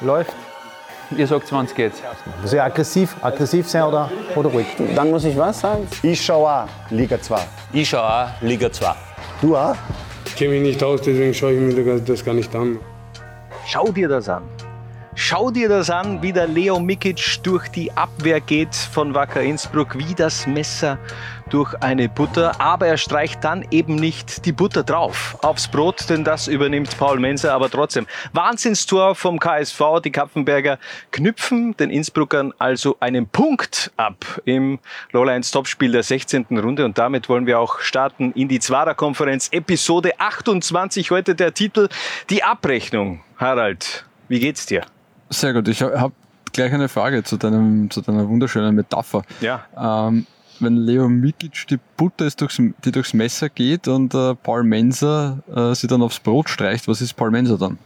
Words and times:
Läuft. 0.00 0.32
Ihr 1.16 1.26
sagt, 1.26 1.50
wann 1.52 1.64
es 1.64 1.74
geht. 1.74 1.92
Muss 2.42 2.52
ich 2.52 2.60
aggressiv, 2.60 3.16
aggressiv 3.22 3.68
sein 3.68 3.82
oder, 3.82 4.10
oder 4.36 4.50
ruhig? 4.50 4.66
Dann 4.94 5.10
muss 5.10 5.24
ich 5.24 5.36
was 5.36 5.60
sagen? 5.60 5.88
Ich 6.02 6.24
schaue 6.24 6.48
auch 6.48 6.68
Liga 6.90 7.20
2. 7.20 7.40
Ich 7.72 7.88
schaue 7.88 8.02
auch 8.02 8.28
Liga 8.42 8.70
2. 8.70 8.94
Du 9.40 9.56
auch? 9.56 9.74
Ich 10.26 10.36
kenne 10.36 10.50
mich 10.50 10.62
nicht 10.62 10.82
aus, 10.82 11.00
deswegen 11.00 11.32
schaue 11.32 11.54
ich 11.54 11.74
mir 11.74 12.00
das 12.00 12.24
gar 12.24 12.34
nicht 12.34 12.54
an. 12.54 12.78
Schau 13.66 13.90
dir 13.90 14.08
das 14.08 14.28
an. 14.28 14.42
Schau 15.20 15.50
dir 15.50 15.68
das 15.68 15.90
an, 15.90 16.22
wie 16.22 16.32
der 16.32 16.46
Leo 16.46 16.78
Mikic 16.78 17.42
durch 17.42 17.66
die 17.68 17.90
Abwehr 17.90 18.40
geht 18.40 18.72
von 18.76 19.14
Wacker 19.14 19.42
Innsbruck, 19.42 19.98
wie 19.98 20.14
das 20.14 20.46
Messer 20.46 20.96
durch 21.50 21.74
eine 21.82 22.08
Butter. 22.08 22.60
Aber 22.60 22.86
er 22.86 22.96
streicht 22.96 23.42
dann 23.42 23.66
eben 23.72 23.96
nicht 23.96 24.46
die 24.46 24.52
Butter 24.52 24.84
drauf 24.84 25.36
aufs 25.42 25.66
Brot, 25.66 26.08
denn 26.08 26.22
das 26.22 26.46
übernimmt 26.46 26.96
Paul 26.96 27.18
Menser. 27.18 27.52
Aber 27.52 27.68
trotzdem, 27.68 28.06
Wahnsinnstor 28.32 29.16
vom 29.16 29.40
KSV. 29.40 29.80
Die 30.04 30.12
Kapfenberger 30.12 30.78
knüpfen 31.10 31.76
den 31.76 31.90
Innsbruckern 31.90 32.54
also 32.58 32.96
einen 33.00 33.28
Punkt 33.28 33.90
ab 33.96 34.24
im 34.44 34.78
Lowlands 35.10 35.50
Topspiel 35.50 35.90
der 35.90 36.04
16. 36.04 36.46
Runde. 36.52 36.84
Und 36.84 36.96
damit 36.96 37.28
wollen 37.28 37.46
wir 37.46 37.58
auch 37.58 37.80
starten 37.80 38.30
in 38.32 38.46
die 38.46 38.60
Zwarer-Konferenz. 38.60 39.48
Episode 39.50 40.12
28, 40.20 41.10
heute 41.10 41.34
der 41.34 41.52
Titel 41.52 41.88
Die 42.30 42.44
Abrechnung. 42.44 43.20
Harald, 43.36 44.06
wie 44.28 44.38
geht's 44.38 44.64
dir? 44.64 44.86
Sehr 45.30 45.52
gut. 45.52 45.68
Ich 45.68 45.82
habe 45.82 46.12
gleich 46.52 46.72
eine 46.72 46.88
Frage 46.88 47.22
zu, 47.22 47.36
deinem, 47.36 47.90
zu 47.90 48.00
deiner 48.00 48.28
wunderschönen 48.28 48.74
Metapher. 48.74 49.22
Ja. 49.40 49.64
Ähm, 49.76 50.26
wenn 50.60 50.76
Leo 50.76 51.08
Mikic 51.08 51.66
die 51.68 51.78
Butter 51.96 52.26
ist 52.26 52.40
durchs, 52.40 52.60
die 52.84 52.92
durchs 52.92 53.14
Messer 53.14 53.48
geht 53.48 53.86
und 53.86 54.14
äh, 54.14 54.34
Paul 54.34 54.64
Menser 54.64 55.38
äh, 55.54 55.74
sie 55.74 55.86
dann 55.86 56.02
aufs 56.02 56.18
Brot 56.18 56.48
streicht, 56.48 56.88
was 56.88 57.00
ist 57.00 57.14
Paul 57.14 57.30
Menser 57.30 57.58
dann? 57.58 57.78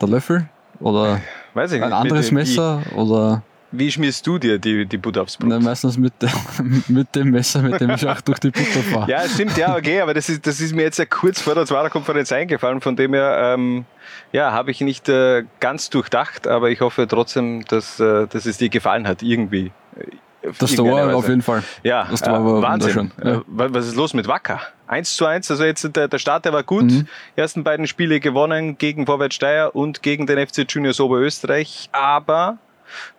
Der 0.00 0.08
Löffel? 0.08 0.48
Oder 0.80 1.20
Weiß 1.54 1.72
ich 1.72 1.82
ein 1.82 1.88
nicht. 1.88 1.98
anderes 1.98 2.30
Messer? 2.30 2.82
Oder 2.94 3.42
Wie 3.76 3.90
schmierst 3.90 4.26
du 4.26 4.38
dir 4.38 4.58
die, 4.58 4.86
die 4.86 4.96
Butter 4.98 5.22
aufs 5.22 5.36
Brot? 5.36 5.48
Nein, 5.50 5.62
meistens 5.62 5.96
mit, 5.98 6.12
der, 6.22 6.30
mit 6.88 7.14
dem 7.14 7.30
Messer, 7.30 7.60
mit 7.62 7.80
dem 7.80 7.90
ich 7.90 8.06
auch 8.08 8.20
durch 8.20 8.38
die 8.40 8.50
Butter 8.50 8.80
fahre. 8.92 9.10
Ja, 9.10 9.28
stimmt, 9.28 9.56
ja, 9.56 9.76
okay, 9.76 10.00
aber 10.00 10.14
das 10.14 10.28
ist, 10.28 10.46
das 10.46 10.60
ist 10.60 10.74
mir 10.74 10.82
jetzt 10.82 10.98
ja 10.98 11.04
kurz 11.06 11.40
vor 11.40 11.54
der 11.54 11.66
Zwarer-Konferenz 11.66 12.30
eingefallen, 12.32 12.80
von 12.80 12.96
dem 12.96 13.14
her, 13.14 13.54
ähm, 13.54 13.84
ja, 14.32 14.52
habe 14.52 14.70
ich 14.70 14.80
nicht 14.80 15.08
äh, 15.08 15.44
ganz 15.60 15.90
durchdacht, 15.90 16.46
aber 16.46 16.70
ich 16.70 16.80
hoffe 16.80 17.06
trotzdem, 17.08 17.64
dass, 17.66 17.98
äh, 18.00 18.26
dass 18.28 18.46
es 18.46 18.58
dir 18.58 18.68
gefallen 18.68 19.06
hat, 19.08 19.22
irgendwie. 19.22 19.72
Äh, 19.96 20.50
Das 20.58 20.74
Tor 20.74 20.92
Weise. 20.92 21.16
auf 21.16 21.28
jeden 21.28 21.42
Fall. 21.42 21.62
Ja, 21.82 22.06
Das 22.10 22.20
Tor 22.20 22.44
war 22.44 22.60
Wahnsinn. 22.62 23.10
Ja. 23.22 23.30
Äh, 23.36 23.40
wa- 23.46 23.68
Was 23.70 23.86
ist 23.86 23.96
los 23.96 24.12
mit 24.14 24.28
Wacker? 24.28 24.60
1 24.86 25.16
zu 25.16 25.24
1, 25.24 25.50
also 25.50 25.64
jetzt 25.64 25.96
der, 25.96 26.08
der 26.08 26.18
Start, 26.18 26.44
der 26.44 26.52
war 26.52 26.62
gut. 26.62 26.84
Mhm. 26.84 27.08
Ersten 27.36 27.64
beiden 27.64 27.86
Spiele 27.86 28.20
gewonnen 28.20 28.76
gegen 28.76 29.06
Vorwärts 29.06 29.34
Steyr 29.36 29.70
und 29.74 30.02
gegen 30.02 30.26
den 30.26 30.46
FC 30.46 30.66
Juniors 30.68 31.00
Oberösterreich, 31.00 31.88
aber 31.92 32.58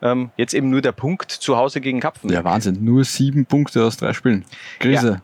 ähm, 0.02 0.32
jetzt 0.38 0.54
eben 0.54 0.70
nur 0.70 0.82
der 0.82 0.92
Punkt 0.92 1.32
zu 1.32 1.58
Hause 1.58 1.82
gegen 1.82 2.00
Kapfen. 2.00 2.32
Ja, 2.32 2.44
Wahnsinn. 2.44 2.84
Nur 2.84 3.04
sieben 3.04 3.46
Punkte 3.46 3.84
aus 3.84 3.98
drei 3.98 4.14
Spielen. 4.14 4.46
Krise. 4.80 5.08
Ja, 5.08 5.22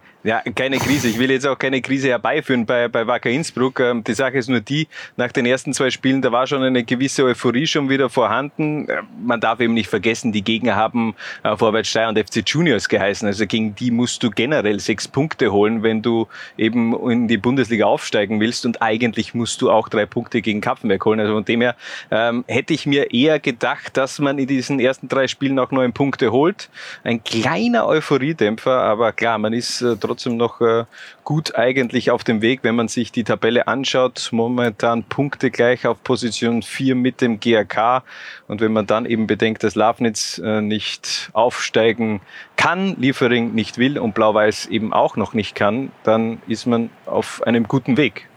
keine 0.55 0.77
Krise. 0.77 1.07
Ich 1.07 1.17
will 1.17 1.31
jetzt 1.31 1.47
auch 1.47 1.57
keine 1.57 1.81
Krise 1.81 2.09
herbeiführen 2.09 2.65
bei, 2.65 2.87
bei 2.87 3.07
Wacker 3.07 3.29
Innsbruck. 3.29 3.79
Ähm, 3.79 4.03
Die 4.03 4.13
Sache 4.13 4.37
ist 4.37 4.49
nur 4.49 4.59
die, 4.59 4.87
nach 5.17 5.31
den 5.31 5.45
ersten 5.45 5.73
zwei 5.73 5.89
Spielen, 5.89 6.21
da 6.21 6.31
war 6.31 6.45
schon 6.45 6.61
eine 6.61 6.83
gewisse 6.83 7.23
Euphorie 7.23 7.65
schon 7.65 7.89
wieder 7.89 8.09
vorhanden. 8.09 8.87
Äh, 8.87 9.01
Man 9.23 9.39
darf 9.39 9.59
eben 9.59 9.73
nicht 9.73 9.89
vergessen, 9.89 10.31
die 10.31 10.43
Gegner 10.43 10.75
haben 10.75 11.15
äh, 11.43 11.55
Vorwärts 11.57 11.89
Steyr 11.89 12.09
und 12.09 12.19
FC 12.19 12.43
Juniors 12.45 12.87
geheißen. 12.87 13.27
Also 13.27 13.47
gegen 13.47 13.73
die 13.75 13.89
musst 13.89 14.21
du 14.21 14.29
generell 14.29 14.79
sechs 14.79 15.07
Punkte 15.07 15.51
holen, 15.51 15.81
wenn 15.81 16.01
du 16.01 16.27
eben 16.57 16.93
in 17.09 17.27
die 17.27 17.37
Bundesliga 17.37 17.85
aufsteigen 17.85 18.39
willst. 18.39 18.65
Und 18.65 18.81
eigentlich 18.81 19.33
musst 19.33 19.61
du 19.61 19.71
auch 19.71 19.89
drei 19.89 20.05
Punkte 20.05 20.41
gegen 20.41 20.61
Kapfenberg 20.61 21.03
holen. 21.03 21.19
Also 21.19 21.33
von 21.33 21.45
dem 21.45 21.61
her 21.61 21.75
ähm, 22.11 22.45
hätte 22.47 22.73
ich 22.73 22.85
mir 22.85 23.11
eher 23.11 23.39
gedacht, 23.39 23.97
dass 23.97 24.19
man 24.19 24.37
in 24.37 24.47
diesen 24.47 24.79
ersten 24.79 25.07
drei 25.07 25.27
Spielen 25.27 25.57
auch 25.57 25.71
neun 25.71 25.93
Punkte 25.93 26.31
holt. 26.31 26.69
Ein 27.03 27.23
kleiner 27.23 27.87
Euphoriedämpfer, 27.87 28.81
aber 28.81 29.11
klar, 29.13 29.39
man 29.39 29.53
ist 29.53 29.81
äh, 29.81 29.95
trotzdem 30.11 30.35
noch 30.35 30.59
äh, 30.59 30.83
gut 31.23 31.55
eigentlich 31.55 32.11
auf 32.11 32.25
dem 32.25 32.41
Weg, 32.41 32.59
wenn 32.63 32.75
man 32.75 32.89
sich 32.89 33.13
die 33.13 33.23
Tabelle 33.23 33.67
anschaut. 33.67 34.29
Momentan 34.33 35.03
Punkte 35.03 35.51
gleich 35.51 35.87
auf 35.87 36.03
Position 36.03 36.63
4 36.63 36.95
mit 36.95 37.21
dem 37.21 37.39
GRK. 37.39 38.03
Und 38.49 38.59
wenn 38.59 38.73
man 38.73 38.87
dann 38.87 39.05
eben 39.05 39.25
bedenkt, 39.25 39.63
dass 39.63 39.75
Lafnitz 39.75 40.37
äh, 40.43 40.59
nicht 40.59 41.29
aufsteigen 41.31 42.19
kann, 42.57 42.97
Liefering 42.99 43.53
nicht 43.53 43.77
will 43.77 43.97
und 43.97 44.13
Blau-Weiß 44.13 44.65
eben 44.65 44.91
auch 44.91 45.15
noch 45.15 45.33
nicht 45.33 45.55
kann, 45.55 45.91
dann 46.03 46.41
ist 46.47 46.65
man 46.65 46.89
auf 47.05 47.41
einem 47.43 47.69
guten 47.69 47.95
Weg. 47.95 48.27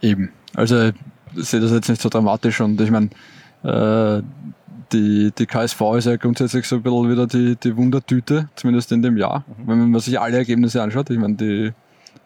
Eben. 0.00 0.32
Also 0.54 0.92
ich 1.36 1.44
sehe 1.44 1.60
das 1.60 1.72
jetzt 1.72 1.90
nicht 1.90 2.00
so 2.00 2.08
dramatisch 2.08 2.60
und 2.62 2.80
ich 2.80 2.90
meine, 2.90 3.10
äh, 3.64 4.22
die, 4.92 5.32
die 5.36 5.46
KSV 5.46 5.80
ist 5.96 6.06
ja 6.06 6.16
grundsätzlich 6.16 6.66
so 6.66 6.76
ein 6.76 6.82
bisschen 6.82 7.10
wieder 7.10 7.26
die, 7.26 7.56
die 7.56 7.76
Wundertüte, 7.76 8.48
zumindest 8.54 8.92
in 8.92 9.02
dem 9.02 9.16
Jahr. 9.16 9.44
Wenn 9.64 9.90
man 9.90 10.00
sich 10.00 10.20
alle 10.20 10.36
Ergebnisse 10.36 10.82
anschaut, 10.82 11.10
ich 11.10 11.18
meine, 11.18 11.34
die 11.34 11.72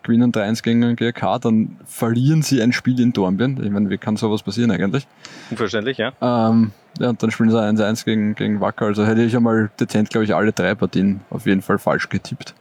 gewinnen 0.02 0.32
3-1 0.32 0.62
gegen 0.62 0.80
den 0.80 0.96
GRK, 0.96 1.38
dann 1.40 1.76
verlieren 1.84 2.42
sie 2.42 2.62
ein 2.62 2.72
Spiel 2.72 3.00
in 3.00 3.12
Dornbirn. 3.12 3.60
Ich 3.62 3.70
meine, 3.70 3.90
wie 3.90 3.98
kann 3.98 4.16
sowas 4.16 4.42
passieren 4.42 4.70
eigentlich? 4.70 5.06
Unverständlich, 5.50 5.98
ja? 5.98 6.12
Ähm, 6.20 6.72
ja, 6.98 7.10
und 7.10 7.22
dann 7.22 7.30
spielen 7.30 7.50
sie 7.50 7.60
1-1 7.60 8.04
gegen, 8.04 8.34
gegen 8.34 8.60
Wacker. 8.60 8.86
Also 8.86 9.04
hätte 9.04 9.22
ich 9.22 9.36
einmal 9.36 9.70
dezent, 9.78 10.10
glaube 10.10 10.24
ich, 10.24 10.34
alle 10.34 10.52
drei 10.52 10.74
Partien 10.74 11.20
auf 11.30 11.46
jeden 11.46 11.62
Fall 11.62 11.78
falsch 11.78 12.08
getippt. 12.08 12.54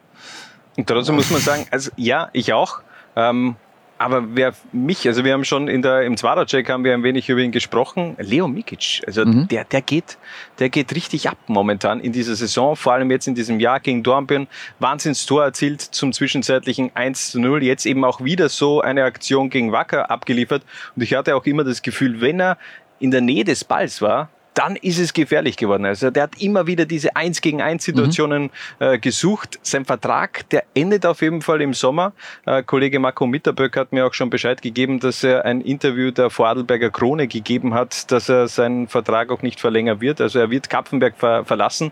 Und 0.76 0.88
trotzdem 0.88 1.16
muss 1.16 1.32
man 1.32 1.40
sagen, 1.40 1.66
also 1.72 1.92
ja, 1.96 2.30
ich 2.34 2.52
auch. 2.52 2.82
Ähm, 3.16 3.56
aber 3.98 4.36
wer 4.36 4.54
mich, 4.72 5.08
also 5.08 5.24
wir 5.24 5.34
haben 5.34 5.46
schon 5.46 5.68
in 5.68 5.82
der, 5.82 6.02
im 6.04 6.18
Zwarer-Check 6.18 6.70
haben 6.70 6.84
wir 6.84 6.94
ein 6.94 7.04
wenig 7.04 7.30
über 7.30 7.40
ihn 7.42 7.52
gesprochen. 7.52 8.16
Leo 8.20 8.48
Mikic, 8.48 9.02
also 9.08 9.26
Mhm. 9.26 9.48
der, 9.48 9.64
der 9.64 9.82
geht, 9.82 10.18
der 10.60 10.70
geht 10.70 10.94
richtig 10.96 11.30
ab 11.30 11.38
momentan 11.48 12.00
in 12.02 12.12
dieser 12.12 12.36
Saison, 12.36 12.76
vor 12.76 12.94
allem 12.94 13.10
jetzt 13.12 13.28
in 13.28 13.36
diesem 13.36 13.60
Jahr 13.60 13.80
gegen 13.80 14.04
Dornbirn. 14.04 14.48
Wahnsinnstor 14.80 15.44
erzielt 15.44 15.82
zum 15.82 16.12
zwischenzeitlichen 16.14 16.92
1 16.94 17.32
zu 17.32 17.40
0. 17.40 17.64
Jetzt 17.64 17.86
eben 17.86 18.04
auch 18.04 18.22
wieder 18.24 18.50
so 18.50 18.82
eine 18.82 19.04
Aktion 19.04 19.50
gegen 19.50 19.72
Wacker 19.72 20.12
abgeliefert. 20.12 20.64
Und 20.96 21.02
ich 21.02 21.14
hatte 21.14 21.36
auch 21.36 21.46
immer 21.46 21.64
das 21.64 21.82
Gefühl, 21.82 22.20
wenn 22.22 22.40
er 22.42 22.58
in 23.00 23.12
der 23.12 23.22
Nähe 23.22 23.44
des 23.44 23.64
Balls 23.64 24.02
war, 24.02 24.30
dann 24.56 24.78
ist 24.78 25.00
es 25.00 25.14
gefährlich 25.14 25.58
geworden. 25.58 25.86
Also 25.86 26.10
der 26.10 26.24
hat 26.24 26.42
immer 26.42 26.66
wieder 26.66 26.86
diese 26.86 27.16
1 27.16 27.42
gegen 27.42 27.62
1 27.62 27.84
Situationen 27.84 28.50
äh, 28.80 28.98
gesucht. 28.98 29.60
Sein 29.62 29.86
Vertrag, 29.86 30.50
der 30.50 30.64
endet 30.74 31.06
auf 31.06 31.22
jeden 31.22 31.42
Fall 31.42 31.62
im 31.62 31.74
Sommer. 31.74 32.14
Äh, 32.46 32.64
Kollege 32.64 33.00
Marco 33.00 33.28
Mitterböck 33.28 33.76
hat 33.78 33.92
mir 33.92 34.08
auch 34.08 34.14
schon 34.14 34.30
Bescheid 34.30 34.62
gegeben, 34.62 35.00
dass 35.00 35.24
er 35.24 35.46
ein 35.46 35.62
Interview 35.62 36.10
der 36.10 36.30
Vorarlberger 36.30 36.90
Krone 36.90 37.28
gegeben 37.28 37.74
hat, 37.74 38.12
dass 38.12 38.30
er 38.30 38.48
seinen 38.48 38.88
Vertrag 38.88 39.30
auch 39.30 39.42
nicht 39.42 39.60
verlängern 39.60 40.00
wird. 40.02 40.22
Also 40.22 40.40
er 40.40 40.50
wird 40.50 40.70
Kapfenberg 40.70 41.18
ver 41.18 41.46
verlassen. 41.46 41.92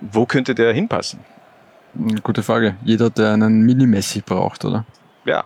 Wo 0.00 0.24
könnte 0.26 0.54
der 0.54 0.72
hinpassen? 0.72 1.20
Gute 2.22 2.42
Frage. 2.42 2.76
Jeder, 2.84 3.10
der 3.10 3.34
einen 3.34 3.62
Mini-Messi 3.62 4.22
braucht, 4.22 4.64
oder? 4.64 4.86
Ja, 5.26 5.44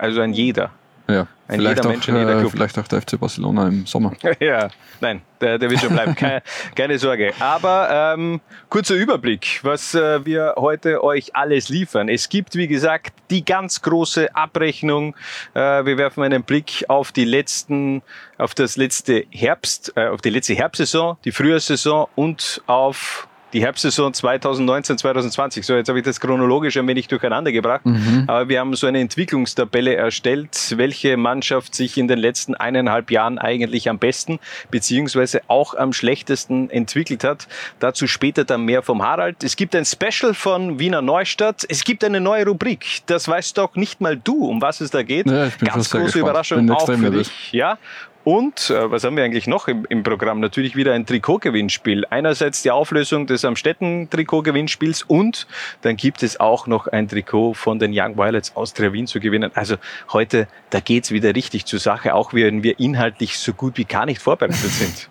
also 0.00 0.20
ein 0.20 0.32
jeder. 0.32 0.70
Ja, 1.06 1.26
Ein 1.48 1.58
vielleicht, 1.58 1.84
auch, 1.84 1.90
Mensch 1.90 2.08
äh, 2.08 2.48
vielleicht 2.48 2.78
auch 2.78 2.88
der 2.88 3.02
FC 3.02 3.20
Barcelona 3.20 3.68
im 3.68 3.84
Sommer. 3.86 4.12
Ja, 4.40 4.70
nein, 5.00 5.20
der, 5.40 5.58
der 5.58 5.70
wird 5.70 5.80
schon 5.80 5.92
bleiben. 5.92 6.14
Keine, 6.16 6.42
keine 6.74 6.98
Sorge. 6.98 7.32
Aber 7.40 8.14
ähm, 8.16 8.40
kurzer 8.70 8.94
Überblick, 8.94 9.60
was 9.62 9.94
äh, 9.94 10.24
wir 10.24 10.54
heute 10.56 11.04
euch 11.04 11.36
alles 11.36 11.68
liefern. 11.68 12.08
Es 12.08 12.30
gibt, 12.30 12.56
wie 12.56 12.68
gesagt, 12.68 13.12
die 13.30 13.44
ganz 13.44 13.82
große 13.82 14.34
Abrechnung. 14.34 15.14
Äh, 15.52 15.84
wir 15.84 15.98
werfen 15.98 16.22
einen 16.22 16.42
Blick 16.42 16.84
auf 16.88 17.12
die 17.12 17.24
letzten, 17.24 18.02
auf 18.38 18.54
das 18.54 18.76
letzte 18.76 19.26
Herbst, 19.30 19.92
äh, 19.96 20.06
auf 20.06 20.22
die 20.22 20.30
letzte 20.30 20.54
Herbstsaison, 20.54 21.18
die 21.24 21.32
Frühjahrssaison 21.32 22.06
und 22.14 22.62
auf 22.66 23.28
die 23.54 23.62
Herbstsaison 23.62 24.12
2019, 24.12 24.98
2020. 24.98 25.64
So, 25.64 25.74
jetzt 25.76 25.88
habe 25.88 26.00
ich 26.00 26.04
das 26.04 26.20
chronologisch 26.20 26.76
ein 26.76 26.86
wenig 26.88 27.08
durcheinander 27.08 27.52
gebracht. 27.52 27.82
Aber 28.26 28.48
wir 28.48 28.60
haben 28.60 28.74
so 28.74 28.86
eine 28.86 29.00
Entwicklungstabelle 29.00 29.94
erstellt, 29.94 30.74
welche 30.76 31.16
Mannschaft 31.16 31.74
sich 31.74 31.96
in 31.96 32.08
den 32.08 32.18
letzten 32.18 32.54
eineinhalb 32.54 33.10
Jahren 33.10 33.38
eigentlich 33.38 33.88
am 33.88 33.98
besten 33.98 34.40
beziehungsweise 34.70 35.40
auch 35.46 35.74
am 35.74 35.92
schlechtesten 35.92 36.68
entwickelt 36.68 37.24
hat. 37.24 37.46
Dazu 37.78 38.06
später 38.06 38.44
dann 38.44 38.64
mehr 38.64 38.82
vom 38.82 39.02
Harald. 39.02 39.44
Es 39.44 39.56
gibt 39.56 39.74
ein 39.76 39.84
Special 39.84 40.34
von 40.34 40.78
Wiener 40.80 41.00
Neustadt. 41.00 41.64
Es 41.68 41.84
gibt 41.84 42.02
eine 42.02 42.20
neue 42.20 42.46
Rubrik. 42.46 43.02
Das 43.06 43.28
weißt 43.28 43.56
doch 43.56 43.76
nicht 43.76 44.00
mal 44.00 44.16
du, 44.16 44.46
um 44.46 44.60
was 44.60 44.80
es 44.80 44.90
da 44.90 45.02
geht. 45.02 45.26
Ja, 45.26 45.48
Ganz 45.60 45.90
große. 45.90 46.18
Überraschung 46.18 46.68
auch 46.70 46.86
für 46.86 47.10
dich. 47.10 47.52
Ja. 47.52 47.78
Und 48.24 48.70
äh, 48.70 48.90
was 48.90 49.04
haben 49.04 49.16
wir 49.16 49.24
eigentlich 49.24 49.46
noch 49.46 49.68
im, 49.68 49.84
im 49.90 50.02
Programm? 50.02 50.40
Natürlich 50.40 50.74
wieder 50.76 50.94
ein 50.94 51.04
Trikotgewinnspiel. 51.04 52.06
Einerseits 52.08 52.62
die 52.62 52.70
Auflösung 52.70 53.26
des 53.26 53.44
Amstetten-Trikotgewinnspiels 53.44 55.02
und 55.02 55.46
dann 55.82 55.96
gibt 55.96 56.22
es 56.22 56.40
auch 56.40 56.66
noch 56.66 56.86
ein 56.86 57.06
Trikot 57.06 57.52
von 57.52 57.78
den 57.78 57.92
Young 57.94 58.16
Violets 58.16 58.56
Austria 58.56 58.92
Wien 58.94 59.06
zu 59.06 59.20
gewinnen. 59.20 59.50
Also 59.54 59.76
heute, 60.12 60.48
da 60.70 60.80
geht's 60.80 61.10
wieder 61.10 61.34
richtig 61.34 61.66
zur 61.66 61.78
Sache, 61.78 62.14
auch 62.14 62.32
wenn 62.32 62.62
wir 62.62 62.80
inhaltlich 62.80 63.38
so 63.38 63.52
gut 63.52 63.76
wie 63.76 63.84
gar 63.84 64.06
nicht 64.06 64.22
vorbereitet 64.22 64.70
sind. 64.70 65.10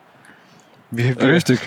Wir, 0.89 1.19
wir, 1.19 1.33
Richtig. 1.33 1.59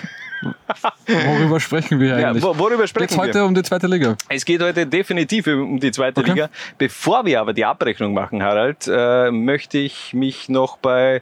Worüber 1.07 1.59
sprechen 1.59 1.99
wir 1.99 2.19
ja, 2.19 2.29
eigentlich? 2.29 2.43
wo- 2.43 2.57
worüber 2.57 2.77
Geht's 2.77 2.89
sprechen 2.91 3.15
wir? 3.15 3.23
heute 3.23 3.45
um 3.45 3.55
die 3.55 3.63
zweite 3.63 3.87
Liga? 3.87 4.15
Es 4.29 4.45
geht 4.45 4.61
heute 4.61 4.85
definitiv 4.85 5.47
um 5.47 5.79
die 5.79 5.91
zweite 5.91 6.21
Okay. 6.21 6.31
Liga. 6.31 6.49
Bevor 6.77 7.25
wir 7.25 7.39
aber 7.41 7.53
die 7.53 7.65
Abrechnung 7.65 8.13
machen, 8.13 8.43
Harald, 8.43 8.87
äh, 8.87 9.31
möchte 9.31 9.77
ich 9.77 10.13
mich 10.13 10.49
noch 10.49 10.77
bei 10.77 11.21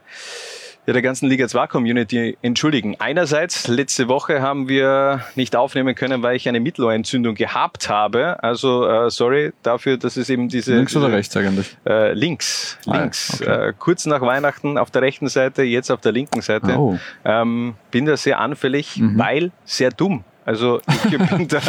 ja, 0.85 0.93
der 0.93 1.01
ganzen 1.01 1.27
Liga 1.29 1.47
2 1.47 1.67
Community 1.67 2.37
entschuldigen. 2.41 2.95
Einerseits, 2.99 3.67
letzte 3.67 4.07
Woche 4.07 4.41
haben 4.41 4.67
wir 4.69 5.21
nicht 5.35 5.55
aufnehmen 5.55 5.95
können, 5.95 6.21
weil 6.23 6.35
ich 6.35 6.47
eine 6.47 6.59
Mittelohrentzündung 6.59 7.35
gehabt 7.35 7.89
habe. 7.89 8.41
Also, 8.43 8.87
äh, 8.87 9.09
sorry 9.09 9.51
dafür, 9.63 9.97
dass 9.97 10.17
es 10.17 10.29
eben 10.29 10.47
diese... 10.49 10.75
Links 10.75 10.95
oder 10.95 11.11
rechts 11.11 11.35
eigentlich? 11.35 11.75
Äh, 11.87 12.13
links, 12.13 12.77
Ah, 12.87 12.99
links. 12.99 13.41
okay. 13.41 13.69
Äh, 13.69 13.73
kurz 13.77 14.05
nach 14.05 14.21
Weihnachten 14.21 14.77
auf 14.77 14.91
der 14.91 15.01
rechten 15.01 15.27
Seite, 15.27 15.63
jetzt 15.63 15.89
auf 15.91 16.01
der 16.01 16.11
linken 16.11 16.41
Seite. 16.41 16.77
Oh. 16.77 16.97
Ähm, 17.23 17.75
bin 17.91 18.05
da 18.05 18.15
sehr 18.17 18.39
anfällig, 18.39 18.97
Mhm. 18.97 19.17
weil 19.17 19.51
sehr 19.65 19.89
dumm. 19.91 20.23
Also 20.45 20.79
ich 20.87 21.17
bin 21.29 21.47
da, 21.47 21.61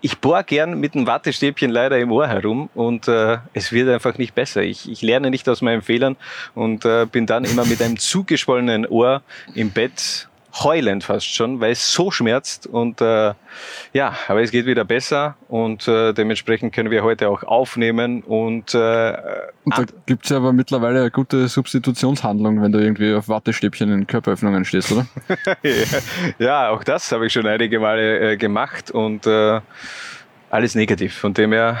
ich 0.00 0.18
bohr 0.18 0.42
gern 0.42 0.80
mit 0.80 0.94
einem 0.94 1.06
Wattestäbchen 1.06 1.70
leider 1.70 1.98
im 1.98 2.10
Ohr 2.10 2.26
herum 2.26 2.70
und 2.74 3.06
äh, 3.06 3.38
es 3.52 3.70
wird 3.70 3.88
einfach 3.90 4.16
nicht 4.18 4.34
besser. 4.34 4.62
Ich, 4.62 4.90
ich 4.90 5.02
lerne 5.02 5.30
nicht 5.30 5.48
aus 5.48 5.60
meinen 5.60 5.82
Fehlern 5.82 6.16
und 6.54 6.84
äh, 6.84 7.06
bin 7.06 7.26
dann 7.26 7.44
immer 7.44 7.64
mit 7.66 7.82
einem 7.82 7.98
zugeschwollenen 7.98 8.86
Ohr 8.86 9.22
im 9.54 9.70
Bett 9.70 10.27
heulend 10.54 11.04
fast 11.04 11.26
schon, 11.34 11.60
weil 11.60 11.72
es 11.72 11.92
so 11.92 12.10
schmerzt 12.10 12.66
und 12.66 13.00
äh, 13.00 13.34
ja, 13.92 14.14
aber 14.28 14.42
es 14.42 14.50
geht 14.50 14.66
wieder 14.66 14.84
besser 14.84 15.36
und 15.48 15.86
äh, 15.86 16.12
dementsprechend 16.12 16.74
können 16.74 16.90
wir 16.90 17.02
heute 17.02 17.28
auch 17.28 17.42
aufnehmen 17.42 18.22
und 18.22 18.74
äh, 18.74 19.16
Und 19.64 19.78
da 19.78 19.84
gibt 20.06 20.24
es 20.24 20.30
ja 20.30 20.38
aber 20.38 20.52
mittlerweile 20.52 21.00
eine 21.00 21.10
gute 21.10 21.48
Substitutionshandlung, 21.48 22.62
wenn 22.62 22.72
du 22.72 22.78
irgendwie 22.78 23.14
auf 23.14 23.28
Wattestäbchen 23.28 23.92
in 23.92 24.06
Körperöffnungen 24.06 24.64
stehst, 24.64 24.92
oder? 24.92 25.06
ja, 26.38 26.70
auch 26.70 26.82
das 26.82 27.12
habe 27.12 27.26
ich 27.26 27.32
schon 27.32 27.46
einige 27.46 27.78
Male 27.78 28.32
äh, 28.32 28.36
gemacht 28.36 28.90
und 28.90 29.26
äh, 29.26 29.60
alles 30.50 30.74
negativ. 30.74 31.14
Von 31.14 31.34
dem 31.34 31.52
her 31.52 31.78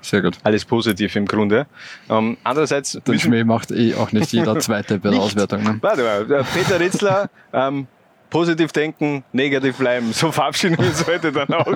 Sehr 0.00 0.22
gut. 0.22 0.38
alles 0.42 0.64
positiv 0.64 1.14
im 1.16 1.26
Grunde. 1.26 1.66
Ähm, 2.10 2.36
andererseits 2.44 2.92
Den 3.06 3.18
Schmäh 3.18 3.44
macht 3.44 3.70
eh 3.70 3.94
auch 3.94 4.12
nicht 4.12 4.32
jeder 4.32 4.58
Zweite 4.58 4.98
bei 4.98 5.10
der. 5.10 5.20
Auswertung. 5.20 5.62
Ne? 5.62 5.78
Warte 5.80 6.02
mal, 6.02 6.44
Peter 6.52 6.80
Ritzler, 6.80 7.30
ähm, 7.52 7.86
positiv 8.30 8.72
denken, 8.72 9.24
negativ 9.32 9.76
bleiben. 9.76 10.12
So 10.12 10.32
verabschieden 10.32 10.76
wir 10.78 10.86
uns 10.86 11.06
heute 11.06 11.32
dann 11.32 11.52
auch, 11.54 11.66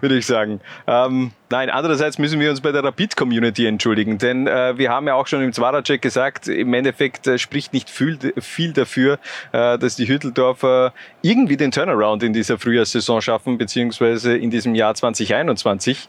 würde 0.00 0.16
ich 0.16 0.26
sagen. 0.26 0.60
Ähm, 0.86 1.32
nein, 1.50 1.70
andererseits 1.70 2.18
müssen 2.18 2.40
wir 2.40 2.50
uns 2.50 2.60
bei 2.60 2.72
der 2.72 2.84
Rapid-Community 2.84 3.66
entschuldigen, 3.66 4.18
denn 4.18 4.46
äh, 4.46 4.78
wir 4.78 4.90
haben 4.90 5.06
ja 5.06 5.14
auch 5.14 5.26
schon 5.26 5.42
im 5.42 5.52
Zwarer-Check 5.52 6.00
gesagt, 6.00 6.48
im 6.48 6.72
Endeffekt 6.74 7.26
äh, 7.26 7.38
spricht 7.38 7.72
nicht 7.72 7.90
viel, 7.90 8.18
viel 8.38 8.72
dafür, 8.72 9.18
äh, 9.52 9.78
dass 9.78 9.96
die 9.96 10.08
Hütteldorfer 10.08 10.92
irgendwie 11.22 11.56
den 11.56 11.70
Turnaround 11.70 12.22
in 12.22 12.32
dieser 12.32 12.58
Frühjahrssaison 12.58 13.20
schaffen, 13.20 13.58
beziehungsweise 13.58 14.36
in 14.36 14.50
diesem 14.50 14.74
Jahr 14.74 14.94
2021. 14.94 16.08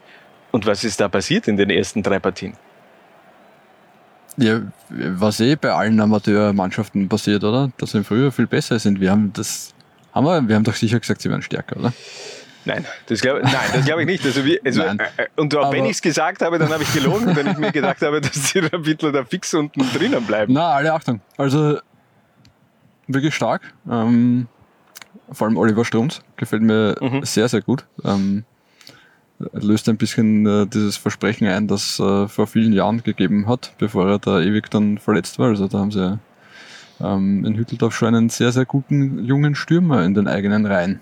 Und 0.52 0.66
was 0.66 0.84
ist 0.84 1.00
da 1.00 1.08
passiert 1.08 1.48
in 1.48 1.56
den 1.56 1.70
ersten 1.70 2.02
drei 2.02 2.18
Partien? 2.18 2.54
Ja, 4.36 4.60
was 4.88 5.40
eh 5.40 5.56
bei 5.56 5.72
allen 5.72 6.00
Amateurmannschaften 6.00 7.08
passiert, 7.08 7.44
oder? 7.44 7.70
Dass 7.78 7.90
sie 7.90 8.04
früher 8.04 8.32
viel 8.32 8.46
besser 8.46 8.78
sind. 8.78 9.00
Wir 9.00 9.10
haben 9.10 9.32
das, 9.34 9.74
haben 10.12 10.24
wir, 10.24 10.48
wir 10.48 10.56
haben 10.56 10.64
doch 10.64 10.74
sicher 10.74 10.98
gesagt, 11.00 11.20
sie 11.22 11.30
wären 11.30 11.42
stärker, 11.42 11.76
oder? 11.78 11.92
Nein, 12.66 12.84
das 13.06 13.22
glaube 13.22 13.40
nein, 13.42 13.54
das 13.72 13.84
glaube 13.86 14.02
ich 14.02 14.06
nicht. 14.06 14.24
Also, 14.24 14.44
wie, 14.44 14.60
also 14.62 14.82
Nein. 14.82 14.98
äh, 15.16 15.26
und 15.36 15.56
auch 15.56 15.72
wenn 15.72 15.86
ich 15.86 15.92
es 15.92 16.02
gesagt 16.02 16.42
habe, 16.42 16.58
dann 16.58 16.68
habe 16.70 16.82
ich 16.82 16.92
gelogen, 16.92 17.34
wenn 17.34 17.46
ich 17.46 17.56
mir 17.56 17.72
gedacht 17.72 18.02
habe, 18.02 18.20
dass 18.20 18.52
die 18.52 18.58
Rapidler 18.58 19.12
da 19.12 19.24
fix 19.24 19.54
unten 19.54 19.80
drinnen 19.94 20.24
bleiben. 20.26 20.52
Na, 20.52 20.72
alle 20.74 20.92
Achtung. 20.92 21.20
Also 21.38 21.78
wirklich 23.06 23.34
stark. 23.34 23.62
Ähm, 23.90 24.46
vor 25.32 25.46
allem 25.46 25.56
Oliver 25.56 25.84
Strunz 25.86 26.20
gefällt 26.36 26.62
mir 26.62 26.96
Mhm. 27.00 27.24
sehr, 27.24 27.48
sehr 27.48 27.62
gut. 27.62 27.86
Ähm, 28.04 28.44
löst 29.52 29.88
ein 29.88 29.96
bisschen 29.96 30.46
äh, 30.46 30.66
dieses 30.66 30.98
Versprechen 30.98 31.48
ein, 31.48 31.66
das 31.66 31.98
äh, 31.98 32.28
vor 32.28 32.46
vielen 32.46 32.74
Jahren 32.74 33.02
gegeben 33.02 33.48
hat, 33.48 33.72
bevor 33.78 34.06
er 34.06 34.18
da 34.18 34.38
ewig 34.40 34.70
dann 34.70 34.98
verletzt 34.98 35.38
war. 35.38 35.48
Also 35.48 35.66
da 35.66 35.78
haben 35.78 35.92
sie 35.92 36.18
ähm, 37.02 37.44
in 37.44 37.56
Hütteldorf 37.56 37.94
schon 37.94 38.14
einen 38.14 38.28
sehr, 38.28 38.52
sehr 38.52 38.64
guten 38.64 39.24
jungen 39.24 39.54
Stürmer 39.54 40.04
in 40.04 40.14
den 40.14 40.28
eigenen 40.28 40.66
Reihen. 40.66 41.00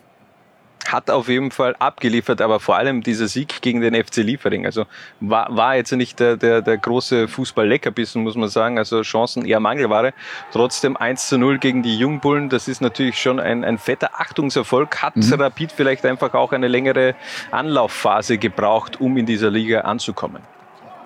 Hat 0.86 1.10
auf 1.10 1.28
jeden 1.28 1.50
Fall 1.50 1.76
abgeliefert, 1.78 2.40
aber 2.40 2.60
vor 2.60 2.76
allem 2.76 3.02
dieser 3.02 3.28
Sieg 3.28 3.60
gegen 3.60 3.82
den 3.82 3.94
FC 3.94 4.18
Liefering. 4.18 4.64
Also 4.64 4.86
war, 5.20 5.54
war 5.54 5.76
jetzt 5.76 5.92
nicht 5.92 6.18
der, 6.18 6.38
der, 6.38 6.62
der 6.62 6.78
große 6.78 7.28
Fußball-Leckerbissen, 7.28 8.22
muss 8.22 8.36
man 8.36 8.48
sagen. 8.48 8.78
Also 8.78 9.02
Chancen 9.02 9.44
eher 9.44 9.60
Mangelware. 9.60 10.14
Trotzdem 10.50 10.96
1 10.96 11.28
zu 11.28 11.36
0 11.36 11.58
gegen 11.58 11.82
die 11.82 11.98
Jungbullen. 11.98 12.48
Das 12.48 12.68
ist 12.68 12.80
natürlich 12.80 13.20
schon 13.20 13.38
ein, 13.38 13.64
ein 13.64 13.76
fetter 13.76 14.18
Achtungserfolg. 14.18 15.02
Hat 15.02 15.14
Rapid 15.16 15.72
vielleicht 15.72 16.06
einfach 16.06 16.32
auch 16.32 16.52
eine 16.52 16.68
längere 16.68 17.14
Anlaufphase 17.50 18.38
gebraucht, 18.38 18.98
um 18.98 19.18
in 19.18 19.26
dieser 19.26 19.50
Liga 19.50 19.82
anzukommen. 19.82 20.40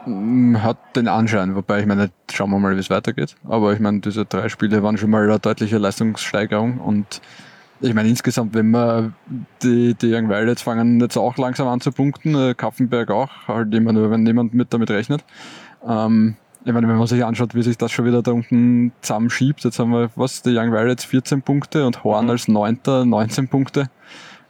Mm, 0.06 0.56
Hat 0.56 0.78
den 0.96 1.08
Anschein, 1.08 1.54
wobei 1.54 1.80
ich 1.80 1.86
meine, 1.86 2.10
schauen 2.32 2.50
wir 2.50 2.58
mal, 2.58 2.74
wie 2.74 2.80
es 2.80 2.90
weitergeht. 2.90 3.36
Aber 3.48 3.72
ich 3.72 3.80
meine, 3.80 4.00
diese 4.00 4.24
drei 4.24 4.48
Spiele 4.48 4.82
waren 4.82 4.96
schon 4.98 5.10
mal 5.10 5.24
eine 5.24 5.38
deutliche 5.38 5.78
Leistungssteigerung 5.78 6.78
und 6.78 7.20
ich 7.80 7.94
meine, 7.94 8.08
insgesamt, 8.08 8.54
wenn 8.54 8.70
man 8.70 9.14
die, 9.62 9.94
die 9.94 10.14
Young 10.14 10.28
Violets 10.28 10.62
fangen 10.62 11.00
jetzt 11.00 11.16
auch 11.16 11.36
langsam 11.36 11.66
an 11.66 11.80
zu 11.80 11.90
punkten, 11.90 12.34
äh, 12.34 12.54
Kaffenberg 12.54 13.10
auch, 13.10 13.30
halt 13.48 13.74
immer 13.74 13.92
nur, 13.92 14.10
wenn 14.10 14.22
niemand 14.22 14.54
mit 14.54 14.72
damit 14.72 14.90
rechnet. 14.90 15.24
Ähm, 15.86 16.36
ich 16.64 16.72
meine, 16.72 16.86
wenn 16.86 16.96
man 16.96 17.08
sich 17.08 17.24
anschaut, 17.24 17.56
wie 17.56 17.62
sich 17.62 17.76
das 17.76 17.90
schon 17.90 18.04
wieder 18.04 18.22
da 18.22 18.30
unten 18.30 18.92
zusammenschiebt, 19.00 19.64
jetzt 19.64 19.80
haben 19.80 19.90
wir, 19.90 20.10
was, 20.14 20.42
die 20.42 20.56
Young 20.56 20.70
Violets 20.72 21.04
14 21.04 21.42
Punkte 21.42 21.84
und 21.84 22.04
Horn 22.04 22.30
als 22.30 22.46
Neunter 22.46 23.04
19 23.04 23.48
Punkte, 23.48 23.90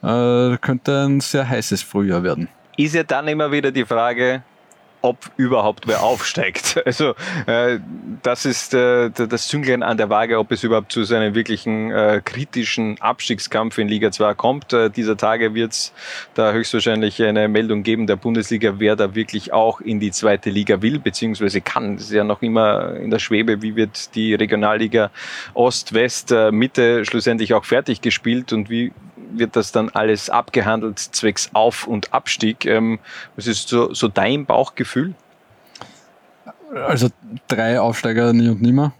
äh, 0.03 0.57
könnte 0.57 1.05
ein 1.05 1.19
sehr 1.19 1.49
heißes 1.49 1.81
Frühjahr 1.81 2.21
werden. 2.21 2.49
ist 2.77 2.93
ja 2.93 3.03
dann 3.03 3.27
immer 3.27 3.51
wieder 3.51 3.71
die 3.71 3.85
Frage, 3.85 4.43
ob 5.03 5.17
überhaupt 5.35 5.85
wer 5.85 6.01
aufsteigt. 6.01 6.81
Also 6.93 7.15
äh, 7.47 7.79
das 8.21 8.45
ist 8.45 8.73
äh, 8.73 9.09
das 9.09 9.47
Zünglein 9.47 9.83
an 9.83 9.97
der 9.97 10.09
Waage, 10.09 10.37
ob 10.37 10.51
es 10.51 10.63
überhaupt 10.63 10.91
zu 10.91 11.01
einem 11.13 11.33
wirklichen 11.33 11.91
äh, 11.91 12.21
kritischen 12.23 13.01
Abstiegskampf 13.01 13.77
in 13.77 13.87
Liga 13.87 14.11
2 14.11 14.33
kommt. 14.35 14.73
Äh, 14.73 14.89
dieser 14.89 15.17
Tage 15.17 15.55
wird 15.55 15.71
es 15.71 15.93
da 16.35 16.51
höchstwahrscheinlich 16.51 17.21
eine 17.21 17.47
Meldung 17.47 17.83
geben 17.83 18.05
der 18.05 18.15
Bundesliga, 18.15 18.75
wer 18.77 18.95
da 18.95 19.15
wirklich 19.15 19.51
auch 19.53 19.81
in 19.81 19.99
die 19.99 20.11
zweite 20.11 20.49
Liga 20.49 20.81
will, 20.81 20.99
beziehungsweise 20.99 21.61
kann. 21.61 21.97
Das 21.97 22.05
ist 22.05 22.13
ja 22.13 22.23
noch 22.23 22.41
immer 22.41 22.95
in 22.95 23.09
der 23.09 23.19
Schwebe, 23.19 23.61
wie 23.61 23.75
wird 23.75 24.13
die 24.15 24.35
Regionalliga 24.35 25.09
Ost, 25.53 25.93
West, 25.93 26.31
äh, 26.31 27.05
schlussendlich 27.05 27.53
auch 27.53 27.65
fertig 27.65 28.01
gespielt 28.01 28.53
und 28.53 28.69
wie 28.69 28.91
wird 29.37 29.55
das 29.55 29.71
dann 29.71 29.89
alles 29.89 30.29
abgehandelt 30.29 30.99
zwecks 30.99 31.49
Auf- 31.53 31.87
und 31.87 32.13
Abstieg. 32.13 32.65
Ähm, 32.65 32.99
was 33.35 33.47
ist 33.47 33.69
so, 33.69 33.93
so 33.93 34.07
dein 34.07 34.45
Bauchgefühl? 34.45 35.13
Also 36.73 37.09
drei 37.47 37.79
Aufsteiger 37.79 38.33
nie 38.33 38.49
und 38.49 38.61
nimmer. 38.61 38.93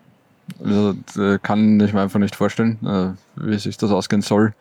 Also, 0.63 0.95
äh, 1.17 1.39
kann 1.41 1.79
ich 1.79 1.93
mir 1.93 2.01
einfach 2.01 2.19
nicht 2.19 2.35
vorstellen, 2.35 2.77
äh, 2.85 3.41
wie 3.41 3.57
sich 3.57 3.77
das 3.77 3.91
ausgehen 3.91 4.21
soll. 4.21 4.53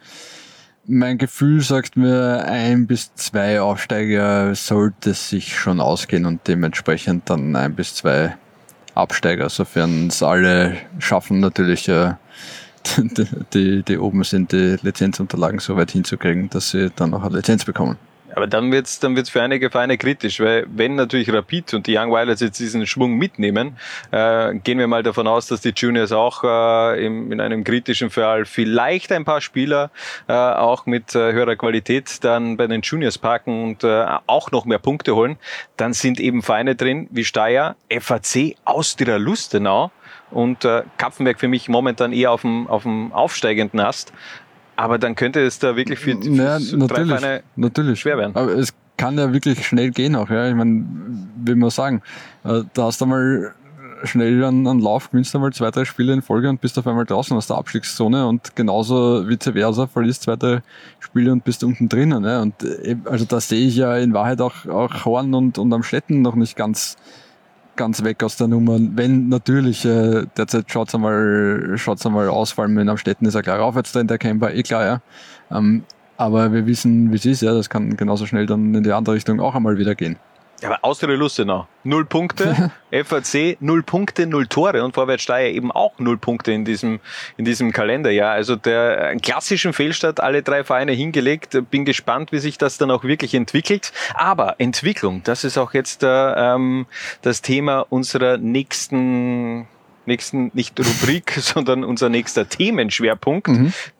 Mein 0.87 1.19
Gefühl 1.19 1.61
sagt 1.61 1.97
mir, 1.97 2.45
ein 2.45 2.87
bis 2.87 3.15
zwei 3.15 3.61
Aufsteiger 3.61 4.55
sollte 4.55 5.15
sich 5.15 5.57
schon 5.57 5.81
ausgehen 5.81 6.27
und 6.27 6.47
dementsprechend 6.49 7.31
dann 7.31 7.55
ein 7.55 7.75
bis 7.75 7.95
zwei 7.95 8.37
Absteiger, 8.95 9.49
sofern 9.49 10.09
es 10.09 10.23
alle 10.23 10.77
schaffen, 10.99 11.41
natürlich 11.41 11.89
äh, 11.89 12.15
die, 13.55 13.83
die, 13.83 13.99
oben 13.99 14.25
sind, 14.25 14.53
die 14.53 14.77
Lizenzunterlagen 14.83 15.59
so 15.59 15.77
weit 15.77 15.91
hinzukriegen, 15.91 16.51
dass 16.51 16.71
sie 16.71 16.91
dann 16.95 17.15
auch 17.15 17.23
eine 17.23 17.37
Lizenz 17.37 17.65
bekommen. 17.65 17.97
Aber 18.35 18.47
dann 18.47 18.73
wird's 18.73 18.99
dann 18.99 19.17
wird's 19.17 19.31
für 19.31 19.43
einige 19.43 19.71
Vereine 19.71 19.99
kritisch, 19.99 20.41
weil 20.41 20.67
wenn 20.69 20.95
natürlich 20.95 21.33
Rapid 21.33 21.75
und 21.75 21.87
die 21.87 21.97
Young 21.97 22.11
Violets 22.11 22.41
jetzt 22.41 22.59
diesen 22.59 22.87
Schwung 22.87 23.15
mitnehmen, 23.15 23.77
äh, 24.11 24.55
gehen 24.55 24.79
wir 24.79 24.87
mal 24.87 25.03
davon 25.03 25.27
aus, 25.27 25.47
dass 25.47 25.61
die 25.61 25.73
Juniors 25.75 26.13
auch 26.13 26.43
äh, 26.45 27.05
im, 27.05 27.31
in 27.33 27.41
einem 27.41 27.65
kritischen 27.65 28.11
Fall 28.11 28.45
vielleicht 28.45 29.13
ein 29.13 29.25
paar 29.25 29.41
Spieler 29.41 29.91
äh, 30.29 30.33
auch 30.33 30.87
mit 30.87 31.15
äh, 31.15 31.33
höherer 31.33 31.57
Qualität 31.57 32.25
dann 32.25 32.57
bei 32.57 32.67
den 32.67 32.81
Juniors 32.83 33.19
parken 33.19 33.65
und 33.65 33.85
äh, 33.85 34.07
auch 34.27 34.51
noch 34.51 34.65
mehr 34.65 34.79
Punkte 34.79 35.15
holen, 35.15 35.37
dann 35.77 35.93
sind 35.93 36.19
eben 36.21 36.43
Vereine 36.43 36.75
drin 36.75 37.09
wie 37.11 37.25
Steyr, 37.25 37.77
FAC, 37.91 38.57
Austria 38.65 39.17
Lustenau 39.17 39.91
und 40.33 40.65
äh, 40.65 40.83
Kapfenberg 40.99 41.39
für 41.39 41.49
mich 41.49 41.69
momentan 41.69 42.13
eher 42.13 42.33
auf 42.33 42.43
dem, 42.43 42.67
auf 42.67 42.83
dem 42.83 43.13
aufsteigenden 43.13 43.81
Ast. 43.81 44.13
Aber 44.77 44.99
dann 44.99 45.15
könnte 45.15 45.41
es 45.41 45.59
da 45.59 45.77
wirklich 45.77 45.99
für, 45.99 46.17
für 46.21 46.29
Ja, 46.31 46.59
so 46.59 46.77
drei 46.87 47.05
natürlich, 47.05 47.43
natürlich. 47.57 48.01
schwer 48.01 48.19
werden. 48.19 48.35
Aber 48.35 48.53
es 48.53 48.73
kann 48.97 49.19
ja 49.19 49.33
wirklich 49.33 49.67
schnell 49.67 49.91
gehen 49.91 50.17
auch. 50.17 50.31
Ja. 50.31 50.49
Ich 50.49 50.55
meine, 50.55 50.85
wie 51.45 51.55
man 51.55 51.71
sagen, 51.71 52.03
äh, 52.45 52.63
da 52.75 52.85
hast 52.85 53.01
du 53.01 53.07
mal 53.07 53.55
schnell 54.05 54.45
einen, 54.45 54.67
einen 54.67 54.81
Lauf, 54.81 55.11
gewinnst 55.11 55.35
einmal 55.35 55.53
zwei, 55.53 55.71
drei 55.71 55.85
Spiele 55.85 56.13
in 56.13 56.23
Folge 56.23 56.49
und 56.49 56.61
bist 56.61 56.79
auf 56.79 56.87
einmal 56.87 57.05
draußen 57.05 57.37
aus 57.37 57.47
der 57.47 57.57
Abstiegszone 57.57 58.27
und 58.27 58.57
genauso 58.57 59.29
vice 59.29 59.53
versa 59.53 59.87
verlierst 59.87 60.23
zwei, 60.23 60.37
drei 60.37 60.63
Spiele 60.99 61.33
und 61.33 61.45
bist 61.45 61.63
unten 61.63 61.89
drinnen. 61.89 62.23
Ne? 62.23 62.41
Und 62.41 62.63
äh, 62.65 62.97
also 63.05 63.25
da 63.25 63.41
sehe 63.41 63.67
ich 63.67 63.77
ja 63.77 63.97
in 63.97 64.13
Wahrheit 64.13 64.41
auch, 64.41 64.67
auch 64.67 65.05
Horn 65.05 65.35
und, 65.35 65.59
und 65.59 65.73
am 65.73 65.83
Städten 65.83 66.23
noch 66.23 66.35
nicht 66.35 66.57
ganz 66.57 66.97
ganz 67.77 68.03
weg 68.05 68.23
aus 68.23 68.37
der 68.37 68.49
Nummer. 68.49 68.79
Wenn 68.79 69.29
natürlich, 69.29 69.85
äh, 69.85 70.27
derzeit 70.37 70.71
schaut's 70.71 70.95
einmal, 70.95 71.75
schaut's 71.77 72.05
einmal 72.07 72.29
aus, 72.29 72.53
vor 72.53 72.65
allem 72.65 72.79
in 72.79 72.89
Amstetten 72.89 73.27
ist 73.27 73.37
ein 73.37 73.43
klarer 73.43 73.65
Aufwärtstrend 73.65 74.11
erkennbar, 74.11 74.53
eh 74.53 74.63
klar, 74.63 74.85
ja. 74.85 75.01
Ähm, 75.51 75.85
aber 76.17 76.53
wir 76.53 76.67
wissen, 76.67 77.11
wie 77.11 77.17
es 77.17 77.27
ist, 77.27 77.43
ja, 77.43 77.53
das 77.53 77.69
kann 77.69 77.97
genauso 77.97 78.27
schnell 78.27 78.47
dann 78.47 78.75
in 78.75 78.83
die 78.83 78.93
andere 78.93 79.15
Richtung 79.15 79.41
auch 79.41 79.55
einmal 79.55 79.79
wieder 79.79 79.95
gehen. 79.95 80.17
Aber 80.65 80.79
Austria 80.83 81.15
Lustenau, 81.15 81.67
null 81.85 82.05
Punkte, 82.05 82.71
FAC 82.93 83.57
null 83.61 83.83
Punkte, 83.83 84.27
null 84.27 84.47
Tore 84.47 84.85
und 84.85 84.95
Vorwärts 84.95 85.25
Steyr 85.25 85.53
eben 85.53 85.73
auch 85.73 85.99
null 85.99 86.19
Punkte 86.19 86.53
in 86.53 86.65
diesem, 86.65 87.01
in 87.37 87.45
diesem 87.45 87.73
Kalenderjahr. 87.73 88.33
Also 88.33 88.57
der 88.57 89.17
klassischen 89.17 89.73
Fehlstart, 89.73 90.21
alle 90.21 90.43
drei 90.43 90.65
Vereine 90.65 90.93
hingelegt. 90.93 91.59
Bin 91.71 91.85
gespannt, 91.85 92.33
wie 92.33 92.39
sich 92.39 92.59
das 92.59 92.79
dann 92.79 92.91
auch 92.91 93.05
wirklich 93.05 93.35
entwickelt. 93.35 93.93
Aber 94.15 94.57
Entwicklung, 94.59 95.23
das 95.25 95.45
ist 95.45 95.59
auch 95.59 95.75
jetzt 95.75 96.03
äh, 96.03 96.07
ähm, 96.07 96.87
das 97.23 97.43
Thema 97.43 97.87
unserer 97.89 98.39
nächsten 98.39 99.67
nächsten, 100.07 100.51
nicht 100.55 100.79
Rubrik, 100.79 101.33
sondern 101.39 101.85
unser 101.85 102.09
nächster 102.09 102.49
Themenschwerpunkt. 102.49 103.49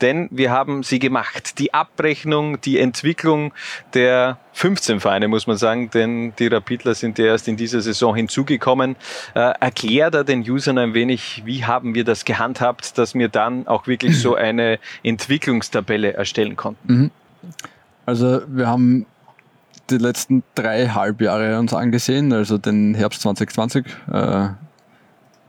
Denn 0.01 0.29
wir 0.31 0.51
haben 0.51 0.83
sie 0.83 0.99
gemacht. 0.99 1.59
Die 1.59 1.75
Abrechnung, 1.75 2.61
die 2.61 2.79
Entwicklung 2.79 3.53
der 3.95 4.39
15 4.55 5.01
Vereine, 5.01 5.29
muss 5.29 5.47
man 5.47 5.57
sagen, 5.57 5.91
denn 5.91 6.35
die 6.39 6.47
Rapidler 6.47 6.95
sind 6.95 7.19
ja 7.19 7.27
erst 7.27 7.49
in 7.49 7.57
dieser 7.57 7.81
Saison 7.81 8.15
hinzugekommen. 8.15 8.97
Äh, 9.35 9.53
erklär 9.61 10.11
da 10.11 10.23
den 10.25 10.41
Usern 10.49 10.79
ein 10.79 10.95
wenig, 10.95 11.43
wie 11.45 11.65
haben 11.65 11.95
wir 11.95 12.05
das 12.05 12.25
gehandhabt, 12.25 12.99
dass 12.99 13.15
wir 13.15 13.29
dann 13.29 13.67
auch 13.67 13.87
wirklich 13.87 14.21
so 14.21 14.35
eine 14.37 14.79
Entwicklungstabelle 15.03 16.13
erstellen 16.13 16.57
konnten. 16.57 17.11
Also 18.07 18.43
wir 18.47 18.67
haben 18.67 19.07
die 19.91 19.99
letzten 19.99 20.43
drei 20.55 20.89
Halbjahre 20.89 21.59
uns 21.59 21.75
angesehen, 21.75 22.33
also 22.33 22.59
den 22.59 22.95
Herbst 22.95 23.23
2020, 23.23 23.87
äh, 24.13 24.49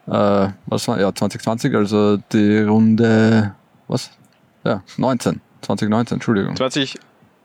äh, 0.08 0.50
was 0.66 0.88
war, 0.88 1.00
ja, 1.00 1.14
2020, 1.14 1.76
also 1.76 2.18
die 2.32 2.60
Runde, 2.60 3.54
was? 3.88 4.12
Ja, 4.64 4.82
19, 4.98 5.42
2019, 5.62 6.16
Entschuldigung. 6.16 6.56
20, 6.56 6.96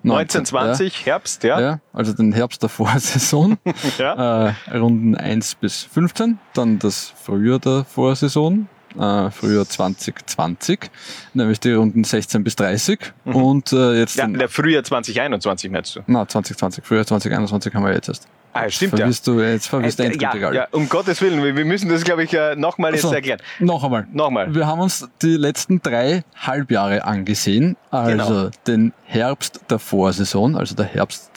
19, 0.03 0.43
19, 0.43 0.45
20, 0.47 1.07
Herbst, 1.07 1.43
ja. 1.45 1.61
Ja, 1.61 1.81
also 1.93 2.13
den 2.13 2.33
Herbst 2.33 2.63
der 2.63 2.69
Vorsaison, 2.69 3.59
Ja. 3.99 4.49
äh, 4.49 4.77
Runden 4.77 5.17
1 5.17 5.57
bis 5.57 5.83
15, 5.85 6.39
dann 6.55 6.79
das 6.79 7.13
Frühjahr 7.21 7.59
der 7.59 7.85
Vorsaison, 7.85 8.69
äh, 8.99 9.31
Frühjahr 9.31 9.67
2020, 9.69 10.91
nämlich 11.35 11.61
die 11.61 11.73
Runden 11.73 12.05
16 12.05 12.45
bis 12.45 12.57
30 12.57 13.13
und 13.25 13.73
äh, 13.73 13.99
jetzt 13.99 14.17
Mhm. 14.17 14.33
Ja, 14.35 14.39
der 14.39 14.49
Frühjahr 14.49 14.85
2021 14.85 15.71
meinst 15.71 15.97
du? 15.97 16.01
na, 16.07 16.27
2020, 16.27 16.85
Frühjahr 16.85 17.05
2021 17.07 17.75
haben 17.75 17.85
wir 17.85 17.93
jetzt 17.93 18.09
erst. 18.09 18.29
Ah, 18.67 18.71
stimmt 18.71 18.93
ja. 18.93 18.99
verwirrst 18.99 19.27
du, 19.27 19.41
jetzt 19.41 19.67
verwirrst 19.69 19.99
du 19.99 20.03
Äh, 20.03 20.07
endgültig 20.07 20.41
ja, 20.41 20.47
alle. 20.49 20.57
ja, 20.57 20.69
um 20.73 20.89
Gottes 20.89 21.21
Willen, 21.23 21.43
wir 21.43 21.57
wir 21.57 21.65
müssen 21.65 21.89
das, 21.89 22.05
glaube 22.05 22.25
ich, 22.25 22.33
äh, 22.35 22.57
nochmal 22.57 22.93
jetzt 22.93 23.03
So, 23.03 23.13
erklären. 23.13 23.41
Noch 23.59 23.83
einmal. 23.85 24.07
Nochmal. 24.13 24.55
Wir 24.55 24.67
haben 24.67 24.81
uns 24.81 25.09
die 25.23 25.37
letzten 25.37 25.81
drei 25.83 26.23
Halbjahre 26.37 27.05
angesehen, 27.05 27.77
also 27.91 28.11
Genau. 28.35 28.51
den 28.67 28.93
Herbst 29.05 29.61
der 29.71 29.79
Vorsaison, 29.79 30.57
also 30.57 30.75
der 30.75 30.87
Herbst 30.87 31.31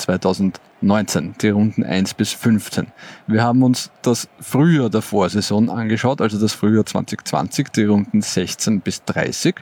2019, 0.82 1.36
die 1.42 1.50
Runden 1.50 1.84
1 1.84 2.16
bis 2.16 2.34
15. 2.34 2.88
Wir 3.28 3.44
haben 3.44 3.62
uns 3.62 3.92
das 4.02 4.28
Frühjahr 4.40 4.90
der 4.90 5.02
Vorsaison 5.02 5.70
angeschaut, 5.70 6.22
also 6.22 6.40
das 6.40 6.54
Frühjahr 6.54 6.86
2020, 6.86 7.70
die 7.70 7.84
Runden 7.84 8.22
16 8.22 8.82
bis 8.82 9.04
30. 9.06 9.56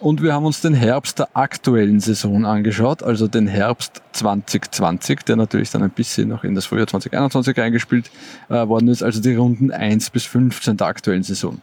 Und 0.00 0.22
wir 0.22 0.34
haben 0.34 0.44
uns 0.44 0.60
den 0.60 0.74
Herbst 0.74 1.20
der 1.20 1.28
aktuellen 1.34 2.00
Saison 2.00 2.44
angeschaut, 2.44 3.02
also 3.02 3.28
den 3.28 3.46
Herbst 3.46 4.02
2020, 4.12 5.24
der 5.24 5.36
natürlich 5.36 5.70
dann 5.70 5.82
ein 5.82 5.90
bisschen 5.90 6.28
noch 6.28 6.42
in 6.42 6.54
das 6.54 6.66
Frühjahr 6.66 6.88
2021 6.88 7.60
eingespielt 7.60 8.10
äh, 8.48 8.66
worden 8.66 8.88
ist, 8.88 9.02
also 9.02 9.20
die 9.20 9.34
Runden 9.36 9.70
1 9.70 10.10
bis 10.10 10.24
15 10.24 10.76
der 10.76 10.88
aktuellen 10.88 11.22
Saison. 11.22 11.60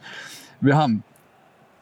Wir 0.62 0.78
haben 0.78 1.04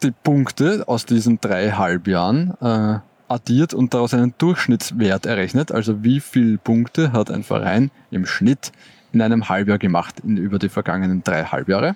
die 0.01 0.11
Punkte 0.11 0.83
aus 0.87 1.05
diesen 1.05 1.39
drei 1.39 1.71
Halbjahren 1.71 2.53
äh, 2.61 2.99
addiert 3.29 3.73
und 3.73 3.93
daraus 3.93 4.13
einen 4.13 4.33
Durchschnittswert 4.37 5.25
errechnet. 5.25 5.71
Also 5.71 6.03
wie 6.03 6.19
viele 6.19 6.57
Punkte 6.57 7.13
hat 7.13 7.31
ein 7.31 7.43
Verein 7.43 7.91
im 8.11 8.25
Schnitt 8.25 8.71
in 9.11 9.21
einem 9.21 9.49
Halbjahr 9.49 9.77
gemacht 9.77 10.19
in, 10.23 10.37
über 10.37 10.59
die 10.59 10.69
vergangenen 10.69 11.23
drei 11.23 11.45
Halbjahre 11.45 11.95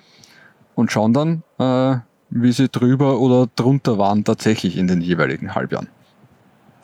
und 0.74 0.90
schauen 0.90 1.12
dann, 1.12 1.42
äh, 1.58 1.98
wie 2.30 2.52
sie 2.52 2.68
drüber 2.68 3.20
oder 3.20 3.48
drunter 3.54 3.98
waren 3.98 4.24
tatsächlich 4.24 4.76
in 4.76 4.88
den 4.88 5.00
jeweiligen 5.00 5.54
Halbjahren. 5.54 5.88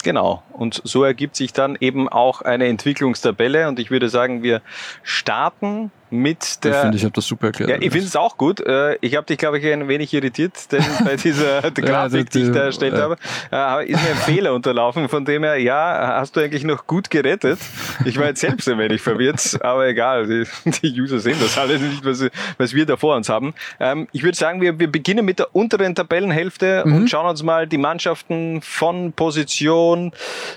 Genau. 0.02 0.42
Und 0.52 0.80
so 0.84 1.04
ergibt 1.04 1.36
sich 1.36 1.52
dann 1.52 1.76
eben 1.78 2.08
auch 2.08 2.42
eine 2.42 2.66
Entwicklungstabelle. 2.66 3.68
Und 3.68 3.78
ich 3.78 3.90
würde 3.90 4.08
sagen, 4.08 4.42
wir 4.42 4.62
starten 5.02 5.90
mit 6.10 6.44
Ich 6.44 6.60
der. 6.60 6.74
finde, 6.82 6.96
ich 6.96 7.04
habe 7.04 7.12
das 7.12 7.26
super 7.26 7.46
erklärt. 7.48 7.70
ja, 7.70 7.76
ich 7.76 7.90
finde 7.90 8.06
es 8.06 8.16
auch 8.16 8.36
gut. 8.36 8.60
Äh, 8.60 8.96
Ich 9.00 9.16
habe 9.16 9.26
dich, 9.26 9.38
glaube 9.38 9.58
ich, 9.58 9.66
ein 9.72 9.88
wenig 9.88 10.12
irritiert, 10.12 10.52
denn 10.72 10.84
bei 11.04 11.16
dieser 11.16 11.62
Grafik, 11.70 12.30
die 12.30 12.42
ich 12.42 12.50
da 12.52 12.64
erstellt 12.64 12.94
ja. 12.94 13.02
habe, 13.02 13.16
äh, 13.52 13.90
ist 13.90 14.02
mir 14.02 14.10
ein 14.10 14.16
Fehler 14.16 14.54
unterlaufen. 14.54 15.08
Von 15.08 15.24
dem 15.24 15.42
her, 15.44 15.56
ja, 15.58 16.16
hast 16.20 16.36
du 16.36 16.40
eigentlich 16.40 16.64
noch 16.64 16.86
gut 16.86 17.10
gerettet. 17.10 17.58
Ich 18.04 18.18
war 18.18 18.26
jetzt 18.26 18.40
selbst 18.40 18.68
ein 18.68 18.78
wenig 18.78 19.00
verwirrt, 19.00 19.58
aber 19.62 19.86
egal. 19.86 20.26
Die, 20.26 20.46
die 20.82 21.00
User 21.00 21.18
sehen 21.20 21.36
das 21.40 21.56
alle 21.58 21.78
nicht, 21.78 22.04
was, 22.04 22.24
was 22.58 22.74
wir 22.74 22.86
da 22.86 22.96
vor 22.96 23.16
uns 23.16 23.28
haben. 23.28 23.54
Ähm, 23.78 24.08
Ich 24.12 24.22
würde 24.22 24.36
sagen, 24.36 24.60
wir, 24.60 24.78
wir 24.78 24.90
beginnen 24.90 25.24
mit 25.24 25.38
der 25.38 25.54
unteren 25.54 25.94
Tabellenhälfte 25.94 26.84
und 26.84 27.08
schauen 27.08 27.26
uns 27.28 27.42
mal 27.42 27.66
die 27.66 27.78
Mannschaften 27.78 28.60
von 28.62 29.12
Position 29.12 30.12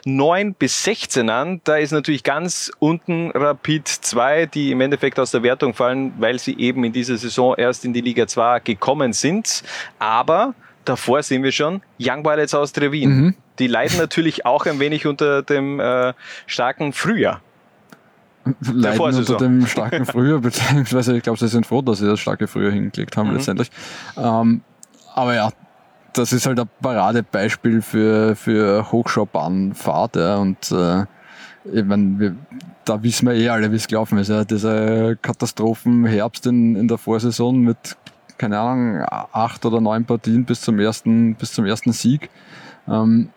9 0.05 0.53
bis 0.55 0.83
16 0.83 1.29
an. 1.29 1.62
Da 1.63 1.77
ist 1.77 1.91
natürlich 1.91 2.24
ganz 2.24 2.72
unten 2.79 3.31
Rapid 3.31 3.88
2, 3.88 4.48
die 4.48 4.72
im 4.72 4.81
Endeffekt 4.81 5.19
aus 5.19 5.31
der 5.31 5.42
Wertung 5.43 5.73
fallen, 5.73 6.13
weil 6.17 6.39
sie 6.39 6.57
eben 6.57 6.83
in 6.83 6.93
dieser 6.93 7.17
Saison 7.17 7.55
erst 7.57 7.85
in 7.85 7.93
die 7.93 8.01
Liga 8.01 8.27
2 8.27 8.59
gekommen 8.62 9.13
sind. 9.13 9.63
Aber 10.00 10.55
davor 10.85 11.23
sehen 11.23 11.43
wir 11.43 11.51
schon 11.51 11.81
Young 12.00 12.23
Violets 12.23 12.53
aus 12.53 12.73
Trevin. 12.73 13.35
Die 13.59 13.67
leiden 13.67 13.97
natürlich 13.97 14.45
auch 14.45 14.65
ein 14.65 14.79
wenig 14.79 15.05
unter 15.05 15.43
dem 15.43 15.79
äh, 15.79 16.13
starken 16.47 16.93
Frühjahr. 16.93 17.41
leiden 18.62 19.00
unter 19.00 19.38
dem 19.38 19.65
starken 19.67 20.05
Frühjahr, 20.05 20.39
beziehungsweise 20.41 21.15
ich 21.15 21.23
glaube, 21.23 21.39
sie 21.39 21.47
sind 21.47 21.65
froh, 21.65 21.81
dass 21.81 22.00
sie 22.00 22.07
das 22.07 22.19
starke 22.19 22.47
Frühjahr 22.47 22.71
hingelegt 22.71 23.15
haben 23.15 23.33
letztendlich. 23.33 23.69
Ähm, 24.17 24.62
aber 25.13 25.35
ja, 25.35 25.50
das 26.13 26.33
ist 26.33 26.45
halt 26.45 26.59
ein 26.59 26.69
Paradebeispiel 26.81 27.81
für, 27.81 28.35
für 28.35 28.91
Hochschaubahnfahrt 28.91 30.15
ja, 30.15 30.38
und 30.38 30.71
äh, 30.71 31.05
ich 31.72 31.84
mein, 31.84 32.20
wir, 32.20 32.36
da 32.86 33.01
wissen 33.01 33.27
wir 33.27 33.36
eh 33.36 33.50
alle, 33.50 33.72
wie 33.72 33.75
es 33.75 33.88
gelaufen 33.88 34.17
ist. 34.17 34.29
Ja. 34.29 34.43
Dieser 34.43 35.15
Katastrophenherbst 35.15 36.46
in, 36.48 36.75
in 36.75 36.88
der 36.88 36.98
Vorsaison 36.98 37.60
mit, 37.60 37.96
keine 38.38 38.60
Ahnung, 38.60 39.03
acht 39.32 39.65
oder 39.65 39.79
neun 39.79 40.05
Partien 40.05 40.46
bis 40.46 40.62
zum 40.62 40.79
ersten, 40.79 41.36
bis 41.36 41.53
zum 41.53 41.65
ersten 41.65 41.93
Sieg. 41.93 42.29
Ähm, 42.88 43.29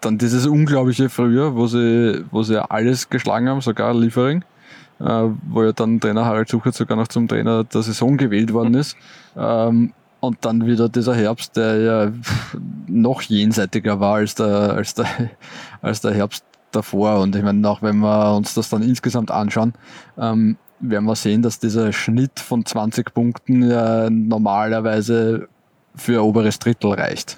dann 0.00 0.18
dieses 0.18 0.46
unglaubliche 0.46 1.08
Frühjahr, 1.08 1.54
wo 1.54 1.66
sie, 1.66 2.24
wo 2.30 2.42
sie 2.42 2.62
alles 2.70 3.08
geschlagen 3.08 3.48
haben, 3.48 3.60
sogar 3.60 3.94
Liefering, 3.94 4.44
äh, 5.00 5.24
wo 5.48 5.62
ja 5.62 5.72
dann 5.72 6.00
Trainer 6.00 6.24
Harald 6.24 6.48
Suchert 6.48 6.74
sogar 6.74 6.96
noch 6.96 7.08
zum 7.08 7.28
Trainer 7.28 7.64
der 7.64 7.82
Saison 7.82 8.16
gewählt 8.16 8.52
worden 8.52 8.74
ist. 8.74 8.96
Ähm, 9.36 9.92
und 10.20 10.38
dann 10.42 10.66
wieder 10.66 10.88
dieser 10.88 11.14
Herbst, 11.14 11.56
der 11.56 11.80
ja 11.80 12.12
noch 12.86 13.20
jenseitiger 13.22 14.00
war 14.00 14.16
als 14.16 14.34
der, 14.34 14.72
als 14.72 14.94
der, 14.94 15.06
als 15.82 16.00
der 16.00 16.14
Herbst 16.14 16.44
davor. 16.74 17.20
Und 17.20 17.36
ich 17.36 17.42
meine, 17.42 17.68
auch 17.68 17.82
wenn 17.82 17.98
wir 17.98 18.36
uns 18.36 18.54
das 18.54 18.68
dann 18.68 18.82
insgesamt 18.82 19.30
anschauen, 19.30 19.74
ähm, 20.18 20.56
werden 20.80 21.04
wir 21.06 21.16
sehen, 21.16 21.42
dass 21.42 21.58
dieser 21.58 21.92
Schnitt 21.92 22.40
von 22.40 22.64
20 22.64 23.14
Punkten 23.14 23.62
ja 23.70 24.10
normalerweise 24.10 25.48
für 25.94 26.24
oberes 26.24 26.58
Drittel 26.58 26.92
reicht. 26.92 27.36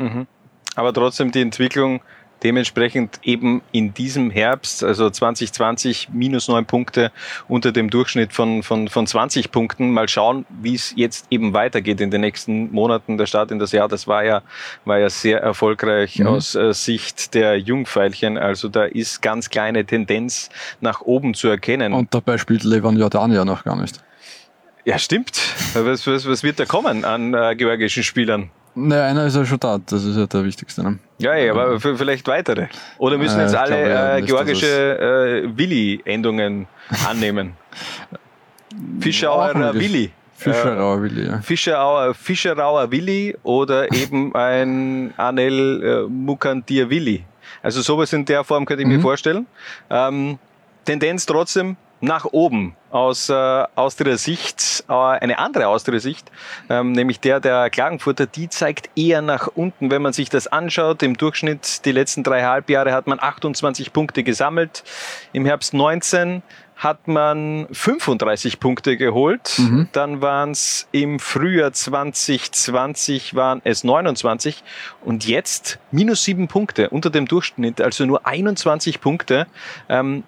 Aber 0.75 0.93
trotzdem 0.93 1.31
die 1.31 1.41
Entwicklung 1.41 2.01
dementsprechend 2.43 3.21
eben 3.23 3.63
in 3.73 3.95
diesem 3.95 4.31
Herbst, 4.31 4.85
also 4.85 5.09
2020 5.09 6.11
minus 6.13 6.49
neun 6.49 6.67
Punkte 6.67 7.11
unter 7.49 7.73
dem 7.73 7.91
Durchschnitt 7.91 8.33
von, 8.33 8.63
von, 8.63 8.89
von 8.89 9.07
20 9.07 9.51
Punkten. 9.51 9.91
Mal 9.93 10.09
schauen, 10.09 10.45
wie 10.61 10.75
es 10.75 10.93
jetzt 10.97 11.27
eben 11.31 11.55
weitergeht 11.55 12.01
in 12.01 12.11
den 12.11 12.21
nächsten 12.21 12.71
Monaten. 12.73 13.19
Der 13.19 13.27
Start 13.27 13.51
in 13.51 13.59
das 13.59 13.73
Jahr, 13.73 13.89
das 13.89 14.07
war 14.07 14.25
ja, 14.25 14.43
war 14.85 14.99
ja 14.99 15.11
sehr 15.11 15.41
erfolgreich 15.41 16.25
aus 16.25 16.55
äh, 16.55 16.73
Sicht 16.75 17.35
der 17.35 17.59
Jungfeilchen. 17.59 18.39
Also 18.39 18.69
da 18.69 18.85
ist 18.85 19.23
ganz 19.23 19.51
kleine 19.51 19.85
Tendenz 19.85 20.51
nach 20.81 21.01
oben 21.01 21.35
zu 21.35 21.49
erkennen. 21.49 21.93
Und 21.93 22.15
dabei 22.15 22.39
spielt 22.39 22.65
Levan 22.65 22.97
Jordan 22.97 23.33
ja 23.33 23.45
noch 23.45 23.65
gar 23.65 23.81
nicht. 23.81 24.01
ja, 24.85 24.99
stimmt. 24.99 25.41
Was, 25.75 26.07
was, 26.07 26.27
was 26.29 26.43
wird 26.43 26.61
da 26.61 26.65
kommen 26.65 27.05
an 27.05 27.35
äh, 27.35 27.57
georgischen 27.57 28.03
Spielern? 28.03 28.51
Naja, 28.79 29.07
einer 29.07 29.27
ist 29.27 29.35
ja 29.37 29.45
schon 29.47 29.59
da, 29.59 29.79
das 29.85 30.05
ist 30.05 30.17
ja 30.17 30.27
der 30.27 30.45
wichtigste. 30.45 30.83
Ne? 30.83 30.99
Ja, 31.19 31.35
ja, 31.35 31.53
aber 31.53 31.81
vielleicht 31.81 32.29
weitere. 32.29 32.67
Oder 32.99 33.17
müssen 33.19 33.39
Äh, 33.41 33.43
jetzt 33.45 33.53
ich 33.55 33.59
alle 33.59 33.77
glaube 33.77 33.91
ja 33.91 34.17
äh, 34.19 34.23
georgische 34.23 35.43
äh, 35.47 35.57
Willi-Endungen 35.59 36.67
annehmen? 37.09 37.55
Fischauer 39.01 39.51
Auch 39.51 39.55
möglich. 39.55 39.83
Willi. 39.93 40.11
Fischerauer 40.39 41.01
Willi, 41.03 41.27
ja. 41.27 41.41
Fischerauer, 41.41 42.13
Fischerauer 42.13 42.91
Willi 42.91 43.35
oder 43.43 43.91
eben 43.95 44.35
ein 44.35 45.15
Anel 45.17 45.83
äh, 45.83 46.09
Mukantir 46.11 46.91
Willi. 46.91 47.25
Also 47.63 47.81
sowas 47.81 48.13
in 48.13 48.25
der 48.27 48.45
Form 48.45 48.67
könnte 48.67 48.83
ich 48.83 48.89
Mhm. 48.89 48.97
mir 48.97 49.01
vorstellen. 49.01 49.47
Ähm, 49.89 50.39
Tendenz 50.85 51.25
trotzdem 51.25 51.77
nach 52.01 52.27
oben 52.27 52.77
aus 52.91 53.29
äh, 53.29 53.33
Austria 53.75 54.17
Sicht, 54.17 54.85
äh, 54.89 54.93
eine 54.93 55.39
andere 55.39 55.69
Austria 55.69 55.99
Sicht, 55.99 56.31
ähm, 56.69 56.93
nämlich 56.93 57.21
der 57.21 57.41
der 57.41 57.71
Klagenfurter, 57.71 58.27
die 58.27 58.49
zeigt 58.49 58.91
eher 58.97 59.23
nach 59.23 59.49
unten. 59.49 59.91
Wenn 59.91 60.03
man 60.03 60.13
sich 60.13 60.29
das 60.29 60.47
anschaut, 60.47 61.03
im 61.03 61.17
Durchschnitt 61.17 61.85
die 61.85 61.93
letzten 61.93 62.23
drei 62.23 62.45
Halbjahre 62.45 62.93
hat 62.93 63.07
man 63.07 63.19
28 63.21 63.93
Punkte 63.93 64.23
gesammelt, 64.23 64.85
im 65.33 65.45
Herbst 65.45 65.75
19 65.75 66.43
hat 66.77 67.09
man 67.09 67.67
35 67.73 68.61
Punkte 68.61 68.99
geholt. 68.99 69.55
Mhm. 69.59 69.89
Dann 69.93 70.21
waren 70.21 70.51
es 70.51 70.87
im 70.93 71.19
Frühjahr 71.19 71.73
2020 71.73 73.35
waren 73.35 73.63
es 73.65 73.83
29 73.83 74.63
und 75.03 75.27
jetzt 75.27 75.79
minus 75.91 76.25
sieben 76.25 76.49
Punkte 76.49 76.91
unter 76.91 77.09
dem 77.09 77.27
Durchschnitt, 77.27 77.81
also 77.81 78.05
nur 78.05 78.27
21 78.27 79.01
Punkte. 79.01 79.47
Ähm, 79.89 80.25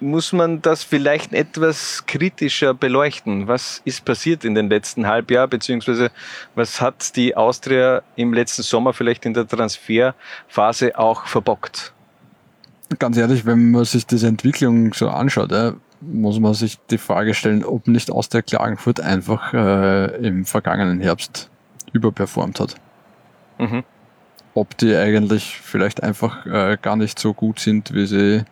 muss 0.00 0.32
man 0.32 0.62
das 0.62 0.82
vielleicht 0.82 1.32
etwas 1.32 2.04
kritischer 2.06 2.74
beleuchten? 2.74 3.48
Was 3.48 3.82
ist 3.84 4.04
passiert 4.04 4.44
in 4.44 4.54
den 4.54 4.68
letzten 4.68 5.06
Halbjahr, 5.06 5.48
beziehungsweise 5.48 6.10
was 6.54 6.80
hat 6.80 7.16
die 7.16 7.36
Austria 7.36 8.02
im 8.16 8.32
letzten 8.32 8.62
Sommer 8.62 8.92
vielleicht 8.92 9.26
in 9.26 9.34
der 9.34 9.46
Transferphase 9.46 10.98
auch 10.98 11.26
verbockt? 11.26 11.92
Ganz 12.98 13.16
ehrlich, 13.16 13.44
wenn 13.44 13.70
man 13.72 13.84
sich 13.84 14.06
diese 14.06 14.28
Entwicklung 14.28 14.94
so 14.94 15.08
anschaut, 15.08 15.52
muss 16.00 16.38
man 16.38 16.54
sich 16.54 16.78
die 16.90 16.98
Frage 16.98 17.34
stellen, 17.34 17.64
ob 17.64 17.88
nicht 17.88 18.10
Austria 18.10 18.42
Klagenfurt 18.42 19.00
einfach 19.00 19.52
äh, 19.52 20.16
im 20.26 20.44
vergangenen 20.44 21.00
Herbst 21.00 21.50
überperformt 21.92 22.60
hat. 22.60 22.76
Mhm. 23.58 23.84
Ob 24.54 24.76
die 24.78 24.94
eigentlich 24.94 25.60
vielleicht 25.62 26.02
einfach 26.02 26.46
äh, 26.46 26.78
gar 26.80 26.96
nicht 26.96 27.18
so 27.18 27.34
gut 27.34 27.58
sind, 27.58 27.92
wie 27.94 28.06
sie 28.06 28.44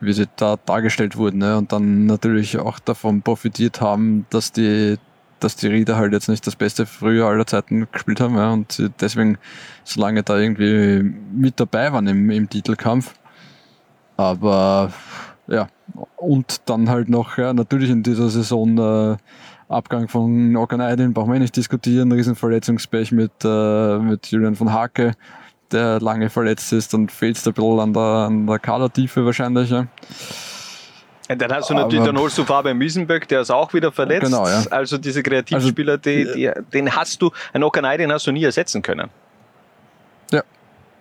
wie 0.00 0.12
sie 0.12 0.26
da 0.36 0.56
dargestellt 0.56 1.16
wurden. 1.16 1.38
Ne? 1.38 1.56
Und 1.58 1.72
dann 1.72 2.06
natürlich 2.06 2.58
auch 2.58 2.78
davon 2.78 3.22
profitiert 3.22 3.80
haben, 3.80 4.26
dass 4.30 4.52
die, 4.52 4.98
dass 5.40 5.56
die 5.56 5.68
Rieder 5.68 5.96
halt 5.96 6.12
jetzt 6.12 6.28
nicht 6.28 6.46
das 6.46 6.56
beste 6.56 6.86
Frühjahr 6.86 7.30
aller 7.30 7.46
Zeiten 7.46 7.88
gespielt 7.92 8.20
haben 8.20 8.36
ja? 8.36 8.52
und 8.52 8.90
deswegen 9.00 9.38
so 9.84 10.00
lange 10.00 10.22
da 10.22 10.38
irgendwie 10.38 11.02
mit 11.32 11.58
dabei 11.60 11.92
waren 11.92 12.06
im, 12.06 12.30
im 12.30 12.48
Titelkampf. 12.48 13.14
Aber 14.16 14.92
ja, 15.48 15.68
und 16.16 16.68
dann 16.68 16.88
halt 16.90 17.08
noch, 17.08 17.38
ja, 17.38 17.52
natürlich 17.52 17.90
in 17.90 18.02
dieser 18.02 18.28
Saison 18.28 18.78
äh, 18.78 19.16
Abgang 19.68 20.08
von 20.08 20.56
Okaneidin 20.56 21.14
brauchen 21.14 21.32
wir 21.32 21.38
nicht 21.38 21.56
diskutieren, 21.56 22.10
Riesenverletzungspech 22.12 23.12
mit, 23.12 23.32
äh, 23.44 23.98
mit 23.98 24.26
Julian 24.26 24.56
von 24.56 24.72
Hake 24.72 25.12
der 25.72 26.00
lange 26.00 26.30
verletzt 26.30 26.72
ist, 26.72 26.92
dann 26.94 27.08
fehlt 27.08 27.36
es 27.36 27.46
ein 27.46 27.52
bisschen 27.54 27.80
an 27.80 27.92
der, 27.92 28.02
an 28.02 28.46
der 28.46 28.58
Kadertiefe 28.58 29.24
wahrscheinlich. 29.24 29.70
Ja. 29.70 29.86
Und 31.28 31.40
dann 31.40 31.52
hast 31.52 31.70
du 31.70 31.74
natürlich, 31.74 32.00
Aber- 32.00 32.12
dann 32.12 32.18
holst 32.18 32.36
du 32.38 32.44
Fabian 32.44 32.76
Müsenböck, 32.76 33.28
der 33.28 33.42
ist 33.42 33.50
auch 33.50 33.72
wieder 33.72 33.92
verletzt. 33.92 34.24
Genau, 34.24 34.48
ja. 34.48 34.64
Also 34.70 34.98
diese 34.98 35.22
Kreativspieler, 35.22 35.96
die, 35.96 36.24
die, 36.34 36.50
den 36.72 36.94
hast 36.94 37.22
du, 37.22 37.30
ein 37.52 37.62
Okanai, 37.62 37.98
den 37.98 38.12
hast 38.12 38.26
du 38.26 38.32
nie 38.32 38.42
ersetzen 38.42 38.82
können. 38.82 39.10
Ja. 40.32 40.42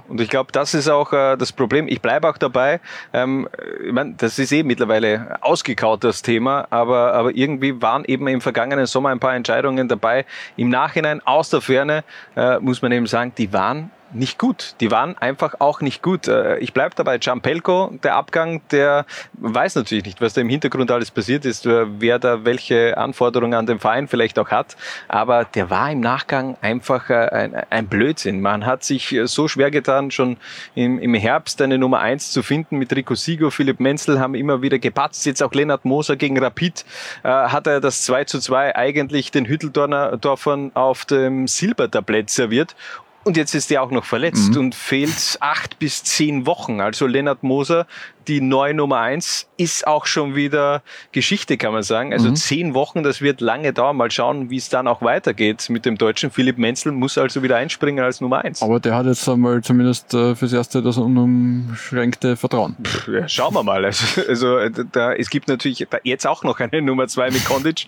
Und 0.07 0.21
ich 0.21 0.29
glaube, 0.29 0.51
das 0.51 0.75
ist 0.75 0.87
auch 0.87 1.13
äh, 1.13 1.35
das 1.35 1.51
Problem. 1.51 1.87
Ich 1.87 1.99
bleibe 1.99 2.29
auch 2.29 2.37
dabei. 2.37 2.79
Ähm, 3.11 3.49
ich 3.83 3.91
mein, 3.91 4.17
das 4.17 4.37
ist 4.37 4.51
eh 4.51 4.61
mittlerweile 4.61 5.37
ausgekaut, 5.41 6.03
das 6.03 6.21
Thema, 6.21 6.67
aber, 6.69 7.13
aber 7.13 7.35
irgendwie 7.35 7.81
waren 7.81 8.05
eben 8.05 8.27
im 8.27 8.41
vergangenen 8.41 8.85
Sommer 8.85 9.09
ein 9.09 9.19
paar 9.19 9.33
Entscheidungen 9.33 9.87
dabei. 9.87 10.27
Im 10.57 10.69
Nachhinein, 10.69 11.25
aus 11.25 11.49
der 11.49 11.61
Ferne, 11.61 12.03
äh, 12.35 12.59
muss 12.59 12.83
man 12.83 12.91
eben 12.91 13.07
sagen, 13.07 13.33
die 13.35 13.51
waren 13.51 13.89
nicht 14.13 14.37
gut. 14.37 14.75
Die 14.79 14.91
waren 14.91 15.17
einfach 15.17 15.55
auch 15.59 15.81
nicht 15.81 16.01
gut. 16.01 16.27
Äh, 16.27 16.57
Ich 16.59 16.73
bleibe 16.73 16.95
dabei. 16.95 17.17
Ciampelko, 17.17 17.91
der 18.03 18.15
Abgang, 18.15 18.61
der 18.71 19.05
weiß 19.33 19.75
natürlich 19.75 20.05
nicht, 20.05 20.21
was 20.21 20.33
da 20.33 20.41
im 20.41 20.49
Hintergrund 20.49 20.91
alles 20.91 21.11
passiert 21.11 21.45
ist, 21.45 21.65
äh, 21.65 21.85
wer 21.99 22.19
da 22.19 22.45
welche 22.45 22.97
Anforderungen 22.97 23.53
an 23.53 23.65
den 23.65 23.79
Verein 23.79 24.07
vielleicht 24.07 24.37
auch 24.39 24.49
hat. 24.49 24.77
Aber 25.07 25.45
der 25.45 25.69
war 25.69 25.91
im 25.91 25.99
Nachgang 25.99 26.57
einfach 26.61 27.09
äh, 27.09 27.13
ein, 27.13 27.55
ein 27.69 27.87
Blödsinn. 27.87 28.41
Man 28.41 28.65
hat 28.65 28.83
sich 28.83 29.15
so 29.25 29.47
schwer 29.47 29.71
getan, 29.71 30.11
schon 30.11 30.37
im, 30.75 30.99
im 30.99 31.13
Herbst 31.13 31.61
eine 31.61 31.77
Nummer 31.77 31.99
eins 31.99 32.31
zu 32.31 32.43
finden 32.43 32.77
mit 32.77 32.95
Rico 32.95 33.15
Sigo, 33.15 33.49
Philipp 33.49 33.79
Menzel 33.79 34.19
haben 34.19 34.35
immer 34.35 34.61
wieder 34.61 34.79
gepatzt. 34.79 35.25
Jetzt 35.25 35.41
auch 35.41 35.53
Lennart 35.53 35.85
Moser 35.85 36.15
gegen 36.15 36.37
Rapid 36.37 36.85
hat 37.23 37.67
er 37.67 37.79
das 37.79 38.03
2 38.03 38.25
zu 38.25 38.39
2 38.39 38.75
eigentlich 38.75 39.31
den 39.31 39.45
Hütteldorfer 39.45 40.17
Dorfern 40.17 40.71
auf 40.73 41.05
dem 41.05 41.47
Silbertablett 41.47 42.29
serviert. 42.29 42.75
Und 43.23 43.37
jetzt 43.37 43.53
ist 43.53 43.69
er 43.71 43.83
auch 43.83 43.91
noch 43.91 44.05
verletzt 44.05 44.55
und 44.55 44.75
fehlt 44.75 45.37
acht 45.41 45.77
bis 45.77 46.03
zehn 46.03 46.45
Wochen. 46.45 46.79
Also 46.79 47.05
Lennart 47.05 47.43
Moser, 47.43 47.85
die 48.29 48.39
neue 48.41 48.73
Nummer 48.73 48.99
eins, 48.99 49.49
ist 49.57 49.87
auch 49.87 50.05
schon 50.05 50.35
wieder 50.35 50.83
Geschichte, 51.11 51.57
kann 51.57 51.73
man 51.73 51.83
sagen. 51.83 52.13
Also 52.13 52.31
zehn 52.31 52.73
Wochen, 52.73 53.03
das 53.03 53.21
wird 53.21 53.41
lange 53.41 53.73
dauern. 53.73 53.97
Mal 53.97 54.11
schauen, 54.11 54.49
wie 54.49 54.57
es 54.57 54.69
dann 54.69 54.87
auch 54.87 55.01
weitergeht 55.01 55.69
mit 55.69 55.85
dem 55.85 55.97
Deutschen. 55.97 56.31
Philipp 56.31 56.57
Menzel 56.57 56.91
muss 56.91 57.17
also 57.17 57.43
wieder 57.43 57.57
einspringen 57.57 58.03
als 58.03 58.21
Nummer 58.21 58.45
eins. 58.45 58.61
Aber 58.61 58.79
der 58.79 58.95
hat 58.95 59.07
jetzt 59.07 59.27
einmal 59.27 59.61
zumindest 59.61 60.13
äh, 60.13 60.35
fürs 60.35 60.53
Erste 60.53 60.81
das 60.81 60.97
unumschränkte 60.97 62.37
Vertrauen. 62.37 62.77
Ja, 63.11 63.27
schauen 63.27 63.53
wir 63.55 63.63
mal. 63.63 63.83
Also, 63.83 64.21
also 64.27 64.57
äh, 64.59 64.71
da, 64.91 65.13
es 65.13 65.29
gibt 65.29 65.47
natürlich 65.47 65.85
jetzt 66.03 66.27
auch 66.27 66.43
noch 66.43 66.59
eine 66.59 66.81
Nummer 66.81 67.07
zwei 67.07 67.31
mit 67.31 67.43
Kondic, 67.43 67.87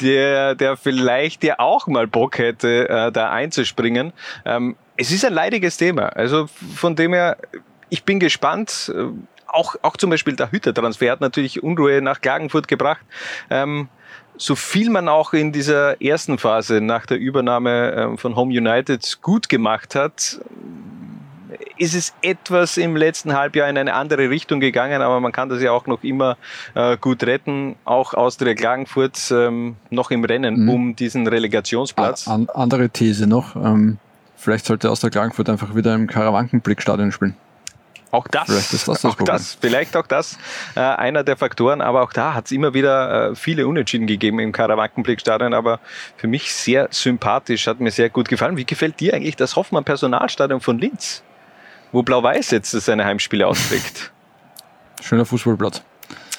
der, 0.00 0.54
der 0.54 0.76
vielleicht 0.76 1.44
ja 1.44 1.58
auch 1.58 1.86
mal 1.86 2.06
Bock 2.06 2.38
hätte, 2.38 2.88
äh, 2.88 3.12
da 3.12 3.30
einzuspringen. 3.30 4.12
Ähm, 4.46 4.76
es 4.96 5.10
ist 5.12 5.24
ein 5.24 5.34
leidiges 5.34 5.76
Thema. 5.76 6.06
Also 6.06 6.48
von 6.74 6.96
dem 6.96 7.12
her, 7.12 7.36
ich 7.90 8.04
bin 8.04 8.18
gespannt. 8.18 8.90
Auch, 9.52 9.76
auch 9.82 9.96
zum 9.96 10.10
Beispiel 10.10 10.34
der 10.34 10.50
Hüttertransfer 10.50 11.10
hat 11.10 11.20
natürlich 11.20 11.62
Unruhe 11.62 12.02
nach 12.02 12.20
Klagenfurt 12.20 12.68
gebracht. 12.68 13.04
Ähm, 13.50 13.88
so 14.36 14.54
viel 14.54 14.90
man 14.90 15.08
auch 15.08 15.32
in 15.34 15.52
dieser 15.52 16.00
ersten 16.02 16.38
Phase 16.38 16.80
nach 16.80 17.06
der 17.06 17.18
Übernahme 17.18 17.92
ähm, 17.92 18.18
von 18.18 18.34
Home 18.34 18.52
United 18.52 19.20
gut 19.20 19.48
gemacht 19.48 19.94
hat, 19.94 20.40
ist 21.78 21.94
es 21.94 22.14
etwas 22.22 22.76
im 22.76 22.96
letzten 22.96 23.34
Halbjahr 23.34 23.68
in 23.68 23.76
eine 23.76 23.94
andere 23.94 24.30
Richtung 24.30 24.60
gegangen, 24.60 25.02
aber 25.02 25.20
man 25.20 25.32
kann 25.32 25.48
das 25.48 25.62
ja 25.62 25.72
auch 25.72 25.86
noch 25.86 26.02
immer 26.02 26.36
äh, 26.74 26.96
gut 26.96 27.24
retten. 27.24 27.76
Auch 27.84 28.14
Austria 28.14 28.54
Klagenfurt 28.54 29.30
ähm, 29.30 29.76
noch 29.90 30.10
im 30.10 30.24
Rennen 30.24 30.62
Mhm. 30.62 30.68
um 30.68 30.96
diesen 30.96 31.26
Relegationsplatz. 31.26 32.28
An, 32.28 32.48
andere 32.54 32.88
These 32.88 33.26
noch. 33.26 33.56
Ähm, 33.56 33.98
vielleicht 34.36 34.66
sollte 34.66 34.90
aus 34.90 35.00
der 35.00 35.10
Klagenfurt 35.10 35.48
einfach 35.48 35.74
wieder 35.74 35.94
im 35.94 36.06
Karawankenblickstadion 36.06 37.12
spielen. 37.12 37.36
Auch 38.12 38.28
das, 38.28 38.46
das 38.46 39.04
auch 39.06 39.14
das, 39.16 39.56
vielleicht 39.58 39.96
auch 39.96 40.06
das 40.06 40.36
äh, 40.76 40.80
einer 40.80 41.24
der 41.24 41.38
Faktoren, 41.38 41.80
aber 41.80 42.02
auch 42.02 42.12
da 42.12 42.34
hat 42.34 42.44
es 42.44 42.52
immer 42.52 42.74
wieder 42.74 43.30
äh, 43.30 43.34
viele 43.34 43.66
Unentschieden 43.66 44.06
gegeben 44.06 44.38
im 44.38 44.52
Karawankenblickstadion, 44.52 45.54
aber 45.54 45.80
für 46.18 46.26
mich 46.26 46.52
sehr 46.52 46.88
sympathisch, 46.90 47.66
hat 47.66 47.80
mir 47.80 47.90
sehr 47.90 48.10
gut 48.10 48.28
gefallen. 48.28 48.58
Wie 48.58 48.66
gefällt 48.66 49.00
dir 49.00 49.14
eigentlich 49.14 49.36
das 49.36 49.56
Hoffmann 49.56 49.84
Personalstadion 49.84 50.60
von 50.60 50.78
Linz, 50.78 51.22
wo 51.90 52.02
Blau-Weiß 52.02 52.50
jetzt 52.50 52.72
seine 52.72 53.06
Heimspiele 53.06 53.46
austrägt? 53.46 54.12
Schöner 55.00 55.24
Fußballplatz. 55.24 55.82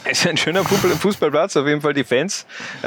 Es 0.05 0.19
ist 0.19 0.27
ein 0.27 0.35
schöner 0.37 0.61
Fußball- 0.61 0.97
Fußballplatz, 0.97 1.55
auf 1.55 1.65
jeden 1.65 1.79
Fall 1.81 1.93
die 1.93 2.03
Fans. 2.03 2.45
Äh, 2.81 2.85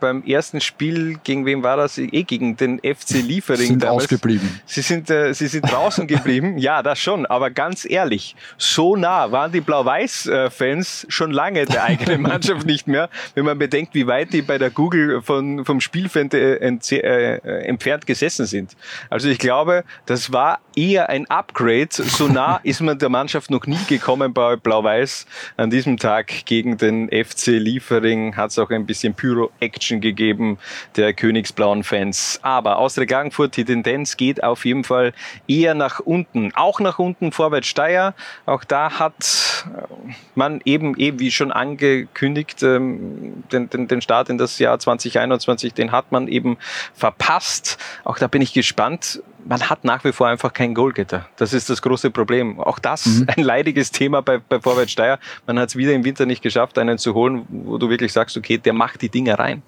beim 0.00 0.22
ersten 0.26 0.60
Spiel, 0.60 1.18
gegen 1.22 1.44
wen 1.44 1.62
war 1.62 1.76
das? 1.76 1.98
Eh 1.98 2.22
gegen 2.22 2.56
den 2.56 2.78
FC 2.78 3.16
Liefering. 3.22 3.66
Sind 3.66 3.82
damals. 3.82 4.04
ausgeblieben. 4.04 4.60
Sie 4.64 4.80
sind, 4.80 5.10
äh, 5.10 5.34
sie 5.34 5.46
sind 5.48 5.70
draußen 5.70 6.06
geblieben. 6.06 6.56
Ja, 6.56 6.82
das 6.82 6.98
schon. 6.98 7.26
Aber 7.26 7.50
ganz 7.50 7.84
ehrlich, 7.88 8.36
so 8.56 8.96
nah 8.96 9.30
waren 9.32 9.52
die 9.52 9.60
Blau-Weiß-Fans 9.60 11.06
schon 11.08 11.30
lange 11.30 11.66
der 11.66 11.84
eigenen 11.84 12.22
Mannschaft 12.30 12.66
nicht 12.66 12.86
mehr, 12.86 13.10
wenn 13.34 13.44
man 13.44 13.58
bedenkt, 13.58 13.94
wie 13.94 14.06
weit 14.06 14.32
die 14.32 14.42
bei 14.42 14.56
der 14.58 14.70
Google 14.70 15.20
von, 15.22 15.64
vom 15.64 15.80
Spielfeld 15.80 16.32
äh, 16.34 16.54
äh, 16.56 17.64
entfernt 17.66 18.06
gesessen 18.06 18.46
sind. 18.46 18.76
Also 19.10 19.28
ich 19.28 19.38
glaube, 19.38 19.84
das 20.06 20.32
war 20.32 20.60
eher 20.74 21.08
ein 21.10 21.28
Upgrade. 21.28 21.88
So 21.90 22.28
nah 22.28 22.60
ist 22.62 22.80
man 22.80 22.98
der 22.98 23.08
Mannschaft 23.10 23.50
noch 23.50 23.66
nie 23.66 23.78
gekommen 23.88 24.32
bei 24.32 24.56
Blau-Weiß. 24.56 25.26
An 25.66 25.70
diesem 25.70 25.96
Tag 25.96 26.46
gegen 26.46 26.76
den 26.76 27.08
FC 27.08 27.46
Liefering 27.48 28.36
hat 28.36 28.52
es 28.52 28.58
auch 28.60 28.70
ein 28.70 28.86
bisschen 28.86 29.14
Pyro-Action 29.14 30.00
gegeben 30.00 30.58
der 30.94 31.12
königsblauen 31.12 31.82
Fans. 31.82 32.38
Aber 32.42 32.78
Austria 32.78 33.04
Klagenfurt, 33.04 33.56
die 33.56 33.64
Tendenz 33.64 34.16
geht 34.16 34.44
auf 34.44 34.64
jeden 34.64 34.84
Fall 34.84 35.12
eher 35.48 35.74
nach 35.74 35.98
unten. 35.98 36.52
Auch 36.54 36.78
nach 36.78 37.00
unten 37.00 37.32
vorwärts 37.32 37.66
Steyr. 37.66 38.14
Auch 38.46 38.62
da 38.62 39.00
hat 39.00 39.66
äh, 39.66 40.12
man 40.36 40.60
eben, 40.64 40.96
eben 40.98 41.18
wie 41.18 41.32
schon 41.32 41.50
angekündigt, 41.50 42.62
ähm, 42.62 43.42
den, 43.50 43.68
den, 43.68 43.88
den 43.88 44.00
Start 44.00 44.28
in 44.28 44.38
das 44.38 44.60
Jahr 44.60 44.78
2021, 44.78 45.74
den 45.74 45.90
hat 45.90 46.12
man 46.12 46.28
eben 46.28 46.58
verpasst. 46.94 47.76
Auch 48.04 48.18
da 48.18 48.28
bin 48.28 48.40
ich 48.40 48.52
gespannt. 48.52 49.20
Man 49.48 49.60
hat 49.60 49.84
nach 49.84 50.02
wie 50.04 50.12
vor 50.12 50.26
einfach 50.26 50.52
keinen 50.52 50.74
Goalgetter. 50.74 51.26
Das 51.36 51.52
ist 51.52 51.70
das 51.70 51.80
große 51.80 52.10
Problem. 52.10 52.58
Auch 52.58 52.78
das 52.78 53.22
ein 53.36 53.44
leidiges 53.44 53.92
Thema 53.92 54.22
bei, 54.22 54.38
bei 54.38 54.60
Vorwärts 54.60 54.92
Steyr. 54.92 55.18
Man 55.46 55.58
hat 55.58 55.68
es 55.68 55.76
wieder 55.76 55.92
im 55.92 56.04
Winter 56.04 56.26
nicht 56.26 56.42
geschafft, 56.42 56.78
einen 56.78 56.98
zu 56.98 57.14
holen, 57.14 57.46
wo 57.48 57.78
du 57.78 57.88
wirklich 57.88 58.12
sagst, 58.12 58.36
okay, 58.36 58.58
der 58.58 58.72
macht 58.72 59.02
die 59.02 59.08
Dinge 59.08 59.38
rein. 59.38 59.62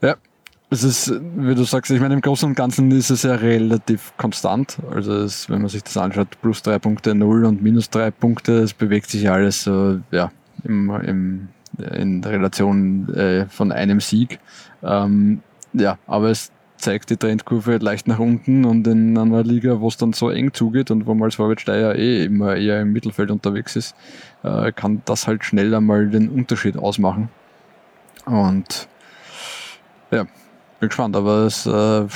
Ja. 0.00 0.16
es 0.70 0.84
ist, 0.84 1.12
wie 1.36 1.54
du 1.54 1.64
sagst, 1.64 1.90
ich 1.90 2.00
meine, 2.00 2.14
im 2.14 2.20
Großen 2.20 2.48
und 2.48 2.54
Ganzen 2.54 2.90
ist 2.92 3.10
es 3.10 3.24
ja 3.24 3.34
relativ 3.34 4.12
konstant. 4.16 4.78
Also 4.94 5.14
es, 5.14 5.50
wenn 5.50 5.60
man 5.60 5.68
sich 5.68 5.82
das 5.82 5.96
anschaut, 5.96 6.28
plus 6.40 6.62
drei 6.62 6.78
Punkte, 6.78 7.14
null 7.16 7.44
und 7.44 7.62
minus 7.62 7.90
drei 7.90 8.12
Punkte, 8.12 8.60
es 8.60 8.72
bewegt 8.72 9.10
sich 9.10 9.28
alles 9.28 9.64
so, 9.64 9.98
ja, 10.12 10.30
im, 10.62 10.90
im, 10.90 11.48
in 11.92 12.22
Relation 12.22 13.12
äh, 13.14 13.46
von 13.46 13.72
einem 13.72 14.00
Sieg. 14.00 14.38
Ähm, 14.82 15.42
ja, 15.72 15.98
aber 16.06 16.30
es 16.30 16.52
zeigt 16.78 17.10
die 17.10 17.16
Trendkurve 17.16 17.76
leicht 17.78 18.06
nach 18.06 18.18
unten 18.18 18.64
und 18.64 18.86
in 18.86 19.18
einer 19.18 19.42
Liga, 19.42 19.80
wo 19.80 19.88
es 19.88 19.96
dann 19.96 20.12
so 20.12 20.30
eng 20.30 20.54
zugeht 20.54 20.90
und 20.90 21.06
wo 21.06 21.14
man 21.14 21.24
als 21.24 21.34
Vorwärtssteiger 21.34 21.96
eh 21.96 22.24
immer 22.24 22.56
eher 22.56 22.80
im 22.80 22.92
Mittelfeld 22.92 23.30
unterwegs 23.30 23.76
ist, 23.76 23.94
äh, 24.42 24.72
kann 24.72 25.02
das 25.04 25.26
halt 25.26 25.44
schnell 25.44 25.74
einmal 25.74 26.08
den 26.08 26.28
Unterschied 26.28 26.76
ausmachen. 26.76 27.28
Und 28.24 28.88
ja, 30.10 30.24
bin 30.80 30.88
gespannt, 30.88 31.16
aber 31.16 31.46
es 31.46 31.66
äh, 31.66 32.06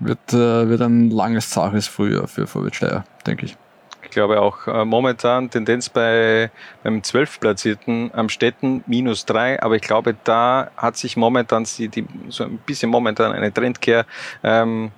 wird, 0.00 0.32
äh, 0.32 0.68
wird 0.68 0.82
ein 0.82 1.10
langes, 1.10 1.50
zaches 1.50 1.86
Frühjahr 1.86 2.28
für 2.28 2.46
Vorwärtssteier, 2.46 3.04
denke 3.26 3.46
ich. 3.46 3.56
Ich 4.14 4.16
glaube 4.16 4.40
auch 4.40 4.68
äh, 4.68 4.84
momentan 4.84 5.50
Tendenz 5.50 5.88
bei 5.88 6.48
beim 6.84 7.02
12 7.02 7.40
Platzierten 7.40 8.12
am 8.14 8.28
Städten 8.28 8.84
minus 8.86 9.26
drei, 9.26 9.60
aber 9.60 9.74
ich 9.74 9.82
glaube, 9.82 10.14
da 10.22 10.70
hat 10.76 10.96
sich 10.96 11.16
momentan 11.16 11.66
die, 11.76 11.88
die, 11.88 12.06
so 12.28 12.44
ein 12.44 12.58
bisschen 12.58 12.92
momentan 12.92 13.32
eine 13.32 13.52
Trendkehr 13.52 14.06
ähm, 14.44 14.92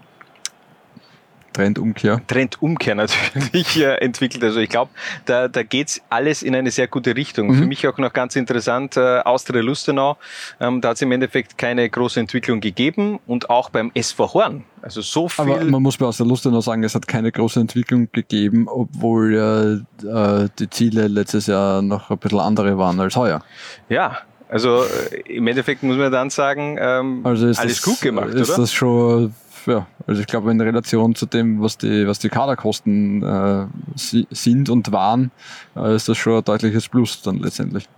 Trendumkehr. 1.57 2.21
Trendumkehr 2.27 2.95
natürlich 2.95 3.77
äh, 3.81 3.95
entwickelt. 3.97 4.45
Also 4.45 4.61
ich 4.61 4.69
glaube, 4.69 4.91
da, 5.25 5.49
da 5.49 5.63
geht's 5.63 6.01
alles 6.11 6.43
in 6.43 6.55
eine 6.55 6.71
sehr 6.71 6.87
gute 6.87 7.17
Richtung. 7.17 7.49
Mhm. 7.49 7.59
Für 7.59 7.67
mich 7.67 7.87
auch 7.89 7.99
noch 7.99 8.13
ganz 8.13 8.37
interessant, 8.37 8.97
äh, 8.97 9.21
Austria 9.21 9.63
Lustenau, 9.63 10.17
ähm, 10.61 10.81
da 10.81 10.91
hat 10.91 10.97
es 10.97 11.03
im 11.03 11.13
Endeffekt 11.13 11.57
keine 11.59 11.89
große 11.89 12.21
Entwicklung 12.21 12.61
gegeben 12.61 13.19
und 13.27 13.51
auch 13.51 13.71
beim 13.71 13.91
SV 13.95 14.35
Horn. 14.35 14.65
Also 14.83 15.01
so 15.01 15.29
viel. 15.29 15.45
Aber 15.45 15.65
man 15.65 15.83
muss 15.83 15.97
bei 15.97 16.07
Austria 16.07 16.27
Lustenau 16.27 16.61
sagen, 16.61 16.85
es 16.85 16.95
hat 16.95 17.09
keine 17.09 17.33
große 17.33 17.59
Entwicklung 17.59 18.09
gegeben, 18.13 18.69
obwohl 18.69 19.85
äh, 20.05 20.07
äh, 20.07 20.49
die 20.59 20.71
Ziele 20.71 21.09
letztes 21.09 21.47
Jahr 21.47 21.83
noch 21.83 22.11
ein 22.11 22.19
bisschen 22.19 22.41
andere 22.41 22.79
waren 22.79 23.01
als 23.01 23.17
heuer. 23.17 23.43
ja, 23.89 24.19
also 24.49 24.85
äh, 24.85 25.23
im 25.35 25.47
Endeffekt 25.49 25.83
muss 25.83 25.97
man 25.97 26.13
dann 26.13 26.31
sagen, 26.31 26.77
ähm, 26.81 27.21
Also 27.25 27.49
ist 27.49 27.59
alles 27.59 27.81
das, 27.81 27.85
gut 27.85 28.01
gemacht, 28.01 28.29
ist 28.29 28.51
oder? 28.51 28.61
das 28.61 28.73
schon, 28.73 29.35
ja, 29.67 29.87
also 30.07 30.21
ich 30.21 30.27
glaube 30.27 30.51
in 30.51 30.61
Relation 30.61 31.15
zu 31.15 31.27
dem, 31.27 31.61
was 31.63 31.79
die, 31.79 32.07
was 32.07 32.19
die 32.19 32.29
Kaderkosten 32.29 33.23
äh, 33.23 33.67
si- 33.97 34.27
sind 34.31 34.69
und 34.71 34.93
waren, 34.93 35.31
äh, 35.77 35.95
ist 35.97 36.09
das 36.09 36.17
schon 36.19 36.35
ein 36.39 36.45
deutliches 36.45 36.89
Plus 36.89 37.23
dann 37.23 37.39
letztendlich. 37.39 37.89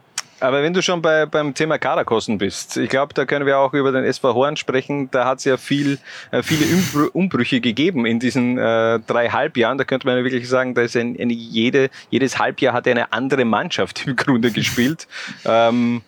Aber 0.41 0.63
wenn 0.63 0.73
du 0.73 0.83
schon 0.83 1.03
bei, 1.03 1.27
beim 1.27 1.53
Thema 1.53 1.79
Kaderkosten 1.79 2.39
bist, 2.39 2.77
ich 2.77 2.89
glaube, 2.89 3.13
da 3.13 3.25
können 3.25 3.45
wir 3.45 3.59
auch 3.59 3.75
über 3.75 3.91
den 3.91 4.05
SV 4.05 4.35
Horn 4.35 4.57
sprechen. 4.57 5.11
Da 5.11 5.25
hat 5.25 5.39
es 5.39 5.45
ja 5.45 5.57
viel, 5.57 5.99
äh, 6.31 6.45
viele 6.45 6.65
Umbrü- 6.65 7.11
Umbrüche 7.13 7.61
gegeben 7.61 8.07
in 8.07 8.21
diesen 8.21 8.57
äh, 8.57 9.01
drei 9.05 9.31
Halbjahren. 9.31 9.79
Da 9.79 9.85
könnte 9.85 10.07
man 10.07 10.17
ja 10.17 10.23
wirklich 10.23 10.49
sagen, 10.49 10.75
da 10.75 10.83
ist 10.83 10.97
ein, 10.97 11.19
eine, 11.21 11.33
jede, 11.33 11.91
jedes 12.11 12.39
Halbjahr 12.39 12.73
hat 12.73 12.87
eine 12.87 13.13
andere 13.13 13.45
Mannschaft 13.45 14.07
im 14.07 14.15
Grunde 14.15 14.53
gespielt. 14.53 15.09
Ähm, 15.45 16.03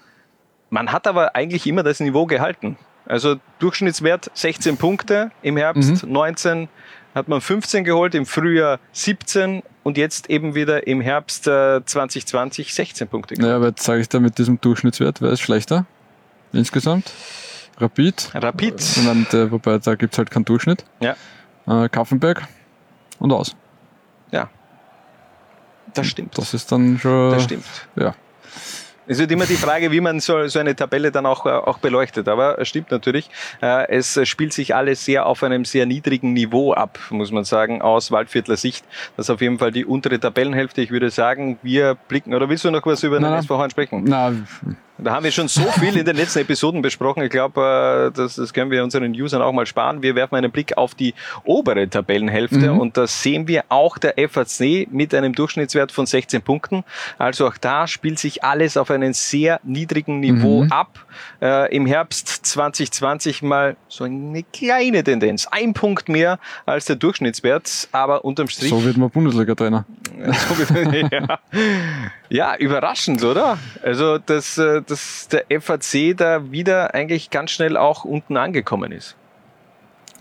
man 0.71 0.93
hat 0.93 1.09
aber 1.09 1.35
eigentlich 1.35 1.67
immer 1.67 1.83
das 1.83 1.99
Niveau 1.99 2.27
gehalten. 2.27 2.77
Also 3.11 3.37
Durchschnittswert 3.59 4.31
16 4.35 4.77
Punkte, 4.77 5.31
im 5.42 5.57
Herbst 5.57 6.07
19 6.07 6.68
hat 7.14 7.29
man 7.29 7.40
15 7.40 7.85
geholt, 7.85 8.14
im 8.14 8.25
Frühjahr 8.25 8.79
17 8.92 9.62
und 9.83 9.99
jetzt 9.99 10.31
eben 10.31 10.55
wieder 10.55 10.87
im 10.87 11.01
Herbst 11.01 11.49
äh, 11.49 11.85
2020 11.85 12.73
16 12.73 13.09
Punkte 13.09 13.35
geholt. 13.35 13.46
Naja, 13.46 13.57
aber 13.57 13.68
jetzt 13.68 13.83
sage 13.83 14.01
ich 14.01 14.09
da 14.09 14.20
mit 14.20 14.38
diesem 14.38 14.61
Durchschnittswert, 14.61 15.20
wer 15.20 15.31
ist 15.31 15.40
schlechter 15.40 15.87
insgesamt? 16.53 17.12
Rapid. 17.79 18.31
Rapid. 18.35 18.83
Meine, 19.05 19.25
der, 19.33 19.51
wobei 19.51 19.79
da 19.79 19.94
gibt 19.94 20.14
es 20.14 20.18
halt 20.18 20.31
keinen 20.31 20.44
Durchschnitt. 20.44 20.85
Ja. 21.01 21.16
Äh, 21.66 21.88
Kaffenberg 21.88 22.46
und 23.18 23.33
aus. 23.33 23.57
Das 25.94 26.07
stimmt. 26.07 26.37
Das 26.38 26.55
ist 26.55 26.70
dann 26.70 26.99
schon. 26.99 27.31
Das 27.31 27.44
stimmt. 27.44 27.64
Ja. 27.96 28.14
Es 29.11 29.18
wird 29.18 29.33
immer 29.33 29.44
die 29.44 29.57
Frage, 29.57 29.90
wie 29.90 30.01
man 30.01 30.20
so, 30.20 30.46
so 30.46 30.61
eine 30.61 30.77
Tabelle 30.77 31.11
dann 31.11 31.27
auch, 31.27 31.44
äh, 31.44 31.49
auch 31.49 31.79
beleuchtet. 31.79 32.29
Aber 32.29 32.61
es 32.61 32.68
stimmt 32.68 32.92
natürlich, 32.92 33.29
äh, 33.61 33.88
es 33.88 34.20
spielt 34.29 34.53
sich 34.53 34.73
alles 34.77 35.05
sehr 35.05 35.27
auf 35.27 35.42
einem 35.42 35.64
sehr 35.64 35.85
niedrigen 35.85 36.33
Niveau 36.33 36.75
ab, 36.75 36.96
muss 37.11 37.33
man 37.33 37.42
sagen, 37.42 37.83
aus 37.83 38.12
Waldviertler 38.12 38.57
Sicht. 38.57 38.85
Das 39.16 39.27
ist 39.27 39.31
auf 39.31 39.40
jeden 39.40 39.59
Fall 39.59 39.73
die 39.73 39.85
untere 39.85 40.20
Tabellenhälfte. 40.20 40.81
Ich 40.81 40.92
würde 40.92 41.11
sagen, 41.11 41.59
wir 41.64 41.96
blicken, 42.07 42.35
oder 42.35 42.49
willst 42.49 42.64
du 42.64 42.70
noch 42.70 42.87
was 42.87 43.03
über 43.03 43.16
Nein, 43.16 43.25
den 43.25 43.31
nein. 43.33 43.40
SV 43.40 43.59
Horn 43.59 43.70
sprechen? 43.70 44.05
Na, 44.07 44.33
Da 45.03 45.13
haben 45.15 45.25
wir 45.25 45.31
schon 45.33 45.49
so 45.49 45.63
viel 45.73 45.97
in 45.97 46.05
den 46.05 46.17
letzten 46.17 46.41
Episoden 46.41 46.83
besprochen. 46.83 47.23
Ich 47.23 47.31
glaube, 47.31 48.11
äh, 48.13 48.17
das, 48.17 48.37
das 48.37 48.53
können 48.53 48.71
wir 48.71 48.83
unseren 48.85 49.11
Usern 49.13 49.43
auch 49.43 49.53
mal 49.53 49.67
sparen. 49.67 50.03
Wir 50.03 50.15
werfen 50.15 50.35
einen 50.37 50.51
Blick 50.51 50.77
auf 50.77 50.95
die 50.95 51.15
obere 51.45 51.89
Tabellenhälfte 51.89 52.73
und 52.73 52.97
da 52.97 53.07
sehen 53.07 53.49
wir 53.49 53.65
auch 53.69 53.99
der 53.99 54.15
FAC 54.29 54.87
mit 54.91 55.15
einem 55.15 55.35
Durchschnittswert 55.35 55.93
von 55.93 56.07
16 56.07 56.43
Punkten. 56.43 56.85
Also 57.19 57.47
auch 57.49 57.57
da 57.57 57.87
spielt 57.87 58.19
sich 58.19 58.45
alles 58.45 58.77
auf 58.77 58.91
einem 58.91 59.13
sehr 59.13 59.61
niedrigen 59.65 60.21
Niveau 60.21 60.67
ab. 60.71 61.07
Äh, 61.41 61.75
Im 61.75 61.87
Herbst 61.87 62.29
2020 62.47 63.43
mal 63.43 63.77
so 63.89 64.05
eine 64.05 64.43
kleine 64.53 65.03
Tendenz. 65.05 65.47
Ein 65.51 65.75
Punkt 65.75 66.09
mehr 66.09 66.39
als 66.67 66.85
der 66.87 66.97
Durchschnittswert, 66.97 67.89
aber 67.93 68.25
unterm 68.25 68.49
Strich 68.49 68.71
so 68.71 68.85
wird 68.85 68.97
man 68.97 69.11
Bundesliga-Trainer. 69.11 69.85
so 70.49 70.59
wird- 70.59 71.13
ja. 71.13 71.39
ja, 72.29 72.57
überraschend, 72.57 73.23
oder? 73.25 73.59
Also, 73.83 74.19
dass, 74.19 74.59
äh, 74.59 74.83
dass 74.90 75.29
der 75.29 75.44
FAC 75.61 76.16
da 76.16 76.50
wieder 76.50 76.94
eigentlich 76.94 77.31
ganz 77.31 77.50
schnell 77.50 77.76
auch 77.76 78.05
unten 78.05 78.37
angekommen 78.37 78.92
ist. 78.92 79.16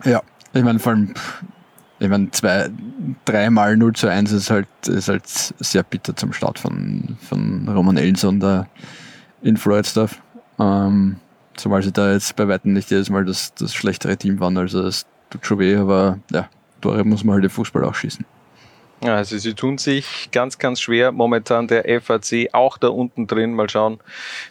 Ja, 0.03 0.21
ich 0.53 0.63
meine, 0.63 0.79
vor 0.79 0.93
allem, 0.93 1.13
ich 1.99 2.09
meine, 2.09 2.31
zwei, 2.31 2.69
dreimal 3.25 3.75
0 3.75 3.93
zu 3.93 4.07
1 4.07 4.31
ist 4.31 4.49
halt, 4.49 4.67
ist 4.87 5.09
halt 5.09 5.27
sehr 5.27 5.83
bitter 5.83 6.15
zum 6.15 6.33
Start 6.33 6.59
von, 6.59 7.17
von 7.27 7.67
Roman 7.67 7.97
Elson 7.97 8.39
da 8.39 8.67
in 9.41 9.57
Floydstaff. 9.57 10.21
Ähm, 10.59 11.17
zumal 11.55 11.83
sie 11.83 11.91
da 11.91 12.13
jetzt 12.13 12.35
bei 12.35 12.47
weitem 12.47 12.73
nicht 12.73 12.91
jedes 12.91 13.09
Mal 13.09 13.25
das, 13.25 13.53
das 13.55 13.73
schlechtere 13.73 14.17
Team 14.17 14.39
waren. 14.39 14.57
Also, 14.57 14.85
es 14.85 15.05
tut 15.29 15.45
schon 15.45 15.59
weh, 15.59 15.75
aber 15.75 16.19
ja, 16.31 16.47
Tore 16.81 17.03
muss 17.03 17.23
man 17.23 17.35
halt 17.35 17.43
im 17.43 17.49
Fußball 17.49 17.83
auch 17.83 17.95
schießen. 17.95 18.25
Also 19.01 19.37
sie 19.37 19.53
tun 19.53 19.77
sich 19.77 20.29
ganz, 20.31 20.57
ganz 20.57 20.81
schwer 20.81 21.13
momentan 21.13 21.67
der 21.67 22.01
FAC 22.01 22.49
auch 22.51 22.77
da 22.77 22.89
unten 22.89 23.27
drin. 23.27 23.53
Mal 23.53 23.69
schauen, 23.69 23.99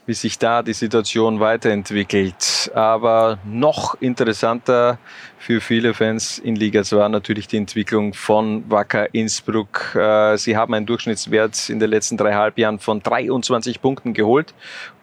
wie 0.06 0.14
sich 0.14 0.38
da 0.38 0.62
die 0.62 0.72
Situation 0.72 1.38
weiterentwickelt. 1.38 2.70
Aber 2.74 3.38
noch 3.44 4.00
interessanter 4.00 4.98
für 5.38 5.60
viele 5.60 5.92
Fans 5.92 6.38
in 6.38 6.56
Liga 6.56 6.82
2 6.82 7.08
natürlich 7.08 7.46
die 7.46 7.58
Entwicklung 7.58 8.14
von 8.14 8.64
Wacker 8.70 9.14
Innsbruck. 9.14 9.94
Äh, 9.94 10.38
Sie 10.38 10.56
haben 10.56 10.72
einen 10.72 10.86
Durchschnittswert 10.86 11.68
in 11.68 11.78
den 11.78 11.90
letzten 11.90 12.16
drei 12.16 12.34
Halbjahren 12.34 12.78
von 12.78 13.02
23 13.02 13.82
Punkten 13.82 14.14
geholt. 14.14 14.54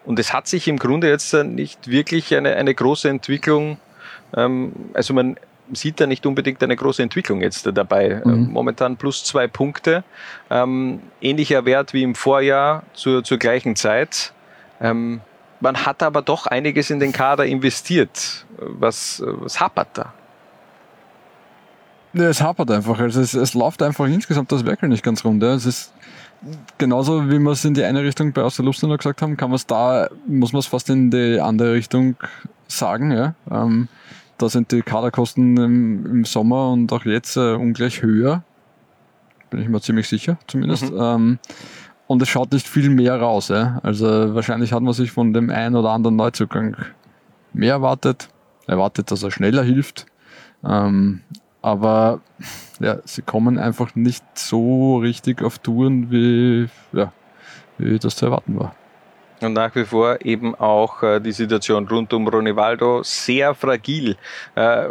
Und 0.05 0.17
es 0.17 0.33
hat 0.33 0.47
sich 0.47 0.67
im 0.67 0.77
Grunde 0.77 1.07
jetzt 1.07 1.33
nicht 1.33 1.87
wirklich 1.87 2.35
eine, 2.35 2.55
eine 2.55 2.73
große 2.73 3.09
Entwicklung 3.09 3.77
ähm, 4.35 4.73
also 4.93 5.13
man 5.13 5.37
sieht 5.73 5.99
da 5.99 6.07
nicht 6.07 6.25
unbedingt 6.25 6.61
eine 6.63 6.75
große 6.75 7.01
Entwicklung 7.01 7.41
jetzt 7.41 7.65
dabei. 7.73 8.21
Ähm, 8.25 8.49
Momentan 8.51 8.97
plus 8.97 9.23
zwei 9.23 9.47
Punkte. 9.47 10.03
Ähm, 10.49 10.99
ähnlicher 11.21 11.65
Wert 11.65 11.93
wie 11.93 12.03
im 12.03 12.15
Vorjahr 12.15 12.83
zur, 12.93 13.23
zur 13.23 13.37
gleichen 13.37 13.75
Zeit. 13.75 14.33
Ähm, 14.79 15.21
man 15.59 15.85
hat 15.85 16.03
aber 16.03 16.21
doch 16.21 16.47
einiges 16.47 16.89
in 16.89 16.99
den 16.99 17.11
Kader 17.11 17.45
investiert. 17.45 18.45
Was, 18.57 19.23
was 19.25 19.59
hapert 19.59 19.89
da? 19.93 20.13
Ja, 22.13 22.29
es 22.29 22.41
hapert 22.41 22.71
einfach. 22.71 22.99
Also 22.99 23.19
es, 23.21 23.33
es 23.33 23.53
läuft 23.53 23.81
einfach 23.81 24.05
insgesamt 24.05 24.51
das 24.51 24.65
Werkel 24.65 24.89
nicht 24.89 25.03
ganz 25.03 25.25
rund. 25.25 25.43
Ja. 25.43 25.53
Es 25.53 25.65
ist 25.65 25.93
genauso, 26.77 27.29
wie 27.29 27.39
wir 27.39 27.51
es 27.51 27.65
in 27.65 27.73
die 27.73 27.83
eine 27.83 28.03
Richtung 28.03 28.31
bei 28.31 28.41
Aus 28.41 28.55
der 28.55 28.65
Luft 28.65 28.81
noch 28.83 28.97
gesagt 28.97 29.21
haben, 29.21 29.35
kann 29.35 29.49
man 29.49 29.55
es 29.55 29.65
da, 29.65 30.07
muss 30.27 30.53
man 30.53 30.59
es 30.59 30.67
fast 30.67 30.89
in 30.89 31.11
die 31.11 31.39
andere 31.41 31.73
Richtung 31.73 32.15
sagen. 32.67 33.11
Ja. 33.11 33.33
Ähm, 33.51 33.89
da 34.37 34.49
sind 34.49 34.71
die 34.71 34.81
Kaderkosten 34.81 35.57
im, 35.57 36.05
im 36.05 36.25
Sommer 36.25 36.71
und 36.71 36.91
auch 36.91 37.05
jetzt 37.05 37.37
äh, 37.37 37.53
ungleich 37.53 38.01
höher. 38.01 38.43
Bin 39.49 39.61
ich 39.61 39.69
mir 39.69 39.81
ziemlich 39.81 40.07
sicher, 40.07 40.37
zumindest. 40.47 40.91
Ähm, 40.97 41.39
und 42.07 42.21
es 42.21 42.29
schaut 42.29 42.51
nicht 42.51 42.67
viel 42.67 42.89
mehr 42.89 43.19
raus. 43.19 43.47
Ja. 43.49 43.79
Also 43.83 44.35
wahrscheinlich 44.35 44.73
hat 44.73 44.83
man 44.83 44.93
sich 44.93 45.11
von 45.11 45.33
dem 45.33 45.49
einen 45.49 45.75
oder 45.75 45.91
anderen 45.91 46.15
Neuzugang 46.15 46.75
mehr 47.53 47.73
erwartet. 47.73 48.29
Erwartet, 48.67 49.11
dass 49.11 49.23
er 49.23 49.31
schneller 49.31 49.63
hilft. 49.63 50.05
Ähm, 50.63 51.21
aber 51.61 52.21
ja, 52.79 52.97
sie 53.05 53.21
kommen 53.21 53.57
einfach 53.57 53.95
nicht 53.95 54.23
so 54.35 54.97
richtig 54.97 55.41
auf 55.41 55.59
Touren, 55.59 56.11
wie, 56.11 56.67
ja, 56.93 57.11
wie 57.77 57.97
das 57.97 58.17
zu 58.17 58.25
erwarten 58.25 58.59
war. 58.59 58.75
Und 59.41 59.53
nach 59.53 59.75
wie 59.75 59.85
vor 59.85 60.23
eben 60.23 60.55
auch 60.55 61.03
äh, 61.03 61.19
die 61.19 61.31
Situation 61.31 61.87
rund 61.87 62.13
um 62.13 62.27
Ronivaldo 62.27 63.03
sehr 63.03 63.53
fragil. 63.53 64.15
Äh, 64.55 64.87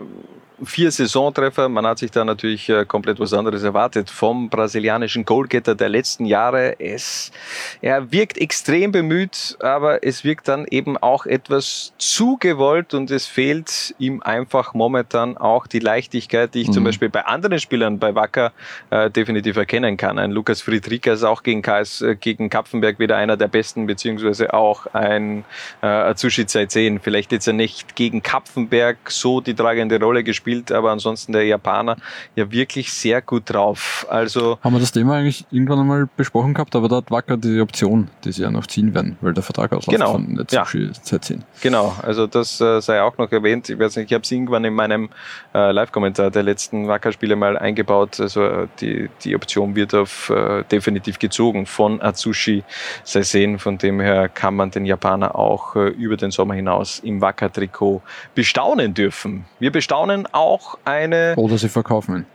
vier 0.67 0.91
Saisontreffer. 0.91 1.69
Man 1.69 1.87
hat 1.87 1.99
sich 1.99 2.11
da 2.11 2.25
natürlich 2.25 2.69
äh, 2.69 2.85
komplett 2.85 3.21
was 3.21 3.33
anderes 3.33 3.63
erwartet 3.63 4.11
vom 4.11 4.49
brasilianischen 4.49 5.25
Goalgetter 5.25 5.75
der 5.75 5.89
letzten 5.89 6.25
Jahre. 6.27 6.79
Es, 6.81 7.33
er 7.81 8.13
wirkt 8.13 8.39
extrem 8.39 8.93
bemüht, 8.93 9.57
aber 9.61 10.05
es 10.05 10.25
wirkt 10.25 10.49
dann 10.49 10.67
eben 10.71 10.97
auch 10.97 11.27
etwas 11.27 11.93
zu 11.99 12.37
gewollt 12.39 12.95
und 12.95 13.11
es 13.11 13.27
fehlt 13.27 13.95
ihm 13.99 14.23
einfach 14.23 14.75
momentan 14.75 15.37
auch 15.37 15.67
die 15.67 15.79
Leichtigkeit, 15.79 16.55
die 16.55 16.63
ich 16.63 16.69
mhm. 16.69 16.73
zum 16.73 16.85
Beispiel 16.85 17.09
bei 17.09 17.25
anderen 17.27 17.59
Spielern 17.59 17.99
bei 17.99 18.15
Wacker 18.15 18.53
äh, 18.91 19.11
definitiv 19.11 19.57
erkennen 19.57 19.97
kann. 19.97 20.19
Ein 20.19 20.31
Lukas 20.31 20.63
Friedrika 20.63 21.13
ist 21.13 21.25
auch 21.25 21.43
gegen 21.43 21.63
KS, 21.63 22.03
äh, 22.03 22.17
gegen 22.17 22.51
Kapfenberg 22.51 22.99
wieder 22.99 23.17
einer 23.17 23.37
der 23.37 23.49
besten, 23.49 23.87
beziehungsweise 23.87 24.53
auch 24.55 24.87
ein 24.93 25.45
äh, 25.83 25.87
Atsushi 25.87 26.47
Zaitsen. 26.47 27.01
Vielleicht 27.01 27.33
jetzt 27.33 27.47
ja 27.47 27.53
nicht 27.53 27.97
gegen 27.97 28.23
Kapfenberg 28.23 28.97
so 29.11 29.41
die 29.41 29.55
tragende 29.55 30.01
Rolle 30.01 30.25
gespielt, 30.25 30.54
aber 30.73 30.91
ansonsten 30.91 31.33
der 31.33 31.45
Japaner 31.45 31.97
ja 32.37 32.51
wirklich 32.51 32.93
sehr 32.93 33.23
gut 33.23 33.51
drauf. 33.51 34.07
Also 34.09 34.59
haben 34.63 34.75
wir 34.75 34.81
das 34.81 34.93
Thema 34.93 35.17
eigentlich 35.17 35.45
irgendwann 35.51 35.81
einmal 35.81 36.09
besprochen 36.17 36.55
gehabt, 36.55 36.77
aber 36.77 36.89
da 36.89 36.97
hat 36.97 37.11
Wacker 37.11 37.37
die 37.37 37.61
Option, 37.61 38.09
die 38.25 38.33
sie 38.33 38.43
ja 38.43 38.51
noch 38.51 38.67
ziehen 38.67 38.95
werden, 38.95 39.17
weil 39.21 39.35
der 39.35 39.43
Vertrag 39.43 39.73
ausläuft 39.73 39.99
genau. 39.99 40.13
von 40.13 40.39
Atsushi 40.41 40.91
ja. 41.11 41.37
Genau, 41.61 41.95
also 42.03 42.27
das 42.27 42.61
äh, 42.61 42.81
sei 42.81 43.03
auch 43.03 43.17
noch 43.19 43.31
erwähnt. 43.33 43.69
Ich 43.69 43.79
weiß 43.79 43.97
nicht, 43.97 44.11
ich 44.11 44.15
habe 44.15 44.23
es 44.23 44.31
irgendwann 44.31 44.65
in 44.65 44.75
meinem 44.75 45.11
äh, 45.55 45.71
Live-Kommentar 45.73 46.31
der 46.31 46.43
letzten 46.43 46.89
Wacker-Spiele 46.89 47.37
mal 47.37 47.57
eingebaut. 47.57 48.21
Also 48.21 48.45
äh, 48.45 48.69
die, 48.81 49.09
die 49.25 49.35
Option 49.35 49.75
wird 49.75 49.95
auf 49.95 50.31
äh, 50.31 50.65
definitiv 50.65 51.19
gezogen 51.19 51.67
von 51.67 52.01
Atsushi 52.01 52.65
Saisen. 53.05 53.59
Von 53.59 53.79
dem 53.79 54.01
her 54.01 54.29
kann 54.29 54.55
man 54.55 54.71
den 54.71 54.87
Japaner 54.87 55.37
auch 55.37 55.77
äh, 55.77 55.89
über 55.89 56.17
den 56.17 56.31
Sommer 56.31 56.55
hinaus 56.55 56.99
im 57.01 57.21
Wacker-Trikot 57.21 58.03
bestaunen 58.35 58.95
dürfen. 58.95 59.45
Wir 59.59 59.71
bestaunen 59.71 60.27
auch 60.35 60.79
eine. 60.85 61.35
Oder 61.37 61.59
sie 61.59 61.69
verkaufen 61.69 62.17
ihn. 62.17 62.27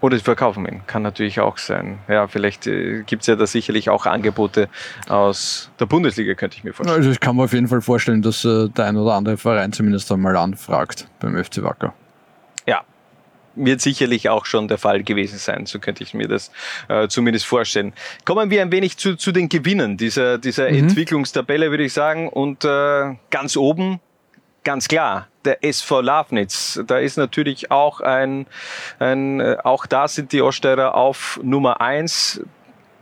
Oder 0.00 0.16
sie 0.16 0.24
verkaufen 0.24 0.66
ihn, 0.66 0.82
kann 0.88 1.02
natürlich 1.02 1.38
auch 1.38 1.58
sein. 1.58 2.00
Ja, 2.08 2.26
vielleicht 2.26 2.66
äh, 2.66 3.04
gibt 3.04 3.22
es 3.22 3.28
ja 3.28 3.36
da 3.36 3.46
sicherlich 3.46 3.88
auch 3.88 4.04
Angebote 4.04 4.68
aus 5.08 5.70
der 5.78 5.86
Bundesliga, 5.86 6.34
könnte 6.34 6.56
ich 6.56 6.64
mir 6.64 6.72
vorstellen. 6.72 6.98
Also 6.98 7.10
ich 7.12 7.20
kann 7.20 7.36
mir 7.36 7.44
auf 7.44 7.52
jeden 7.52 7.68
Fall 7.68 7.80
vorstellen, 7.80 8.20
dass 8.20 8.44
äh, 8.44 8.68
der 8.68 8.86
ein 8.86 8.96
oder 8.96 9.14
andere 9.14 9.36
Verein 9.36 9.72
zumindest 9.72 10.10
einmal 10.10 10.36
anfragt 10.36 11.06
beim 11.20 11.42
FC 11.42 11.62
Wacker. 11.62 11.94
Ja, 12.66 12.82
wird 13.54 13.80
sicherlich 13.80 14.28
auch 14.28 14.44
schon 14.44 14.66
der 14.66 14.78
Fall 14.78 15.04
gewesen 15.04 15.38
sein. 15.38 15.66
So 15.66 15.78
könnte 15.78 16.02
ich 16.02 16.14
mir 16.14 16.26
das 16.26 16.50
äh, 16.88 17.06
zumindest 17.06 17.46
vorstellen. 17.46 17.92
Kommen 18.24 18.50
wir 18.50 18.60
ein 18.60 18.72
wenig 18.72 18.96
zu, 18.96 19.14
zu 19.14 19.30
den 19.30 19.48
Gewinnen 19.48 19.98
dieser, 19.98 20.38
dieser 20.38 20.68
mhm. 20.68 20.78
Entwicklungstabelle, 20.78 21.70
würde 21.70 21.84
ich 21.84 21.92
sagen. 21.92 22.28
Und 22.28 22.64
äh, 22.64 23.14
ganz 23.30 23.56
oben 23.56 24.00
ganz 24.64 24.88
klar, 24.88 25.28
der 25.44 25.64
SV 25.64 26.00
Lafnitz. 26.00 26.80
Da 26.86 26.98
ist 26.98 27.16
natürlich 27.16 27.70
auch 27.70 28.00
ein, 28.00 28.46
ein 28.98 29.40
äh, 29.40 29.56
auch 29.62 29.86
da 29.86 30.08
sind 30.08 30.32
die 30.32 30.42
Osteirer 30.42 30.94
auf 30.94 31.40
Nummer 31.42 31.80
eins. 31.80 32.40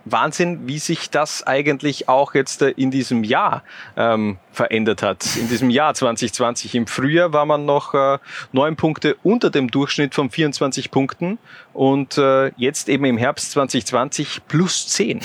Wahnsinn, 0.04 0.66
wie 0.66 0.78
sich 0.78 1.10
das 1.10 1.46
eigentlich 1.46 2.08
auch 2.08 2.34
jetzt 2.34 2.62
äh, 2.62 2.70
in 2.70 2.90
diesem 2.90 3.24
Jahr 3.24 3.62
ähm, 3.96 4.38
verändert 4.52 5.02
hat. 5.02 5.36
In 5.36 5.48
diesem 5.48 5.70
Jahr 5.70 5.94
2020. 5.94 6.74
Im 6.74 6.86
Frühjahr 6.86 7.32
war 7.32 7.46
man 7.46 7.64
noch 7.64 7.94
äh, 7.94 8.18
neun 8.52 8.76
Punkte 8.76 9.16
unter 9.22 9.50
dem 9.50 9.70
Durchschnitt 9.70 10.14
von 10.14 10.30
24 10.30 10.90
Punkten 10.90 11.38
und 11.72 12.18
äh, 12.18 12.48
jetzt 12.56 12.88
eben 12.88 13.04
im 13.04 13.18
Herbst 13.18 13.52
2020 13.52 14.42
plus 14.48 14.88
zehn. 14.88 15.20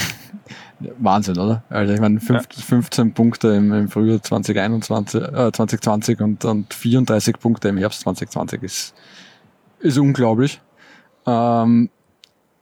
Wahnsinn, 0.97 1.37
oder? 1.37 1.63
Also 1.69 1.93
ich 1.93 1.99
meine, 1.99 2.19
fünf, 2.19 2.47
ja. 2.55 2.61
15 2.61 3.13
Punkte 3.13 3.49
im, 3.49 3.71
im 3.73 3.89
Frühjahr 3.89 4.21
2021, 4.21 5.21
äh, 5.21 5.51
2020 5.51 6.21
und, 6.21 6.45
und 6.45 6.73
34 6.73 7.39
Punkte 7.39 7.69
im 7.69 7.77
Herbst 7.77 8.01
2020 8.01 8.63
ist, 8.63 8.93
ist 9.79 9.97
unglaublich. 9.97 10.61
Ähm, 11.25 11.89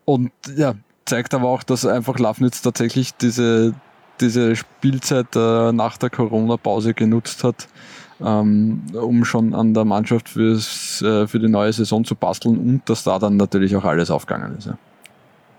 und 0.05 0.31
ja, 0.55 0.75
zeigt 1.05 1.33
aber 1.33 1.49
auch, 1.49 1.63
dass 1.63 1.85
einfach 1.85 2.19
Lafnitz 2.19 2.61
tatsächlich 2.61 3.15
diese, 3.15 3.73
diese 4.21 4.55
Spielzeit 4.55 5.35
äh, 5.35 5.71
nach 5.71 5.97
der 5.97 6.09
Corona-Pause 6.09 6.93
genutzt 6.93 7.43
hat, 7.43 7.67
ähm, 8.21 8.83
um 8.93 9.25
schon 9.25 9.53
an 9.53 9.73
der 9.73 9.85
Mannschaft 9.85 10.29
fürs, 10.29 11.01
äh, 11.01 11.27
für 11.27 11.39
die 11.39 11.49
neue 11.49 11.73
Saison 11.73 12.05
zu 12.05 12.15
basteln 12.15 12.57
und 12.57 12.89
dass 12.89 13.03
da 13.03 13.19
dann 13.19 13.37
natürlich 13.37 13.75
auch 13.75 13.85
alles 13.85 14.11
aufgegangen 14.11 14.57
ist. 14.57 14.67
Ja. 14.67 14.77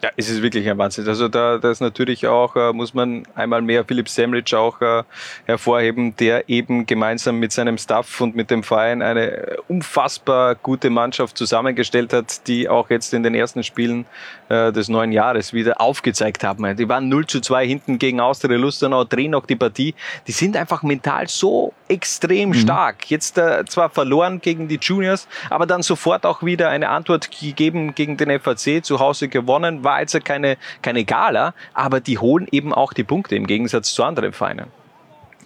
Ja, 0.04 0.10
es 0.18 0.28
ist 0.28 0.42
wirklich 0.42 0.68
ein 0.68 0.76
Wahnsinn. 0.76 1.08
Also 1.08 1.28
da, 1.28 1.56
da 1.56 1.70
ist 1.70 1.80
natürlich 1.80 2.26
auch, 2.26 2.56
äh, 2.56 2.74
muss 2.74 2.92
man 2.92 3.22
einmal 3.34 3.62
mehr 3.62 3.86
Philipp 3.86 4.10
Semrich 4.10 4.54
auch 4.54 4.78
äh, 4.82 5.02
hervorheben, 5.46 6.14
der 6.16 6.46
eben 6.46 6.84
gemeinsam 6.84 7.38
mit 7.38 7.52
seinem 7.52 7.78
Staff 7.78 8.20
und 8.20 8.36
mit 8.36 8.50
dem 8.50 8.62
Verein 8.62 9.00
eine 9.00 9.56
unfassbar 9.66 10.56
gute 10.56 10.90
Mannschaft 10.90 11.38
zusammengestellt 11.38 12.12
hat, 12.12 12.46
die 12.46 12.68
auch 12.68 12.90
jetzt 12.90 13.14
in 13.14 13.22
den 13.22 13.34
ersten 13.34 13.62
Spielen 13.62 14.04
äh, 14.50 14.72
des 14.72 14.90
neuen 14.90 15.10
Jahres 15.10 15.54
wieder 15.54 15.80
aufgezeigt 15.80 16.44
haben. 16.44 16.76
Die 16.76 16.86
waren 16.86 17.08
0 17.08 17.26
zu 17.26 17.40
2 17.40 17.66
hinten 17.66 17.98
gegen 17.98 18.20
Austria 18.20 18.58
Lustenau, 18.58 19.04
drehen 19.04 19.30
noch 19.30 19.46
die 19.46 19.56
Partie. 19.56 19.94
Die 20.26 20.32
sind 20.32 20.54
einfach 20.54 20.82
mental 20.82 21.28
so 21.28 21.72
extrem 21.88 22.50
mhm. 22.50 22.54
stark. 22.54 23.10
Jetzt 23.10 23.38
äh, 23.38 23.64
zwar 23.64 23.88
verloren 23.88 24.42
gegen 24.42 24.68
die 24.68 24.78
Juniors, 24.78 25.26
aber 25.48 25.64
dann 25.64 25.82
sofort 25.82 26.26
auch 26.26 26.42
wieder 26.42 26.68
eine 26.68 26.90
Antwort 26.90 27.30
gegeben 27.30 27.94
gegen 27.94 28.18
den 28.18 28.38
FAC, 28.38 28.84
zu 28.84 29.00
Hause 29.00 29.28
gewonnen, 29.28 29.82
war 29.82 29.93
jetzt 30.00 30.24
keine, 30.24 30.56
keine 30.82 31.04
Gala, 31.04 31.54
aber 31.72 32.00
die 32.00 32.18
holen 32.18 32.46
eben 32.50 32.72
auch 32.72 32.92
die 32.92 33.04
Punkte 33.04 33.36
im 33.36 33.46
Gegensatz 33.46 33.94
zu 33.94 34.04
anderen 34.04 34.32
Vereinen. 34.32 34.66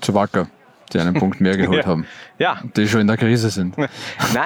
Zu 0.01 0.15
Wacker 0.15 0.49
die 0.95 0.99
einen 0.99 1.15
Punkt 1.15 1.41
mehr 1.41 1.57
geholt 1.57 1.85
ja. 1.85 1.87
haben. 1.87 2.07
Ja. 2.39 2.61
Die 2.77 2.89
schon 2.89 3.01
in 3.01 3.07
der 3.07 3.17
Krise 3.17 3.51
sind. 3.51 3.77
Nein, 3.79 3.89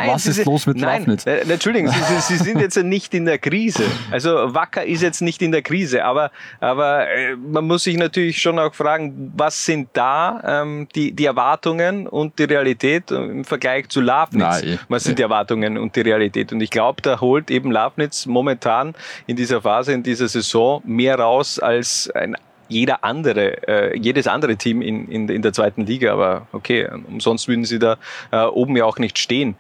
Was 0.09 0.27
ist 0.27 0.45
los 0.45 0.67
mit 0.67 0.79
nein, 0.79 1.01
Lafnitz? 1.01 1.27
Äh, 1.27 1.41
Entschuldigen, 1.41 1.89
Sie, 1.89 2.21
Sie, 2.21 2.37
sind 2.37 2.61
jetzt 2.61 2.77
nicht 2.77 3.15
in 3.15 3.27
der 3.27 3.39
Krise. 3.39 3.85
Also 4.11 4.55
Wacker 4.55 4.85
ist 4.85 5.03
jetzt 5.03 5.21
nicht 5.21 5.43
in 5.43 5.53
der 5.53 5.63
Krise, 5.63 6.05
aber, 6.05 6.31
aber 6.61 7.09
äh, 7.09 7.37
man 7.37 7.67
muss 7.67 7.85
sich 7.85 7.97
natürlich 7.97 8.41
schon 8.41 8.59
auch 8.59 8.75
fragen, 8.75 9.33
was 9.37 9.65
sind 9.65 9.89
da 9.93 10.63
ähm, 10.63 10.89
die, 10.95 11.13
die 11.13 11.27
Erwartungen 11.27 12.07
und 12.07 12.39
die 12.39 12.45
Realität 12.45 13.11
im 13.11 13.45
Vergleich 13.45 13.89
zu 13.89 14.01
Lafnitz? 14.01 14.63
Nein, 14.63 14.79
was 14.89 15.05
sind 15.05 15.19
die 15.19 15.23
Erwartungen 15.23 15.77
und 15.79 15.95
die 15.97 16.01
Realität? 16.01 16.53
Und 16.53 16.61
ich 16.61 16.71
glaube, 16.71 17.03
da 17.03 17.21
holt 17.21 17.51
eben 17.51 17.71
Lafnitz 17.71 18.27
momentan 18.27 18.95
in 19.27 19.37
dieser 19.37 19.63
Phase, 19.63 19.93
in 19.93 20.03
dieser 20.03 20.29
Saison 20.29 20.83
mehr 20.85 21.19
raus 21.19 21.59
als 21.59 22.11
ein 22.11 22.37
jeder 22.69 23.05
andere, 23.05 23.69
äh, 23.69 23.99
jedes 23.99 24.27
andere 24.27 24.57
Team 24.57 24.83
in, 24.83 25.09
in, 25.09 25.29
in 25.29 25.43
der 25.43 25.53
zweiten 25.53 25.87
Liga. 25.87 26.13
Aber 26.13 26.47
okay, 26.53 26.89
umsonst 27.09 27.49
würden 27.49 27.65
sie 27.65 27.79
da 27.79 27.97
äh, 28.31 28.45
oben 28.45 28.77
ja 28.77 28.85
auch 28.85 28.99
nicht 28.99 29.19
stehen. 29.19 29.57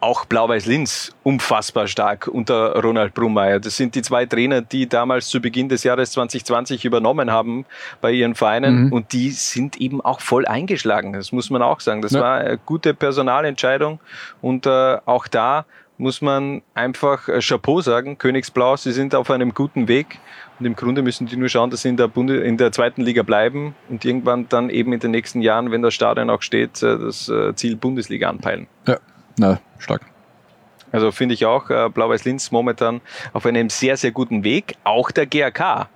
Auch 0.00 0.26
Blau-Weiß-Linz 0.26 1.12
unfassbar 1.24 1.88
stark 1.88 2.28
unter 2.28 2.80
Ronald 2.80 3.14
Brummeier. 3.14 3.58
Das 3.58 3.76
sind 3.76 3.96
die 3.96 4.02
zwei 4.02 4.26
Trainer, 4.26 4.60
die 4.60 4.88
damals 4.88 5.26
zu 5.26 5.40
Beginn 5.40 5.68
des 5.68 5.82
Jahres 5.82 6.12
2020 6.12 6.84
übernommen 6.84 7.32
haben 7.32 7.66
bei 8.00 8.12
ihren 8.12 8.36
Vereinen 8.36 8.86
mhm. 8.86 8.92
und 8.92 9.12
die 9.12 9.30
sind 9.30 9.80
eben 9.80 10.00
auch 10.00 10.20
voll 10.20 10.46
eingeschlagen. 10.46 11.14
Das 11.14 11.32
muss 11.32 11.50
man 11.50 11.62
auch 11.62 11.80
sagen. 11.80 12.00
Das 12.00 12.12
ja. 12.12 12.20
war 12.20 12.38
eine 12.38 12.58
gute 12.58 12.94
Personalentscheidung 12.94 13.98
und 14.40 14.66
äh, 14.66 14.98
auch 15.04 15.26
da 15.26 15.64
muss 15.98 16.22
man 16.22 16.62
einfach 16.74 17.28
äh, 17.28 17.40
Chapeau 17.40 17.80
sagen. 17.80 18.18
Königsblau, 18.18 18.76
sie 18.76 18.92
sind 18.92 19.16
auf 19.16 19.30
einem 19.30 19.52
guten 19.52 19.88
Weg 19.88 20.20
und 20.58 20.66
im 20.66 20.76
Grunde 20.76 21.02
müssen 21.02 21.26
die 21.26 21.36
nur 21.36 21.48
schauen, 21.48 21.70
dass 21.70 21.82
sie 21.82 21.88
in 21.88 21.96
der, 21.96 22.08
Bunde, 22.08 22.38
in 22.38 22.56
der 22.56 22.72
zweiten 22.72 23.02
Liga 23.02 23.22
bleiben 23.22 23.74
und 23.88 24.04
irgendwann 24.04 24.48
dann 24.48 24.70
eben 24.70 24.92
in 24.92 25.00
den 25.00 25.10
nächsten 25.10 25.40
Jahren, 25.40 25.70
wenn 25.70 25.82
das 25.82 25.94
Stadion 25.94 26.30
auch 26.30 26.42
steht, 26.42 26.82
äh, 26.82 26.98
das 26.98 27.28
äh, 27.28 27.54
Ziel 27.54 27.76
Bundesliga 27.76 28.28
anpeilen. 28.28 28.66
Ja, 28.86 28.98
na, 29.38 29.60
stark. 29.78 30.02
Also 30.90 31.12
finde 31.12 31.34
ich 31.34 31.44
auch 31.44 31.70
äh, 31.70 31.88
Blau-Weiß-Linz 31.90 32.50
momentan 32.50 33.00
auf 33.32 33.44
einem 33.46 33.68
sehr, 33.68 33.96
sehr 33.96 34.10
guten 34.10 34.42
Weg. 34.42 34.74
Auch 34.84 35.10
der 35.10 35.26
GRK. 35.26 35.88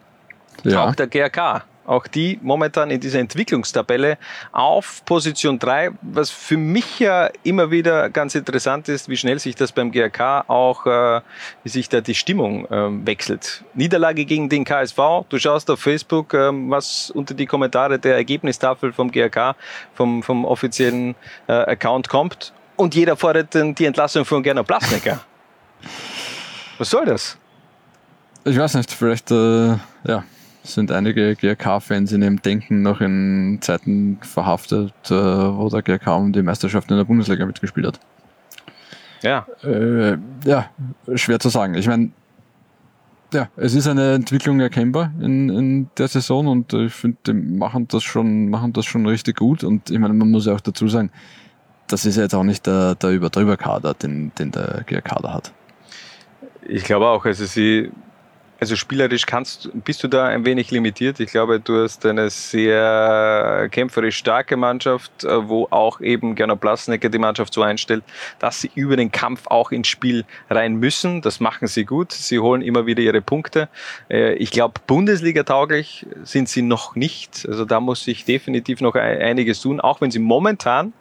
Ja. 0.64 0.84
Auch 0.84 0.94
der 0.94 1.06
GRK 1.06 1.64
auch 1.92 2.06
die 2.06 2.38
momentan 2.42 2.90
in 2.90 3.00
dieser 3.00 3.20
Entwicklungstabelle 3.20 4.16
auf 4.50 5.04
Position 5.04 5.58
3, 5.58 5.90
was 6.00 6.30
für 6.30 6.56
mich 6.56 6.98
ja 6.98 7.28
immer 7.42 7.70
wieder 7.70 8.08
ganz 8.08 8.34
interessant 8.34 8.88
ist, 8.88 9.08
wie 9.08 9.16
schnell 9.16 9.38
sich 9.38 9.54
das 9.54 9.72
beim 9.72 9.92
GRK 9.92 10.44
auch, 10.48 10.86
äh, 10.86 11.20
wie 11.62 11.68
sich 11.68 11.88
da 11.88 12.00
die 12.00 12.14
Stimmung 12.14 12.64
äh, 12.66 13.06
wechselt. 13.06 13.62
Niederlage 13.74 14.24
gegen 14.24 14.48
den 14.48 14.64
KSV, 14.64 15.26
du 15.28 15.38
schaust 15.38 15.70
auf 15.70 15.80
Facebook, 15.80 16.32
äh, 16.32 16.50
was 16.70 17.10
unter 17.10 17.34
die 17.34 17.46
Kommentare 17.46 17.98
der 17.98 18.16
Ergebnistafel 18.16 18.92
vom 18.92 19.10
GRK, 19.10 19.54
vom, 19.94 20.22
vom 20.22 20.46
offiziellen 20.46 21.14
äh, 21.46 21.52
Account 21.52 22.08
kommt 22.08 22.54
und 22.76 22.94
jeder 22.94 23.16
fordert 23.16 23.54
die 23.54 23.84
Entlassung 23.84 24.24
von 24.24 24.42
Gernot 24.42 24.66
Blasnecker. 24.66 25.20
was 26.78 26.88
soll 26.88 27.04
das? 27.04 27.36
Ich 28.44 28.58
weiß 28.58 28.74
nicht, 28.74 28.90
vielleicht, 28.90 29.30
äh, 29.30 29.76
ja 30.04 30.24
sind 30.62 30.92
einige 30.92 31.34
GRK-Fans 31.34 32.12
in 32.12 32.22
ihrem 32.22 32.40
Denken 32.40 32.82
noch 32.82 33.00
in 33.00 33.58
Zeiten 33.60 34.18
verhaftet, 34.22 34.92
äh, 35.06 35.14
wo 35.14 35.68
der 35.68 35.82
GRK 35.82 36.16
um 36.16 36.32
die 36.32 36.42
Meisterschaft 36.42 36.90
in 36.90 36.96
der 36.96 37.04
Bundesliga 37.04 37.46
mitgespielt 37.46 37.86
hat. 37.86 38.00
Ja. 39.22 39.46
Äh, 39.62 40.18
ja, 40.44 40.70
schwer 41.14 41.38
zu 41.38 41.48
sagen. 41.48 41.74
Ich 41.74 41.86
meine, 41.86 42.10
ja, 43.32 43.48
es 43.56 43.74
ist 43.74 43.86
eine 43.86 44.14
Entwicklung 44.14 44.60
erkennbar 44.60 45.12
in, 45.20 45.48
in 45.48 45.90
der 45.96 46.08
Saison 46.08 46.46
und 46.48 46.72
ich 46.74 46.92
finde, 46.92 47.18
die 47.26 47.32
machen 47.32 47.88
das 47.88 48.02
schon, 48.02 48.50
machen 48.50 48.72
das 48.72 48.84
schon 48.84 49.06
richtig 49.06 49.38
gut. 49.38 49.64
Und 49.64 49.90
ich 49.90 49.98
meine, 49.98 50.14
man 50.14 50.30
muss 50.30 50.46
ja 50.46 50.54
auch 50.54 50.60
dazu 50.60 50.88
sagen, 50.88 51.10
das 51.88 52.04
ist 52.04 52.16
jetzt 52.16 52.34
auch 52.34 52.44
nicht 52.44 52.66
der, 52.66 52.94
der 52.94 53.10
Überdrüber-Kader, 53.10 53.94
den, 53.94 54.32
den 54.38 54.50
der 54.50 54.84
GRK 54.86 55.20
da 55.22 55.34
hat. 55.34 55.52
Ich 56.66 56.84
glaube 56.84 57.08
auch, 57.08 57.24
also 57.24 57.44
sie, 57.44 57.90
also 58.62 58.76
spielerisch 58.76 59.26
kannst, 59.26 59.70
bist 59.82 60.04
du 60.04 60.08
da 60.08 60.26
ein 60.26 60.44
wenig 60.44 60.70
limitiert. 60.70 61.18
Ich 61.18 61.32
glaube, 61.32 61.58
du 61.58 61.82
hast 61.82 62.06
eine 62.06 62.30
sehr 62.30 63.66
kämpferisch 63.72 64.16
starke 64.16 64.56
Mannschaft, 64.56 65.24
äh, 65.24 65.48
wo 65.48 65.66
auch 65.70 66.00
eben 66.00 66.36
Gernot 66.36 66.60
Blasnecker 66.60 67.08
die 67.08 67.18
Mannschaft 67.18 67.52
so 67.54 67.62
einstellt, 67.62 68.04
dass 68.38 68.60
sie 68.60 68.70
über 68.76 68.94
den 68.96 69.10
Kampf 69.10 69.48
auch 69.48 69.72
ins 69.72 69.88
Spiel 69.88 70.24
rein 70.48 70.76
müssen. 70.76 71.22
Das 71.22 71.40
machen 71.40 71.66
sie 71.66 71.84
gut. 71.84 72.12
Sie 72.12 72.38
holen 72.38 72.62
immer 72.62 72.86
wieder 72.86 73.02
ihre 73.02 73.20
Punkte. 73.20 73.68
Äh, 74.08 74.34
Ich 74.34 74.52
glaube, 74.52 74.74
Bundesliga 74.86 75.42
tauglich 75.42 76.06
sind 76.22 76.48
sie 76.48 76.62
noch 76.62 76.94
nicht. 76.94 77.44
Also 77.48 77.64
da 77.64 77.80
muss 77.80 78.04
sich 78.04 78.24
definitiv 78.24 78.80
noch 78.80 78.94
ein- 78.94 79.18
einiges 79.22 79.60
tun, 79.60 79.80
auch 79.80 80.00
wenn 80.00 80.12
sie 80.12 80.20
momentan, 80.20 80.92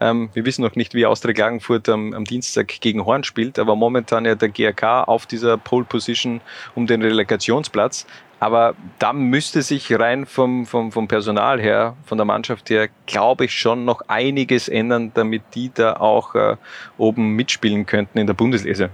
ähm, 0.00 0.30
wir 0.32 0.46
wissen 0.46 0.62
noch 0.62 0.74
nicht, 0.74 0.94
wie 0.94 1.04
Austria 1.04 1.34
Klagenfurt 1.34 1.86
am, 1.90 2.14
am 2.14 2.24
Dienstag 2.24 2.68
gegen 2.80 3.04
Horn 3.04 3.24
spielt, 3.24 3.58
aber 3.58 3.76
momentan 3.76 4.24
ja 4.24 4.34
der 4.34 4.48
GRK 4.48 5.02
auf 5.04 5.26
dieser 5.26 5.58
Pole 5.58 5.84
Position 5.84 6.40
um 6.74 6.86
den 6.86 7.02
Relegationsplatz. 7.10 8.06
Aber 8.42 8.74
da 8.98 9.12
müsste 9.12 9.60
sich 9.60 9.92
rein 9.98 10.24
vom, 10.24 10.64
vom, 10.64 10.92
vom 10.92 11.08
Personal 11.08 11.60
her, 11.60 11.94
von 12.06 12.16
der 12.16 12.24
Mannschaft 12.24 12.70
her, 12.70 12.88
glaube 13.06 13.44
ich, 13.44 13.52
schon 13.52 13.84
noch 13.84 14.00
einiges 14.08 14.68
ändern, 14.68 15.10
damit 15.12 15.42
die 15.54 15.70
da 15.74 15.96
auch 15.96 16.34
äh, 16.34 16.56
oben 16.96 17.36
mitspielen 17.36 17.84
könnten 17.84 18.16
in 18.18 18.26
der 18.26 18.32
Bundesliga. 18.34 18.88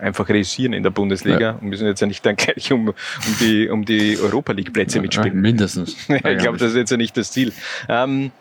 Einfach 0.00 0.28
reüssieren 0.30 0.72
in 0.72 0.82
der 0.82 0.90
Bundesliga 0.90 1.38
Ja. 1.38 1.50
und 1.60 1.64
müssen 1.68 1.86
jetzt 1.86 2.00
ja 2.00 2.06
nicht 2.06 2.24
dann 2.24 2.36
gleich 2.36 2.72
um, 2.72 2.88
um 2.88 2.94
die, 3.40 3.68
um 3.68 3.84
die 3.84 4.18
Europa 4.18 4.52
League 4.52 4.72
Plätze 4.72 4.98
mitspielen. 5.00 5.40
mindestens. 5.40 5.94
ich 6.08 6.38
glaube, 6.38 6.56
das 6.56 6.70
ist 6.70 6.76
jetzt 6.76 6.90
ja 6.90 6.96
nicht 6.96 7.16
das 7.18 7.32
Ziel. 7.32 7.52
Ähm, 7.88 8.32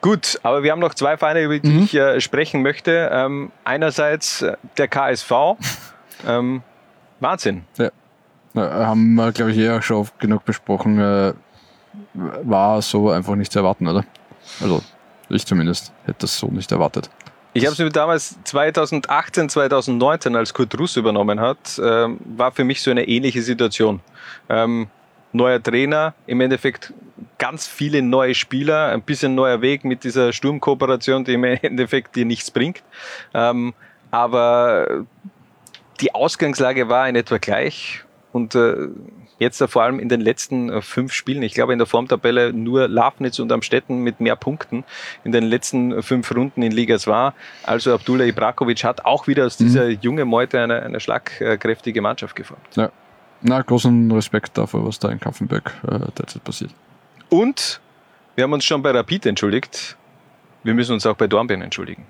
gut, 0.00 0.40
aber 0.42 0.64
wir 0.64 0.72
haben 0.72 0.80
noch 0.80 0.94
zwei 0.94 1.16
Vereine, 1.16 1.42
über 1.42 1.58
die 1.60 1.68
Mhm. 1.68 1.82
ich 1.84 1.94
äh, 1.94 2.20
sprechen 2.20 2.62
möchte. 2.62 3.08
Ähm, 3.12 3.52
einerseits 3.64 4.42
äh, 4.42 4.56
der 4.78 4.88
KSV. 4.88 5.30
Ähm, 6.26 6.62
Wahnsinn. 7.20 7.62
Ja, 7.78 7.90
haben 8.54 9.14
wir, 9.14 9.32
glaube 9.32 9.52
ich, 9.52 9.58
eh 9.58 9.70
auch 9.70 9.82
schon 9.82 9.96
oft 9.98 10.18
genug 10.18 10.44
besprochen. 10.44 10.98
Äh, 10.98 11.34
war 12.14 12.82
so 12.82 13.10
einfach 13.10 13.34
nicht 13.34 13.52
zu 13.52 13.58
erwarten, 13.58 13.86
oder? 13.86 14.04
Also, 14.60 14.82
ich 15.28 15.46
zumindest 15.46 15.92
hätte 16.04 16.20
das 16.20 16.38
so 16.38 16.48
nicht 16.48 16.70
erwartet. 16.72 17.10
Ich 17.52 17.64
habe 17.64 17.72
es 17.72 17.78
mir 17.78 17.90
damals 17.90 18.38
2018, 18.44 19.48
2019, 19.48 20.36
als 20.36 20.54
Kurt 20.54 20.78
Russ 20.78 20.96
übernommen 20.96 21.40
hat, 21.40 21.80
ähm, 21.82 22.18
war 22.36 22.52
für 22.52 22.62
mich 22.62 22.80
so 22.80 22.90
eine 22.92 23.08
ähnliche 23.08 23.42
Situation. 23.42 24.00
Ähm, 24.48 24.88
neuer 25.32 25.62
Trainer, 25.62 26.14
im 26.26 26.40
Endeffekt 26.40 26.92
ganz 27.38 27.66
viele 27.66 28.02
neue 28.02 28.34
Spieler, 28.34 28.90
ein 28.90 29.02
bisschen 29.02 29.34
neuer 29.34 29.62
Weg 29.62 29.84
mit 29.84 30.04
dieser 30.04 30.32
Sturmkooperation, 30.32 31.24
die 31.24 31.34
im 31.34 31.44
Endeffekt 31.62 32.14
dir 32.14 32.24
nichts 32.24 32.50
bringt. 32.50 32.82
Ähm, 33.34 33.74
aber 34.12 35.04
die 36.00 36.14
Ausgangslage 36.14 36.88
war 36.88 37.08
in 37.08 37.16
etwa 37.16 37.38
gleich 37.38 38.04
und 38.32 38.54
äh, 38.54 38.88
jetzt 39.38 39.60
äh, 39.60 39.68
vor 39.68 39.82
allem 39.82 39.98
in 39.98 40.08
den 40.08 40.20
letzten 40.20 40.70
äh, 40.70 40.82
fünf 40.82 41.12
Spielen, 41.12 41.42
ich 41.42 41.54
glaube 41.54 41.72
in 41.72 41.78
der 41.78 41.86
Formtabelle 41.86 42.52
nur 42.52 42.86
Lafnitz 42.88 43.38
und 43.38 43.50
Amstetten 43.50 43.98
mit 43.98 44.20
mehr 44.20 44.36
Punkten 44.36 44.84
in 45.24 45.32
den 45.32 45.44
letzten 45.44 45.92
äh, 45.92 46.02
fünf 46.02 46.32
Runden 46.34 46.62
in 46.62 46.70
Liga 46.70 46.98
2. 46.98 47.32
Also 47.64 47.94
Abdullah 47.94 48.24
Ibrakovic 48.24 48.84
hat 48.84 49.04
auch 49.04 49.26
wieder 49.26 49.46
aus 49.46 49.56
dieser 49.56 49.88
junge 49.88 50.24
Meute 50.24 50.60
eine, 50.60 50.82
eine 50.82 51.00
schlagkräftige 51.00 52.00
Mannschaft 52.00 52.36
geformt. 52.36 52.64
Ja. 52.76 52.90
Na, 53.42 53.62
großen 53.62 54.12
Respekt 54.12 54.58
dafür, 54.58 54.84
was 54.84 54.98
da 54.98 55.08
in 55.08 55.18
Kaffenberg 55.18 55.72
derzeit 56.18 56.44
passiert. 56.44 56.72
Und 57.30 57.80
wir 58.34 58.44
haben 58.44 58.52
uns 58.52 58.66
schon 58.66 58.82
bei 58.82 58.90
Rapid 58.90 59.24
entschuldigt. 59.24 59.96
Wir 60.62 60.74
müssen 60.74 60.92
uns 60.92 61.06
auch 61.06 61.16
bei 61.16 61.26
Dornbirn 61.26 61.62
entschuldigen. 61.62 62.04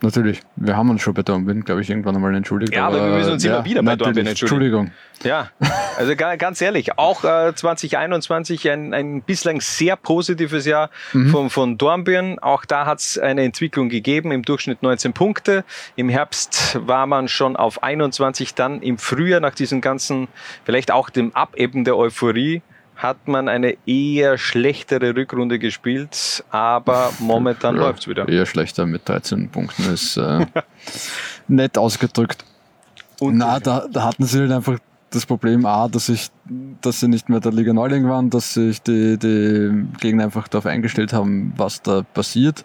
Natürlich, 0.00 0.42
wir 0.54 0.76
haben 0.76 0.90
uns 0.90 1.02
schon 1.02 1.12
bei 1.14 1.22
Dornbirn, 1.22 1.64
glaube 1.64 1.80
ich, 1.80 1.90
irgendwann 1.90 2.14
einmal 2.14 2.32
entschuldigt. 2.34 2.72
Ja, 2.72 2.86
aber 2.86 3.04
wir 3.10 3.16
müssen 3.18 3.32
uns 3.32 3.44
immer 3.44 3.64
wieder 3.64 3.82
bei. 3.82 3.96
Dornbirn 3.96 4.26
entschuldigen. 4.28 4.88
Entschuldigung. 4.88 4.90
Ja, 5.24 5.50
also 5.96 6.14
ga- 6.14 6.36
ganz 6.36 6.60
ehrlich, 6.60 6.96
auch 6.98 7.24
äh, 7.24 7.52
2021 7.52 8.70
ein, 8.70 8.94
ein 8.94 9.22
bislang 9.22 9.60
sehr 9.60 9.96
positives 9.96 10.66
Jahr 10.66 10.90
von, 11.32 11.50
von 11.50 11.78
Dornbirn. 11.78 12.38
Auch 12.38 12.64
da 12.64 12.86
hat 12.86 13.00
es 13.00 13.18
eine 13.18 13.42
Entwicklung 13.42 13.88
gegeben, 13.88 14.30
im 14.30 14.42
Durchschnitt 14.44 14.82
19 14.84 15.12
Punkte. 15.14 15.64
Im 15.96 16.08
Herbst 16.08 16.78
war 16.86 17.06
man 17.06 17.26
schon 17.26 17.56
auf 17.56 17.82
21, 17.82 18.54
dann 18.54 18.80
im 18.82 18.98
Frühjahr 18.98 19.40
nach 19.40 19.54
diesem 19.54 19.80
ganzen, 19.80 20.28
vielleicht 20.64 20.92
auch 20.92 21.10
dem 21.10 21.34
Abebben 21.34 21.82
der 21.84 21.96
Euphorie, 21.96 22.62
hat 22.98 23.28
man 23.28 23.48
eine 23.48 23.76
eher 23.86 24.38
schlechtere 24.38 25.14
Rückrunde 25.14 25.60
gespielt, 25.60 26.44
aber 26.50 27.12
momentan 27.20 27.76
Ja, 27.76 27.82
läuft's 27.82 28.08
wieder. 28.08 28.28
Eher 28.28 28.44
schlechter 28.44 28.86
mit 28.86 29.08
13 29.08 29.50
Punkten 29.50 29.84
ist 29.94 30.16
äh, 30.16 30.44
nett 31.48 31.78
ausgedrückt. 31.78 32.44
Und 33.20 33.36
Na, 33.36 33.60
da, 33.60 33.86
da 33.90 34.02
hatten 34.02 34.24
sie 34.24 34.40
halt 34.40 34.50
einfach 34.50 34.78
das 35.10 35.26
Problem 35.26 35.64
A, 35.64 35.86
dass 35.86 36.08
ich, 36.08 36.28
dass 36.82 36.98
sie 36.98 37.06
nicht 37.06 37.28
mehr 37.28 37.38
der 37.38 37.52
Liga 37.52 37.72
Neuling 37.72 38.08
waren, 38.08 38.30
dass 38.30 38.54
sich 38.54 38.82
die, 38.82 39.16
die 39.16 39.86
Gegner 40.00 40.24
einfach 40.24 40.48
darauf 40.48 40.66
eingestellt 40.66 41.12
haben, 41.12 41.52
was 41.56 41.80
da 41.80 42.02
passiert. 42.02 42.64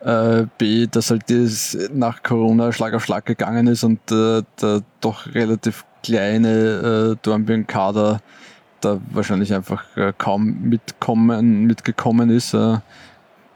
Äh, 0.00 0.46
B, 0.58 0.86
dass 0.86 1.10
halt 1.10 1.28
das 1.28 1.76
nach 1.92 2.22
Corona 2.22 2.70
Schlag 2.70 2.94
auf 2.94 3.04
Schlag 3.04 3.26
gegangen 3.26 3.66
ist 3.66 3.82
und 3.82 3.98
äh, 4.12 4.42
der 4.60 4.82
doch 5.00 5.26
relativ 5.34 5.84
kleine 6.04 7.14
äh, 7.14 7.16
Dornbirn-Kader 7.22 8.20
da 8.84 9.00
wahrscheinlich 9.10 9.54
einfach 9.54 9.84
äh, 9.96 10.12
kaum 10.16 10.62
mitkommen, 10.62 11.64
mitgekommen 11.64 12.30
ist. 12.30 12.54
Äh, 12.54 12.78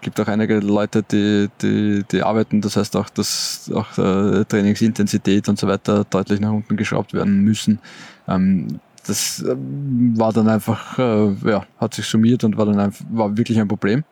gibt 0.00 0.20
auch 0.20 0.28
einige 0.28 0.60
Leute, 0.60 1.02
die, 1.02 1.48
die, 1.60 2.04
die 2.10 2.22
arbeiten, 2.22 2.60
das 2.60 2.76
heißt 2.76 2.96
auch, 2.96 3.08
dass 3.10 3.70
auch 3.74 3.98
äh, 3.98 4.44
Trainingsintensität 4.44 5.48
und 5.48 5.58
so 5.58 5.66
weiter 5.66 6.04
deutlich 6.04 6.40
nach 6.40 6.52
unten 6.52 6.76
geschraubt 6.76 7.12
werden 7.12 7.40
müssen. 7.40 7.80
Ähm, 8.28 8.80
das 9.06 9.44
ähm, 9.46 10.14
war 10.16 10.32
dann 10.32 10.48
einfach, 10.48 10.98
ja, 10.98 11.64
hat 11.78 11.94
sich 11.94 12.06
summiert 12.06 12.42
und 12.44 12.56
war 12.56 12.66
dann 12.66 12.78
einfach, 12.78 13.04
war 13.10 13.36
wirklich 13.36 13.58
ein 13.60 13.68
Problem 13.68 14.04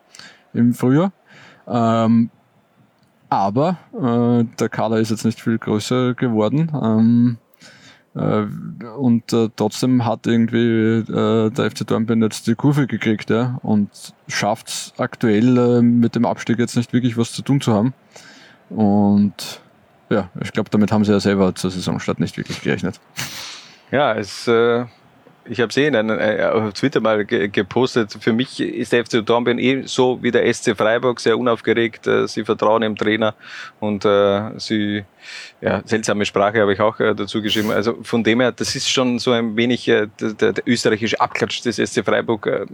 im 0.52 0.72
Frühjahr. 0.72 1.12
Ähm, 1.66 2.30
aber 3.28 3.78
der 3.92 4.68
Kader 4.68 4.98
ist 4.98 5.10
jetzt 5.10 5.24
nicht 5.24 5.40
viel 5.40 5.58
größer 5.58 6.14
geworden. 6.14 7.38
Äh, 8.14 8.46
und 8.96 9.32
äh, 9.32 9.48
trotzdem 9.56 10.04
hat 10.04 10.26
irgendwie 10.26 10.98
äh, 11.00 11.50
der 11.50 11.70
FC 11.70 11.86
Dornbirn 11.86 12.22
jetzt 12.22 12.46
die 12.46 12.54
Kurve 12.54 12.86
gekriegt 12.86 13.30
ja, 13.30 13.58
und 13.62 13.90
schafft 14.28 14.68
es 14.68 14.94
aktuell 14.98 15.58
äh, 15.58 15.82
mit 15.82 16.14
dem 16.14 16.24
Abstieg 16.24 16.58
jetzt 16.58 16.76
nicht 16.76 16.92
wirklich 16.92 17.16
was 17.16 17.32
zu 17.32 17.42
tun 17.42 17.60
zu 17.60 17.72
haben. 17.72 17.92
Und 18.70 19.60
ja, 20.10 20.30
ich 20.40 20.52
glaube, 20.52 20.70
damit 20.70 20.92
haben 20.92 21.04
sie 21.04 21.12
ja 21.12 21.20
selber 21.20 21.54
zur 21.54 21.70
Saisonstart 21.70 22.20
nicht 22.20 22.36
wirklich 22.36 22.60
gerechnet. 22.62 23.00
Ja, 23.90 24.14
es, 24.14 24.46
äh, 24.46 24.84
ich 25.46 25.60
habe 25.60 25.72
sehen, 25.72 25.94
äh, 25.94 26.50
auf 26.52 26.72
Twitter 26.72 27.00
mal 27.00 27.24
ge 27.24 27.48
gepostet. 27.48 28.16
Für 28.20 28.32
mich 28.32 28.60
ist 28.60 28.92
der 28.92 29.04
FC 29.04 29.24
Dornbirn 29.24 29.58
eh 29.58 29.82
so 29.86 30.22
wie 30.22 30.30
der 30.30 30.52
SC 30.52 30.76
Freiburg 30.76 31.20
sehr 31.20 31.38
unaufgeregt. 31.38 32.06
Äh, 32.06 32.26
sie 32.28 32.44
vertrauen 32.44 32.82
dem 32.82 32.96
Trainer 32.96 33.34
und 33.80 34.04
äh, 34.04 34.58
sie, 34.58 35.04
ja, 35.60 35.82
seltsame 35.84 36.24
Sprache 36.24 36.60
habe 36.60 36.72
ich 36.72 36.80
auch 36.80 36.98
äh, 37.00 37.14
dazu 37.14 37.42
geschrieben. 37.42 37.70
Also 37.70 37.98
von 38.02 38.24
dem 38.24 38.40
her, 38.40 38.52
das 38.52 38.74
ist 38.74 38.88
schon 38.88 39.18
so 39.18 39.32
ein 39.32 39.56
wenig 39.56 39.86
äh, 39.88 40.08
der, 40.20 40.52
der 40.52 40.64
österreichische 40.66 41.20
Abklatsch 41.20 41.62
des 41.64 41.76
SC 41.76 42.04
Freiburg. 42.04 42.46
Äh, 42.46 42.66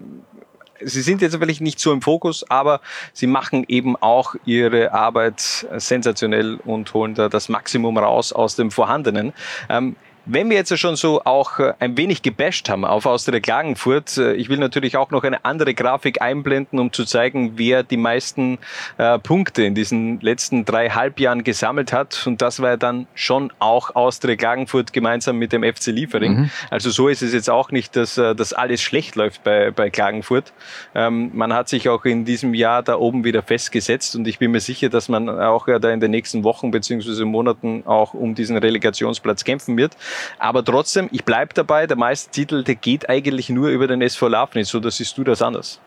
Sie 0.83 1.03
sind 1.03 1.21
jetzt 1.21 1.37
vielleicht 1.37 1.61
nicht 1.61 1.79
so 1.79 1.93
im 1.93 2.01
Fokus, 2.01 2.43
aber 2.51 2.81
sie 3.13 3.27
machen 3.27 3.67
eben 3.69 3.97
auch 3.97 4.35
ihre 4.47 4.95
Arbeit 4.95 5.67
sensationell 5.77 6.59
und 6.65 6.95
holen 6.95 7.15
da 7.15 7.29
das 7.29 7.51
Maximum 7.51 7.99
raus 7.99 8.33
aus 8.33 8.57
dem 8.57 8.71
Vorhandenen. 8.71 9.35
Ähm, 9.69 9.97
wenn 10.27 10.51
wir 10.51 10.57
jetzt 10.57 10.71
ja 10.71 10.77
schon 10.77 10.97
so 10.97 11.23
auch 11.25 11.59
äh, 11.59 11.73
ein 11.79 11.97
wenig 11.97 12.23
gebasht 12.23 12.69
haben 12.69 12.85
auf 12.85 13.07
Austria 13.07 13.41
Klagenfurt, 13.41 14.17
äh, 14.17 14.35
ich 14.35 14.49
will 14.49 14.59
natürlich 14.59 14.97
auch 14.97 15.11
noch 15.11 15.25
eine 15.25 15.45
andere 15.45 15.75
Grafik 15.75 16.21
einblenden, 16.23 16.79
um 16.79 16.93
zu 16.93 17.05
zeigen, 17.05 17.53
wer 17.57 17.83
die 17.83 17.97
meisten 17.97 18.59
äh, 18.99 19.19
Punkte 19.19 19.65
in 19.65 19.75
diesen 19.75 20.21
letzten 20.21 20.65
drei 20.65 20.91
Halbjahren 20.91 21.45
gesammelt 21.45 21.93
hat. 21.93 22.27
Und 22.27 22.43
das 22.43 22.61
war 22.61 22.71
ja 22.71 22.77
dann 22.77 23.07
schon 23.15 23.53
auch 23.59 23.95
Austria 23.95 24.37
Klagenfurt 24.37 24.93
gemeinsam 24.93 25.37
mit 25.37 25.53
dem 25.53 25.63
FC 25.63 25.87
Liefering. 25.87 26.51
Also 26.71 26.91
so 26.91 27.09
ist 27.09 27.23
es 27.23 27.33
jetzt 27.33 27.51
auch 27.51 27.71
nicht, 27.71 27.97
dass, 27.97 28.15
dass 28.15 28.53
alles 28.53 28.83
schlecht 28.83 29.17
läuft 29.17 29.43
bei, 29.45 29.71
bei 29.71 29.91
Klagenfurt. 29.91 30.53
Ähm, 30.95 31.31
man 31.35 31.53
hat 31.53 31.69
sich 31.69 31.89
auch 31.89 32.05
in 32.05 32.25
diesem 32.25 32.55
Jahr 32.55 32.83
da 32.83 32.97
oben 32.97 33.25
wieder 33.25 33.43
festgesetzt 33.43 34.17
und 34.17 34.27
ich 34.27 34.39
bin 34.39 34.51
mir 34.51 34.61
sicher, 34.61 34.89
dass 34.89 35.09
man 35.09 35.29
auch 35.29 35.69
ja 35.69 35.79
da 35.79 35.91
in 35.91 36.01
den 36.01 36.11
nächsten 36.11 36.45
Wochen 36.45 36.71
beziehungsweise 36.71 37.25
Monaten 37.25 37.83
auch 37.87 38.15
um 38.15 38.35
diesen 38.35 38.57
Relegationsplatz 38.57 39.45
kämpfen 39.45 39.77
wird. 39.77 39.97
Aber 40.39 40.65
trotzdem, 40.65 41.09
ich 41.13 41.25
bleibe 41.25 41.55
dabei, 41.55 41.87
der 41.87 41.97
Meistertitel, 41.97 42.65
der 42.65 42.75
geht 42.75 43.09
eigentlich 43.09 43.49
nur 43.49 43.69
über 43.69 43.87
den 43.87 44.03
SV 44.03 44.29
Lafnitz, 44.29 44.75
oder 44.75 44.91
siehst 44.91 45.17
du 45.19 45.25
das 45.25 45.43
anders? 45.43 45.81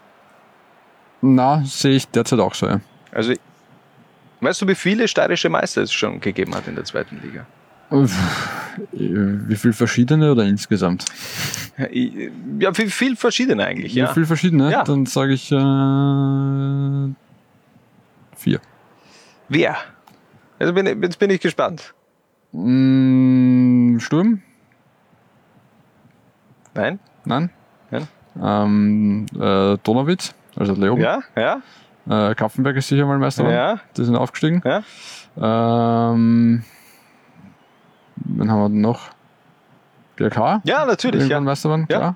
Na, 1.22 1.64
sehe 1.66 1.96
ich 1.96 2.08
derzeit 2.08 2.40
auch 2.40 2.54
so, 2.54 2.68
ja. 2.68 2.82
Also, 3.12 3.34
weißt 4.42 4.62
du, 4.62 4.68
wie 4.68 4.76
viele 4.76 5.08
steirische 5.08 5.50
Meister 5.50 5.82
es 5.82 5.94
schon 5.94 6.20
gegeben 6.20 6.54
hat 6.56 6.68
in 6.68 6.76
der 6.76 6.84
zweiten 6.84 7.22
Liga? 7.22 7.46
Wie 8.92 9.56
viel 9.56 9.74
verschiedene 9.74 10.32
oder 10.32 10.44
insgesamt? 10.46 11.06
Ja, 12.60 12.74
viel, 12.74 12.90
viel 12.90 13.16
verschiedene 13.16 13.66
eigentlich, 13.66 13.94
ja. 13.94 14.10
Wie 14.10 14.14
viel 14.14 14.26
verschiedene? 14.26 14.72
Ja. 14.72 14.84
Dann 14.84 15.06
sage 15.06 15.34
ich 15.34 15.52
äh, 15.52 17.14
vier. 18.36 18.60
Wer? 19.50 19.78
Also 20.60 20.74
bin, 20.74 21.04
jetzt 21.04 21.20
bin 21.20 21.30
ich 21.30 21.40
gespannt. 21.40 21.94
Mm, 22.54 24.00
Sturm? 24.00 24.42
Nein? 26.76 27.00
Nein? 27.26 27.50
Nein. 27.92 28.08
Ähm, 28.42 29.26
äh, 29.36 29.78
Donauwitz, 29.84 30.34
also 30.56 30.74
Leoben. 30.74 31.02
Ja? 31.04 31.22
Ja? 31.36 31.62
Äh, 32.32 32.36
Kaffenberg 32.36 32.76
ist 32.78 32.88
sicher 32.88 33.06
mal 33.06 33.18
Meister. 33.20 33.50
Ja? 33.52 33.80
Die 33.98 34.04
sind 34.04 34.16
aufgestiegen. 34.16 34.62
Ja? 34.66 34.82
Ähm, 36.12 36.64
wen 38.16 38.52
haben 38.52 38.60
wir 38.62 38.70
denn 38.70 38.82
noch? 38.82 39.10
GRK? 40.18 40.62
Ja, 40.64 40.86
natürlich. 40.86 41.22
Irgendwann 41.22 41.30
Ja. 41.44 41.52
Meister 41.52 41.70
geworden, 41.70 41.88
Ja. 41.90 41.98
klar. 41.98 42.16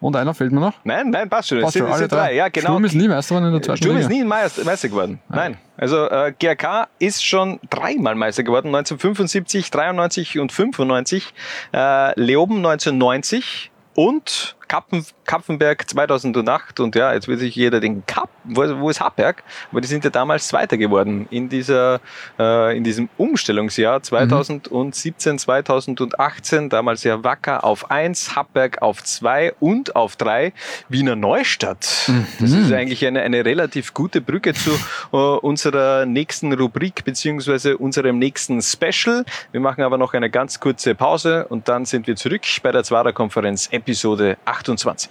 Und 0.00 0.16
einer 0.16 0.34
fehlt 0.34 0.52
mir 0.52 0.60
noch. 0.60 0.74
Nein, 0.84 1.10
nein, 1.10 1.28
passt 1.30 1.48
schon. 1.48 1.60
Passt 1.62 1.78
schon, 1.78 1.86
alle 1.86 1.96
sind 1.98 2.12
drei. 2.12 2.34
Ja, 2.34 2.48
genau. 2.48 2.70
Sturm 2.70 2.84
ist 2.84 2.94
nie 2.94 3.08
Meister 3.08 3.34
geworden 3.36 3.46
in 3.48 3.52
der 3.54 3.62
zweiten 3.62 3.78
Sturm 3.78 3.96
Liga. 3.96 4.06
ist 4.08 4.12
nie 4.12 4.24
Meister, 4.24 4.64
Meister 4.64 4.88
geworden. 4.88 5.20
Nein. 5.28 5.56
Also 5.76 6.08
äh, 6.08 6.32
GRK 6.38 6.88
ist 6.98 7.24
schon 7.24 7.60
dreimal 7.70 8.14
Meister 8.14 8.42
geworden. 8.42 8.68
1975, 8.68 9.70
93 9.70 10.38
und 10.38 10.52
95. 10.52 11.34
Äh, 11.72 12.20
Leoben 12.20 12.58
1990 12.58 13.70
und 13.94 14.56
Kappen, 14.68 15.04
Kapfenberg 15.24 15.88
2008. 15.88 16.80
Und 16.80 16.94
ja, 16.94 17.12
jetzt 17.12 17.28
will 17.28 17.38
sich 17.38 17.54
jeder 17.54 17.80
denken, 17.80 18.04
Kap, 18.06 18.28
wo, 18.44 18.62
wo 18.80 18.90
ist 18.90 19.00
Happberg? 19.00 19.42
Aber 19.70 19.80
die 19.80 19.88
sind 19.88 20.04
ja 20.04 20.10
damals 20.10 20.48
Zweiter 20.48 20.76
geworden 20.76 21.26
in, 21.30 21.48
dieser, 21.48 22.00
äh, 22.38 22.76
in 22.76 22.84
diesem 22.84 23.08
Umstellungsjahr 23.16 24.02
2017, 24.02 25.38
2018. 25.38 26.68
Damals 26.68 27.04
ja 27.04 27.22
Wacker 27.24 27.64
auf 27.64 27.90
1, 27.90 28.36
Happberg 28.36 28.82
auf 28.82 29.02
2 29.02 29.54
und 29.60 29.96
auf 29.96 30.16
3 30.16 30.52
Wiener 30.88 31.16
Neustadt. 31.16 32.10
Das 32.40 32.50
ist 32.50 32.72
eigentlich 32.72 33.06
eine, 33.06 33.22
eine 33.22 33.44
relativ 33.44 33.94
gute 33.94 34.20
Brücke 34.20 34.54
zu 34.54 34.70
äh, 35.12 35.16
unserer 35.16 36.06
nächsten 36.06 36.52
Rubrik 36.52 37.04
beziehungsweise 37.04 37.78
unserem 37.78 38.18
nächsten 38.18 38.60
Special. 38.62 39.24
Wir 39.52 39.60
machen 39.60 39.82
aber 39.82 39.98
noch 39.98 40.14
eine 40.14 40.30
ganz 40.30 40.60
kurze 40.60 40.94
Pause 40.94 41.46
und 41.48 41.68
dann 41.68 41.84
sind 41.84 42.06
wir 42.06 42.16
zurück 42.16 42.42
bei 42.62 42.72
der 42.72 42.84
Zwarer 42.84 43.12
Konferenz 43.12 43.68
Episode 43.70 44.36
28. 44.58 45.10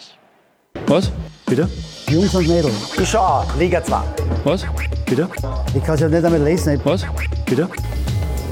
Was? 0.88 1.12
Bitte? 1.46 1.70
Jungs 2.10 2.34
und 2.36 2.48
Mädels, 2.48 2.74
Ich 3.00 3.10
schau, 3.10 3.44
Liga 3.58 3.84
2. 3.84 3.98
Was? 4.44 4.66
Bitte? 5.06 5.28
ich 5.76 5.84
kann 5.84 5.96
es 5.96 6.02
ja 6.02 6.10
nicht 6.10 6.24
einmal 6.24 6.42
lesen. 6.42 6.80
Was? 6.84 7.06
Bitte? 7.46 7.68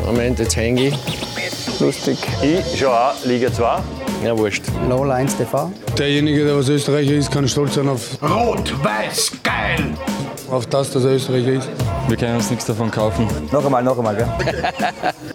Moment, 0.06 0.40
jetzt 0.40 0.56
hänge 0.56 0.88
ich. 0.88 0.96
Lustig. 1.80 2.18
Ich 2.44 2.80
schau 2.80 2.92
auch, 2.92 3.14
Liga 3.26 3.52
2. 3.52 3.80
Ja, 4.24 4.38
wurscht. 4.38 4.64
Lola 4.88 5.16
1 5.16 5.38
TV. 5.38 5.72
Derjenige, 5.98 6.46
der 6.46 6.58
was 6.58 6.70
Österreicher 6.70 7.14
ist, 7.14 7.32
kann 7.32 7.48
stolz 7.48 7.76
sein 7.76 7.90
auf, 7.90 8.18
Rot-Weiß, 8.22 9.32
geil! 9.44 9.94
Auf 10.52 10.66
das, 10.68 10.92
dass 10.92 11.06
er 11.06 11.12
Österreicher 11.12 11.54
ist. 11.54 11.70
Wir 12.08 12.18
können 12.18 12.36
uns 12.36 12.50
nichts 12.50 12.66
davon 12.66 12.92
kaufen. 12.92 13.28
Noch 13.52 13.66
einmal, 13.66 13.84
noch 13.84 13.98
einmal, 13.98 14.16
gell? 14.16 14.28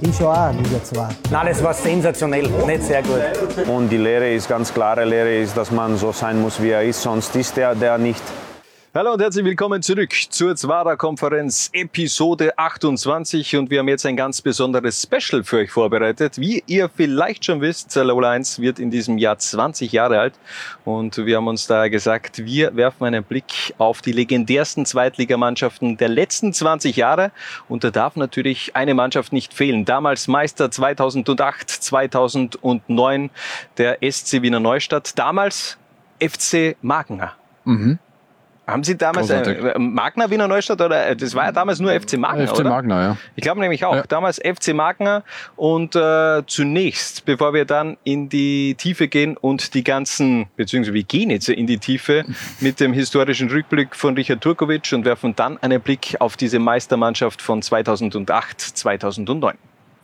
Ich 0.01 0.17
schaue 0.17 0.33
auch 0.33 0.53
Liga 0.53 0.83
2. 0.83 1.09
Nein, 1.31 1.47
das 1.49 1.63
war 1.63 1.73
sensationell, 1.73 2.49
nicht 2.67 2.83
sehr 2.83 3.03
gut. 3.03 3.67
Und 3.67 3.89
die 3.89 3.97
Lehre 3.97 4.31
ist 4.33 4.49
ganz 4.49 4.73
klare 4.73 5.05
Lehre 5.05 5.37
ist, 5.37 5.57
dass 5.57 5.71
man 5.71 5.97
so 5.97 6.13
sein 6.13 6.41
muss, 6.41 6.61
wie 6.61 6.71
er 6.71 6.83
ist, 6.83 7.03
sonst 7.03 7.35
ist 7.35 7.57
er 7.57 7.75
der 7.75 7.97
nicht. 7.97 8.23
Hallo 8.97 9.13
und 9.13 9.21
herzlich 9.21 9.45
willkommen 9.45 9.83
zurück 9.83 10.15
zur 10.31 10.57
Zwara 10.57 10.97
Konferenz 10.97 11.69
Episode 11.75 12.57
28 12.57 13.57
und 13.57 13.69
wir 13.69 13.81
haben 13.81 13.89
jetzt 13.89 14.07
ein 14.07 14.17
ganz 14.17 14.41
besonderes 14.41 15.03
Special 15.03 15.45
für 15.45 15.59
euch 15.59 15.71
vorbereitet. 15.71 16.39
Wie 16.39 16.65
ihr 16.67 16.89
vielleicht 16.89 17.45
schon 17.45 17.61
wisst, 17.61 17.95
Lola 17.95 18.31
1 18.31 18.59
wird 18.59 18.79
in 18.79 18.91
diesem 18.91 19.19
Jahr 19.19 19.37
20 19.37 19.93
Jahre 19.93 20.19
alt 20.19 20.33
und 20.87 21.19
wir 21.19 21.37
haben 21.37 21.47
uns 21.47 21.67
da 21.67 21.89
gesagt, 21.89 22.43
wir 22.47 22.75
werfen 22.75 23.05
einen 23.05 23.23
Blick 23.23 23.75
auf 23.77 24.01
die 24.01 24.13
legendärsten 24.13 24.87
Zweitligamannschaften 24.87 25.99
der 25.99 26.09
letzten 26.09 26.55
20 26.55 26.97
Jahre 26.97 27.33
und 27.69 27.85
da 27.85 27.91
darf 27.91 28.17
natürlich 28.17 28.77
eine 28.77 28.95
Mannschaft 28.95 29.31
nicht 29.31 29.53
fehlen. 29.53 29.85
Damals 29.85 30.27
Meister 30.27 30.71
2008, 30.71 31.69
2009 31.69 33.29
der 33.77 33.99
SC 34.11 34.41
Wiener 34.41 34.61
Neustadt, 34.61 35.19
damals 35.19 35.77
FC 36.19 36.77
Magener. 36.81 37.35
Mhm. 37.67 37.99
Haben 38.67 38.83
Sie 38.83 38.97
damals 38.97 39.31
äh, 39.31 39.79
Magna 39.79 40.29
Wiener 40.29 40.49
Neustadt 40.49 40.81
oder 40.81 41.07
äh, 41.09 41.17
das 41.17 41.35
war 41.35 41.45
ja 41.45 41.53
damals 41.53 41.79
nur 41.79 41.93
FC 41.93 42.17
Magna, 42.19 42.47
FC? 42.47 42.65
Magna, 42.65 43.03
ja. 43.03 43.17
Ich 43.37 43.43
glaube 43.43 43.61
nämlich 43.61 43.85
auch. 43.85 43.95
Ja. 43.95 44.03
Damals 44.03 44.39
FC 44.39 44.75
Magna 44.75 45.23
und 45.55 45.95
äh, 45.95 46.43
zunächst, 46.47 47.25
bevor 47.25 47.55
wir 47.55 47.65
dann 47.65 47.97
in 48.03 48.29
die 48.29 48.75
Tiefe 48.75 49.07
gehen 49.07 49.37
und 49.37 49.75
die 49.75 49.85
ganzen, 49.85 50.47
beziehungsweise 50.57 50.95
wir 50.95 51.05
gehen 51.05 51.31
jetzt 51.31 51.49
in 51.49 51.69
die 51.69 51.79
Tiefe 51.79 52.25
mit 52.61 52.81
dem 52.81 52.93
historischen 52.93 53.49
Rückblick 53.51 53.95
von 53.95 54.15
Richard 54.15 54.41
Turkovic 54.41 54.93
und 54.93 55.05
werfen 55.05 55.37
dann 55.37 55.59
einen 55.59 55.81
Blick 55.81 56.17
auf 56.19 56.37
diese 56.37 56.59
Meistermannschaft 56.59 57.41
von 57.41 57.63
2008, 57.63 58.61
2009. 58.61 59.57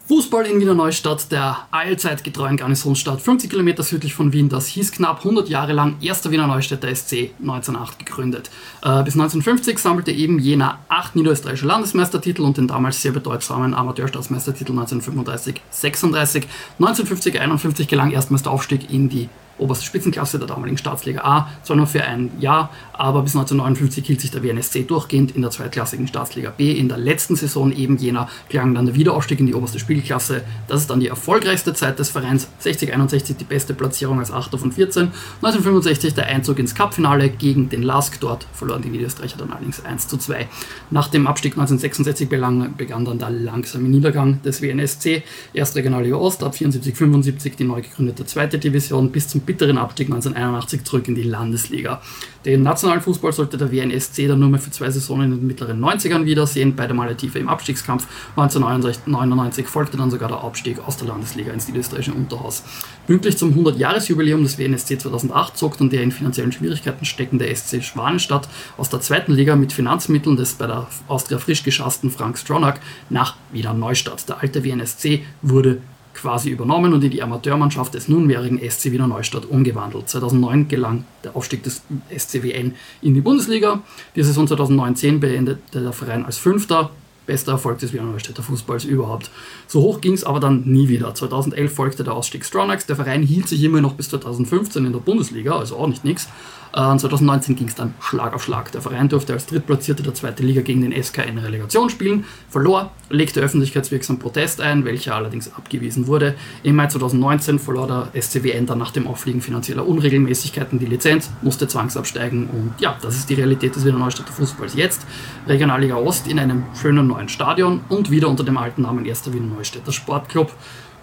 Fußball 0.08 0.46
in 0.46 0.60
Wiener 0.60 0.74
Neustadt, 0.74 1.30
der 1.30 1.58
allzeit 1.70 2.24
getreuen 2.24 2.56
Garnisonsstadt, 2.56 3.20
50 3.20 3.48
Kilometer 3.48 3.84
südlich 3.84 4.14
von 4.14 4.32
Wien. 4.32 4.48
Das 4.48 4.66
hieß 4.66 4.90
knapp 4.90 5.18
100 5.18 5.48
Jahre 5.48 5.72
lang 5.72 5.96
erster 6.00 6.32
Wiener 6.32 6.48
Neustädter 6.48 6.92
SC, 6.94 7.30
1908 7.40 8.04
gegründet. 8.04 8.50
Äh, 8.82 9.04
bis 9.04 9.14
1950 9.14 9.78
sammelte 9.78 10.10
eben 10.10 10.40
jener 10.40 10.78
acht 10.88 11.14
niederösterreichische 11.14 11.66
Landesmeistertitel 11.66 12.42
und 12.42 12.56
den 12.56 12.66
damals 12.66 13.00
sehr 13.00 13.12
bedeutsamen 13.12 13.74
Amateurstaatsmeistertitel 13.74 14.72
1935-36. 14.72 16.44
1950-51 16.80 17.86
gelang 17.86 18.10
erstmals 18.10 18.42
der 18.42 18.52
Aufstieg 18.52 18.90
in 18.92 19.08
die 19.08 19.28
oberste 19.62 19.84
Spitzenklasse 19.84 20.38
der 20.38 20.48
damaligen 20.48 20.78
Staatsliga 20.78 21.22
A, 21.22 21.48
zwar 21.62 21.76
nur 21.76 21.86
für 21.86 22.04
ein 22.04 22.30
Jahr, 22.40 22.70
aber 22.92 23.22
bis 23.22 23.34
1959 23.34 24.06
hielt 24.06 24.20
sich 24.20 24.30
der 24.30 24.42
WNSC 24.42 24.86
durchgehend 24.86 25.34
in 25.34 25.42
der 25.42 25.50
zweitklassigen 25.50 26.06
Staatsliga 26.06 26.50
B. 26.50 26.72
In 26.72 26.88
der 26.88 26.98
letzten 26.98 27.36
Saison 27.36 27.72
eben 27.72 27.96
jener 27.96 28.28
klang 28.48 28.74
dann 28.74 28.86
der 28.86 28.94
Wiederaufstieg 28.94 29.40
in 29.40 29.46
die 29.46 29.54
oberste 29.54 29.78
Spielklasse. 29.78 30.42
Das 30.68 30.82
ist 30.82 30.90
dann 30.90 31.00
die 31.00 31.08
erfolgreichste 31.08 31.74
Zeit 31.74 31.98
des 31.98 32.10
Vereins. 32.10 32.48
60-61 32.62 33.36
die 33.38 33.44
beste 33.44 33.74
Platzierung 33.74 34.18
als 34.18 34.30
Achter 34.30 34.58
von 34.58 34.72
14. 34.72 35.10
1965 35.36 36.14
der 36.14 36.26
Einzug 36.26 36.58
ins 36.58 36.74
Cupfinale 36.74 37.28
gegen 37.28 37.68
den 37.68 37.82
LASK. 37.82 38.20
Dort 38.20 38.46
verloren 38.52 38.82
die 38.82 38.90
Niederösterreicher 38.90 39.38
dann 39.38 39.52
allerdings 39.52 39.84
1 39.84 40.08
zu 40.08 40.16
2. 40.16 40.48
Nach 40.90 41.08
dem 41.08 41.26
Abstieg 41.26 41.52
1966 41.52 42.28
begann, 42.28 42.74
begann 42.76 43.04
dann 43.04 43.18
der 43.18 43.30
langsame 43.30 43.88
Niedergang 43.88 44.42
des 44.42 44.62
WNSC. 44.62 45.22
Erst 45.54 45.76
Regionalliga 45.76 46.16
Ost, 46.16 46.42
ab 46.44 46.54
74-75 46.54 47.56
die 47.56 47.64
neu 47.64 47.80
gegründete 47.82 48.26
zweite 48.26 48.58
Division 48.58 49.10
bis 49.10 49.28
zum 49.28 49.40
bitteren 49.52 49.78
Abstieg 49.78 50.06
1981 50.06 50.84
zurück 50.84 51.08
in 51.08 51.14
die 51.14 51.22
Landesliga. 51.22 52.00
Den 52.44 52.62
nationalen 52.62 53.00
Fußball 53.00 53.32
sollte 53.32 53.56
der 53.56 53.70
WNSC 53.70 54.26
dann 54.26 54.40
nur 54.40 54.48
mehr 54.48 54.58
für 54.58 54.70
zwei 54.70 54.90
Saisonen 54.90 55.32
in 55.32 55.38
den 55.38 55.46
mittleren 55.46 55.80
90ern 55.80 56.24
wiedersehen, 56.24 56.74
beide 56.74 56.94
Male 56.94 57.16
tiefer 57.16 57.38
im 57.38 57.48
Abstiegskampf. 57.48 58.06
1999 58.36 59.66
folgte 59.66 59.96
dann 59.96 60.10
sogar 60.10 60.28
der 60.28 60.42
Abstieg 60.42 60.78
aus 60.80 60.96
der 60.96 61.08
Landesliga 61.08 61.52
ins 61.52 61.68
niederösterreichische 61.68 62.14
Unterhaus. 62.14 62.64
Pünktlich 63.06 63.36
zum 63.36 63.52
100-Jahres-Jubiläum 63.54 64.42
des 64.42 64.58
WNSC 64.58 64.98
2008 64.98 65.56
zog 65.56 65.78
dann 65.78 65.90
der 65.90 66.02
in 66.02 66.10
finanziellen 66.10 66.52
Schwierigkeiten 66.52 67.04
steckende 67.04 67.54
SC 67.54 67.82
Schwanenstadt 67.82 68.48
aus 68.76 68.88
der 68.88 69.00
zweiten 69.00 69.32
Liga 69.32 69.54
mit 69.54 69.72
Finanzmitteln 69.72 70.36
des 70.36 70.54
bei 70.54 70.66
der 70.66 70.88
Austria 71.08 71.38
frisch 71.38 71.62
geschassten 71.62 72.10
Frank 72.10 72.38
Stronach 72.38 72.78
nach 73.10 73.36
Wiener 73.52 73.74
Neustadt. 73.74 74.28
Der 74.28 74.40
alte 74.40 74.64
WNSC 74.64 75.24
wurde 75.42 75.78
quasi 76.14 76.50
übernommen 76.50 76.92
und 76.92 77.02
in 77.02 77.10
die 77.10 77.22
Amateurmannschaft 77.22 77.94
des 77.94 78.08
nunmehrigen 78.08 78.58
SC 78.58 78.92
Wiener 78.92 79.06
Neustadt 79.06 79.46
umgewandelt. 79.46 80.08
2009 80.08 80.68
gelang 80.68 81.04
der 81.24 81.36
Aufstieg 81.36 81.62
des 81.62 81.82
SCWN 82.16 82.74
in 83.00 83.14
die 83.14 83.20
Bundesliga. 83.20 83.82
Die 84.16 84.22
Saison 84.22 84.46
2009-10 84.46 85.18
beendete 85.18 85.80
der 85.80 85.92
Verein 85.92 86.24
als 86.24 86.38
Fünfter. 86.38 86.90
Bester 87.24 87.52
Erfolg 87.52 87.78
des 87.78 87.92
Wiener 87.92 88.04
Neustädter 88.04 88.42
Fußballs 88.42 88.84
überhaupt. 88.84 89.30
So 89.68 89.80
hoch 89.80 90.00
ging 90.00 90.12
es 90.12 90.24
aber 90.24 90.40
dann 90.40 90.64
nie 90.64 90.88
wieder. 90.88 91.14
2011 91.14 91.72
folgte 91.72 92.04
der 92.04 92.14
Ausstieg 92.14 92.44
Stronachs. 92.44 92.86
Der 92.86 92.96
Verein 92.96 93.22
hielt 93.22 93.48
sich 93.48 93.62
immer 93.62 93.80
noch 93.80 93.94
bis 93.94 94.08
2015 94.10 94.84
in 94.84 94.92
der 94.92 94.98
Bundesliga, 94.98 95.56
also 95.56 95.76
auch 95.76 95.86
nicht 95.86 96.04
nix. 96.04 96.28
Äh, 96.74 96.96
2019 96.96 97.56
ging 97.56 97.68
es 97.68 97.74
dann 97.74 97.94
Schlag 98.00 98.34
auf 98.34 98.44
Schlag. 98.44 98.72
Der 98.72 98.80
Verein 98.80 99.08
durfte 99.08 99.34
als 99.34 99.46
Drittplatzierter 99.46 100.02
der 100.02 100.14
zweiten 100.14 100.46
Liga 100.46 100.62
gegen 100.62 100.80
den 100.80 101.02
SK 101.02 101.26
in 101.26 101.38
Relegation 101.38 101.90
spielen, 101.90 102.24
verlor, 102.48 102.90
legte 103.10 103.40
öffentlichkeitswirksam 103.40 104.18
Protest 104.18 104.60
ein, 104.60 104.84
welcher 104.84 105.14
allerdings 105.14 105.52
abgewiesen 105.54 106.06
wurde. 106.06 106.34
Im 106.62 106.76
Mai 106.76 106.86
2019 106.86 107.58
verlor 107.58 107.86
der 107.86 108.22
SCWN 108.22 108.66
dann 108.66 108.78
nach 108.78 108.90
dem 108.90 109.06
Auffliegen 109.06 109.42
finanzieller 109.42 109.86
Unregelmäßigkeiten 109.86 110.78
die 110.78 110.86
Lizenz, 110.86 111.30
musste 111.42 111.68
zwangsabsteigen 111.68 112.46
und 112.46 112.74
ja, 112.78 112.96
das 113.02 113.16
ist 113.16 113.28
die 113.28 113.34
Realität 113.34 113.76
des 113.76 113.84
Wiener 113.84 113.98
Neustädter 113.98 114.32
Fußballs 114.32 114.74
jetzt. 114.74 115.06
Regionalliga 115.46 115.96
Ost 115.96 116.26
in 116.26 116.38
einem 116.38 116.64
schönen 116.80 117.06
neuen 117.06 117.28
Stadion 117.28 117.80
und 117.90 118.10
wieder 118.10 118.28
unter 118.28 118.44
dem 118.44 118.56
alten 118.56 118.82
Namen 118.82 119.06
1. 119.06 119.32
Wiener 119.32 119.54
Neustädter 119.54 119.92
Sportclub. 119.92 120.52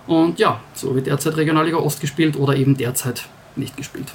Und 0.07 0.39
ja, 0.39 0.59
so 0.73 0.95
wird 0.95 1.05
derzeit 1.05 1.37
Regionalliga 1.37 1.77
Ost 1.77 2.01
gespielt 2.01 2.35
oder 2.37 2.55
eben 2.55 2.75
derzeit 2.75 3.27
nicht 3.55 3.77
gespielt. 3.77 4.07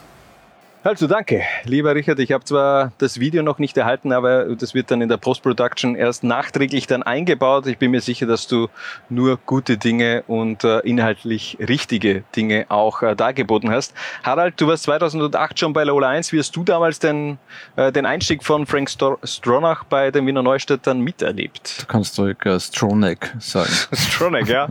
Also 0.84 1.06
danke, 1.06 1.40
lieber 1.64 1.94
Richard. 1.94 2.18
Ich 2.18 2.30
habe 2.30 2.44
zwar 2.44 2.92
das 2.98 3.18
Video 3.18 3.42
noch 3.42 3.58
nicht 3.58 3.74
erhalten, 3.78 4.12
aber 4.12 4.54
das 4.54 4.74
wird 4.74 4.90
dann 4.90 5.00
in 5.00 5.08
der 5.08 5.16
Post-Production 5.16 5.94
erst 5.94 6.24
nachträglich 6.24 6.86
dann 6.86 7.02
eingebaut. 7.02 7.66
Ich 7.66 7.78
bin 7.78 7.90
mir 7.90 8.02
sicher, 8.02 8.26
dass 8.26 8.46
du 8.48 8.68
nur 9.08 9.38
gute 9.46 9.78
Dinge 9.78 10.24
und 10.26 10.62
äh, 10.62 10.80
inhaltlich 10.80 11.56
richtige 11.58 12.22
Dinge 12.36 12.66
auch 12.68 13.00
äh, 13.00 13.16
dargeboten 13.16 13.70
hast. 13.70 13.94
Harald, 14.24 14.60
du 14.60 14.66
warst 14.66 14.82
2008 14.82 15.58
schon 15.58 15.72
bei 15.72 15.84
Lola 15.84 16.10
1. 16.10 16.34
Wie 16.34 16.38
hast 16.38 16.54
du 16.54 16.64
damals 16.64 16.98
den, 16.98 17.38
äh, 17.76 17.90
den 17.90 18.04
Einstieg 18.04 18.44
von 18.44 18.66
Frank 18.66 18.90
Stor 18.90 19.18
Stronach 19.24 19.84
bei 19.84 20.10
den 20.10 20.26
Wiener 20.26 20.42
Neustadt 20.42 20.86
dann 20.86 21.00
miterlebt? 21.00 21.80
Du 21.80 21.86
kannst 21.86 22.18
ruhig 22.18 22.44
äh, 22.44 22.60
Stronek 22.60 23.34
sagen. 23.38 23.72
Stronek, 23.94 24.48
ja. 24.48 24.68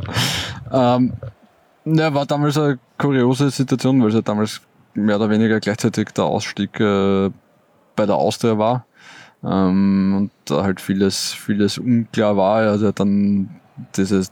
ähm, 0.72 1.14
ja, 1.86 2.14
war 2.14 2.28
damals 2.28 2.56
eine 2.56 2.78
kuriose 3.00 3.50
Situation, 3.50 4.00
weil 4.00 4.10
es 4.10 4.14
ja 4.14 4.22
damals 4.22 4.62
mehr 4.94 5.16
oder 5.18 5.30
weniger 5.30 5.60
gleichzeitig 5.60 6.10
der 6.12 6.26
Ausstieg 6.26 6.80
äh, 6.80 7.30
bei 7.96 8.06
der 8.06 8.16
Austria 8.16 8.58
war. 8.58 8.86
Ähm, 9.44 10.14
und 10.18 10.32
da 10.46 10.64
halt 10.64 10.80
vieles, 10.80 11.34
vieles 11.34 11.78
unklar 11.78 12.38
war. 12.38 12.64
Er 12.64 12.74
hat 12.74 12.82
ja 12.82 12.92
dann 12.92 13.50
diese 13.96 14.24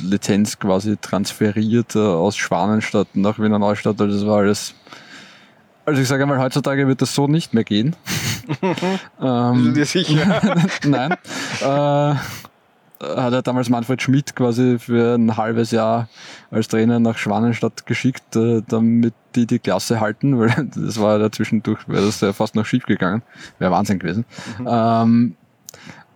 Lizenz 0.00 0.58
quasi 0.58 0.96
transferiert 0.96 1.96
äh, 1.96 1.98
aus 1.98 2.36
Schwanenstadt 2.36 3.08
nach 3.14 3.38
Wiener 3.38 3.58
Neustadt. 3.58 4.00
Also 4.00 4.18
das 4.18 4.26
war 4.26 4.38
alles. 4.38 4.74
Also 5.86 6.00
ich 6.00 6.08
sage 6.08 6.22
einmal, 6.22 6.38
heutzutage 6.38 6.88
wird 6.88 7.02
das 7.02 7.14
so 7.14 7.26
nicht 7.26 7.52
mehr 7.52 7.64
gehen. 7.64 7.94
ähm, 9.20 9.64
du 9.64 9.72
dir 9.72 9.84
sicher? 9.84 10.40
Nein. 10.84 11.12
Äh, 11.60 12.14
hat 13.16 13.32
er 13.32 13.42
damals 13.42 13.70
Manfred 13.70 14.00
Schmidt 14.02 14.36
quasi 14.36 14.78
für 14.78 15.14
ein 15.14 15.36
halbes 15.36 15.70
Jahr 15.70 16.08
als 16.50 16.68
Trainer 16.68 17.00
nach 17.00 17.18
Schwanenstadt 17.18 17.86
geschickt, 17.86 18.36
äh, 18.36 18.62
damit 18.66 19.14
die 19.34 19.46
die 19.46 19.58
Klasse 19.58 20.00
halten, 20.00 20.38
weil 20.38 20.70
das 20.74 21.00
war 21.00 21.18
ja 21.18 21.30
zwischendurch, 21.30 21.88
wäre 21.88 22.04
das 22.04 22.20
ja 22.20 22.32
fast 22.32 22.54
noch 22.54 22.66
schief 22.66 22.86
gegangen. 22.86 23.22
Wäre 23.58 23.70
Wahnsinn 23.70 23.98
gewesen. 23.98 24.24
Mhm. 24.58 24.68
Ähm, 24.68 25.36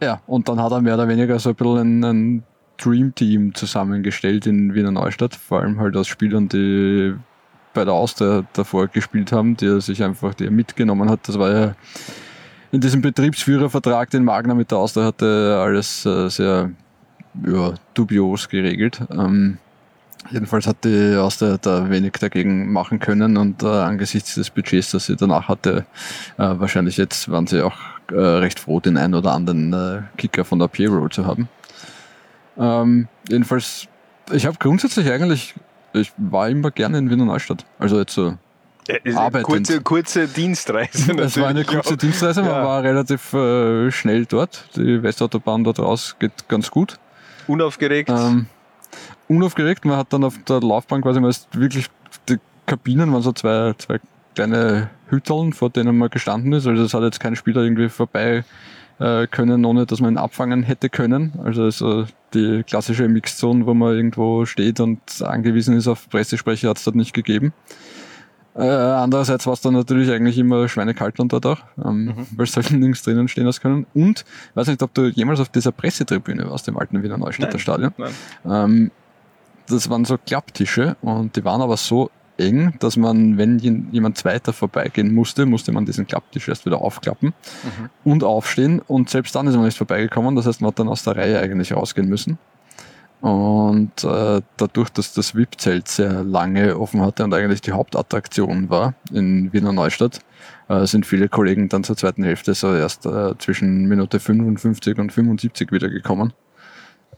ja, 0.01 0.21
und 0.27 0.49
dann 0.49 0.63
hat 0.63 0.73
er 0.73 0.81
mehr 0.81 0.95
oder 0.95 1.09
weniger 1.09 1.39
so 1.39 1.51
ein 1.51 1.55
bisschen 1.57 2.05
ein, 2.05 2.05
ein 2.05 2.43
Dream 2.79 3.15
Team 3.15 3.55
zusammengestellt 3.55 4.47
in 4.47 4.75
Wiener 4.75 4.93
Neustadt, 4.93 5.35
vor 5.35 5.61
allem 5.61 5.81
halt 5.81 5.97
aus 5.97 6.07
Spielern, 6.07 6.49
die 6.49 7.15
bei 7.75 7.85
der 7.85 7.95
Austria 7.95 8.45
davor 8.53 8.89
gespielt 8.89 9.33
haben, 9.33 9.57
die 9.57 9.67
er 9.67 9.81
sich 9.81 10.03
einfach 10.03 10.35
die 10.35 10.45
er 10.45 10.51
mitgenommen 10.51 11.11
hat. 11.11 11.29
Das 11.29 11.39
war 11.39 11.51
ja 11.51 11.75
in 12.73 12.81
diesem 12.81 13.01
Betriebsführervertrag, 13.01 14.11
den 14.11 14.25
Magner 14.25 14.55
mit 14.55 14.71
der 14.71 14.79
Austria 14.79 15.05
hatte, 15.05 15.59
alles 15.63 16.05
äh, 16.05 16.29
sehr 16.29 16.71
ja, 17.47 17.75
dubios 17.95 18.49
geregelt. 18.49 19.01
Ähm, 19.11 19.59
jedenfalls 20.31 20.67
hat 20.67 20.85
die 20.85 21.17
Austria 21.17 21.57
da 21.59 21.89
wenig 21.89 22.13
dagegen 22.13 22.73
machen 22.73 22.99
können 22.99 23.37
und 23.37 23.63
äh, 23.63 23.67
angesichts 23.67 24.35
des 24.35 24.51
Budgets, 24.51 24.91
das 24.91 25.07
sie 25.07 25.17
danach 25.17 25.49
hatte, 25.49 25.87
äh, 26.37 26.55
wahrscheinlich 26.59 26.97
jetzt 26.97 27.31
waren 27.31 27.47
sie 27.47 27.63
auch 27.63 27.77
äh, 28.11 28.17
recht 28.17 28.61
froh, 28.61 28.81
den 28.81 28.97
einen 28.97 29.15
oder 29.15 29.33
anderen 29.33 29.73
äh, 29.73 30.03
Kicker 30.17 30.45
von 30.45 30.59
der 30.59 30.69
Payroll 30.69 31.11
zu 31.11 31.27
haben. 31.27 31.49
Ähm, 32.59 33.09
jedenfalls, 33.29 33.87
ich 34.33 34.47
habe 34.47 34.57
grundsätzlich 34.59 35.11
eigentlich, 35.11 35.55
ich 35.93 36.13
war 36.17 36.49
immer 36.49 36.71
gerne 36.71 36.99
in 36.99 37.11
Wiener 37.11 37.25
Neustadt. 37.25 37.65
Also 37.79 37.99
jetzt 37.99 38.15
so 38.15 38.37
arbeitend. 39.15 39.45
Kurze, 39.45 39.81
kurze 39.81 40.29
Dienstreise. 40.29 41.13
Es 41.21 41.39
war 41.39 41.49
eine 41.49 41.65
kurze 41.65 41.95
auch. 41.95 41.97
Dienstreise, 41.97 42.43
man 42.43 42.51
ja. 42.51 42.65
war 42.65 42.83
relativ 42.83 43.33
äh, 43.33 43.91
schnell 43.91 44.27
dort. 44.27 44.69
Die 44.77 45.03
Westautobahn 45.03 45.65
dort 45.65 45.79
raus 45.79 46.17
geht 46.19 46.49
ganz 46.49 46.71
gut. 46.71 46.99
Unaufgeregt? 47.47 48.11
Ähm, 48.11 48.47
unaufgeregt. 49.29 49.85
Man 49.85 49.97
hat 49.97 50.13
dann 50.13 50.25
auf 50.25 50.39
der 50.49 50.61
Laufbahn 50.61 51.03
quasi 51.03 51.21
mal 51.21 51.33
wirklich, 51.53 51.87
die 52.29 52.39
Kabinen 52.67 53.13
waren 53.13 53.23
so 53.23 53.33
zwei, 53.33 53.75
zwei 53.79 54.01
kleine 54.35 54.91
Hütteln, 55.09 55.53
vor 55.53 55.71
denen 55.71 55.97
man 55.99 56.11
gestanden 56.11 56.53
ist. 56.53 56.67
Also 56.67 56.83
das 56.83 56.95
hat 56.95 57.03
jetzt 57.03 57.21
kein 57.21 57.37
Spieler 57.37 57.63
irgendwie 57.63 57.89
vorbei 57.89 58.45
äh, 58.99 59.27
können, 59.27 59.65
ohne 59.65 59.87
dass 59.87 60.01
man 60.01 60.15
ihn 60.15 60.19
abfangen 60.19 60.63
hätte 60.63 60.89
können. 60.89 61.33
Also 61.45 61.65
also 61.65 62.07
die 62.35 62.63
klassische 62.65 63.09
Mixzone, 63.09 63.67
wo 63.67 63.75
man 63.75 63.95
irgendwo 63.95 64.45
steht 64.45 64.81
und 64.81 65.01
angewiesen 65.23 65.77
ist 65.77 65.89
auf 65.89 66.09
Pressesprecher, 66.09 66.69
hat 66.69 66.79
es 66.79 66.85
dort 66.85 66.97
nicht 66.97 67.15
gegeben. 67.15 67.53
Äh, 68.59 68.63
andererseits 68.63 69.47
war 69.47 69.53
es 69.53 69.61
dann 69.61 69.75
natürlich 69.75 70.11
eigentlich 70.11 70.37
immer 70.37 70.69
schweinekalt 70.69 71.21
und 71.21 71.33
dort 71.33 71.47
auch, 71.47 71.61
ähm, 71.85 72.07
mhm. 72.07 72.27
weil 72.37 72.45
es 72.45 72.57
halt 72.57 72.71
nirgends 72.73 73.03
drinnen 73.03 73.29
stehen 73.29 73.45
lassen 73.45 73.61
können. 73.61 73.87
Und, 73.95 74.25
ich 74.51 74.57
weiß 74.57 74.67
nicht, 74.67 74.83
ob 74.83 74.93
du 74.95 75.07
jemals 75.07 75.39
auf 75.39 75.49
dieser 75.49 75.71
Pressetribüne 75.71 76.51
warst, 76.51 76.67
dem 76.67 76.77
alten 76.77 77.01
Wiener 77.03 77.19
Neustädter 77.19 77.53
Nein. 77.53 77.61
Stadion. 77.61 77.93
Nein. 77.97 78.11
Ähm, 78.45 78.91
das 79.69 79.89
waren 79.89 80.05
so 80.05 80.19
Klapptische 80.19 80.97
und 81.03 81.37
die 81.37 81.45
waren 81.45 81.63
aber 81.63 81.77
so 81.77 82.11
eng, 82.37 82.75
dass 82.81 82.97
man, 82.97 83.39
wenn 83.39 83.59
jemand 83.59 84.19
zweiter 84.19 84.53
vorbeigehen 84.53 85.15
musste, 85.15 85.47
musste 85.47 85.71
man 85.71 85.85
diesen 85.85 86.07
Klapptisch 86.07 86.49
erst 86.49 86.67
wieder 86.67 86.81
aufklappen 86.81 87.29
mhm. 87.29 87.91
und 88.03 88.25
aufstehen. 88.25 88.81
Und 88.81 89.09
selbst 89.09 89.37
dann 89.37 89.47
ist 89.47 89.55
man 89.55 89.67
nicht 89.67 89.79
vorbeigekommen. 89.79 90.35
Das 90.35 90.47
heißt, 90.47 90.61
man 90.61 90.69
hat 90.71 90.79
dann 90.81 90.89
aus 90.89 91.05
der 91.05 91.17
Reihe 91.17 91.39
eigentlich 91.39 91.73
rausgehen 91.73 92.09
müssen. 92.09 92.39
Und 93.21 94.05
äh, 94.05 94.41
dadurch, 94.57 94.91
dass 94.91 95.13
das 95.13 95.35
VIP-Zelt 95.35 95.89
sehr 95.89 96.23
lange 96.23 96.79
offen 96.79 97.01
hatte 97.01 97.25
und 97.25 97.35
eigentlich 97.35 97.61
die 97.61 97.73
Hauptattraktion 97.73 98.71
war 98.71 98.95
in 99.13 99.53
Wiener 99.53 99.73
Neustadt, 99.73 100.21
äh, 100.69 100.87
sind 100.87 101.05
viele 101.05 101.29
Kollegen 101.29 101.69
dann 101.69 101.83
zur 101.83 101.97
zweiten 101.97 102.23
Hälfte 102.23 102.55
so 102.55 102.73
erst 102.75 103.07
äh, 103.07 103.37
zwischen 103.39 103.87
Minute 103.89 104.21
55 104.21 104.99
und 104.99 105.13
75 105.13 105.73
wiedergekommen. 105.73 106.33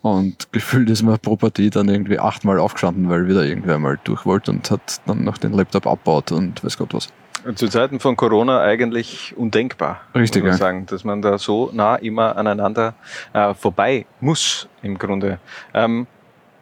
Und 0.01 0.49
gefühlt 0.53 0.89
ist 0.89 1.03
man 1.03 1.19
pro 1.19 1.37
Partie 1.37 1.69
dann 1.69 1.89
irgendwie 1.89 2.19
achtmal 2.19 2.59
aufgestanden, 2.59 3.11
weil 3.11 3.29
wieder 3.29 3.45
irgendwer 3.45 3.79
mal 3.79 3.99
durch 4.03 4.25
wollte 4.25 4.53
und 4.53 4.71
hat 4.71 5.03
dann 5.07 5.25
noch 5.25 5.37
den 5.37 5.53
Laptop 5.53 5.87
abbaut 5.87 6.33
und 6.33 6.65
weiß 6.65 6.79
Gott 6.79 6.95
was. 6.95 7.09
Zu 7.55 7.69
Zeiten 7.69 8.01
von 8.01 8.17
Corona 8.17 8.61
eigentlich 8.61 9.35
undenkbar. 9.37 10.01
Richtig, 10.15 10.43
muss 10.43 10.53
man 10.53 10.59
sagen, 10.59 10.87
dass 10.87 11.05
man 11.05 11.23
da 11.23 11.39
so 11.39 11.71
nah 11.73 11.97
immer 11.97 12.37
aneinander 12.37 12.95
äh, 13.33 13.55
vorbei 13.55 14.07
muss, 14.21 14.69
im 14.83 14.99
Grunde. 14.99 15.39
Ähm, 15.73 16.07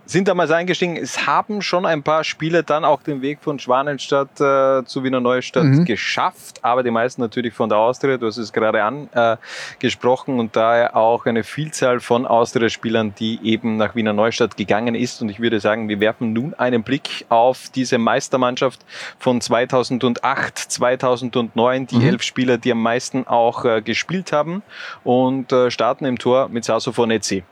sind 0.09 0.26
damals 0.26 0.50
eingestiegen. 0.50 0.96
Es 0.96 1.26
haben 1.26 1.61
schon 1.61 1.84
ein 1.84 2.02
paar 2.02 2.24
Spieler 2.24 2.62
dann 2.62 2.84
auch 2.84 3.02
den 3.02 3.20
Weg 3.20 3.40
von 3.42 3.59
Schwanenstadt 3.59 4.40
äh, 4.40 4.82
zu 4.86 5.04
Wiener 5.04 5.20
Neustadt 5.20 5.64
mhm. 5.64 5.84
geschafft, 5.84 6.64
aber 6.64 6.82
die 6.82 6.90
meisten 6.90 7.20
natürlich 7.20 7.52
von 7.52 7.68
der 7.68 7.76
Austria. 7.76 8.16
Du 8.16 8.26
hast 8.26 8.38
es 8.38 8.50
gerade 8.50 8.82
angesprochen 8.82 10.36
äh, 10.36 10.40
und 10.40 10.56
daher 10.56 10.96
auch 10.96 11.26
eine 11.26 11.44
Vielzahl 11.44 12.00
von 12.00 12.24
Austria-Spielern, 12.24 13.14
die 13.18 13.38
eben 13.42 13.76
nach 13.76 13.94
Wiener 13.94 14.14
Neustadt 14.14 14.56
gegangen 14.56 14.94
ist. 14.94 15.20
Und 15.20 15.28
ich 15.28 15.40
würde 15.40 15.61
sagen, 15.61 15.90
wir 15.90 16.00
werfen 16.00 16.32
nun 16.32 16.54
einen 16.54 16.82
Blick 16.82 17.26
auf 17.28 17.68
diese 17.74 17.98
Meistermannschaft 17.98 18.86
von 19.18 19.42
2008, 19.42 20.59
2009, 20.59 21.86
die 21.86 21.96
mhm. 21.96 22.06
elf 22.06 22.22
Spieler, 22.22 22.56
die 22.56 22.72
am 22.72 22.82
meisten 22.82 23.26
auch 23.26 23.66
äh, 23.66 23.82
gespielt 23.82 24.32
haben 24.32 24.62
und 25.04 25.52
äh, 25.52 25.70
starten 25.70 26.06
im 26.06 26.18
Tor 26.18 26.48
mit 26.48 26.64
Sasso 26.64 26.92
Fornezzi. 26.92 27.44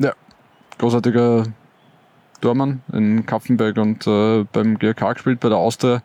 Ja, 0.00 0.14
großartiger 0.78 1.44
Dormann 2.40 2.82
in 2.92 3.26
Kapfenberg 3.26 3.76
und 3.78 4.06
äh, 4.06 4.44
beim 4.52 4.78
GRK 4.78 5.14
gespielt, 5.14 5.40
bei 5.40 5.48
der 5.48 5.58
Austria. 5.58 6.02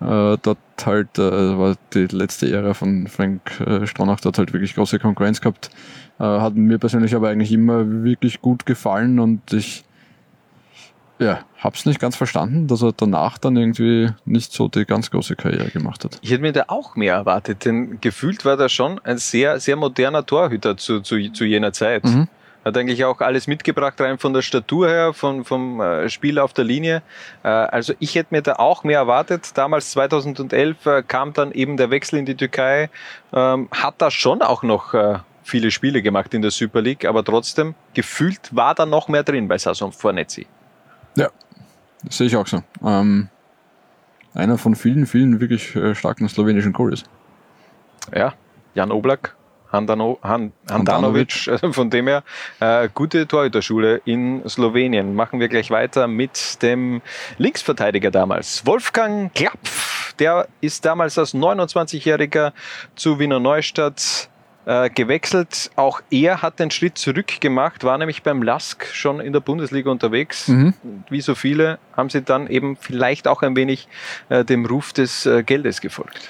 Äh, 0.00 0.36
dort 0.42 0.58
halt 0.84 1.18
äh, 1.18 1.58
war 1.58 1.76
die 1.94 2.06
letzte 2.06 2.50
Ära 2.50 2.74
von 2.74 3.06
Frank 3.06 3.60
äh, 3.60 3.86
Stronach, 3.86 4.20
dort 4.20 4.38
halt 4.38 4.52
wirklich 4.52 4.74
große 4.74 4.98
Konkurrenz 4.98 5.40
gehabt. 5.40 5.70
Äh, 6.18 6.24
hat 6.24 6.54
mir 6.54 6.78
persönlich 6.78 7.14
aber 7.14 7.28
eigentlich 7.28 7.52
immer 7.52 8.04
wirklich 8.04 8.40
gut 8.40 8.66
gefallen 8.66 9.20
und 9.20 9.52
ich 9.52 9.84
ja, 11.22 11.40
hab's 11.58 11.86
nicht 11.86 12.00
ganz 12.00 12.16
verstanden, 12.16 12.66
dass 12.66 12.82
er 12.82 12.92
danach 12.92 13.38
dann 13.38 13.56
irgendwie 13.56 14.08
nicht 14.24 14.52
so 14.52 14.68
die 14.68 14.84
ganz 14.84 15.10
große 15.10 15.36
Karriere 15.36 15.70
gemacht 15.70 16.04
hat. 16.04 16.18
Ich 16.22 16.32
hätte 16.32 16.42
mir 16.42 16.52
da 16.52 16.64
auch 16.66 16.96
mehr 16.96 17.14
erwartet, 17.14 17.64
denn 17.64 18.00
gefühlt 18.00 18.44
war 18.44 18.58
er 18.58 18.68
schon 18.68 18.98
ein 19.04 19.18
sehr, 19.18 19.60
sehr 19.60 19.76
moderner 19.76 20.26
Torhüter 20.26 20.76
zu, 20.76 21.00
zu, 21.00 21.30
zu 21.32 21.44
jener 21.44 21.72
Zeit. 21.72 22.04
Mhm. 22.04 22.28
Hat 22.64 22.76
eigentlich 22.76 23.04
auch 23.04 23.20
alles 23.20 23.48
mitgebracht, 23.48 24.00
rein 24.00 24.18
von 24.18 24.32
der 24.32 24.42
Statur 24.42 24.88
her, 24.88 25.12
von, 25.12 25.44
vom 25.44 25.80
äh, 25.80 26.08
Spiel 26.08 26.38
auf 26.38 26.52
der 26.52 26.64
Linie. 26.64 27.02
Äh, 27.42 27.48
also 27.48 27.92
ich 27.98 28.14
hätte 28.14 28.34
mir 28.34 28.42
da 28.42 28.54
auch 28.54 28.84
mehr 28.84 28.98
erwartet. 28.98 29.50
Damals 29.54 29.90
2011 29.92 30.86
äh, 30.86 31.02
kam 31.02 31.32
dann 31.32 31.50
eben 31.52 31.76
der 31.76 31.90
Wechsel 31.90 32.20
in 32.20 32.26
die 32.26 32.36
Türkei. 32.36 32.88
Ähm, 33.32 33.68
hat 33.72 33.96
da 33.98 34.10
schon 34.10 34.42
auch 34.42 34.62
noch 34.62 34.94
viele 35.42 35.70
Spiele 35.70 36.02
gemacht 36.02 36.34
in 36.34 36.42
der 36.42 36.50
Super 36.50 36.80
League, 36.82 37.04
aber 37.04 37.24
trotzdem 37.24 37.74
gefühlt 37.94 38.54
war 38.54 38.74
da 38.74 38.86
noch 38.86 39.08
mehr 39.08 39.24
drin 39.24 39.48
bei 39.48 39.58
Sason 39.58 39.90
Fornetzi. 39.90 40.46
Ja, 41.16 41.30
das 42.04 42.18
sehe 42.18 42.28
ich 42.28 42.36
auch 42.36 42.46
so. 42.46 42.62
Ähm, 42.84 43.28
einer 44.34 44.56
von 44.58 44.76
vielen, 44.76 45.06
vielen 45.06 45.40
wirklich 45.40 45.76
starken 45.94 46.28
slowenischen 46.28 46.72
Goalies. 46.72 47.04
Ja, 48.14 48.34
Jan 48.74 48.92
Oblak 48.92 49.34
Handano, 49.72 50.18
Han, 50.22 50.52
Handanovic, 50.70 51.48
also 51.48 51.72
von 51.72 51.90
dem 51.90 52.06
her 52.06 52.22
äh, 52.60 52.88
gute 52.92 53.26
Torhüterschule 53.26 54.02
in 54.04 54.46
Slowenien. 54.48 55.14
Machen 55.14 55.40
wir 55.40 55.48
gleich 55.48 55.70
weiter 55.70 56.06
mit 56.06 56.62
dem 56.62 57.00
Linksverteidiger 57.38 58.10
damals, 58.10 58.66
Wolfgang 58.66 59.34
Klapf. 59.34 60.14
Der 60.18 60.46
ist 60.60 60.84
damals 60.84 61.18
als 61.18 61.34
29-Jähriger 61.34 62.52
zu 62.94 63.18
Wiener 63.18 63.40
Neustadt 63.40 64.28
äh, 64.64 64.90
gewechselt. 64.90 65.70
Auch 65.76 66.02
er 66.10 66.42
hat 66.42 66.60
den 66.60 66.70
Schritt 66.70 66.98
zurück 66.98 67.40
gemacht, 67.40 67.82
war 67.84 67.98
nämlich 67.98 68.22
beim 68.22 68.42
Lask 68.42 68.86
schon 68.92 69.20
in 69.20 69.32
der 69.32 69.40
Bundesliga 69.40 69.90
unterwegs. 69.90 70.48
Mhm. 70.48 70.74
Wie 71.08 71.20
so 71.20 71.34
viele 71.34 71.78
haben 71.96 72.10
sie 72.10 72.22
dann 72.22 72.46
eben 72.46 72.76
vielleicht 72.76 73.26
auch 73.26 73.42
ein 73.42 73.56
wenig 73.56 73.88
äh, 74.28 74.44
dem 74.44 74.66
Ruf 74.66 74.92
des 74.92 75.26
äh, 75.26 75.42
Geldes 75.42 75.80
gefolgt. 75.80 76.28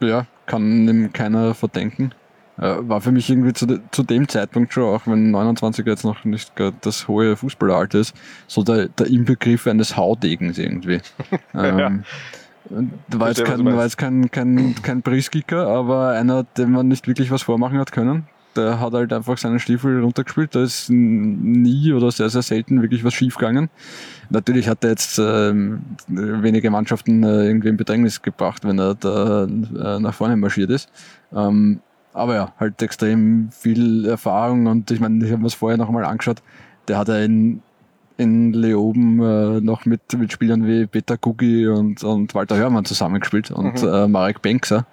Ja, 0.00 0.26
kann 0.46 0.88
ihm 0.88 1.12
keiner 1.12 1.54
verdenken. 1.54 2.14
Äh, 2.62 2.88
war 2.88 3.00
für 3.00 3.10
mich 3.10 3.28
irgendwie 3.28 3.52
zu, 3.52 3.66
de 3.66 3.80
zu, 3.90 4.04
dem 4.04 4.28
Zeitpunkt 4.28 4.72
schon, 4.72 4.84
auch 4.84 5.04
wenn 5.06 5.32
29 5.32 5.84
jetzt 5.84 6.04
noch 6.04 6.24
nicht 6.24 6.52
das 6.80 7.08
hohe 7.08 7.34
Fußballeralter 7.34 7.98
ist, 7.98 8.14
so 8.46 8.62
der, 8.62 8.86
der 8.86 9.08
Inbegriff 9.08 9.66
eines 9.66 9.96
Haudegens 9.96 10.58
irgendwie. 10.58 11.00
ähm, 11.54 12.04
war 13.08 13.28
jetzt, 13.28 13.44
kein, 13.44 13.64
war 13.64 13.82
jetzt 13.82 13.98
kein, 13.98 14.30
kein, 14.30 14.76
kein 14.80 15.02
Priskicker, 15.02 15.66
aber 15.66 16.10
einer, 16.10 16.44
dem 16.56 16.70
man 16.70 16.86
nicht 16.86 17.08
wirklich 17.08 17.32
was 17.32 17.42
vormachen 17.42 17.80
hat 17.80 17.90
können. 17.90 18.28
Der 18.54 18.78
hat 18.78 18.92
halt 18.92 19.12
einfach 19.12 19.38
seinen 19.38 19.58
Stiefel 19.58 20.00
runtergespielt. 20.00 20.54
Da 20.54 20.62
ist 20.62 20.88
nie 20.88 21.92
oder 21.92 22.12
sehr, 22.12 22.28
sehr 22.28 22.42
selten 22.42 22.80
wirklich 22.80 23.02
was 23.02 23.14
schiefgegangen. 23.14 23.70
Natürlich 24.30 24.68
hat 24.68 24.84
er 24.84 24.90
jetzt 24.90 25.18
äh, 25.18 25.52
wenige 26.06 26.70
Mannschaften 26.70 27.24
äh, 27.24 27.46
irgendwie 27.46 27.70
in 27.70 27.76
Bedrängnis 27.76 28.22
gebracht, 28.22 28.64
wenn 28.64 28.78
er 28.78 28.94
da 28.94 29.44
äh, 29.46 29.98
nach 29.98 30.14
vorne 30.14 30.36
marschiert 30.36 30.70
ist. 30.70 30.90
Ähm, 31.34 31.80
aber 32.12 32.34
ja, 32.34 32.52
halt 32.58 32.82
extrem 32.82 33.50
viel 33.52 34.06
Erfahrung 34.06 34.66
und 34.66 34.90
ich 34.90 35.00
meine, 35.00 35.24
ich 35.24 35.32
habe 35.32 35.42
mir 35.42 35.48
es 35.48 35.54
vorher 35.54 35.78
noch 35.78 35.90
mal 35.90 36.04
angeschaut. 36.04 36.42
Der 36.88 36.98
hat 36.98 37.08
ja 37.08 37.18
in, 37.18 37.62
in 38.16 38.52
Leoben 38.52 39.20
äh, 39.22 39.60
noch 39.60 39.84
mit, 39.86 40.00
mit 40.16 40.32
Spielern 40.32 40.66
wie 40.66 40.86
Peter 40.86 41.16
Gugi 41.16 41.68
und, 41.68 42.02
und 42.04 42.34
Walter 42.34 42.56
Hörmann 42.56 42.84
zusammengespielt 42.84 43.50
und 43.50 43.82
mhm. 43.82 43.88
äh, 43.88 44.08
Marek 44.08 44.42
Benkser. 44.42 44.86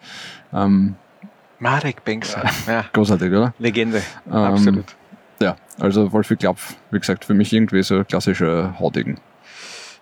Ähm, 0.53 0.95
Marek 1.59 2.05
Benkser, 2.05 2.43
ja. 2.67 2.85
Großartig, 2.93 3.29
oder? 3.29 3.53
Legende, 3.59 4.01
ähm, 4.27 4.33
absolut. 4.33 4.95
Ja, 5.41 5.55
also 5.79 6.11
Wolfi 6.11 6.35
Klapp, 6.35 6.57
wie 6.91 6.99
gesagt, 6.99 7.25
für 7.25 7.33
mich 7.33 7.51
irgendwie 7.53 7.81
so 7.83 8.03
klassischer 8.03 8.77
Hautigen 8.79 9.19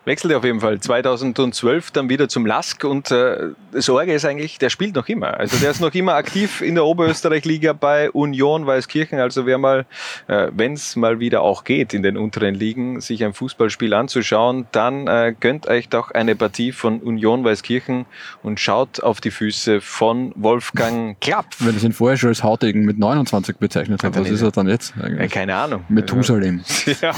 wechselte 0.07 0.37
auf 0.37 0.43
jeden 0.45 0.61
Fall 0.61 0.79
2012 0.79 1.91
dann 1.91 2.09
wieder 2.09 2.29
zum 2.29 2.45
Lask 2.45 2.83
und 2.85 3.11
äh, 3.11 3.49
Sorge 3.73 4.13
ist 4.13 4.25
eigentlich, 4.25 4.57
der 4.57 4.69
spielt 4.69 4.95
noch 4.95 5.07
immer. 5.09 5.37
Also 5.37 5.57
der 5.57 5.69
ist 5.69 5.81
noch 5.81 5.93
immer 5.93 6.15
aktiv 6.15 6.61
in 6.61 6.75
der 6.75 6.85
Oberösterreich-Liga 6.85 7.73
bei 7.73 8.09
Union 8.11 8.65
Weißkirchen. 8.65 9.19
Also 9.19 9.45
wer 9.45 9.57
mal, 9.57 9.85
äh, 10.27 10.47
wenn 10.55 10.73
es 10.73 10.95
mal 10.95 11.19
wieder 11.19 11.41
auch 11.41 11.65
geht 11.65 11.93
in 11.93 12.03
den 12.03 12.17
unteren 12.17 12.55
Ligen, 12.55 13.01
sich 13.01 13.23
ein 13.23 13.33
Fußballspiel 13.33 13.93
anzuschauen, 13.93 14.65
dann 14.71 15.07
äh, 15.07 15.35
gönnt 15.37 15.67
euch 15.67 15.89
doch 15.89 16.11
eine 16.11 16.35
Partie 16.35 16.71
von 16.71 16.99
Union 16.99 17.43
Weißkirchen 17.43 18.05
und 18.43 18.59
schaut 18.61 19.01
auf 19.03 19.19
die 19.19 19.31
Füße 19.31 19.81
von 19.81 20.31
Wolfgang 20.35 21.19
Klapp. 21.19 21.47
Wenn 21.59 21.75
es 21.75 21.83
ihn 21.83 21.91
vorher 21.91 22.17
schon 22.17 22.29
als 22.29 22.43
Hautigen 22.43 22.85
mit 22.85 22.97
29 22.97 23.57
bezeichnet 23.57 24.03
hat, 24.03 24.17
was 24.17 24.29
ist 24.29 24.41
er 24.41 24.51
dann 24.51 24.69
jetzt 24.69 24.93
eigentlich? 24.97 25.19
Äh, 25.19 25.27
keine 25.27 25.55
Ahnung. 25.55 25.83
Methusalem. 25.89 26.63
Ja, 27.01 27.13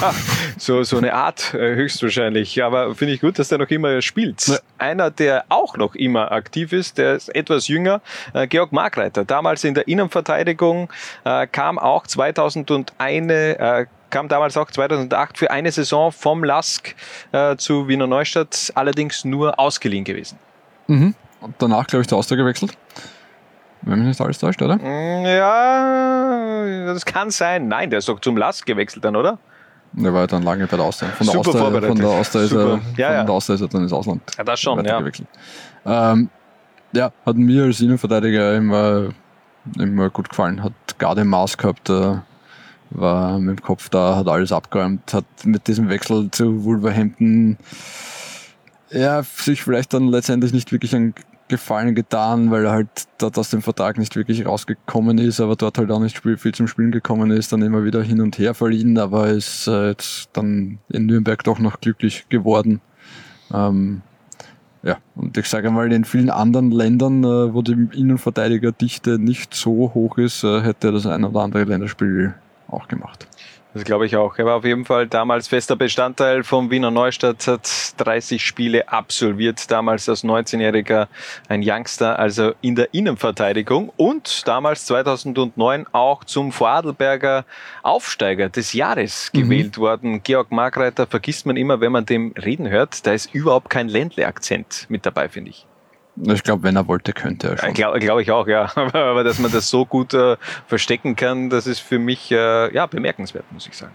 so, 0.58 0.84
so 0.84 0.98
eine 0.98 1.14
Art 1.14 1.54
äh, 1.54 1.76
höchstwahrscheinlich. 1.76 2.62
Aber 2.64 2.79
aber 2.84 2.96
finde 2.96 3.14
ich 3.14 3.22
gut, 3.22 3.40
dass 3.40 3.50
der 3.50 3.58
noch 3.58 3.70
immer 3.70 4.02
spielt. 4.02 4.48
Ja. 4.48 4.58
Einer, 4.78 5.12
der 5.12 5.46
auch 5.50 5.78
noch 5.78 5.96
immer 5.96 6.32
aktiv 6.32 6.74
ist, 6.74 6.98
der 6.98 7.16
ist 7.16 7.34
etwas 7.36 7.68
jünger, 7.68 8.02
äh, 8.34 8.48
Georg 8.48 8.72
Markreiter. 8.72 9.26
Damals 9.26 9.64
in 9.64 9.74
der 9.74 9.88
Innenverteidigung, 9.88 10.90
äh, 11.24 11.48
kam 11.48 11.80
auch 11.80 12.08
2001, 12.08 13.32
äh, 13.32 13.86
kam 14.10 14.28
damals 14.28 14.58
auch 14.58 14.72
2008 14.72 15.38
für 15.38 15.52
eine 15.52 15.72
Saison 15.72 16.12
vom 16.12 16.44
Lask 16.44 16.96
äh, 17.32 17.56
zu 17.58 17.88
Wiener 17.88 18.08
Neustadt, 18.08 18.72
allerdings 18.76 19.26
nur 19.26 19.60
ausgeliehen 19.60 20.04
gewesen. 20.04 20.40
Mhm. 20.88 21.16
Und 21.42 21.56
danach, 21.60 21.88
glaube 21.88 22.02
ich, 22.02 22.08
zu 22.08 22.16
Austria 22.16 22.38
gewechselt. 22.38 22.78
Wenn 23.82 24.00
mich 24.00 24.10
nicht 24.10 24.22
alles 24.22 24.40
täuscht, 24.40 24.62
oder? 24.62 24.76
Mm, 24.76 25.26
ja, 25.26 26.86
das 26.86 27.06
kann 27.06 27.32
sein. 27.32 27.70
Nein, 27.70 27.90
der 27.90 28.00
ist 28.00 28.10
doch 28.10 28.20
zum 28.20 28.36
Lask 28.36 28.66
gewechselt 28.66 29.06
dann, 29.06 29.16
oder? 29.16 29.40
Der 29.94 30.14
war 30.14 30.28
dann 30.28 30.44
lange 30.44 30.68
bei 30.68 30.78
der 30.78 30.86
Austria. 30.86 31.10
Von 31.10 31.28
der 31.28 31.34
Super 31.34 31.50
Austria, 31.50 31.64
vorbereitet. 31.64 31.90
Von 31.90 31.98
der 31.98 32.10
Austria 32.10 32.44
ist, 32.44 32.52
er, 32.52 32.60
ja, 32.60 32.68
von 32.68 32.82
ja. 32.98 33.24
der 33.24 33.34
Austria 33.34 33.56
ist 33.56 33.62
er 33.62 33.68
dann 33.68 33.84
ins 33.84 33.94
Ausland. 33.94 34.22
Ja, 34.38 34.44
das 34.44 34.60
schon, 34.60 34.86
ja. 34.86 35.04
Ähm, 35.86 36.30
ja, 36.92 37.12
hat 37.26 37.36
mir 37.36 37.64
als 37.64 37.82
Innenverteidiger 37.82 38.56
immer, 38.56 39.10
immer 39.78 40.10
gut 40.10 40.30
gefallen. 40.30 40.64
Hat 40.64 40.74
gerade 40.98 41.24
Maß 41.24 41.58
gehabt, 41.58 41.90
äh, 41.90 42.18
war 42.92 43.40
mit 43.40 43.60
dem 43.60 43.64
Kopf 43.64 43.90
da, 43.90 44.16
hat 44.16 44.28
alles 44.28 44.52
abgeräumt, 44.52 45.14
hat 45.14 45.26
mit 45.44 45.68
diesem 45.68 45.90
Wechsel 45.90 46.30
zu 46.32 46.64
Wolverhampton 46.64 47.58
ja, 48.92 49.24
sich 49.24 49.64
vielleicht 49.64 49.94
dann 49.94 50.08
letztendlich 50.08 50.54
nicht 50.54 50.72
wirklich 50.72 50.96
ein 50.96 51.14
Gefallen 51.50 51.96
getan, 51.96 52.52
weil 52.52 52.66
er 52.66 52.72
halt 52.72 52.88
dort 53.18 53.38
aus 53.38 53.50
dem 53.50 53.62
Vertrag 53.62 53.98
nicht 53.98 54.16
wirklich 54.16 54.46
rausgekommen 54.46 55.18
ist, 55.18 55.42
aber 55.42 55.56
dort 55.56 55.78
halt 55.78 55.92
auch 55.92 56.00
nicht 56.00 56.18
viel 56.20 56.54
zum 56.54 56.68
Spielen 56.68 56.92
gekommen 56.92 57.32
ist, 57.32 57.52
dann 57.52 57.62
immer 57.62 57.84
wieder 57.84 58.02
hin 58.02 58.22
und 58.22 58.38
her 58.38 58.54
verliehen, 58.54 58.98
aber 58.98 59.28
ist 59.28 59.68
äh, 59.68 59.90
jetzt 59.90 60.30
dann 60.34 60.80
in 60.90 61.08
Nürnberg 61.08 61.44
doch 61.44 61.60
noch 61.60 61.82
glücklich 61.82 62.30
geworden. 62.30 62.80
Ähm, 63.54 64.02
ja, 64.82 64.98
und 65.16 65.38
ich 65.38 65.48
sage 65.48 65.72
mal, 65.72 65.92
in 65.92 66.06
vielen 66.06 66.30
anderen 66.30 66.72
Ländern, 66.72 67.24
äh, 67.24 67.54
wo 67.54 67.62
die 67.62 67.90
Innenverteidigerdichte 67.94 69.20
nicht 69.20 69.54
so 69.54 69.92
hoch 69.94 70.18
ist, 70.18 70.44
äh, 70.44 70.62
hätte 70.62 70.88
er 70.88 70.92
das 70.94 71.06
ein 71.06 71.26
oder 71.26 71.42
andere 71.42 71.66
Länderspiel 71.66 72.34
auch 72.68 72.88
gemacht. 72.88 73.28
Das 73.76 73.84
glaube 73.84 74.08
ich 74.08 74.16
auch. 74.16 74.36
Er 74.40 74.46
war 74.46 74.56
auf 74.56 74.66
jeden 74.66 74.84
Fall 74.84 75.06
damals 75.06 75.48
fester 75.48 75.76
Bestandteil 75.76 76.44
vom 76.44 76.72
Wiener 76.72 76.90
Neustadt, 76.90 77.46
hat 77.46 77.94
30 77.98 78.44
Spiele 78.44 78.90
absolviert, 78.90 79.70
damals 79.70 80.10
als 80.10 80.24
19-Jähriger 80.24 81.08
ein 81.50 81.62
Youngster, 81.64 82.18
also 82.18 82.54
in 82.62 82.74
der 82.74 82.96
Innenverteidigung 82.96 83.94
und 83.96 84.48
damals 84.48 84.86
2009 84.86 85.86
auch 85.92 86.24
zum 86.24 86.52
Vorarlberger 86.52 87.46
Aufsteiger 87.84 88.50
des 88.50 88.74
Jahres 88.74 89.30
mhm. 89.34 89.42
gewählt 89.42 89.78
worden. 89.78 90.24
Georg 90.24 90.52
Markreiter 90.52 91.06
vergisst 91.06 91.46
man 91.46 91.56
immer, 91.56 91.80
wenn 91.80 91.92
man 91.92 92.08
dem 92.08 92.34
reden 92.44 92.70
hört, 92.70 93.06
da 93.06 93.14
ist 93.14 93.32
überhaupt 93.36 93.70
kein 93.70 93.88
Ländle-Akzent 93.88 94.88
mit 94.90 95.06
dabei, 95.06 95.30
finde 95.30 95.52
ich. 95.52 95.69
Ich 96.24 96.44
glaube, 96.44 96.64
wenn 96.64 96.76
er 96.76 96.88
wollte, 96.88 97.14
könnte 97.14 97.50
er 97.50 97.58
schon. 97.58 97.74
Glaube 97.74 98.00
glaub 98.00 98.20
ich 98.20 98.32
auch, 98.32 98.48
ja. 98.48 98.70
Aber 98.76 99.24
dass 99.24 99.40
man 99.40 99.52
das 99.52 99.70
so 99.70 99.86
gut 99.86 100.14
äh, 100.14 100.38
verstecken 100.68 101.16
kann, 101.16 101.50
das 101.50 101.68
ist 101.68 101.80
für 101.80 102.00
mich 102.00 102.32
äh, 102.32 102.74
ja, 102.74 102.86
bemerkenswert, 102.86 103.46
muss 103.52 103.68
ich 103.68 103.78
sagen. 103.78 103.94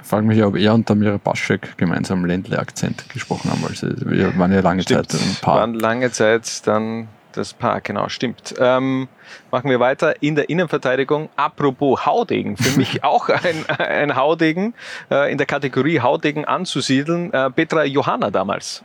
Ich 0.00 0.06
frage 0.06 0.26
mich, 0.26 0.42
ob 0.42 0.56
er 0.56 0.74
und 0.74 0.86
Tamira 0.86 1.18
Baschek 1.18 1.76
gemeinsam 1.76 2.24
Ländle-Akzent 2.24 3.08
gesprochen 3.10 3.50
haben. 3.50 3.64
Also 3.66 3.88
wir 4.06 4.36
waren 4.38 4.52
ja 4.52 4.60
lange 4.60 4.82
stimmt. 4.82 5.10
Zeit 5.10 5.20
ein 5.20 5.36
Paar. 5.40 5.56
waren 5.56 5.74
lange 5.74 6.10
Zeit 6.10 6.66
dann 6.66 7.08
das 7.32 7.52
Paar, 7.54 7.80
genau, 7.80 8.08
stimmt. 8.08 8.54
Ähm, 8.58 9.08
machen 9.50 9.70
wir 9.70 9.80
weiter 9.80 10.22
in 10.22 10.34
der 10.34 10.48
Innenverteidigung. 10.48 11.28
Apropos 11.36 12.06
Haudegen, 12.06 12.56
für 12.56 12.76
mich 12.78 13.04
auch 13.04 13.28
ein, 13.28 13.64
ein 13.78 14.16
Haudegen, 14.16 14.74
äh, 15.10 15.30
in 15.30 15.38
der 15.38 15.46
Kategorie 15.46 16.00
Haudegen 16.00 16.44
anzusiedeln. 16.44 17.32
Äh, 17.32 17.50
Petra 17.50 17.84
Johanna 17.84 18.30
damals. 18.30 18.82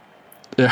Ja, 0.57 0.69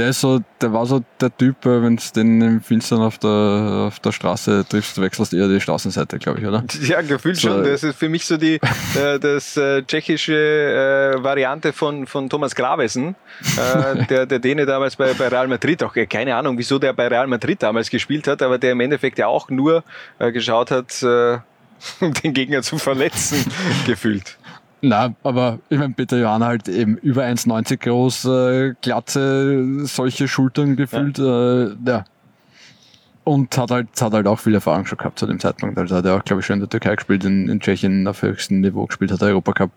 der 0.00 0.08
ist 0.08 0.22
so, 0.22 0.40
der 0.62 0.72
war 0.72 0.86
so 0.86 1.04
der 1.20 1.36
Typ, 1.36 1.66
äh, 1.66 1.82
wenn 1.82 1.96
du 1.96 2.02
den 2.16 2.40
im 2.40 2.60
Finstern 2.62 3.02
auf 3.02 3.18
der, 3.18 3.88
auf 3.88 4.00
der 4.00 4.12
Straße 4.12 4.64
triffst, 4.66 4.98
wechselst 4.98 5.34
eher 5.34 5.46
die 5.46 5.60
Straßenseite, 5.60 6.18
glaube 6.18 6.40
ich, 6.40 6.46
oder? 6.46 6.64
Ja, 6.80 7.02
gefühlt 7.02 7.36
so, 7.36 7.48
schon. 7.48 7.64
Das 7.64 7.82
ist 7.82 7.98
für 7.98 8.08
mich 8.08 8.24
so 8.24 8.38
die 8.38 8.54
äh, 8.54 9.18
das 9.20 9.58
äh, 9.58 9.82
tschechische 9.82 10.32
äh, 11.16 11.22
Variante 11.22 11.74
von, 11.74 12.06
von 12.06 12.30
Thomas 12.30 12.54
Gravesen, 12.54 13.14
äh, 13.58 14.06
der, 14.08 14.24
der 14.24 14.38
Däne 14.38 14.64
damals 14.64 14.96
bei, 14.96 15.12
bei 15.12 15.28
Real 15.28 15.48
Madrid, 15.48 15.82
auch 15.82 15.94
keine 16.08 16.34
Ahnung, 16.34 16.56
wieso 16.56 16.78
der 16.78 16.94
bei 16.94 17.08
Real 17.08 17.26
Madrid 17.26 17.62
damals 17.62 17.90
gespielt 17.90 18.26
hat, 18.26 18.40
aber 18.40 18.56
der 18.56 18.72
im 18.72 18.80
Endeffekt 18.80 19.18
ja 19.18 19.26
auch 19.26 19.50
nur 19.50 19.84
äh, 20.18 20.32
geschaut 20.32 20.70
hat, 20.70 21.02
den 22.22 22.32
Gegner 22.32 22.62
zu 22.62 22.78
verletzen, 22.78 23.44
gefühlt. 23.86 24.38
Na, 24.82 25.14
aber 25.22 25.58
ich 25.68 25.78
meine, 25.78 25.92
Peter 25.92 26.18
Johanna 26.18 26.46
halt 26.46 26.68
eben 26.68 26.96
über 26.98 27.24
1,90 27.24 27.76
groß, 27.78 28.24
äh, 28.24 28.74
glatze, 28.80 29.84
solche 29.86 30.26
Schultern 30.26 30.76
gefühlt, 30.76 31.18
ja. 31.18 31.64
Äh, 31.64 31.76
ja. 31.86 32.04
Und 33.24 33.56
hat 33.58 33.70
halt, 33.70 33.88
hat 34.00 34.12
halt 34.12 34.26
auch 34.26 34.38
viel 34.38 34.54
Erfahrung 34.54 34.86
schon 34.86 34.96
gehabt 34.96 35.18
zu 35.18 35.26
dem 35.26 35.38
Zeitpunkt. 35.38 35.78
Also 35.78 35.94
hat 35.96 36.06
er 36.06 36.16
auch, 36.16 36.24
glaube 36.24 36.40
ich, 36.40 36.46
schon 36.46 36.54
in 36.54 36.60
der 36.60 36.70
Türkei 36.70 36.94
gespielt, 36.94 37.24
in, 37.24 37.48
in 37.48 37.60
Tschechien 37.60 38.08
auf 38.08 38.22
höchstem 38.22 38.60
Niveau 38.60 38.86
gespielt, 38.86 39.12
hat 39.12 39.22
Europacup 39.22 39.70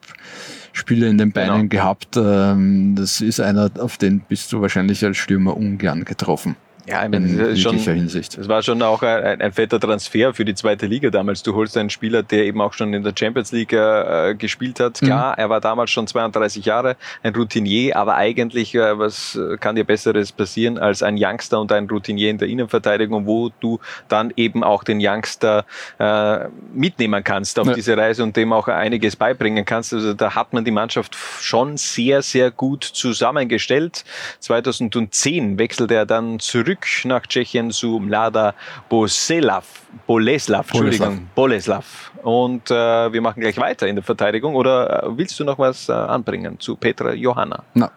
Spiele 0.71 1.07
in 1.07 1.17
den 1.17 1.31
Beinen 1.31 1.69
genau. 1.69 1.83
gehabt. 1.83 2.17
Ähm, 2.17 2.95
das 2.95 3.21
ist 3.21 3.39
einer, 3.39 3.69
auf 3.79 3.97
den 3.97 4.21
bist 4.21 4.51
du 4.51 4.61
wahrscheinlich 4.61 5.05
als 5.05 5.17
Stürmer 5.17 5.55
ungern 5.55 6.03
getroffen. 6.03 6.55
Ja, 6.85 7.05
ich 7.05 7.09
meine, 7.09 7.27
in 7.27 7.37
das, 7.37 7.59
schon, 7.59 7.77
Hinsicht. 7.77 8.37
das 8.37 8.49
war 8.49 8.61
schon 8.61 8.81
auch 8.81 9.03
ein, 9.03 9.41
ein, 9.41 9.51
fetter 9.53 9.79
Transfer 9.79 10.33
für 10.33 10.43
die 10.43 10.53
zweite 10.53 10.85
Liga 10.85 11.09
damals. 11.09 11.41
Du 11.41 11.55
holst 11.55 11.77
einen 11.77 11.89
Spieler, 11.89 12.23
der 12.23 12.43
eben 12.43 12.59
auch 12.59 12.73
schon 12.73 12.93
in 12.93 13.03
der 13.03 13.13
Champions 13.17 13.53
League 13.53 13.71
äh, 13.71 14.35
gespielt 14.35 14.81
hat. 14.81 15.01
Mhm. 15.01 15.05
Klar, 15.05 15.31
mhm. 15.31 15.39
er 15.39 15.49
war 15.49 15.61
damals 15.61 15.91
schon 15.91 16.07
32 16.07 16.65
Jahre, 16.65 16.97
ein 17.21 17.33
Routinier, 17.33 17.95
aber 17.95 18.15
eigentlich, 18.15 18.75
äh, 18.75 18.99
was 18.99 19.39
kann 19.61 19.77
dir 19.77 19.85
Besseres 19.85 20.33
passieren 20.33 20.77
als 20.77 21.03
ein 21.03 21.15
Youngster 21.17 21.61
und 21.61 21.71
ein 21.71 21.87
Routinier 21.87 22.29
in 22.29 22.37
der 22.37 22.49
Innenverteidigung, 22.49 23.25
wo 23.25 23.49
du 23.61 23.79
dann 24.09 24.33
eben 24.35 24.63
auch 24.63 24.83
den 24.83 24.99
Youngster 25.01 25.65
äh, 25.99 26.49
mitnehmen 26.73 27.23
kannst 27.23 27.59
auf 27.59 27.67
ja. 27.67 27.73
diese 27.73 27.95
Reise 27.95 28.23
und 28.23 28.35
dem 28.35 28.51
auch 28.51 28.67
einiges 28.67 29.15
beibringen 29.15 29.63
kannst. 29.63 29.93
Also 29.93 30.13
da 30.13 30.35
hat 30.35 30.51
man 30.51 30.65
die 30.65 30.71
Mannschaft 30.71 31.15
schon 31.15 31.77
sehr, 31.77 32.21
sehr 32.21 32.51
gut 32.51 32.83
zusammengestellt. 32.83 34.03
2010 34.39 35.57
wechselte 35.57 35.95
er 35.95 36.05
dann 36.05 36.39
zurück 36.39 36.72
Stück 36.73 37.05
nach 37.05 37.27
Tschechien 37.27 37.71
zu 37.71 37.99
Mlada 37.99 38.53
Boleslav. 38.89 39.65
Boleslav, 40.07 40.67
Entschuldigung, 40.69 41.27
Boleslav. 41.35 42.11
Und 42.23 42.71
äh, 42.71 43.13
wir 43.13 43.21
machen 43.21 43.41
gleich 43.41 43.57
weiter 43.57 43.87
in 43.87 43.95
der 43.95 44.03
Verteidigung. 44.03 44.55
Oder 44.55 45.03
äh, 45.03 45.17
willst 45.17 45.39
du 45.39 45.43
noch 45.43 45.59
was 45.59 45.89
äh, 45.89 45.91
anbringen 45.91 46.59
zu 46.59 46.75
Petra 46.75 47.13
Johanna? 47.13 47.63
Na. 47.73 47.91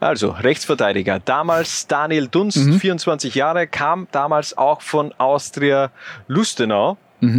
Also, 0.00 0.30
Rechtsverteidiger. 0.30 1.20
Damals 1.20 1.86
Daniel 1.86 2.26
Dunst, 2.26 2.58
24 2.58 3.34
Jahre, 3.34 3.66
kam 3.66 4.08
damals 4.10 4.58
auch 4.58 4.80
von 4.80 5.14
Austria 5.16 5.90
Lustenau 6.26 6.96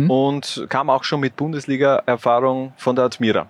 und 0.08 0.66
kam 0.70 0.90
auch 0.90 1.04
schon 1.04 1.20
mit 1.20 1.36
Bundesliga-Erfahrung 1.36 2.74
von 2.78 2.96
der 2.96 3.06
Admira. 3.06 3.48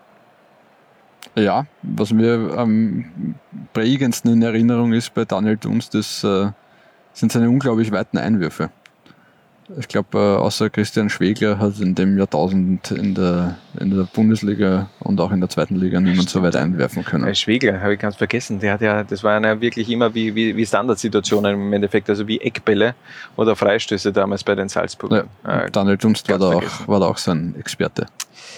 Ja, 1.36 1.66
was 1.84 2.12
mir 2.12 2.56
am 2.58 3.36
prägendsten 3.74 4.34
in 4.34 4.42
Erinnerung 4.42 4.94
ist 4.94 5.14
bei 5.14 5.26
Daniel 5.26 5.58
Dunst, 5.58 5.94
das 5.94 6.24
äh, 6.24 6.48
sind 7.16 7.32
seine 7.32 7.50
unglaublich 7.50 7.92
weiten 7.92 8.18
Einwürfe. 8.20 8.70
Ich 9.80 9.88
glaube, 9.88 10.20
äh, 10.20 10.38
außer 10.38 10.70
Christian 10.70 11.10
Schwegler 11.10 11.58
hat 11.58 11.80
in 11.80 11.96
dem 11.96 12.20
Jahrtausend 12.20 12.92
in 12.92 13.16
der, 13.16 13.56
in 13.80 13.90
der 13.90 14.04
Bundesliga 14.04 14.90
und 15.00 15.20
auch 15.20 15.32
in 15.32 15.40
der 15.40 15.50
zweiten 15.50 15.76
Liga 15.76 16.00
niemand 16.00 16.30
so 16.30 16.44
weit 16.44 16.56
einwerfen 16.56 17.04
können. 17.04 17.26
Äh, 17.26 17.34
Schwegler, 17.34 17.82
habe 17.82 17.96
ich 17.96 18.00
ganz 18.00 18.16
vergessen. 18.16 18.60
Der 18.60 18.74
hat 18.74 18.82
ja, 18.82 19.04
das 19.04 19.24
waren 19.24 19.44
ja 19.44 19.60
wirklich 19.60 19.90
immer 19.90 20.14
wie, 20.14 20.36
wie, 20.36 20.56
wie 20.56 20.64
Standardsituationen 20.68 21.56
im 21.56 21.74
Endeffekt, 21.74 22.08
also 22.12 22.28
wie 22.28 22.40
Eckbälle 22.42 22.94
oder 23.38 23.56
Freistöße 23.56 24.14
damals 24.14 24.44
bei 24.44 24.54
den 24.54 24.70
Salzburgern. 24.70 25.28
Ja, 25.44 25.64
Äh, 25.64 25.72
Daniel 25.72 25.98
Dunst 25.98 26.30
war 26.30 26.38
da, 26.38 26.52
vergessen. 26.52 26.84
auch, 26.84 26.88
war 26.88 27.00
da 27.00 27.06
auch 27.08 27.18
so 27.18 27.32
ein 27.32 27.56
Experte. 27.58 28.06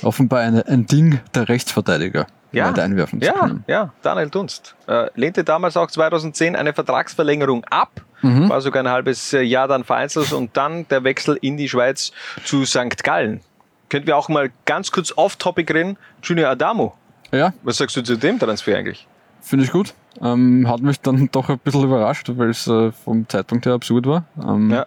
Offenbar 0.01 0.41
eine, 0.41 0.68
ein 0.68 0.88
Ding 0.88 1.22
der 1.34 1.47
Rechtsverteidiger, 1.47 2.28
Ja, 2.58 2.70
weit 2.70 2.80
einwerfen 2.80 3.22
zu 3.22 3.28
ja, 3.28 3.34
können. 3.34 3.64
ja, 3.68 3.93
Daniel 4.01 4.30
Dunst. 4.30 4.76
Äh, 4.88 5.08
lehnte 5.16 5.43
damals 5.43 5.78
auch 5.78 5.89
2010 5.89 6.55
eine 6.55 6.74
Vertragsverlängerung 6.74 7.64
ab, 7.66 8.01
Mhm. 8.24 8.49
war 8.49 8.62
sogar 8.62 8.82
ein 8.84 8.89
halbes 8.89 9.32
äh, 9.34 9.41
Jahr 9.41 9.68
dann 9.68 9.84
vereinzelt 9.84 10.34
und 10.34 10.58
dann 10.58 10.88
der 10.88 11.03
Wechsel 11.03 11.38
in 11.41 11.55
die 11.55 11.70
Schweiz 11.70 12.12
zu 12.43 12.66
St. 12.66 13.03
Gallen. 13.03 13.41
Könnten 13.89 14.08
wir 14.08 14.18
auch 14.18 14.28
mal 14.28 14.49
ganz 14.66 14.91
kurz 14.91 15.14
off-topic 15.16 15.72
reden? 15.72 15.97
Junior 16.24 16.49
Adamo, 16.49 16.95
Ja, 17.32 17.53
was 17.62 17.78
sagst 17.78 17.95
du 17.95 18.01
zu 18.01 18.18
dem 18.18 18.39
Transfer 18.39 18.76
eigentlich? 18.76 19.08
finde 19.41 19.66
ich 19.66 19.72
gut. 19.72 19.93
Ähm, 20.20 20.68
hat 20.68 20.82
mich 20.82 20.99
dann 20.99 21.30
doch 21.32 21.47
ein 21.49 21.60
bisschen 21.60 21.84
überrascht, 21.84 22.28
weil 22.36 22.49
es 22.49 22.66
äh, 22.68 22.91
vom 22.91 23.30
Zeitpunkt 23.30 23.66
her 23.68 23.74
absurd 23.74 24.08
war. 24.08 24.26
Ähm, 24.43 24.72
Ja. 24.72 24.86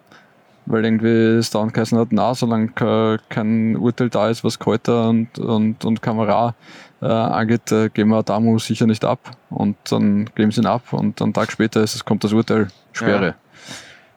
Weil 0.73 0.85
irgendwie 0.85 1.09
es 1.39 1.51
dauernd 1.51 1.75
geheißen 1.75 1.99
hat, 1.99 2.09
na, 2.13 2.33
solange 2.33 2.69
ke- 2.69 3.19
kein 3.29 3.75
Urteil 3.77 4.09
da 4.09 4.29
ist, 4.31 4.45
was 4.45 4.59
Keuter 4.59 5.09
und, 5.09 5.37
und, 5.39 5.85
und 5.85 6.01
Kamera 6.01 6.55
äh, 7.03 7.07
angeht, 7.07 7.73
äh, 7.73 7.89
geben 7.89 8.11
wir 8.11 8.19
Adamo 8.19 8.57
sicher 8.59 8.87
nicht 8.87 9.05
ab. 9.05 9.19
Und 9.49 9.77
dann 9.91 10.31
geben 10.37 10.53
sie 10.53 10.61
ihn 10.61 10.67
ab 10.67 10.93
und 10.93 11.21
einen 11.21 11.33
Tag 11.33 11.51
später 11.51 11.83
ist, 11.83 11.97
es 11.97 12.05
kommt 12.05 12.23
das 12.23 12.33
Urteil, 12.33 12.69
Sperre. 12.93 13.27
Ja. 13.27 13.35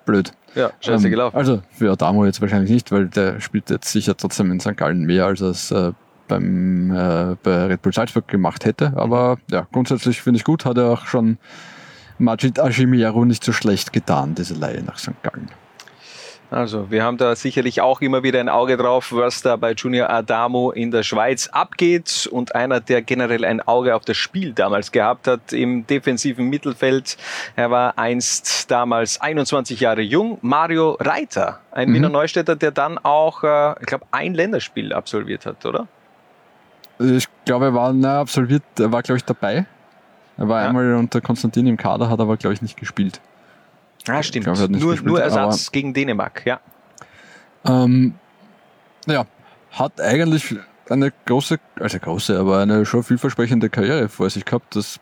Blöd. 0.05 0.31
Ja, 0.53 0.69
scheiße 0.81 1.05
Ähm, 1.05 1.11
gelaufen. 1.11 1.35
Also 1.35 1.63
für 1.71 1.91
Adamo 1.91 2.25
jetzt 2.25 2.39
wahrscheinlich 2.39 2.69
nicht, 2.69 2.91
weil 2.91 3.07
der 3.07 3.39
spielt 3.41 3.71
jetzt 3.71 3.91
sicher 3.91 4.15
trotzdem 4.15 4.51
in 4.51 4.59
St. 4.59 4.77
Gallen 4.77 5.05
mehr, 5.05 5.25
als 5.25 5.41
er 5.41 5.47
es 5.49 5.71
äh, 5.71 5.91
beim, 6.27 6.91
äh, 6.91 7.35
bei 7.41 7.65
Red 7.65 7.81
Bull 7.81 7.93
Salzburg 7.93 8.27
gemacht 8.27 8.65
hätte. 8.65 8.93
Aber 8.95 9.37
ja, 9.49 9.65
grundsätzlich 9.71 10.21
finde 10.21 10.37
ich 10.37 10.43
gut, 10.43 10.65
hat 10.65 10.77
er 10.77 10.91
auch 10.91 11.07
schon 11.07 11.39
Majid 12.19 12.59
Ashimiero 12.59 13.25
nicht 13.25 13.43
so 13.43 13.51
schlecht 13.53 13.91
getan, 13.91 14.35
diese 14.35 14.53
Leihe 14.53 14.83
nach 14.83 14.99
St. 14.99 15.13
Gallen. 15.23 15.49
Also, 16.53 16.91
wir 16.91 17.03
haben 17.03 17.17
da 17.17 17.35
sicherlich 17.35 17.81
auch 17.81 17.99
immer 18.01 18.21
wieder 18.21 18.39
ein 18.39 18.47
Auge 18.47 18.77
drauf, 18.77 19.11
was 19.11 19.41
da 19.41 19.55
bei 19.55 19.71
Junior 19.71 20.11
Adamo 20.11 20.69
in 20.69 20.91
der 20.91 21.01
Schweiz 21.01 21.47
abgeht. 21.47 22.29
Und 22.31 22.53
einer, 22.53 22.79
der 22.79 23.01
generell 23.01 23.43
ein 23.43 23.59
Auge 23.61 23.95
auf 23.95 24.05
das 24.05 24.17
Spiel 24.17 24.53
damals 24.53 24.91
gehabt 24.91 25.27
hat 25.27 25.51
im 25.51 25.87
defensiven 25.87 26.47
Mittelfeld. 26.49 27.17
Er 27.55 27.71
war 27.71 27.97
einst 27.97 28.69
damals 28.69 29.19
21 29.19 29.79
Jahre 29.79 30.01
jung. 30.01 30.37
Mario 30.41 30.91
Reiter, 30.99 31.59
ein 31.71 31.89
Mhm. 31.89 31.93
Wiener 31.95 32.09
Neustädter, 32.09 32.55
der 32.55 32.69
dann 32.69 32.99
auch, 32.99 33.43
äh, 33.43 33.71
ich 33.79 33.87
glaube, 33.87 34.05
ein 34.11 34.35
Länderspiel 34.35 34.93
absolviert 34.93 35.47
hat, 35.47 35.65
oder? 35.65 35.87
Ich 36.99 37.27
glaube, 37.45 37.65
er 37.65 37.73
war 37.73 37.91
na, 37.93 38.19
absolviert, 38.19 38.61
er 38.77 38.91
war, 38.91 39.01
glaube 39.01 39.17
ich, 39.17 39.25
dabei. 39.25 39.65
Er 40.37 40.47
war 40.47 40.61
Ja. 40.61 40.67
einmal 40.67 40.93
unter 40.93 41.19
Konstantin 41.19 41.65
im 41.65 41.77
Kader, 41.77 42.11
hat 42.11 42.19
aber, 42.19 42.37
glaube 42.37 42.53
ich, 42.53 42.61
nicht 42.61 42.77
gespielt. 42.77 43.19
Ah, 44.07 44.21
stimmt. 44.21 44.45
glaub, 44.45 44.57
nicht 44.57 44.81
nur, 44.81 44.91
gespielt, 44.91 45.05
nur 45.05 45.21
Ersatz 45.21 45.71
gegen 45.71 45.93
Dänemark, 45.93 46.45
ja. 46.45 46.59
Ähm, 47.65 48.15
ja, 49.07 49.25
hat 49.71 50.01
eigentlich 50.01 50.55
eine 50.89 51.11
große, 51.25 51.59
also 51.79 51.99
große, 51.99 52.37
aber 52.37 52.59
eine 52.59 52.85
schon 52.85 53.03
vielversprechende 53.03 53.69
Karriere 53.69 54.09
vor 54.09 54.29
sich 54.29 54.45
gehabt. 54.45 54.75
Das 54.75 54.99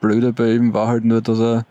Blöde 0.00 0.32
bei 0.32 0.52
ihm 0.52 0.74
war 0.74 0.88
halt 0.88 1.04
nur, 1.04 1.20
dass 1.20 1.38
er, 1.38 1.66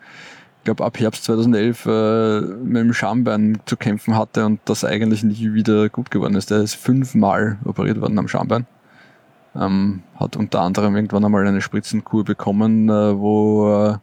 ich 0.59 0.63
glaube, 0.63 0.85
ab 0.85 0.99
Herbst 0.99 1.25
2011 1.25 1.85
äh, 1.85 2.41
mit 2.41 2.77
dem 2.77 2.93
Schambein 2.93 3.59
zu 3.65 3.75
kämpfen 3.75 4.15
hatte 4.15 4.45
und 4.45 4.61
das 4.65 4.85
eigentlich 4.85 5.23
nie 5.23 5.53
wieder 5.53 5.89
gut 5.89 6.11
geworden 6.11 6.35
ist. 6.35 6.51
Er 6.51 6.61
ist 6.61 6.75
fünfmal 6.75 7.57
operiert 7.65 7.99
worden 7.99 8.17
am 8.17 8.27
Schambein. 8.27 8.65
Ähm, 9.55 10.03
hat 10.15 10.37
unter 10.37 10.61
anderem 10.61 10.95
irgendwann 10.95 11.25
einmal 11.25 11.45
eine 11.45 11.61
Spritzenkur 11.61 12.23
bekommen, 12.23 12.87
äh, 12.87 13.17
wo 13.17 13.67
er 13.67 14.01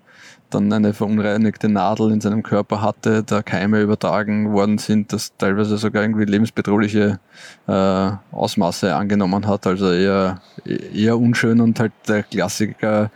dann 0.51 0.73
eine 0.73 0.93
verunreinigte 0.95 1.69
Nadel 1.69 2.13
in 2.13 2.21
seinem 2.21 2.43
Körper 2.43 2.83
hatte, 2.83 3.23
da 3.23 3.43
Keime 3.43 3.81
übertragen 3.81 4.53
worden 4.53 4.79
sind, 4.79 5.13
das 5.13 5.37
teilweise 5.37 5.79
sogar 5.79 6.03
irgendwie 6.03 6.25
lebensbedrohliche 6.25 7.19
äh, 7.67 8.11
Ausmaße 8.33 8.95
angenommen 8.95 9.47
hat. 9.47 9.67
Also 9.67 9.93
eher, 9.93 10.41
eher 10.65 11.19
unschön 11.19 11.61
und 11.61 11.81
halt 11.81 11.93
der 12.09 12.23
Klassiker 12.23 13.11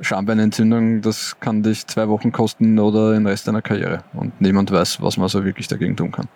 Schambeinentzündung, 0.00 1.00
das 1.00 1.40
kann 1.40 1.62
dich 1.62 1.86
zwei 1.86 2.08
Wochen 2.08 2.32
kosten 2.32 2.78
oder 2.78 3.12
den 3.12 3.26
Rest 3.26 3.48
deiner 3.48 3.62
Karriere. 3.62 4.04
Und 4.12 4.40
niemand 4.40 4.70
weiß, 4.70 5.00
was 5.00 5.16
man 5.16 5.28
so 5.28 5.44
wirklich 5.44 5.68
dagegen 5.68 5.96
tun 5.96 6.12
kann. 6.12 6.28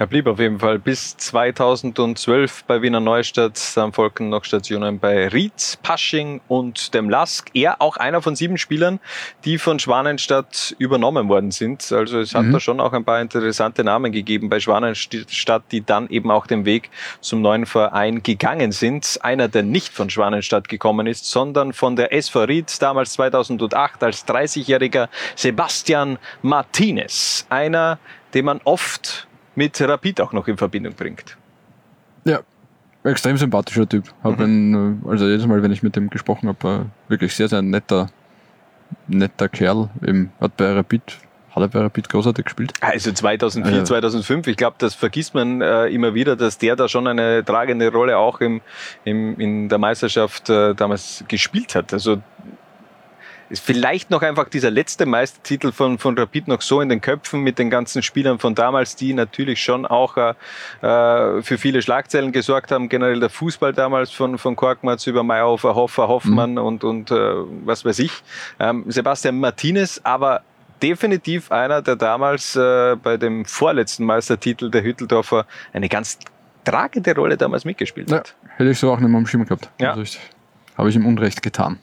Er 0.00 0.06
blieb 0.06 0.26
auf 0.28 0.38
jeden 0.38 0.58
Fall 0.58 0.78
bis 0.78 1.14
2012 1.18 2.64
bei 2.64 2.80
Wiener 2.80 3.00
Neustadt. 3.00 3.60
Dann 3.76 3.92
folgten 3.92 4.30
noch 4.30 4.44
Stationen 4.46 4.98
bei 4.98 5.28
Ried, 5.28 5.78
Pasching 5.82 6.40
und 6.48 6.94
dem 6.94 7.10
Lask. 7.10 7.50
Er 7.52 7.82
auch 7.82 7.98
einer 7.98 8.22
von 8.22 8.34
sieben 8.34 8.56
Spielern, 8.56 8.98
die 9.44 9.58
von 9.58 9.78
Schwanenstadt 9.78 10.74
übernommen 10.78 11.28
worden 11.28 11.50
sind. 11.50 11.92
Also 11.92 12.18
es 12.18 12.34
hat 12.34 12.46
Mhm. 12.46 12.52
da 12.52 12.60
schon 12.60 12.80
auch 12.80 12.94
ein 12.94 13.04
paar 13.04 13.20
interessante 13.20 13.84
Namen 13.84 14.10
gegeben 14.10 14.48
bei 14.48 14.58
Schwanenstadt, 14.58 15.64
die 15.70 15.84
dann 15.84 16.08
eben 16.08 16.30
auch 16.30 16.46
den 16.46 16.64
Weg 16.64 16.88
zum 17.20 17.42
neuen 17.42 17.66
Verein 17.66 18.22
gegangen 18.22 18.72
sind. 18.72 19.18
Einer, 19.20 19.48
der 19.48 19.64
nicht 19.64 19.92
von 19.92 20.08
Schwanenstadt 20.08 20.70
gekommen 20.70 21.06
ist, 21.06 21.26
sondern 21.30 21.74
von 21.74 21.96
der 21.96 22.14
SV 22.14 22.44
Ried, 22.44 22.74
damals 22.80 23.12
2008 23.12 24.02
als 24.02 24.26
30-jähriger 24.26 25.10
Sebastian 25.36 26.16
Martinez. 26.40 27.44
Einer, 27.50 27.98
den 28.32 28.46
man 28.46 28.62
oft 28.64 29.26
mit 29.60 29.78
Rapid 29.78 30.22
auch 30.22 30.32
noch 30.32 30.48
in 30.48 30.56
Verbindung 30.56 30.94
bringt. 30.94 31.36
Ja, 32.24 32.40
extrem 33.04 33.36
sympathischer 33.36 33.86
Typ. 33.86 34.04
Hab 34.24 34.40
ihn, 34.40 35.02
äh, 35.04 35.08
also 35.10 35.28
jedes 35.28 35.46
Mal, 35.46 35.62
wenn 35.62 35.70
ich 35.70 35.82
mit 35.82 35.94
ihm 35.98 36.08
gesprochen 36.08 36.48
habe, 36.48 36.86
wirklich 37.08 37.34
sehr, 37.36 37.48
sehr 37.48 37.60
netter, 37.60 38.08
netter 39.06 39.50
Kerl. 39.50 39.90
Eben, 40.02 40.32
hat 40.40 40.56
bei 40.56 40.72
Rapid, 40.72 41.02
hat 41.50 41.62
er 41.62 41.68
bei 41.68 41.80
Rapid 41.80 42.08
großartig 42.08 42.46
gespielt. 42.46 42.72
Also 42.80 43.12
2004, 43.12 43.76
Ja. 43.76 43.84
2005, 43.84 44.46
ich 44.46 44.56
glaube, 44.56 44.76
das 44.78 44.94
vergisst 44.94 45.34
man 45.34 45.60
äh, 45.60 45.88
immer 45.88 46.14
wieder, 46.14 46.36
dass 46.36 46.56
der 46.56 46.74
da 46.74 46.88
schon 46.88 47.06
eine 47.06 47.44
tragende 47.44 47.92
Rolle 47.92 48.16
auch 48.16 48.40
im, 48.40 48.62
im, 49.04 49.38
in 49.38 49.68
der 49.68 49.76
Meisterschaft 49.76 50.48
äh, 50.48 50.74
damals 50.74 51.22
gespielt 51.28 51.74
hat. 51.74 51.92
Also 51.92 52.22
ist 53.50 53.64
vielleicht 53.64 54.10
noch 54.10 54.22
einfach 54.22 54.48
dieser 54.48 54.70
letzte 54.70 55.06
Meistertitel 55.06 55.72
von, 55.72 55.98
von 55.98 56.16
Rapid 56.16 56.48
noch 56.48 56.62
so 56.62 56.80
in 56.80 56.88
den 56.88 57.00
Köpfen 57.00 57.40
mit 57.42 57.58
den 57.58 57.68
ganzen 57.68 58.02
Spielern 58.02 58.38
von 58.38 58.54
damals, 58.54 58.96
die 58.96 59.12
natürlich 59.12 59.60
schon 59.62 59.84
auch 59.86 60.16
äh, 60.16 60.30
äh, 60.86 61.42
für 61.42 61.58
viele 61.58 61.82
Schlagzeilen 61.82 62.32
gesorgt 62.32 62.70
haben. 62.70 62.88
Generell 62.88 63.20
der 63.20 63.28
Fußball 63.30 63.72
damals 63.72 64.10
von, 64.12 64.38
von 64.38 64.56
Korkmaz 64.56 65.06
über 65.06 65.22
Meyerhofer, 65.24 65.74
Hoffer, 65.74 66.08
Hoffmann 66.08 66.58
und, 66.58 66.84
und 66.84 67.10
äh, 67.10 67.14
was 67.64 67.84
weiß 67.84 67.98
ich. 67.98 68.12
Ähm, 68.58 68.84
Sebastian 68.88 69.40
Martinez, 69.40 70.00
aber 70.04 70.42
definitiv 70.80 71.50
einer, 71.52 71.82
der 71.82 71.96
damals 71.96 72.56
äh, 72.56 72.96
bei 73.02 73.16
dem 73.16 73.44
vorletzten 73.44 74.04
Meistertitel 74.04 74.70
der 74.70 74.82
Hütteldorfer 74.82 75.44
eine 75.72 75.88
ganz 75.88 76.18
tragende 76.64 77.14
Rolle 77.14 77.36
damals 77.36 77.64
mitgespielt 77.64 78.10
Ja, 78.10 78.18
hat. 78.18 78.34
hätte 78.56 78.70
ich 78.70 78.78
so 78.78 78.92
auch 78.92 79.00
nicht 79.00 79.08
mehr 79.08 79.18
am 79.18 79.26
Schirm 79.26 79.44
gehabt. 79.44 79.68
Ja. 79.80 79.90
Also 79.90 80.02
ich, 80.02 80.20
habe 80.78 80.88
ich 80.88 80.96
ihm 80.96 81.04
Unrecht 81.06 81.42
getan. 81.42 81.78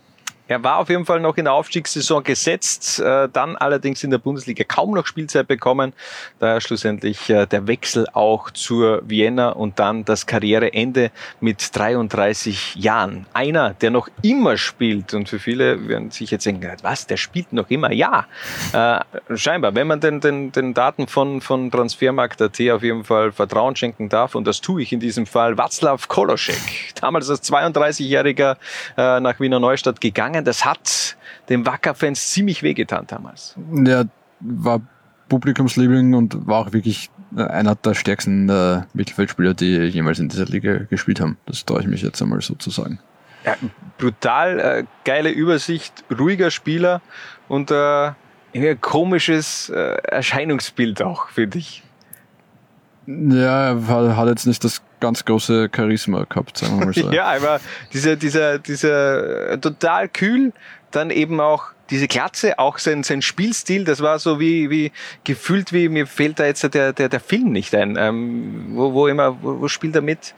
Er 0.48 0.64
war 0.64 0.78
auf 0.78 0.90
jeden 0.90 1.06
Fall 1.06 1.20
noch 1.20 1.38
in 1.38 1.46
der 1.46 1.54
Aufstiegssaison 1.54 2.24
gesetzt, 2.24 3.00
äh, 3.00 3.28
dann 3.32 3.56
allerdings 3.56 4.04
in 4.04 4.12
der 4.12 4.18
Bundesliga 4.18 4.64
kaum 4.64 4.92
noch 4.92 5.06
Spielzeit 5.06 5.48
bekommen. 5.48 5.94
Daher 6.40 6.62
schlussendlich 6.62 7.30
äh, 7.30 7.46
der 7.46 7.68
Wechsel 7.68 8.08
auch 8.14 8.52
zur 8.52 9.02
Vienna 9.08 9.50
und 9.50 9.80
dann 9.80 10.06
das 10.06 10.26
Karriereende 10.26 11.12
mit 11.40 11.76
33 11.76 12.76
Jahren. 12.76 13.26
Einer, 13.34 13.74
der 13.74 13.92
noch 13.92 14.08
immer 14.22 14.58
spielt 14.58 15.14
und 15.14 15.28
für 15.28 15.40
viele 15.40 15.88
werden 15.88 16.12
sich 16.12 16.32
jetzt 16.32 16.46
denken, 16.46 16.72
was, 16.82 17.08
der 17.08 17.18
spielt 17.18 17.52
noch 17.52 17.70
immer? 17.70 17.92
Ja, 17.92 18.26
äh, 18.74 19.00
scheinbar, 19.36 19.76
wenn 19.76 19.88
man 19.88 20.00
den, 20.00 20.22
den, 20.22 20.52
den 20.52 20.74
Daten 20.74 21.08
von, 21.08 21.42
von 21.42 21.72
Transfermarkt.at 21.72 22.60
auf 22.72 22.84
jeden 22.84 23.04
Fall 23.04 23.32
Vertrauen 23.32 23.76
schenken 23.76 24.10
darf 24.10 24.36
und 24.36 24.46
das 24.48 24.62
tue 24.62 24.82
ich 24.82 24.94
in 24.94 25.00
diesem 25.00 25.26
Fall, 25.26 25.54
Václav 25.54 26.08
Koloschek, 26.08 26.94
damals 27.02 27.30
als 27.30 27.44
32-Jähriger 27.52 28.58
äh, 28.98 29.20
nach 29.20 29.40
Wiener 29.40 29.60
Neustadt 29.60 30.00
gegangen. 30.02 30.37
Das 30.46 30.66
hat 30.66 31.18
den 31.50 31.66
Wacker-Fans 31.66 32.32
ziemlich 32.32 32.64
wehgetan 32.64 33.06
damals. 33.08 33.56
Der 33.58 34.08
war 34.40 34.82
Publikumsliebling 35.30 36.14
und 36.14 36.48
war 36.48 36.60
auch 36.60 36.74
wirklich 36.74 37.10
einer 37.36 37.76
der 37.76 37.94
stärksten 37.94 38.50
äh, 38.50 38.84
Mittelfeldspieler, 38.94 39.54
die 39.54 39.76
jemals 39.88 40.20
in 40.20 40.30
dieser 40.30 40.46
Liga 40.46 40.80
gespielt 40.90 41.20
haben. 41.20 41.38
Das 41.46 41.66
traue 41.66 41.82
ich 41.82 41.88
mich 41.88 42.02
jetzt 42.02 42.22
einmal 42.22 42.42
so 42.42 42.56
zu 42.56 42.70
sagen. 42.70 43.00
Ja, 43.46 43.56
brutal, 43.98 44.60
äh, 44.60 44.84
geile 45.04 45.30
Übersicht, 45.30 46.04
ruhiger 46.18 46.52
Spieler 46.52 47.02
und 47.48 47.72
äh, 47.72 48.12
ein 48.56 48.82
komisches 48.82 49.70
äh, 49.70 49.98
Erscheinungsbild 50.04 51.02
auch, 51.02 51.30
finde 51.30 51.60
ich. 51.60 51.84
Ja, 53.08 53.72
er 53.72 54.18
hat 54.18 54.28
jetzt 54.28 54.46
nicht 54.46 54.64
das 54.66 54.82
ganz 55.00 55.24
große 55.24 55.70
Charisma 55.74 56.26
gehabt, 56.28 56.58
sagen 56.58 56.80
wir 56.80 56.88
mal 56.88 56.94
so. 56.94 57.10
ja, 57.12 57.26
aber 57.26 57.62
dieser, 57.94 58.18
dieser, 58.18 58.60
dieser 58.60 59.52
äh, 59.52 59.58
total 59.58 60.10
kühl, 60.10 60.52
dann 60.92 61.10
eben 61.10 61.40
auch 61.40 61.72
diese 61.90 62.10
Glatze, 62.10 62.60
auch 62.60 62.80
sein, 62.80 63.04
sein 63.04 63.22
Spielstil, 63.22 63.86
das 63.86 64.02
war 64.02 64.20
so 64.20 64.42
wie, 64.42 64.70
wie 64.70 64.92
gefühlt 65.24 65.72
wie, 65.72 65.88
mir 65.88 66.06
fehlt 66.06 66.38
da 66.38 66.46
jetzt 66.46 66.64
der, 66.74 66.92
der, 66.92 67.08
der 67.08 67.20
Film 67.22 67.54
nicht 67.54 67.74
ein. 67.74 67.96
Ähm, 67.98 68.72
wo, 68.72 68.94
wo 68.94 69.08
immer, 69.08 69.42
wo, 69.42 69.62
wo 69.62 69.68
spielt 69.70 69.96
er 69.96 70.02
mit? 70.02 70.34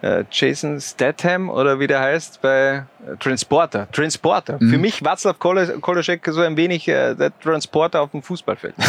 Äh, 0.00 0.24
Jason 0.30 0.80
Statham 0.80 1.50
oder 1.50 1.78
wie 1.78 1.86
der 1.86 2.00
heißt 2.00 2.40
bei 2.40 2.84
äh, 3.06 3.16
Transporter. 3.20 3.86
Transporter. 3.92 4.56
Mhm. 4.60 4.70
Für 4.70 4.78
mich 4.78 5.02
Václav 5.02 5.34
Koloschek 5.80 6.26
so 6.30 6.40
ein 6.40 6.56
wenig 6.56 6.88
äh, 6.88 7.14
der 7.14 7.38
Transporter 7.38 8.00
auf 8.00 8.12
dem 8.12 8.22
Fußballfeld. 8.22 8.74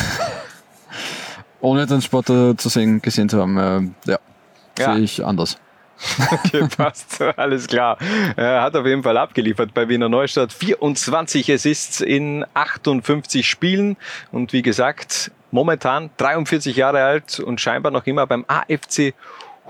Ohne 1.66 1.88
den 1.88 2.01
Sportler 2.01 2.55
zu 2.57 2.70
sehen, 2.70 3.01
gesehen 3.01 3.28
zu 3.28 3.41
haben, 3.41 3.57
äh, 3.57 4.11
ja, 4.11 4.20
ja. 4.78 4.93
sehe 4.93 5.03
ich 5.03 5.26
anders. 5.26 5.57
Okay, 6.32 6.68
passt. 6.78 7.22
Alles 7.22 7.68
klar. 7.68 7.97
Er 8.36 8.61
hat 8.61 8.76
auf 8.76 8.86
jeden 8.86 9.01
Fall 9.01 9.18
abgeliefert 9.18 9.74
bei 9.74 9.89
Wiener 9.89 10.09
Neustadt. 10.09 10.53
24 10.53 11.51
Assists 11.51 12.01
in 12.01 12.45
58 12.53 13.47
Spielen. 13.49 13.97
Und 14.32 14.53
wie 14.53 14.61
gesagt, 14.61 15.32
momentan 15.51 16.11
43 16.18 16.76
Jahre 16.76 17.03
alt 17.03 17.39
und 17.39 17.59
scheinbar 17.59 17.91
noch 17.91 18.05
immer 18.05 18.28
beim 18.28 18.45
AFC 18.47 19.16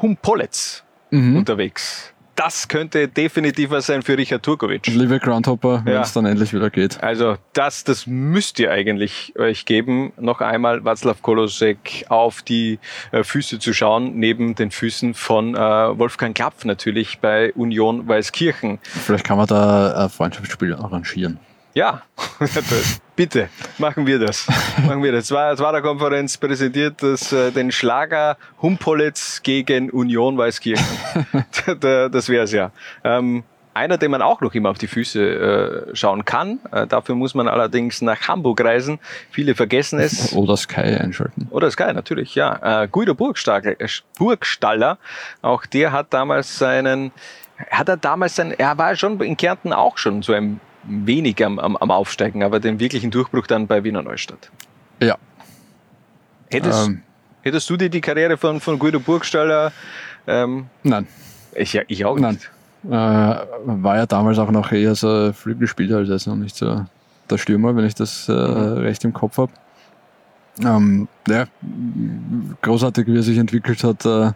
Humpoletz 0.01 0.83
mhm. 1.11 1.37
unterwegs 1.37 2.14
das 2.35 2.67
könnte 2.67 3.07
definitiv 3.07 3.69
was 3.69 3.85
sein 3.85 4.01
für 4.01 4.17
Richard 4.17 4.43
Turkovic. 4.43 4.87
Liebe 4.87 5.19
Groundhopper, 5.19 5.81
wenn 5.85 5.93
ja. 5.93 6.01
es 6.01 6.13
dann 6.13 6.25
endlich 6.25 6.53
wieder 6.53 6.69
geht. 6.69 7.01
Also 7.01 7.37
das, 7.53 7.83
das 7.83 8.07
müsst 8.07 8.59
ihr 8.59 8.71
eigentlich 8.71 9.33
euch 9.37 9.65
geben, 9.65 10.11
noch 10.17 10.41
einmal 10.41 10.79
Václav 10.79 11.21
Kolosek 11.21 12.05
auf 12.09 12.41
die 12.41 12.79
äh, 13.11 13.23
Füße 13.23 13.59
zu 13.59 13.73
schauen, 13.73 14.17
neben 14.19 14.55
den 14.55 14.71
Füßen 14.71 15.13
von 15.13 15.55
äh, 15.55 15.59
Wolfgang 15.59 16.35
Klapf 16.35 16.65
natürlich 16.65 17.19
bei 17.19 17.53
Union 17.53 18.07
Weißkirchen. 18.07 18.79
Vielleicht 18.83 19.25
kann 19.25 19.37
man 19.37 19.47
da 19.47 20.05
ein 20.05 20.09
Freundschaftsspiel 20.09 20.73
arrangieren. 20.73 21.39
Ja, 21.75 22.03
bitte, 23.17 23.49
machen 23.77 24.07
wir 24.07 24.17
das. 24.17 24.47
Machen 24.87 25.03
wir 25.03 25.11
das. 25.11 25.25
Es 25.25 25.31
war 25.31 25.73
der 25.73 25.81
Konferenz 25.81 26.37
präsentiert 26.37 27.03
das, 27.03 27.33
äh, 27.33 27.51
den 27.51 27.69
Schlager 27.69 28.37
Humpolitz 28.61 29.41
gegen 29.43 29.89
Union 29.89 30.37
Weißkirchen. 30.37 30.85
das 31.81 32.29
wäre 32.29 32.45
es 32.45 32.53
ja. 32.53 32.71
Ähm, 33.03 33.43
einer, 33.73 33.97
den 33.97 34.09
man 34.09 34.21
auch 34.21 34.39
noch 34.39 34.53
immer 34.53 34.69
auf 34.69 34.77
die 34.77 34.87
Füße 34.87 35.89
äh, 35.91 35.95
schauen 35.97 36.23
kann. 36.23 36.61
Äh, 36.71 36.87
dafür 36.87 37.15
muss 37.15 37.35
man 37.35 37.49
allerdings 37.49 38.01
nach 38.01 38.25
Hamburg 38.29 38.61
reisen. 38.63 38.99
Viele 39.29 39.53
vergessen 39.53 39.99
es. 39.99 40.31
Oder 40.33 40.55
Sky 40.55 40.79
einschalten. 40.79 41.49
Oder 41.51 41.69
Sky, 41.69 41.91
natürlich, 41.93 42.35
ja. 42.35 42.83
Äh, 42.83 42.87
Guido 42.87 43.15
Burgstaller, 43.15 43.77
äh, 43.81 43.89
Burgstaller, 44.17 44.97
auch 45.41 45.65
der 45.65 45.91
hat 45.91 46.13
damals 46.13 46.57
seinen, 46.57 47.11
hat 47.69 47.89
er 47.89 47.97
damals 47.97 48.37
sein, 48.37 48.51
er 48.57 48.77
war 48.77 48.95
schon 48.95 49.19
in 49.19 49.35
Kärnten 49.35 49.73
auch 49.73 49.97
schon 49.97 50.21
so 50.21 50.31
ein 50.31 50.61
wenig 50.87 51.43
am, 51.43 51.59
am, 51.59 51.75
am 51.77 51.91
Aufsteigen, 51.91 52.43
aber 52.43 52.59
den 52.59 52.79
wirklichen 52.79 53.11
Durchbruch 53.11 53.47
dann 53.47 53.67
bei 53.67 53.83
Wiener 53.83 54.01
Neustadt. 54.01 54.51
Ja. 55.01 55.17
Hättest, 56.49 56.87
ähm. 56.87 57.01
hättest 57.41 57.69
du 57.69 57.77
dir 57.77 57.89
die 57.89 58.01
Karriere 58.01 58.37
von, 58.37 58.59
von 58.59 58.79
Guido 58.79 58.99
Burgstaller? 58.99 59.71
Ähm, 60.27 60.67
Nein. 60.83 61.07
Ich, 61.53 61.73
ja, 61.73 61.83
ich 61.87 62.05
auch 62.05 62.17
nicht. 62.17 62.51
Äh, 62.85 62.89
war 62.89 63.97
ja 63.97 64.05
damals 64.05 64.37
auch 64.37 64.51
noch 64.51 64.71
eher 64.71 64.93
so 64.95 65.33
Flügelspieler, 65.33 65.97
also 65.97 66.13
jetzt 66.13 66.27
noch 66.27 66.35
nicht 66.35 66.55
so 66.55 66.85
der 67.29 67.37
Stürmer, 67.37 67.75
wenn 67.75 67.85
ich 67.85 67.95
das 67.95 68.29
äh, 68.29 68.31
mhm. 68.31 68.77
recht 68.79 69.03
im 69.03 69.13
Kopf 69.13 69.37
habe. 69.37 69.51
Ähm, 70.63 71.07
ja, 71.27 71.45
großartig, 72.61 73.07
wie 73.07 73.17
er 73.17 73.23
sich 73.23 73.37
entwickelt 73.37 73.83
hat. 73.83 74.05
Äh, 74.05 74.31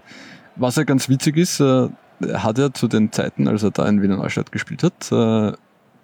was 0.56 0.76
ja 0.76 0.84
ganz 0.84 1.08
witzig 1.10 1.38
ist, 1.38 1.60
äh, 1.60 1.90
hat 2.34 2.58
er 2.58 2.74
zu 2.74 2.88
den 2.88 3.12
Zeiten, 3.12 3.48
als 3.48 3.64
er 3.64 3.72
da 3.72 3.88
in 3.88 4.02
Wiener 4.02 4.18
Neustadt 4.18 4.52
gespielt 4.52 4.84
hat, 4.84 5.12
äh, 5.12 5.56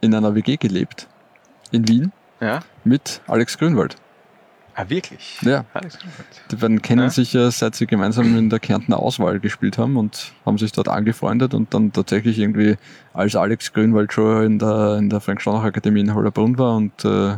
in 0.06 0.14
einer 0.14 0.36
WG 0.36 0.58
gelebt. 0.58 1.08
In 1.72 1.88
Wien. 1.88 2.12
Ja. 2.40 2.62
Mit 2.84 3.22
Alex 3.28 3.58
Grünwald. 3.58 3.98
Ah, 4.78 4.86
wirklich? 4.90 5.40
Ja. 5.42 5.66
Alex 5.74 5.98
Grünwald. 5.98 6.28
Die 6.52 6.56
beiden 6.58 6.82
kennen 6.82 7.04
ja. 7.04 7.10
sich 7.10 7.34
ja, 7.34 7.50
seit 7.50 7.76
sie 7.76 7.88
gemeinsam 7.88 8.38
in 8.38 8.50
der 8.50 8.60
Kärntner 8.60 9.00
Auswahl 9.00 9.40
gespielt 9.40 9.78
haben 9.78 9.96
und 9.98 10.34
haben 10.46 10.58
sich 10.58 10.72
dort 10.74 10.90
angefreundet 10.90 11.54
und 11.54 11.74
dann 11.74 11.94
tatsächlich 11.94 12.40
irgendwie, 12.40 12.76
als 13.14 13.36
Alex 13.36 13.72
Grünwald 13.74 14.12
schon 14.12 14.44
in 14.44 14.60
der, 14.60 14.98
in 14.98 15.10
der 15.10 15.22
Frank-Staunach-Akademie 15.22 16.02
in 16.02 16.14
Hollerbrunn 16.14 16.58
war 16.58 16.76
und 16.76 17.06
äh, 17.06 17.38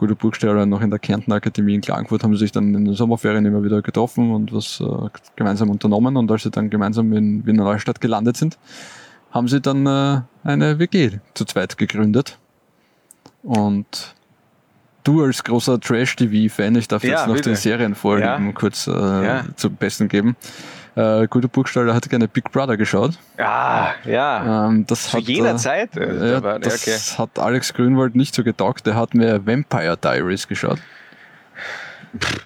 Guido 0.00 0.14
Burgsteller 0.14 0.64
noch 0.64 0.80
in 0.80 0.88
der 0.88 0.98
Kärntner 0.98 1.34
Akademie 1.34 1.74
in 1.74 1.82
Klagenfurt, 1.82 2.24
haben 2.24 2.32
sie 2.32 2.40
sich 2.40 2.52
dann 2.52 2.74
in 2.74 2.86
den 2.86 2.94
Sommerferien 2.94 3.44
immer 3.44 3.62
wieder 3.62 3.82
getroffen 3.82 4.32
und 4.32 4.50
was 4.50 4.80
äh, 4.80 5.10
gemeinsam 5.36 5.68
unternommen 5.68 6.16
und 6.16 6.30
als 6.32 6.44
sie 6.44 6.50
dann 6.50 6.70
gemeinsam 6.70 7.12
in 7.12 7.46
Wiener 7.46 7.64
Neustadt 7.64 8.00
gelandet 8.00 8.38
sind, 8.38 8.58
haben 9.30 9.48
sie 9.48 9.60
dann 9.60 9.86
äh, 9.86 10.20
eine 10.44 10.78
WG 10.78 11.18
zu 11.34 11.44
zweit 11.44 11.78
gegründet. 11.78 12.38
Und 13.42 14.14
du 15.04 15.24
als 15.24 15.42
großer 15.44 15.80
Trash-TV-Fan, 15.80 16.74
ich 16.76 16.88
darf 16.88 17.04
ja, 17.04 17.10
jetzt 17.10 17.26
noch 17.26 17.34
bitte. 17.34 17.50
den 17.50 17.56
Serienvorlieben 17.56 18.46
ja. 18.46 18.52
kurz 18.52 18.86
äh, 18.86 18.90
ja. 18.92 19.44
zum 19.56 19.74
Besten 19.76 20.08
geben. 20.08 20.36
Äh, 20.96 21.28
Guter 21.28 21.48
Burgstaller 21.48 21.94
hat 21.94 22.08
gerne 22.10 22.26
Big 22.26 22.50
Brother 22.50 22.76
geschaut. 22.76 23.12
Ah, 23.38 23.92
ja. 24.04 24.66
Ähm, 24.66 24.84
das 24.86 25.04
Zu 25.04 25.18
hat, 25.18 25.22
jener 25.22 25.52
äh, 25.52 25.56
Zeit? 25.56 25.90
Ja, 25.94 26.58
das 26.58 26.82
okay. 26.82 26.96
hat 27.18 27.38
Alex 27.38 27.72
Grünwald 27.72 28.16
nicht 28.16 28.34
so 28.34 28.42
getaugt. 28.42 28.86
Der 28.86 28.96
hat 28.96 29.14
mir 29.14 29.46
Vampire 29.46 29.96
Diaries 29.96 30.48
geschaut. 30.48 30.80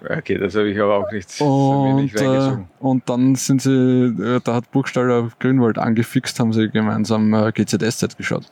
Okay, 0.08 0.36
das 0.36 0.54
habe 0.54 0.68
ich 0.68 0.78
aber 0.78 0.98
auch 0.98 1.10
nicht, 1.10 1.40
und, 1.40 1.96
nicht 1.96 2.20
äh, 2.20 2.56
und 2.80 3.08
dann 3.08 3.34
sind 3.34 3.62
sie, 3.62 3.70
äh, 3.70 4.40
da 4.44 4.54
hat 4.54 4.70
Burgstaller 4.72 5.30
Grünwald 5.38 5.78
angefixt, 5.78 6.38
haben 6.38 6.52
sie 6.52 6.68
gemeinsam 6.68 7.32
äh, 7.32 7.50
GZSZ 7.50 8.16
geschaut. 8.16 8.44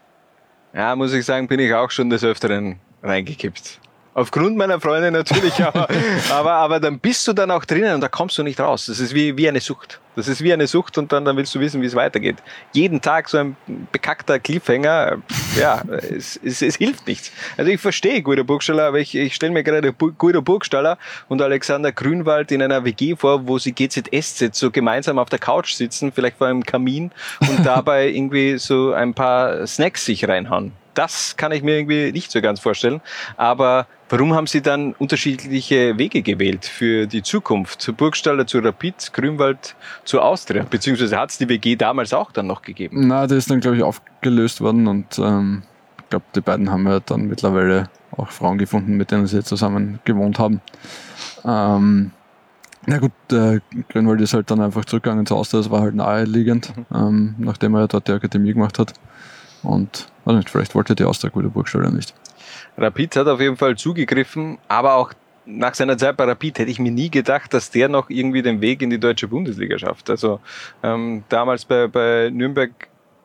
Ja, 0.75 0.97
muss 0.97 1.13
ich 1.13 1.27
sagen, 1.27 1.49
bin 1.49 1.61
ich 1.61 1.75
auch 1.75 1.91
schon 1.91 2.09
des 2.09 2.25
Öfteren 2.25 2.77
reingekippt. 3.03 3.79
Aufgrund 4.15 4.59
meiner 4.59 4.79
Freunde 4.79 5.11
natürlich, 5.11 5.55
aber, 5.65 5.89
aber, 6.31 6.53
aber 6.53 6.81
dann 6.81 6.99
bist 6.99 7.27
du 7.27 7.33
dann 7.33 7.51
auch 7.51 7.65
drinnen 7.65 7.95
und 7.95 8.03
da 8.03 8.09
kommst 8.09 8.37
du 8.37 8.43
nicht 8.43 8.61
raus. 8.61 8.87
Das 8.87 9.01
ist 9.01 9.15
wie, 9.15 9.37
wie 9.39 9.49
eine 9.49 9.61
Sucht. 9.61 10.01
Das 10.17 10.29
ist 10.29 10.43
wie 10.43 10.53
eine 10.53 10.67
Sucht 10.67 10.99
und 10.99 11.11
dann, 11.11 11.25
dann 11.25 11.35
willst 11.39 11.55
du 11.55 11.61
wissen, 11.61 11.81
wie 11.81 11.87
es 11.87 11.95
weitergeht. 11.95 12.37
Jeden 12.73 13.01
Tag 13.01 13.31
so 13.31 13.39
ein 13.39 13.57
bekackter 13.91 14.39
Cliffhanger, 14.39 15.17
ja, 15.59 15.83
es, 16.11 16.39
es, 16.45 16.61
es 16.61 16.77
hilft 16.77 17.07
nichts. 17.07 17.33
Also 17.57 17.71
ich 17.71 17.81
verstehe 17.81 18.21
Guido 18.21 18.45
Burgstaller, 18.45 18.85
aber 18.85 18.99
ich, 18.99 19.15
ich 19.15 19.35
stelle 19.35 19.53
mir 19.53 19.63
gerade 19.63 19.95
Guido 19.95 20.43
Burgstaller 20.43 20.99
und 21.29 21.41
Alexander 21.41 21.93
Grünwald 21.93 22.53
in 22.53 22.61
einer 22.61 22.85
WG 22.85 23.17
vor, 23.17 23.49
wo 23.49 23.59
sie 23.59 23.73
GZSZ 23.73 24.55
so 24.55 24.71
gemeinsam 24.71 25.19
auf 25.19 25.31
der 25.31 25.39
Couch 25.39 25.73
sitzen, 25.73 26.13
vielleicht 26.13 26.37
vor 26.37 26.49
einem 26.49 26.65
Kamin 26.65 27.11
und 27.41 27.65
dabei 27.65 28.09
irgendwie 28.15 28.59
so 28.59 28.93
ein 28.93 29.15
paar 29.15 29.67
Snacks 29.67 30.05
sich 30.05 30.29
reinhauen. 30.29 30.73
Das 30.95 31.37
kann 31.37 31.53
ich 31.53 31.63
mir 31.63 31.77
irgendwie 31.77 32.13
nicht 32.13 32.31
so 32.31 32.41
ganz 32.41 32.61
vorstellen. 32.61 33.01
Aber 33.37 33.87
Warum 34.13 34.35
haben 34.35 34.47
Sie 34.47 34.61
dann 34.61 34.93
unterschiedliche 34.99 35.97
Wege 35.97 36.21
gewählt 36.21 36.67
für 36.67 37.07
die 37.07 37.23
Zukunft? 37.23 37.81
Zu 37.81 37.95
Burgstaller, 37.95 38.47
zu 38.47 38.59
Rapid, 38.59 39.11
Grünwald, 39.15 39.75
zu 40.05 40.21
Austria? 40.21 40.67
Beziehungsweise 40.69 41.19
hat 41.19 41.31
es 41.31 41.39
die 41.39 41.49
WG 41.49 41.77
damals 41.77 42.13
auch 42.13 42.31
dann 42.31 42.47
noch 42.47 42.61
gegeben? 42.61 43.09
Na, 43.09 43.27
die 43.27 43.37
ist 43.37 43.51
dann, 43.51 43.61
glaube 43.61 43.79
ich, 43.79 43.83
aufgelöst 43.83 44.61
worden 44.61 44.87
und 44.87 45.19
ähm, 45.19 45.63
ich 45.99 46.11
glaube, 46.11 46.27
die 46.35 46.43
beiden 46.43 46.71
haben 46.71 46.87
ja 46.87 47.01
dann 47.01 47.23
mittlerweile 47.23 47.89
auch 48.15 48.29
Frauen 48.29 48.59
gefunden, 48.59 48.99
mit 48.99 49.11
denen 49.11 49.27
sie 49.27 49.43
zusammen 49.43 49.99
gewohnt 50.05 50.39
haben. 50.39 50.61
Ähm, 51.47 52.11
na 52.85 52.99
gut, 52.99 53.13
der 53.31 53.63
Grünwald 53.89 54.21
ist 54.21 54.35
halt 54.35 54.51
dann 54.51 54.61
einfach 54.61 54.85
zurückgegangen 54.85 55.25
zu 55.25 55.37
Austria, 55.37 55.61
das 55.61 55.71
war 55.71 55.81
halt 55.81 55.95
naheliegend, 55.95 56.77
mhm. 56.77 56.85
ähm, 56.95 57.35
nachdem 57.39 57.75
er 57.77 57.89
dort 57.89 58.09
die 58.09 58.13
Akademie 58.13 58.53
gemacht 58.53 58.79
hat. 58.79 58.93
Und 59.63 60.09
also 60.25 60.39
nicht, 60.39 60.51
vielleicht 60.51 60.75
wollte 60.75 60.95
die 60.95 61.05
Austria 61.05 61.31
gute 61.31 61.49
Burgstaller 61.49 61.91
nicht. 61.91 62.15
Rapid 62.77 63.17
hat 63.17 63.29
auf 63.29 63.41
jeden 63.41 63.57
Fall 63.57 63.77
zugegriffen, 63.77 64.59
aber 64.69 64.95
auch 64.95 65.13
nach 65.45 65.75
seiner 65.75 65.99
Zeit 65.99 66.17
bei 66.17 66.25
Rapid 66.25 66.61
hätte 66.61 66.71
ich 66.71 66.79
mir 66.79 66.93
nie 66.93 67.11
gedacht, 67.11 67.53
dass 67.53 67.71
der 67.71 67.89
noch 67.89 68.11
irgendwie 68.11 68.43
den 68.43 68.61
Weg 68.61 68.83
in 68.83 68.91
die 68.91 69.01
deutsche 69.01 69.29
Bundesliga 69.29 69.79
schafft. 69.79 70.09
Also 70.09 70.41
ähm, 70.83 71.25
damals 71.29 71.65
bei, 71.65 71.89
bei 71.89 72.31
Nürnberg 72.33 72.71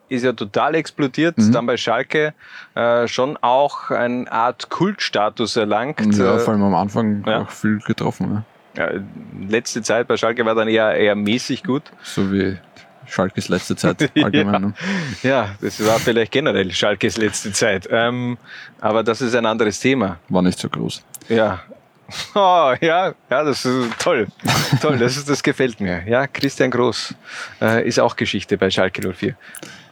ist 0.08 0.24
ja 0.24 0.32
total 0.32 0.74
explodiert, 0.74 1.38
mhm. 1.38 1.52
dann 1.52 1.66
bei 1.66 1.76
Schalke 1.76 2.34
äh, 2.74 3.06
schon 3.06 3.36
auch 3.40 3.90
eine 3.90 4.30
Art 4.30 4.70
Kultstatus 4.70 5.56
erlangt. 5.56 6.00
Ja, 6.16 6.36
äh, 6.36 6.38
vor 6.38 6.54
allem 6.54 6.62
am 6.62 6.74
Anfang 6.74 7.24
ja. 7.26 7.42
auch 7.42 7.50
viel 7.50 7.78
getroffen. 7.78 8.44
Ja. 8.76 8.92
ja. 8.92 9.00
letzte 9.48 9.82
Zeit 9.82 10.08
bei 10.08 10.16
Schalke 10.16 10.44
war 10.44 10.54
dann 10.54 10.68
eher, 10.68 10.94
eher 10.94 11.14
mäßig 11.14 11.62
gut. 11.62 11.82
So 12.02 12.32
wie 12.32 12.58
Schalkes 13.08 13.48
letzte 13.48 13.76
Zeit 13.76 14.10
allgemein. 14.22 14.74
ja, 15.22 15.30
ja, 15.30 15.50
das 15.60 15.84
war 15.84 15.98
vielleicht 15.98 16.32
generell 16.32 16.70
Schalkes 16.72 17.16
letzte 17.16 17.52
Zeit. 17.52 17.88
Ähm, 17.90 18.38
aber 18.80 19.02
das 19.02 19.20
ist 19.20 19.34
ein 19.34 19.46
anderes 19.46 19.80
Thema. 19.80 20.18
War 20.28 20.42
nicht 20.42 20.58
so 20.58 20.68
groß. 20.68 21.02
Ja, 21.28 21.60
Oh, 22.34 22.74
ja, 22.80 23.14
ja, 23.30 23.44
das 23.44 23.64
ist 23.64 23.98
toll. 23.98 24.28
toll, 24.80 24.98
das, 24.98 25.16
ist, 25.16 25.28
das 25.28 25.42
gefällt 25.42 25.80
mir. 25.80 26.02
Ja, 26.06 26.26
Christian 26.26 26.70
Groß 26.70 27.14
äh, 27.60 27.86
ist 27.86 28.00
auch 28.00 28.16
Geschichte 28.16 28.56
bei 28.56 28.70
Schalke 28.70 29.12
04. 29.12 29.34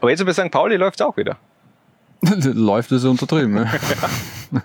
Aber 0.00 0.10
jetzt 0.10 0.24
bei 0.24 0.32
St. 0.32 0.50
Pauli 0.50 0.76
läuft 0.78 1.00
es 1.00 1.06
auch 1.06 1.16
wieder. 1.16 1.36
läuft 2.20 2.92
es 2.92 3.04
untertrieben. 3.04 3.54
Ne? 3.54 3.70
ja. 4.52 4.62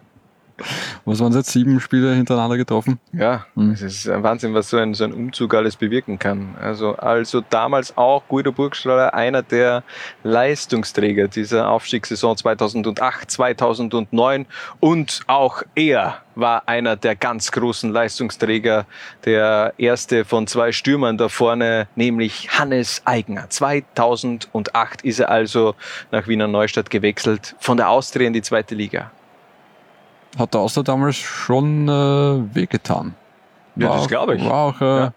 Was 1.05 1.19
waren 1.19 1.31
es 1.31 1.37
jetzt? 1.37 1.51
Sieben 1.51 1.79
Spiele 1.79 2.13
hintereinander 2.13 2.57
getroffen? 2.57 2.99
Ja, 3.13 3.45
mhm. 3.55 3.71
es 3.71 3.81
ist 3.81 4.09
ein 4.09 4.23
Wahnsinn, 4.23 4.53
was 4.53 4.69
so 4.69 4.77
ein, 4.77 4.93
so 4.93 5.03
ein 5.03 5.13
Umzug 5.13 5.53
alles 5.53 5.75
bewirken 5.75 6.19
kann. 6.19 6.55
Also, 6.61 6.95
also 6.95 7.41
damals 7.49 7.97
auch 7.97 8.23
Guido 8.27 8.51
Burgstaller, 8.51 9.13
einer 9.13 9.41
der 9.41 9.83
Leistungsträger 10.23 11.27
dieser 11.27 11.69
Aufstiegssaison 11.69 12.37
2008, 12.37 13.29
2009 13.29 14.45
und 14.79 15.21
auch 15.27 15.63
er 15.75 16.21
war 16.35 16.67
einer 16.67 16.95
der 16.95 17.15
ganz 17.15 17.51
großen 17.51 17.91
Leistungsträger, 17.91 18.85
der 19.25 19.73
erste 19.77 20.25
von 20.25 20.47
zwei 20.47 20.71
Stürmern 20.71 21.17
da 21.17 21.29
vorne, 21.29 21.87
nämlich 21.95 22.57
Hannes 22.57 23.01
Eigner. 23.05 23.49
2008 23.49 25.01
ist 25.03 25.19
er 25.19 25.29
also 25.29 25.75
nach 26.11 26.27
Wiener 26.27 26.47
Neustadt 26.47 26.89
gewechselt, 26.89 27.55
von 27.59 27.77
der 27.77 27.89
Austria 27.89 28.27
in 28.27 28.33
die 28.33 28.41
zweite 28.41 28.75
Liga 28.75 29.11
hat 30.37 30.53
der 30.53 30.61
Austria 30.61 30.83
damals 30.83 31.15
schon 31.15 31.87
äh, 31.87 32.55
wehgetan. 32.55 33.15
War 33.75 33.89
ja, 33.89 33.95
das 33.97 34.07
glaube 34.07 34.35
ich. 34.35 34.45
War 34.45 34.53
auch 34.53 34.81
äh, 34.81 34.99
ja. 34.99 35.13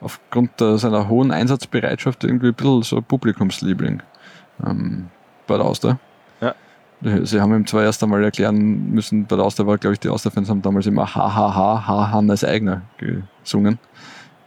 aufgrund 0.00 0.60
äh, 0.60 0.78
seiner 0.78 1.08
hohen 1.08 1.30
Einsatzbereitschaft 1.30 2.24
irgendwie 2.24 2.48
ein 2.48 2.54
bisschen 2.54 2.82
so 2.82 3.00
Publikumsliebling 3.00 4.02
ähm, 4.66 5.08
bei 5.46 5.56
der 5.56 5.66
Austria. 5.66 5.98
Ja. 6.40 6.54
Sie 7.24 7.40
haben 7.40 7.54
ihm 7.54 7.66
zwar 7.66 7.84
erst 7.84 8.02
einmal 8.02 8.24
erklären 8.24 8.90
müssen, 8.90 9.26
bei 9.26 9.36
der 9.36 9.44
Austria 9.44 9.66
war, 9.66 9.78
glaube 9.78 9.94
ich, 9.94 10.00
die 10.00 10.08
Austria-Fans 10.08 10.50
haben 10.50 10.62
damals 10.62 10.86
immer 10.86 11.06
HHH, 11.06 11.86
H 11.86 12.10
Hannes 12.10 12.44
Eigner 12.44 12.82
gesungen. 12.98 13.78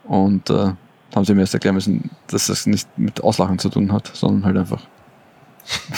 Und 0.04 0.50
äh, 0.50 0.74
haben 1.16 1.26
sie 1.26 1.34
mir 1.34 1.42
erst 1.42 1.54
erklären 1.54 1.76
müssen, 1.76 2.10
dass 2.28 2.48
das 2.48 2.66
nicht 2.66 2.88
mit 2.98 3.24
Auslachen 3.24 3.60
zu 3.60 3.70
tun 3.70 3.92
hat, 3.92 4.12
sondern 4.14 4.46
halt 4.46 4.58
einfach. 4.58 4.82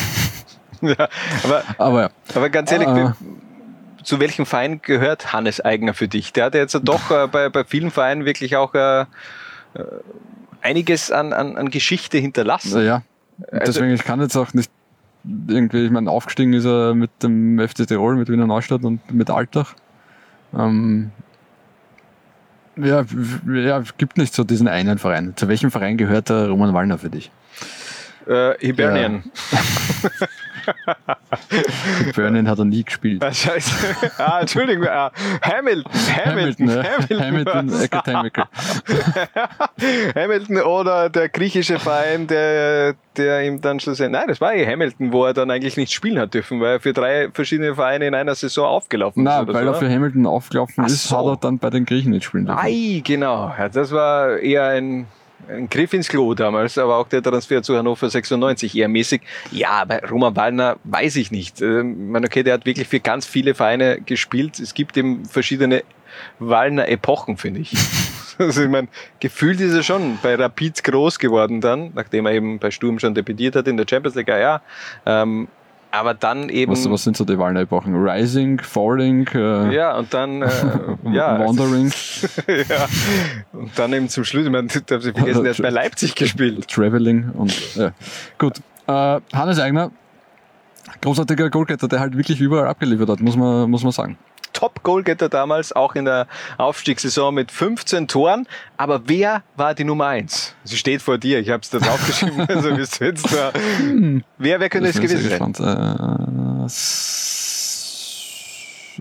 ja, 0.81 1.07
aber, 1.43 1.63
aber, 1.77 2.01
ja. 2.01 2.09
aber 2.35 2.49
ganz 2.49 2.71
ehrlich, 2.71 2.87
äh, 2.87 3.11
zu 4.03 4.19
welchem 4.19 4.45
Verein 4.45 4.81
gehört 4.81 5.33
Hannes 5.33 5.61
Eigner 5.61 5.93
für 5.93 6.07
dich? 6.07 6.33
Der 6.33 6.45
hat 6.45 6.55
ja 6.55 6.61
jetzt 6.61 6.79
doch 6.83 7.11
äh, 7.11 7.27
bei, 7.27 7.49
bei 7.49 7.63
vielen 7.63 7.91
Vereinen 7.91 8.25
wirklich 8.25 8.55
auch 8.55 8.73
äh, 8.73 9.01
äh 9.01 9.05
einiges 10.61 11.11
an, 11.11 11.33
an, 11.33 11.57
an 11.57 11.69
Geschichte 11.69 12.17
hinterlassen. 12.17 12.85
Ja, 12.85 13.01
also 13.51 13.73
deswegen, 13.73 13.93
ich 13.93 14.05
kann 14.05 14.21
jetzt 14.21 14.37
auch 14.37 14.53
nicht 14.53 14.71
irgendwie, 15.47 15.85
ich 15.85 15.91
meine, 15.91 16.09
aufgestiegen 16.09 16.53
ist 16.53 16.65
er 16.65 16.93
mit 16.95 17.11
dem 17.21 17.59
FC 17.59 17.87
Tirol, 17.87 18.15
mit 18.15 18.29
Wiener 18.29 18.47
Neustadt 18.47 18.83
und 18.83 19.13
mit 19.13 19.29
Altach. 19.29 19.73
Ähm, 20.57 21.11
ja, 22.75 23.05
ja, 23.45 23.83
gibt 23.97 24.17
nicht 24.17 24.33
so 24.33 24.43
diesen 24.43 24.67
einen 24.67 24.97
Verein. 24.97 25.33
Zu 25.35 25.47
welchem 25.47 25.71
Verein 25.71 25.97
gehört 25.97 26.29
der 26.29 26.47
Roman 26.47 26.73
Wallner 26.73 26.97
für 26.97 27.09
dich? 27.09 27.31
Äh, 28.27 28.53
Hibernian. 28.59 29.23
Ja. 29.51 30.27
Burnin 32.15 32.49
hat 32.49 32.59
er 32.59 32.65
nie 32.65 32.83
gespielt. 32.83 33.23
Ah, 33.23 33.33
scheiße. 33.33 33.73
Ah, 34.17 34.41
Entschuldigung. 34.41 34.87
Ah, 34.87 35.11
Hamilton. 35.41 35.91
Hamilton. 36.25 36.69
Hamilton, 36.69 36.83
Hamilton, 36.83 37.21
Hamilton 37.21 37.81
Academical. 37.81 38.45
Hamilton 40.15 40.57
oder 40.61 41.09
der 41.09 41.29
griechische 41.29 41.79
Verein, 41.79 42.27
der, 42.27 42.95
der 43.17 43.43
ihm 43.43 43.61
dann 43.61 43.79
schlussendlich. 43.79 44.19
Nein, 44.19 44.27
das 44.27 44.41
war 44.41 44.53
eh 44.53 44.65
Hamilton, 44.65 45.11
wo 45.11 45.25
er 45.25 45.33
dann 45.33 45.49
eigentlich 45.51 45.77
nicht 45.77 45.93
spielen 45.93 46.19
hat 46.19 46.33
dürfen, 46.33 46.59
weil 46.61 46.73
er 46.73 46.79
für 46.79 46.93
drei 46.93 47.29
verschiedene 47.31 47.75
Vereine 47.75 48.07
in 48.07 48.15
einer 48.15 48.35
Saison 48.35 48.65
aufgelaufen 48.65 49.23
Nein, 49.23 49.41
ist. 49.41 49.47
Nein, 49.47 49.55
weil 49.55 49.65
so, 49.65 49.71
er 49.71 49.75
für 49.75 49.89
Hamilton 49.89 50.25
aufgelaufen 50.25 50.83
Ach 50.83 50.87
ist, 50.87 51.03
so. 51.03 51.17
hat 51.17 51.25
er 51.25 51.37
dann 51.37 51.59
bei 51.59 51.69
den 51.69 51.85
Griechen 51.85 52.11
nicht 52.11 52.25
spielen 52.25 52.45
dürfen. 52.45 52.61
Ei, 52.61 53.01
genau. 53.03 53.53
Ja, 53.57 53.69
das 53.69 53.91
war 53.91 54.37
eher 54.37 54.67
ein 54.67 55.07
ein 55.49 55.69
Griff 55.69 55.93
ins 55.93 56.07
Klo 56.07 56.33
damals, 56.33 56.77
aber 56.77 56.97
auch 56.97 57.07
der 57.07 57.21
Transfer 57.21 57.61
zu 57.63 57.77
Hannover 57.77 58.09
96 58.09 58.75
eher 58.75 58.87
mäßig. 58.87 59.21
Ja, 59.51 59.69
aber 59.71 60.01
Roman 60.09 60.35
Wallner 60.35 60.77
weiß 60.83 61.15
ich 61.17 61.31
nicht. 61.31 61.61
Ähm, 61.61 62.11
man, 62.11 62.25
okay, 62.25 62.43
der 62.43 62.55
hat 62.55 62.65
wirklich 62.65 62.87
für 62.87 62.99
ganz 62.99 63.25
viele 63.25 63.53
Vereine 63.53 64.01
gespielt. 64.01 64.59
Es 64.59 64.73
gibt 64.73 64.97
eben 64.97 65.25
verschiedene 65.25 65.83
Wallner 66.39 66.87
Epochen, 66.87 67.37
finde 67.37 67.61
ich. 67.61 67.73
Also 68.39 68.63
ich 68.63 68.69
meine, 68.69 68.87
gefühlt 69.19 69.61
ist 69.61 69.75
er 69.75 69.83
schon 69.83 70.17
bei 70.23 70.33
Rapid 70.33 70.83
groß 70.83 71.19
geworden 71.19 71.61
dann, 71.61 71.91
nachdem 71.93 72.25
er 72.25 72.31
eben 72.31 72.57
bei 72.57 72.71
Sturm 72.71 72.97
schon 72.97 73.13
debütiert 73.13 73.55
hat 73.55 73.67
in 73.67 73.77
der 73.77 73.85
Champions 73.87 74.15
League, 74.15 74.27
ja. 74.27 74.59
Ähm, 75.05 75.47
aber 75.93 76.15
dann 76.15 76.49
eben. 76.49 76.71
Was, 76.71 76.89
was 76.89 77.03
sind 77.03 77.15
so 77.15 77.23
die 77.23 77.37
Wahlepochen? 77.37 77.95
Rising, 77.95 78.59
Falling? 78.59 79.27
Äh, 79.35 79.75
ja, 79.75 79.95
und 79.95 80.11
dann. 80.11 80.41
Äh, 80.41 80.49
ja, 81.11 81.39
Wandering. 81.39 81.91
ja. 82.47 82.87
Und 83.53 83.77
dann 83.77 83.93
eben 83.93 84.09
zum 84.09 84.23
Schluss, 84.23 84.45
ich 84.45 84.51
meine, 84.51 84.67
da 84.67 84.95
haben 84.95 85.01
sie 85.01 85.13
vergessen, 85.13 85.45
er 85.45 85.53
hat 85.53 85.61
bei 85.61 85.69
Leipzig 85.69 86.15
gespielt. 86.15 86.67
Traveling 86.67 87.29
und. 87.35 87.75
Ja. 87.75 87.91
Gut. 88.39 88.57
Äh, 88.87 88.91
Hannes 89.33 89.59
Eigner, 89.59 89.91
großartiger 91.01 91.51
Goalgetter, 91.51 91.87
der 91.87 91.99
halt 91.99 92.17
wirklich 92.17 92.41
überall 92.41 92.67
abgeliefert 92.67 93.09
hat, 93.09 93.19
muss 93.21 93.37
man, 93.37 93.69
muss 93.69 93.83
man 93.83 93.91
sagen. 93.91 94.17
Top-Goalgetter 94.63 95.27
damals, 95.27 95.73
auch 95.73 95.93
in 95.93 96.05
der 96.05 96.25
Aufstiegssaison 96.57 97.33
mit 97.33 97.51
15 97.51 98.07
Toren. 98.07 98.47
Aber 98.77 99.09
wer 99.09 99.43
war 99.57 99.75
die 99.75 99.83
Nummer 99.83 100.07
1? 100.07 100.55
Sie 100.63 100.77
steht 100.77 101.01
vor 101.01 101.17
dir, 101.17 101.39
ich 101.39 101.49
habe 101.49 101.63
es 101.63 101.69
da 101.69 101.79
draufgeschrieben. 101.79 102.39
also 102.47 102.73
bist 102.73 103.01
du 103.01 103.05
jetzt 103.05 103.25
da. 103.33 103.51
Wer, 104.37 104.61
wer 104.61 104.69
könnte 104.69 104.87
es 104.87 105.01
gewesen 105.01 105.29
sein? 105.29 106.69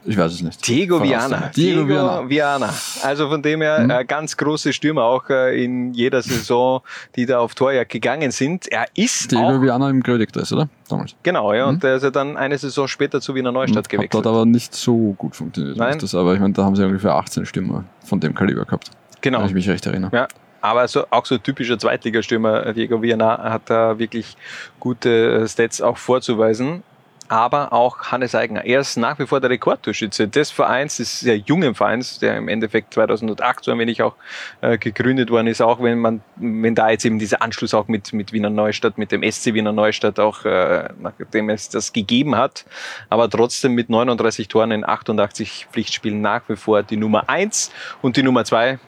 Äh, 0.04 0.10
ich 0.10 0.16
weiß 0.16 0.32
es 0.32 0.42
nicht. 0.42 0.66
Diego 0.66 1.02
Viana. 1.02 1.50
Diego, 1.54 1.84
Diego 1.84 2.28
Viana. 2.28 2.72
Also 3.02 3.28
von 3.28 3.42
dem 3.42 3.60
her 3.60 3.80
mhm. 3.80 3.90
äh, 3.90 4.04
ganz 4.04 4.36
große 4.36 4.72
Stürmer 4.72 5.04
auch 5.04 5.28
äh, 5.30 5.64
in 5.64 5.92
jeder 5.94 6.22
Saison, 6.22 6.80
die 7.16 7.26
da 7.26 7.38
auf 7.38 7.54
Torjagd 7.54 7.90
gegangen 7.90 8.30
sind. 8.30 8.68
Er 8.68 8.86
ist 8.94 9.32
Diego 9.32 9.42
auch, 9.42 9.62
Viana 9.62 9.90
im 9.90 10.02
Grödigdress, 10.02 10.52
oder? 10.52 10.68
Damals. 10.88 11.14
Genau, 11.22 11.52
ja. 11.52 11.64
Mhm. 11.66 11.74
Und 11.74 11.82
der 11.82 11.96
ist 11.96 12.02
ja 12.02 12.10
dann 12.10 12.36
eine 12.36 12.58
Saison 12.58 12.88
später 12.88 13.20
zu 13.20 13.34
Wiener 13.34 13.52
Neustadt 13.52 13.86
mhm. 13.86 13.96
gewechselt. 13.96 14.14
Hat 14.14 14.26
dort 14.26 14.34
aber 14.34 14.46
nicht 14.46 14.74
so 14.74 15.14
gut 15.18 15.36
funktioniert. 15.36 15.76
Nein. 15.76 15.98
Das, 15.98 16.14
aber 16.14 16.34
ich 16.34 16.40
meine, 16.40 16.52
da 16.52 16.64
haben 16.64 16.76
sie 16.76 16.84
ungefähr 16.84 17.14
18 17.14 17.46
Stürmer 17.46 17.84
von 18.04 18.20
dem 18.20 18.34
Kaliber 18.34 18.64
gehabt. 18.64 18.90
Genau. 19.20 19.40
Wenn 19.40 19.46
ich 19.46 19.54
mich 19.54 19.68
recht 19.68 19.86
erinnere. 19.86 20.14
Ja. 20.14 20.28
Aber 20.60 20.86
so, 20.86 21.04
auch 21.10 21.26
so 21.26 21.38
typischer 21.38 21.76
Zweitligastürmer, 21.76 22.72
Diego 22.72 23.02
Viana, 23.02 23.50
hat 23.50 23.62
da 23.66 23.98
wirklich 23.98 24.36
gute 24.78 25.48
Stats 25.48 25.80
auch 25.80 25.96
vorzuweisen 25.96 26.84
aber 27.32 27.72
auch 27.72 28.12
Hannes 28.12 28.34
Eigner. 28.34 28.66
Er 28.66 28.80
ist 28.80 28.98
nach 28.98 29.18
wie 29.18 29.26
vor 29.26 29.40
der 29.40 29.48
Rekordtorschütze 29.48 30.28
des 30.28 30.50
Vereins, 30.50 30.98
des 30.98 31.20
sehr 31.20 31.38
jungen 31.38 31.74
Vereins, 31.74 32.18
der 32.18 32.36
im 32.36 32.46
Endeffekt 32.46 32.92
2008 32.92 33.64
so 33.64 33.72
ein 33.72 33.78
wenig 33.78 34.02
auch 34.02 34.16
äh, 34.60 34.76
gegründet 34.76 35.30
worden 35.30 35.46
ist, 35.46 35.62
auch 35.62 35.82
wenn 35.82 35.98
man, 35.98 36.20
wenn 36.36 36.74
da 36.74 36.90
jetzt 36.90 37.06
eben 37.06 37.18
dieser 37.18 37.40
Anschluss 37.40 37.72
auch 37.72 37.88
mit, 37.88 38.12
mit 38.12 38.34
Wiener 38.34 38.50
Neustadt, 38.50 38.98
mit 38.98 39.12
dem 39.12 39.22
SC 39.22 39.54
Wiener 39.54 39.72
Neustadt 39.72 40.20
auch, 40.20 40.44
äh, 40.44 40.90
nachdem 41.00 41.48
es 41.48 41.70
das 41.70 41.94
gegeben 41.94 42.36
hat, 42.36 42.66
aber 43.08 43.30
trotzdem 43.30 43.72
mit 43.72 43.88
39 43.88 44.48
Toren 44.48 44.70
in 44.70 44.86
88 44.86 45.68
Pflichtspielen 45.72 46.20
nach 46.20 46.42
wie 46.48 46.56
vor 46.56 46.82
die 46.82 46.98
Nummer 46.98 47.30
eins 47.30 47.72
und 48.02 48.18
die 48.18 48.22
Nummer 48.22 48.44
zwei. 48.44 48.78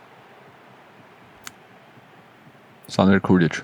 Sanel 2.88 3.20
Kulic 3.20 3.62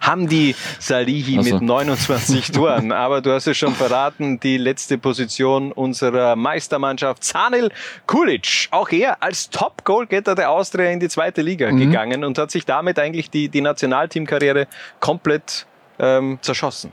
haben 0.00 0.28
die 0.28 0.54
Salihi 0.78 1.38
also. 1.38 1.54
mit 1.54 1.62
29 1.62 2.50
Toren. 2.52 2.92
Aber 2.92 3.20
du 3.20 3.32
hast 3.32 3.46
es 3.46 3.56
schon 3.56 3.74
verraten, 3.74 4.40
die 4.40 4.56
letzte 4.56 4.98
Position 4.98 5.72
unserer 5.72 6.36
Meistermannschaft, 6.36 7.24
Sanil 7.24 7.70
Kulic. 8.06 8.68
Auch 8.70 8.90
er 8.90 9.22
als 9.22 9.50
Top-Goalgetter 9.50 10.34
der 10.34 10.50
Austria 10.50 10.90
in 10.90 11.00
die 11.00 11.08
zweite 11.08 11.42
Liga 11.42 11.70
mhm. 11.70 11.78
gegangen 11.78 12.24
und 12.24 12.38
hat 12.38 12.50
sich 12.50 12.64
damit 12.64 12.98
eigentlich 12.98 13.30
die, 13.30 13.48
die 13.48 13.60
Nationalteamkarriere 13.60 14.66
komplett 15.00 15.66
ähm, 15.98 16.38
zerschossen. 16.40 16.92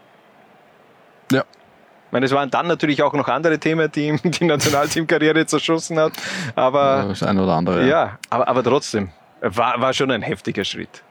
Ja. 1.31 1.41
Ich 1.41 2.11
meine, 2.11 2.25
es 2.27 2.31
waren 2.31 2.49
dann 2.49 2.67
natürlich 2.67 3.03
auch 3.03 3.13
noch 3.13 3.27
andere 3.27 3.59
Themen, 3.59 3.91
die 3.91 4.07
ihm 4.07 4.19
die 4.23 4.45
Nationalteamkarriere 4.45 5.45
zerschossen 5.45 5.99
hat. 5.99 6.13
Aber 6.55 7.07
das 7.09 7.23
eine 7.23 7.43
oder 7.43 7.53
andere. 7.53 7.87
Ja, 7.87 8.19
aber, 8.29 8.47
aber 8.47 8.63
trotzdem 8.63 9.09
war, 9.41 9.79
war 9.81 9.93
schon 9.93 10.11
ein 10.11 10.21
heftiger 10.21 10.63
Schritt. 10.63 11.03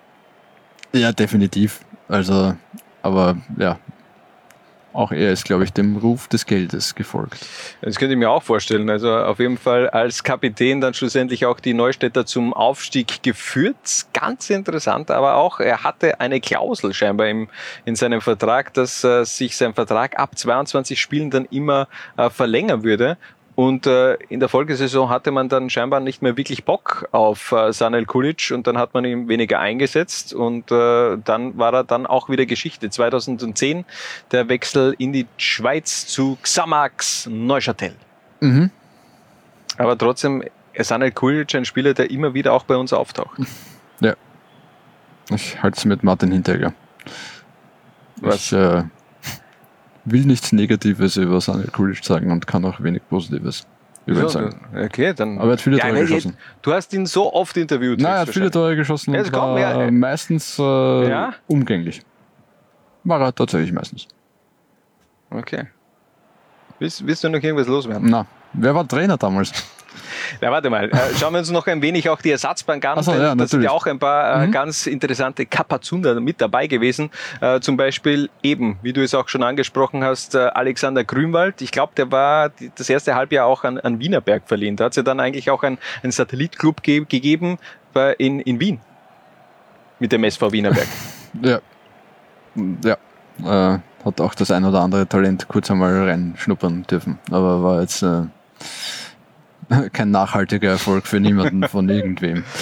Ja, 0.94 1.12
definitiv. 1.12 1.80
Also, 2.08 2.54
aber 3.02 3.36
ja, 3.58 3.78
auch 4.94 5.10
er 5.10 5.32
ist, 5.32 5.44
glaube 5.44 5.64
ich, 5.64 5.72
dem 5.72 5.96
Ruf 5.96 6.28
des 6.28 6.46
Geldes 6.46 6.94
gefolgt. 6.94 7.44
Das 7.82 7.98
könnte 7.98 8.14
ich 8.14 8.18
mir 8.18 8.30
auch 8.30 8.44
vorstellen. 8.44 8.88
Also 8.88 9.12
auf 9.12 9.40
jeden 9.40 9.58
Fall 9.58 9.90
als 9.90 10.22
Kapitän 10.22 10.80
dann 10.80 10.94
schlussendlich 10.94 11.46
auch 11.46 11.58
die 11.58 11.74
Neustädter 11.74 12.24
zum 12.24 12.54
Aufstieg 12.54 13.22
geführt. 13.24 14.06
Ganz 14.12 14.50
interessant, 14.50 15.10
aber 15.10 15.34
auch 15.34 15.58
er 15.58 15.82
hatte 15.82 16.20
eine 16.20 16.40
Klausel 16.40 16.94
scheinbar 16.94 17.26
im, 17.26 17.48
in 17.84 17.96
seinem 17.96 18.20
Vertrag, 18.20 18.72
dass 18.74 19.02
äh, 19.02 19.24
sich 19.24 19.56
sein 19.56 19.74
Vertrag 19.74 20.16
ab 20.16 20.38
22 20.38 21.00
Spielen 21.00 21.30
dann 21.30 21.46
immer 21.46 21.88
äh, 22.16 22.30
verlängern 22.30 22.84
würde. 22.84 23.18
Und 23.56 23.86
äh, 23.86 24.14
in 24.28 24.40
der 24.40 24.48
Folgesaison 24.48 25.08
hatte 25.10 25.30
man 25.30 25.48
dann 25.48 25.70
scheinbar 25.70 26.00
nicht 26.00 26.22
mehr 26.22 26.36
wirklich 26.36 26.64
Bock 26.64 27.08
auf 27.12 27.52
äh, 27.52 27.72
Sanel 27.72 28.04
Kulic 28.04 28.50
und 28.52 28.66
dann 28.66 28.78
hat 28.78 28.94
man 28.94 29.04
ihn 29.04 29.28
weniger 29.28 29.60
eingesetzt 29.60 30.34
und 30.34 30.72
äh, 30.72 31.16
dann 31.24 31.56
war 31.56 31.72
er 31.72 31.84
dann 31.84 32.06
auch 32.06 32.28
wieder 32.28 32.46
Geschichte. 32.46 32.90
2010 32.90 33.84
der 34.32 34.48
Wechsel 34.48 34.96
in 34.98 35.12
die 35.12 35.26
Schweiz 35.36 36.06
zu 36.06 36.36
Xamax 36.42 37.28
Neuchâtel. 37.30 37.94
Mhm. 38.40 38.70
Aber 39.78 39.96
trotzdem 39.96 40.42
Sanel 40.76 41.12
Kulic 41.12 41.54
ein 41.54 41.64
Spieler, 41.64 41.94
der 41.94 42.10
immer 42.10 42.34
wieder 42.34 42.52
auch 42.52 42.64
bei 42.64 42.76
uns 42.76 42.92
auftaucht. 42.92 43.38
Ja. 44.00 44.14
Ich 45.30 45.62
halte 45.62 45.78
es 45.78 45.84
mit 45.84 46.02
Martin 46.02 46.32
Hinteregger. 46.32 46.74
Was? 48.20 48.46
Ich 48.46 48.52
äh, 48.52 48.82
will 50.04 50.24
nichts 50.26 50.52
Negatives 50.52 51.16
über 51.16 51.40
Sanel 51.40 51.68
Kulic 51.68 52.04
sagen 52.04 52.30
und 52.30 52.46
kann 52.46 52.64
auch 52.64 52.80
wenig 52.82 53.02
Positives 53.08 53.66
über 54.06 54.20
ihn 54.20 54.22
So, 54.24 54.28
sagen. 54.28 54.60
okay, 54.84 55.14
dann. 55.14 55.38
Aber 55.38 55.48
er 55.48 55.52
hat 55.52 55.60
viele 55.60 55.78
Tore 55.78 55.88
aber 55.90 55.98
jetzt- 56.00 56.08
geschossen. 56.08 56.36
Du 56.62 56.72
hast 56.72 56.92
ihn 56.92 57.06
so 57.06 57.32
oft 57.32 57.56
interviewt. 57.56 58.00
Nein, 58.00 58.12
er 58.12 58.18
hat 58.20 58.28
viele. 58.28 58.50
Tore 58.50 58.76
geschossen 58.76 59.14
Ja, 59.14 59.20
und 59.22 59.32
war 59.32 59.54
mir- 59.86 59.90
meistens 59.92 60.58
äh, 60.58 61.08
Ja? 61.08 61.34
umgänglich. 61.46 62.02
War 63.04 63.20
er 63.20 63.34
tatsächlich 63.34 63.72
meistens. 63.72 64.06
Okay. 65.30 65.66
Willst, 66.78 67.06
willst 67.06 67.24
du 67.24 67.28
noch 67.28 67.42
irgendwas 67.42 67.66
loswerden? 67.68 68.08
Na, 68.10 68.26
wer 68.52 68.74
war 68.74 68.86
Trainer 68.86 69.16
damals? 69.16 69.52
Na, 70.40 70.50
warte 70.50 70.70
mal. 70.70 70.90
Äh, 70.90 70.96
Schauen 71.18 71.32
wir 71.32 71.38
uns 71.40 71.50
noch 71.50 71.66
ein 71.66 71.82
wenig 71.82 72.08
auch 72.08 72.20
die 72.20 72.30
Ersatzbank 72.30 72.84
an. 72.84 73.02
So, 73.02 73.12
ja, 73.12 73.34
da 73.34 73.46
sind 73.46 73.62
ja 73.62 73.70
auch 73.70 73.86
ein 73.86 73.98
paar 73.98 74.42
äh, 74.42 74.46
Mhm. 74.46 74.52
ganz 74.52 74.86
interessante 74.86 75.46
Kapazunder 75.46 76.20
mit 76.20 76.40
dabei 76.40 76.66
gewesen. 76.66 77.10
Äh, 77.40 77.60
zum 77.60 77.76
Beispiel 77.76 78.30
eben, 78.42 78.78
wie 78.82 78.92
du 78.92 79.02
es 79.02 79.14
auch 79.14 79.28
schon 79.28 79.42
angesprochen 79.42 80.04
hast, 80.04 80.36
Alexander 80.36 81.04
Grünwald. 81.04 81.62
Ich 81.62 81.70
glaube, 81.70 81.92
der 81.96 82.10
war 82.12 82.50
das 82.76 82.88
erste 82.88 83.14
Halbjahr 83.14 83.46
auch 83.46 83.64
an, 83.64 83.78
an 83.78 84.00
Wienerberg 84.00 84.42
verliehen. 84.46 84.76
Da 84.76 84.84
hat 84.86 84.92
es 84.92 84.96
ja 84.96 85.02
dann 85.02 85.20
eigentlich 85.20 85.50
auch 85.50 85.62
ein, 85.62 85.78
ein 86.02 86.10
Satellitclub 86.10 86.82
ge 86.82 87.04
gegeben 87.08 87.58
in, 88.18 88.40
in 88.40 88.58
Wien. 88.60 88.80
Mit 90.00 90.12
dem 90.12 90.24
SV 90.24 90.52
Wienerberg. 90.52 90.86
Ja. 91.42 91.58
Ja. 92.84 92.96
Äh, 93.74 93.78
hat 94.04 94.20
auch 94.20 94.34
das 94.34 94.50
ein 94.52 94.64
oder 94.64 94.80
andere 94.80 95.08
Talent 95.08 95.48
kurz 95.48 95.70
einmal 95.70 96.08
reinschnuppern 96.08 96.84
dürfen. 96.84 97.18
Aber 97.30 97.62
war 97.62 97.80
jetzt 97.80 98.02
äh, 98.02 98.22
kein 99.92 100.10
nachhaltiger 100.10 100.70
Erfolg 100.70 101.06
für 101.06 101.20
niemanden 101.20 101.66
von 101.68 101.88
irgendwem. 101.88 102.44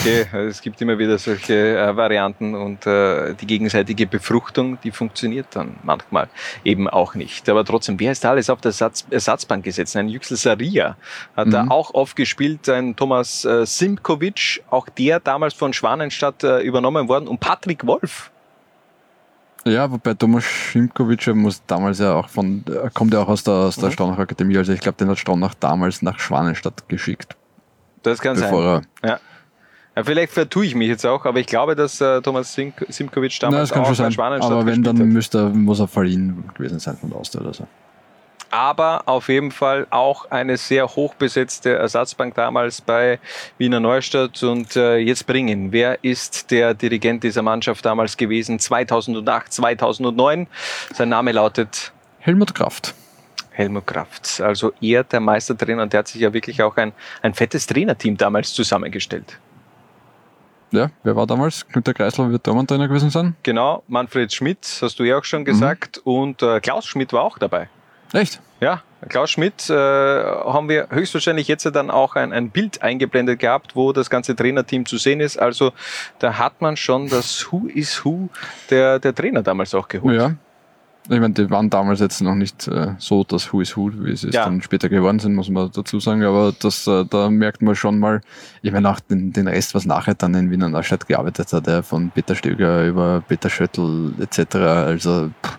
Okay, 0.00 0.26
es 0.48 0.60
gibt 0.62 0.80
immer 0.80 0.98
wieder 0.98 1.18
solche 1.18 1.78
äh, 1.78 1.96
Varianten 1.96 2.54
und 2.54 2.86
äh, 2.86 3.34
die 3.34 3.46
gegenseitige 3.46 4.06
Befruchtung, 4.06 4.78
die 4.82 4.90
funktioniert 4.90 5.46
dann 5.52 5.76
manchmal 5.82 6.28
eben 6.64 6.88
auch 6.88 7.14
nicht. 7.14 7.48
Aber 7.48 7.64
trotzdem, 7.64 7.98
wer 8.00 8.12
ist 8.12 8.24
da 8.24 8.30
alles 8.30 8.50
auf 8.50 8.60
der 8.60 8.70
Ersatz 8.70 9.06
Ersatzbank 9.10 9.64
gesetzt? 9.64 9.96
Ein 9.96 10.08
Yüksel 10.08 10.36
Saria 10.36 10.96
hat 11.36 11.52
da 11.52 11.64
Mhm. 11.64 11.70
auch 11.70 11.94
oft 11.94 12.16
gespielt, 12.16 12.68
ein 12.68 12.96
Thomas 12.96 13.44
äh, 13.44 13.64
Simkovic, 13.66 14.62
auch 14.70 14.88
der 14.88 15.20
damals 15.20 15.54
von 15.54 15.72
Schwanenstadt 15.72 16.42
äh, 16.44 16.60
übernommen 16.60 17.08
worden 17.08 17.28
und 17.28 17.40
Patrick 17.40 17.86
Wolf. 17.86 18.30
Ja, 19.66 19.90
wobei 19.90 20.14
Thomas 20.14 20.44
Schimkovic 20.44 21.26
muss 21.34 21.60
damals 21.66 21.98
ja 21.98 22.14
auch 22.14 22.28
von, 22.28 22.62
er 22.72 22.88
kommt 22.90 23.12
ja 23.12 23.20
auch 23.20 23.28
aus 23.28 23.42
der, 23.42 23.54
aus 23.54 23.76
der 23.76 23.88
Mhm. 23.88 23.92
Staunach 23.92 24.18
Akademie, 24.18 24.56
also 24.56 24.72
ich 24.72 24.80
glaube, 24.80 24.96
den 24.98 25.08
hat 25.08 25.18
Staunach 25.18 25.54
damals 25.54 26.02
nach 26.02 26.18
Schwanenstadt 26.20 26.88
geschickt. 26.88 27.34
Das 28.04 28.20
kann 28.20 28.36
sein. 28.36 28.84
Ja. 29.04 29.18
Ja, 29.96 30.04
vielleicht 30.04 30.32
vertue 30.32 30.66
ich 30.66 30.74
mich 30.74 30.88
jetzt 30.88 31.04
auch, 31.06 31.24
aber 31.24 31.40
ich 31.40 31.46
glaube, 31.46 31.74
dass 31.74 32.00
äh, 32.02 32.20
Thomas 32.20 32.52
Sim 32.52 32.74
Simkovic 32.88 33.40
damals 33.40 33.70
das 33.70 33.72
kann 33.72 33.82
auch 33.82 33.86
schon 33.86 33.94
sein. 33.96 34.12
Schwanenstadt 34.12 34.52
Aber 34.52 34.66
wenn, 34.66 34.82
dann 34.82 34.98
müsste, 35.08 35.38
er- 35.38 35.48
muss 35.48 35.80
er 35.80 35.88
verliehen 35.88 36.44
gewesen 36.54 36.78
sein 36.78 36.96
von 36.98 37.08
der 37.10 37.18
Austria 37.18 37.40
oder 37.42 37.54
so. 37.54 37.66
Aber 38.50 39.02
auf 39.06 39.28
jeden 39.28 39.50
Fall 39.50 39.86
auch 39.90 40.30
eine 40.30 40.56
sehr 40.56 40.88
hochbesetzte 40.88 41.74
Ersatzbank 41.74 42.34
damals 42.34 42.80
bei 42.80 43.18
Wiener 43.58 43.80
Neustadt. 43.80 44.42
Und 44.42 44.76
äh, 44.76 44.96
jetzt 44.98 45.26
bringen, 45.26 45.72
wer 45.72 46.02
ist 46.04 46.50
der 46.50 46.74
Dirigent 46.74 47.24
dieser 47.24 47.42
Mannschaft 47.42 47.84
damals 47.84 48.16
gewesen? 48.16 48.58
2008, 48.58 49.52
2009. 49.52 50.46
Sein 50.94 51.08
Name 51.08 51.32
lautet 51.32 51.92
Helmut 52.20 52.54
Kraft. 52.54 52.94
Helmut 53.50 53.86
Kraft. 53.86 54.40
Also 54.40 54.72
er, 54.80 55.04
der 55.04 55.20
Meistertrainer, 55.20 55.82
und 55.82 55.92
der 55.92 55.98
hat 55.98 56.08
sich 56.08 56.20
ja 56.20 56.32
wirklich 56.32 56.62
auch 56.62 56.76
ein, 56.76 56.92
ein 57.22 57.34
fettes 57.34 57.66
Trainerteam 57.66 58.16
damals 58.16 58.52
zusammengestellt. 58.52 59.38
Ja, 60.72 60.90
wer 61.04 61.16
war 61.16 61.26
damals? 61.26 61.66
Günter 61.68 61.94
Kreisler 61.94 62.30
wird 62.30 62.44
Tormann-Trainer 62.44 62.88
gewesen 62.88 63.10
sein. 63.10 63.36
Genau, 63.42 63.82
Manfred 63.88 64.32
Schmidt, 64.32 64.78
hast 64.82 64.98
du 64.98 65.04
ja 65.04 65.18
auch 65.18 65.24
schon 65.24 65.44
gesagt, 65.44 65.98
und 66.04 66.42
äh, 66.42 66.60
Klaus 66.60 66.86
Schmidt 66.86 67.12
war 67.12 67.22
auch 67.22 67.38
dabei. 67.38 67.68
Echt? 68.16 68.40
Ja, 68.60 68.82
Klaus 69.08 69.30
Schmidt 69.30 69.68
äh, 69.68 69.74
haben 69.74 70.68
wir 70.70 70.88
höchstwahrscheinlich 70.90 71.46
jetzt 71.48 71.66
dann 71.66 71.90
auch 71.90 72.16
ein, 72.16 72.32
ein 72.32 72.48
Bild 72.50 72.80
eingeblendet 72.82 73.38
gehabt, 73.38 73.76
wo 73.76 73.92
das 73.92 74.08
ganze 74.08 74.34
Trainerteam 74.34 74.86
zu 74.86 74.96
sehen 74.96 75.20
ist. 75.20 75.38
Also 75.38 75.72
da 76.18 76.38
hat 76.38 76.62
man 76.62 76.76
schon 76.78 77.08
das 77.08 77.52
Who 77.52 77.66
is 77.66 78.02
Who 78.04 78.30
der, 78.70 78.98
der 78.98 79.14
Trainer 79.14 79.42
damals 79.42 79.74
auch 79.74 79.88
geholt. 79.88 80.16
Ja. 80.16 80.32
Ich 81.08 81.20
meine, 81.20 81.34
die 81.34 81.48
waren 81.50 81.70
damals 81.70 82.00
jetzt 82.00 82.20
noch 82.20 82.34
nicht 82.34 82.66
äh, 82.66 82.94
so 82.98 83.22
das 83.22 83.52
Who 83.52 83.60
is 83.60 83.76
Who, 83.76 83.90
wie 83.92 84.16
sie 84.16 84.28
es 84.28 84.34
Ja. 84.34 84.44
dann 84.46 84.60
später 84.62 84.88
geworden 84.88 85.18
sind, 85.20 85.34
muss 85.34 85.50
man 85.50 85.70
dazu 85.70 86.00
sagen. 86.00 86.24
Aber 86.24 86.52
das, 86.58 86.86
äh, 86.86 87.04
da 87.04 87.28
merkt 87.30 87.60
man 87.62 87.76
schon 87.76 87.98
mal, 87.98 88.22
ich 88.62 88.72
meine 88.72 88.90
auch 88.90 88.98
den, 88.98 89.32
den 89.32 89.46
Rest, 89.46 89.74
was 89.74 89.84
nachher 89.84 90.14
dann 90.14 90.34
in 90.34 90.50
Wiener 90.50 90.68
Neustadt 90.70 91.06
gearbeitet 91.06 91.52
hat, 91.52 91.66
der 91.66 91.82
von 91.84 92.10
Peter 92.10 92.34
Stöger 92.34 92.86
über 92.86 93.22
Peter 93.28 93.50
Schöttl 93.50 94.14
etc. 94.20 94.56
Also 94.56 95.30
pff, 95.44 95.58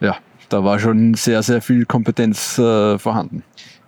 ja, 0.00 0.16
da 0.54 0.62
war 0.62 0.78
schon 0.78 1.14
sehr, 1.14 1.42
sehr 1.42 1.60
viel 1.60 1.84
Kompetenz 1.84 2.58
äh, 2.58 2.96
vorhanden. 2.98 3.42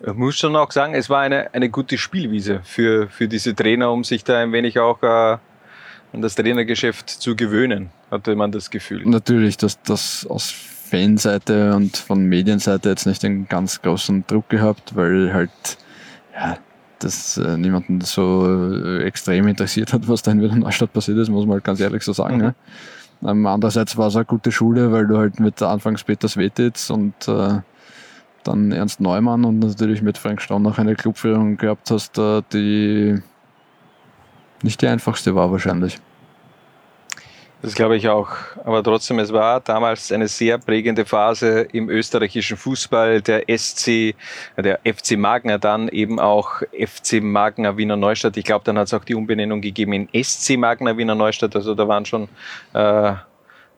Ich 0.04 0.12
muss 0.14 0.36
schon 0.36 0.56
auch 0.56 0.72
sagen, 0.72 0.94
es 0.94 1.08
war 1.08 1.20
eine, 1.20 1.54
eine 1.54 1.70
gute 1.70 1.96
Spielwiese 1.96 2.60
für, 2.64 3.08
für 3.08 3.28
diese 3.28 3.54
Trainer, 3.54 3.92
um 3.92 4.02
sich 4.02 4.24
da 4.24 4.38
ein 4.38 4.52
wenig 4.52 4.78
auch 4.80 5.00
äh, 5.02 5.06
an 5.06 6.22
das 6.22 6.34
Trainergeschäft 6.34 7.08
zu 7.08 7.36
gewöhnen, 7.36 7.90
hatte 8.10 8.34
man 8.34 8.50
das 8.50 8.68
Gefühl. 8.70 9.02
Natürlich, 9.04 9.56
dass 9.56 9.80
das 9.82 10.26
aus 10.28 10.50
Fanseite 10.50 11.74
und 11.74 11.96
von 11.96 12.24
Medienseite 12.24 12.88
jetzt 12.88 13.06
nicht 13.06 13.24
einen 13.24 13.48
ganz 13.48 13.80
großen 13.80 14.24
Druck 14.26 14.48
gehabt, 14.48 14.96
weil 14.96 15.32
halt 15.32 15.50
ja, 16.34 16.58
das 16.98 17.36
äh, 17.38 17.56
niemanden 17.56 18.00
so 18.00 18.72
äh, 18.74 19.04
extrem 19.04 19.46
interessiert 19.46 19.92
hat, 19.92 20.08
was 20.08 20.22
da 20.22 20.32
in 20.32 20.42
Wiener 20.42 20.56
Neustadt 20.56 20.92
passiert 20.92 21.18
ist, 21.18 21.28
muss 21.28 21.46
man 21.46 21.54
halt 21.54 21.64
ganz 21.64 21.78
ehrlich 21.80 22.02
so 22.02 22.12
sagen. 22.12 22.36
Mhm. 22.36 22.42
Ne? 22.42 22.54
Ähm, 23.24 23.46
andererseits 23.46 23.96
war 23.96 24.08
es 24.08 24.16
eine 24.16 24.24
gute 24.24 24.52
Schule, 24.52 24.92
weil 24.92 25.06
du 25.06 25.18
halt 25.18 25.40
mit 25.40 25.62
anfangs 25.62 26.04
Peter 26.04 26.28
Svetitz 26.28 26.90
und 26.90 27.28
äh, 27.28 27.60
dann 28.44 28.72
Ernst 28.72 29.00
Neumann 29.00 29.44
und 29.44 29.58
natürlich 29.58 30.02
mit 30.02 30.18
Frank 30.18 30.40
Staunach 30.40 30.78
eine 30.78 30.94
Clubführung 30.94 31.56
gehabt 31.56 31.90
hast, 31.90 32.18
äh, 32.18 32.42
die 32.52 33.20
nicht 34.62 34.82
die 34.82 34.88
einfachste 34.88 35.34
war 35.34 35.50
wahrscheinlich. 35.50 35.98
Das 37.62 37.74
glaube 37.74 37.96
ich 37.96 38.08
auch. 38.08 38.28
Aber 38.64 38.82
trotzdem, 38.82 39.18
es 39.18 39.32
war 39.32 39.60
damals 39.60 40.12
eine 40.12 40.28
sehr 40.28 40.58
prägende 40.58 41.06
Phase 41.06 41.62
im 41.72 41.88
österreichischen 41.88 42.56
Fußball. 42.56 43.22
Der 43.22 43.44
SC, 43.48 44.14
der 44.56 44.78
FC 44.84 45.16
Magner, 45.16 45.58
dann 45.58 45.88
eben 45.88 46.20
auch 46.20 46.62
FC 46.72 47.22
Magner 47.22 47.76
Wiener 47.76 47.96
Neustadt. 47.96 48.36
Ich 48.36 48.44
glaube, 48.44 48.64
dann 48.64 48.78
hat 48.78 48.88
es 48.88 48.94
auch 48.94 49.04
die 49.04 49.14
Umbenennung 49.14 49.62
gegeben 49.62 49.94
in 49.94 50.24
SC 50.24 50.58
Magner 50.58 50.98
Wiener 50.98 51.14
Neustadt. 51.14 51.56
Also 51.56 51.74
da 51.74 51.88
waren 51.88 52.04
schon 52.04 52.28
äh, 52.74 53.14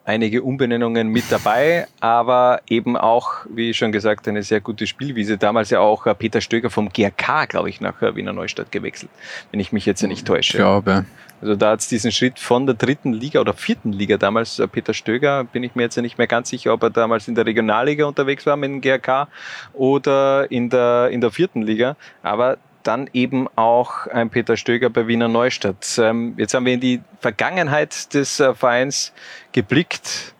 einige 0.08 0.42
Umbenennungen 0.42 1.08
mit 1.08 1.24
dabei, 1.30 1.86
aber 2.00 2.62
eben 2.68 2.96
auch, 2.96 3.44
wie 3.50 3.74
schon 3.74 3.92
gesagt, 3.92 4.26
eine 4.26 4.42
sehr 4.42 4.60
gute 4.60 4.86
Spielwiese. 4.86 5.36
Damals 5.36 5.68
ja 5.68 5.80
auch 5.80 6.06
äh, 6.06 6.14
Peter 6.14 6.40
Stöger 6.40 6.70
vom 6.70 6.88
GRK, 6.88 7.44
glaube 7.46 7.68
ich, 7.68 7.82
nach 7.82 8.00
äh, 8.00 8.16
Wiener 8.16 8.32
Neustadt 8.32 8.72
gewechselt, 8.72 9.10
wenn 9.50 9.60
ich 9.60 9.70
mich 9.70 9.84
jetzt 9.84 10.02
nicht 10.02 10.26
täusche. 10.26 10.54
Ich 10.54 10.56
glaube, 10.56 11.04
Also 11.42 11.56
da 11.56 11.72
hat 11.72 11.80
es 11.80 11.88
diesen 11.88 12.10
Schritt 12.10 12.38
von 12.38 12.64
der 12.64 12.74
dritten 12.74 13.12
Liga 13.12 13.40
oder 13.40 13.52
vierten 13.52 13.92
Liga 13.92 14.16
damals, 14.16 14.58
äh, 14.58 14.66
Peter 14.66 14.94
Stöger, 14.94 15.44
bin 15.44 15.62
ich 15.62 15.74
mir 15.74 15.82
jetzt 15.82 15.96
nicht 15.98 16.16
mehr 16.16 16.26
ganz 16.26 16.48
sicher, 16.48 16.72
ob 16.72 16.82
er 16.82 16.90
damals 16.90 17.28
in 17.28 17.34
der 17.34 17.44
Regionalliga 17.44 18.06
unterwegs 18.06 18.46
war 18.46 18.56
mit 18.56 18.70
dem 18.70 18.80
GRK 18.80 19.28
oder 19.74 20.50
in 20.50 20.70
der, 20.70 21.10
in 21.10 21.20
der 21.20 21.30
vierten 21.30 21.60
Liga. 21.60 21.96
Aber 22.22 22.56
dann 22.88 23.10
eben 23.12 23.48
auch 23.54 24.06
ein 24.06 24.30
Peter 24.30 24.56
Stöger 24.56 24.88
bei 24.88 25.06
Wiener 25.06 25.28
Neustadt. 25.28 25.98
Ähm, 25.98 26.34
jetzt 26.38 26.54
haben 26.54 26.64
wir 26.64 26.72
in 26.72 26.80
die 26.80 27.02
Vergangenheit 27.20 28.14
des 28.14 28.40
äh, 28.40 28.54
Vereins 28.54 29.12
geblickt. 29.52 30.34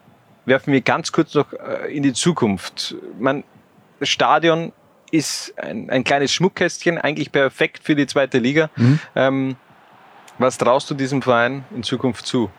Werfen 0.47 0.73
wir 0.73 0.81
ganz 0.81 1.13
kurz 1.13 1.35
noch 1.35 1.53
äh, 1.53 1.95
in 1.95 2.03
die 2.03 2.15
Zukunft. 2.15 2.97
Man, 3.19 3.45
das 4.01 4.09
Stadion 4.09 4.73
ist 5.11 5.53
ein, 5.59 5.91
ein 5.91 6.05
kleines 6.05 6.33
Schmuckkästchen, 6.33 6.97
eigentlich 6.97 7.33
perfekt 7.33 7.85
für 7.85 7.95
die 7.95 8.07
zweite 8.07 8.39
Liga. 8.39 8.71
Mhm. 8.77 8.99
Ähm, 9.15 9.57
was 10.39 10.57
traust 10.57 10.91
du 10.91 10.95
diesem 10.95 11.21
Verein 11.21 11.65
in 11.75 11.83
Zukunft 11.83 12.27
zu? 12.27 12.51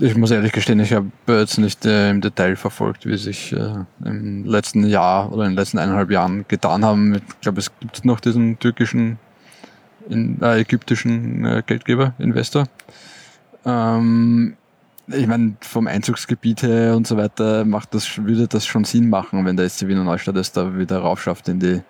Ich 0.00 0.16
muss 0.16 0.30
ehrlich 0.30 0.52
gestehen, 0.52 0.80
ich 0.80 0.92
habe 0.92 1.10
jetzt 1.28 1.58
nicht 1.58 1.86
äh, 1.86 2.10
im 2.10 2.20
Detail 2.20 2.56
verfolgt, 2.56 3.06
wie 3.06 3.16
sich 3.16 3.52
äh, 3.52 3.84
im 4.04 4.44
letzten 4.44 4.86
Jahr 4.86 5.32
oder 5.32 5.44
in 5.44 5.52
den 5.52 5.56
letzten 5.56 5.78
eineinhalb 5.78 6.10
Jahren 6.10 6.44
getan 6.46 6.84
haben. 6.84 7.14
Ich 7.14 7.40
glaube, 7.40 7.58
es 7.58 7.70
gibt 7.80 8.04
noch 8.04 8.20
diesen 8.20 8.58
türkischen, 8.58 9.18
in, 10.08 10.40
äh, 10.42 10.60
ägyptischen 10.60 11.44
äh, 11.44 11.62
Geldgeber, 11.66 12.12
Investor. 12.18 12.68
Ähm, 13.64 14.56
ich 15.08 15.26
meine, 15.26 15.56
vom 15.60 15.86
Einzugsgebiet 15.86 16.62
her 16.62 16.94
und 16.94 17.06
so 17.06 17.16
weiter 17.16 17.64
macht 17.64 17.94
das, 17.94 18.18
würde 18.18 18.46
das 18.46 18.66
schon 18.66 18.84
Sinn 18.84 19.08
machen, 19.08 19.44
wenn 19.46 19.56
der 19.56 19.68
SC 19.68 19.88
Wiener 19.88 20.04
Neustadt 20.04 20.36
es 20.36 20.52
da 20.52 20.76
wieder 20.76 20.98
raufschafft 20.98 21.48
in 21.48 21.60
die, 21.60 21.80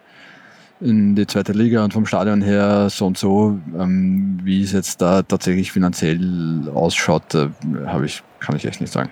in 0.81 1.15
die 1.15 1.27
zweite 1.27 1.53
Liga 1.53 1.85
und 1.85 1.93
vom 1.93 2.07
Stadion 2.07 2.43
her 2.43 2.89
so 2.91 3.07
und 3.07 3.19
so, 3.19 3.59
ähm, 3.79 4.39
wie 4.43 4.63
es 4.63 4.73
jetzt 4.73 5.01
da 5.01 5.23
tatsächlich 5.23 5.73
finanziell 5.73 6.71
ausschaut, 6.75 7.35
äh, 7.35 7.49
habe 7.87 8.07
ich, 8.07 8.23
kann 8.41 8.57
ich 8.57 8.65
echt 8.65 8.81
nicht 8.81 8.93
sagen. 8.93 9.11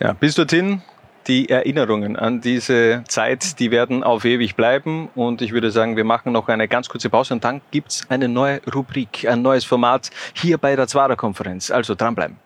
Ja, 0.00 0.12
bis 0.12 0.34
dorthin 0.34 0.82
die 1.26 1.48
Erinnerungen 1.48 2.16
an 2.16 2.40
diese 2.40 3.02
Zeit, 3.08 3.58
die 3.58 3.70
werden 3.70 4.04
auf 4.04 4.24
ewig 4.24 4.56
bleiben. 4.56 5.08
Und 5.14 5.42
ich 5.42 5.52
würde 5.52 5.70
sagen, 5.70 5.96
wir 5.96 6.04
machen 6.04 6.32
noch 6.32 6.48
eine 6.48 6.68
ganz 6.68 6.88
kurze 6.88 7.08
Pause 7.08 7.34
und 7.34 7.44
dann 7.44 7.60
gibt's 7.70 8.02
eine 8.08 8.28
neue 8.28 8.60
Rubrik, 8.72 9.26
ein 9.28 9.42
neues 9.42 9.64
Format 9.64 10.10
hier 10.34 10.58
bei 10.58 10.76
der 10.76 10.86
Zwarer-Konferenz. 10.86 11.70
Also 11.70 11.94
dranbleiben. 11.94 12.36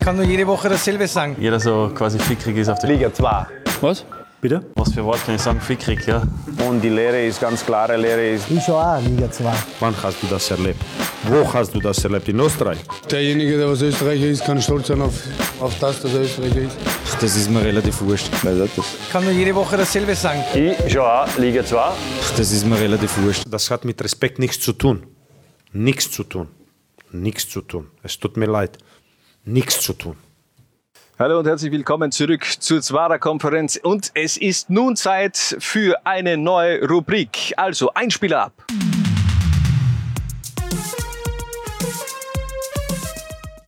Kann 0.00 0.16
nur 0.16 0.24
jede 0.24 0.46
Woche 0.46 0.68
dasselbe 0.68 1.06
sagen. 1.06 1.36
Jeder 1.38 1.58
so 1.58 1.90
quasi 1.94 2.18
fickrig 2.18 2.56
ist 2.56 2.68
auf 2.68 2.78
der 2.78 2.90
Liga 2.90 3.12
2. 3.12 3.46
Was? 3.80 4.04
Bitte? 4.40 4.62
Was 4.74 4.92
für 4.92 5.02
Wort 5.04 5.24
kann 5.24 5.34
ich 5.36 5.40
sagen? 5.40 5.60
Fickrig, 5.60 6.06
ja. 6.06 6.22
Und 6.68 6.82
die 6.82 6.90
Lehre 6.90 7.24
ist 7.24 7.40
ganz 7.40 7.64
klare 7.64 7.96
Lehre 7.96 8.28
ist, 8.28 8.50
Ich 8.50 8.62
schon 8.62 8.74
auch 8.74 9.00
Liga 9.00 9.30
2. 9.30 9.52
Wann 9.80 9.94
hast 10.02 10.22
du 10.22 10.26
das 10.26 10.50
erlebt? 10.50 10.80
Wo 11.24 11.52
hast 11.52 11.74
du 11.74 11.80
das 11.80 12.04
erlebt? 12.04 12.28
In 12.28 12.38
Österreich? 12.40 12.78
Derjenige, 13.10 13.56
der 13.56 13.68
was 13.68 13.80
Österreicher 13.80 14.26
ist, 14.26 14.44
kann 14.44 14.60
stolz 14.60 14.88
sein 14.88 15.00
auf, 15.00 15.14
auf 15.58 15.78
das, 15.78 16.02
dass 16.02 16.12
er 16.12 16.20
Österreicher 16.20 16.60
ist. 16.60 16.76
Ach, 17.08 17.18
das 17.18 17.34
ist 17.34 17.50
mir 17.50 17.62
relativ 17.64 18.00
wurscht. 18.02 18.30
Kann 19.10 19.24
nur 19.24 19.32
jede 19.32 19.54
Woche 19.54 19.78
dasselbe 19.78 20.14
sagen. 20.14 20.44
Ich 20.54 20.92
schon 20.92 21.00
auch 21.00 21.38
Liga 21.38 21.64
2. 21.64 21.78
Ach, 21.78 21.94
das 22.36 22.52
ist 22.52 22.66
mir 22.66 22.78
relativ 22.78 23.16
wurscht. 23.22 23.44
Das 23.48 23.70
hat 23.70 23.86
mit 23.86 24.02
Respekt 24.04 24.38
nichts 24.38 24.60
zu 24.60 24.74
tun. 24.74 25.06
Nichts 25.72 26.10
zu 26.10 26.24
tun. 26.24 26.48
Nichts 27.10 27.48
zu 27.48 27.62
tun. 27.62 27.88
Es 28.02 28.18
tut 28.18 28.36
mir 28.36 28.46
leid. 28.46 28.76
Nichts 29.44 29.80
zu 29.80 29.94
tun. 29.94 30.16
Hallo 31.18 31.38
und 31.38 31.46
herzlich 31.46 31.72
willkommen 31.72 32.12
zurück 32.12 32.44
zur 32.44 32.82
Zwara-Konferenz. 32.82 33.80
Und 33.82 34.10
es 34.12 34.36
ist 34.36 34.68
nun 34.68 34.96
Zeit 34.96 35.56
für 35.60 35.96
eine 36.04 36.36
neue 36.36 36.86
Rubrik. 36.86 37.54
Also, 37.56 37.90
ein 37.94 38.10
Spieler 38.10 38.42
ab. 38.42 38.52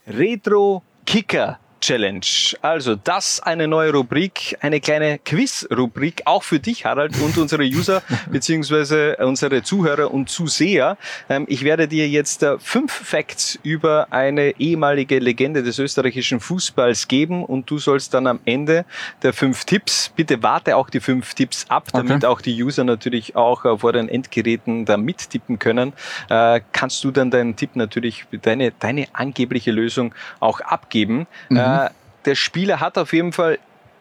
Retro 0.06 0.82
Kicker 1.06 1.58
Challenge. 1.89 2.20
Also 2.60 2.97
das 2.97 3.40
eine 3.40 3.66
neue 3.66 3.93
Rubrik, 3.93 4.59
eine 4.60 4.78
kleine 4.78 5.19
Quiz-Rubrik, 5.20 6.20
auch 6.27 6.43
für 6.43 6.60
dich, 6.60 6.85
Harald, 6.85 7.19
und 7.19 7.39
unsere 7.39 7.62
User 7.62 8.02
beziehungsweise 8.31 9.16
unsere 9.20 9.62
Zuhörer 9.62 10.12
und 10.12 10.28
Zuseher. 10.28 10.98
Ähm, 11.31 11.47
ich 11.48 11.65
werde 11.65 11.89
dir 11.89 12.06
jetzt 12.06 12.43
äh, 12.43 12.59
fünf 12.59 12.93
Facts 12.93 13.59
über 13.62 14.09
eine 14.10 14.60
ehemalige 14.60 15.19
Legende 15.19 15.62
des 15.62 15.78
österreichischen 15.78 16.40
Fußballs 16.40 17.09
geben 17.09 17.43
und 17.43 17.70
du 17.70 17.78
sollst 17.78 18.12
dann 18.12 18.27
am 18.27 18.40
Ende 18.44 18.85
der 19.23 19.32
fünf 19.32 19.65
Tipps, 19.65 20.10
bitte 20.15 20.43
warte 20.43 20.77
auch 20.77 20.90
die 20.90 21.01
fünf 21.01 21.32
Tipps 21.32 21.65
ab, 21.70 21.89
damit 21.94 22.19
Okay. 22.19 22.27
auch 22.27 22.43
die 22.43 22.62
User 22.62 22.85
natürlich 22.85 23.35
auch 23.35 23.65
äh, 23.65 23.78
vor 23.78 23.94
den 23.94 24.10
Endgeräten 24.10 24.85
da 24.85 24.98
mittippen 24.98 25.59
können, 25.59 25.94
äh, 26.28 26.60
kannst 26.73 27.02
du 27.02 27.12
dann 27.12 27.31
deinen 27.31 27.56
Tipp 27.56 27.77
natürlich, 27.77 28.27
deine, 28.43 28.73
deine 28.73 29.06
angebliche 29.15 29.70
Lösung 29.70 30.15
auch 30.40 30.60
abgeben. 30.60 31.27
Mhm. 31.48 31.77
Äh, 31.86 31.90
der 32.24 32.34
Spieler 32.34 32.80
hat 32.80 32.98
auf 32.98 33.12
jeden 33.12 33.32
Fall 33.32 33.59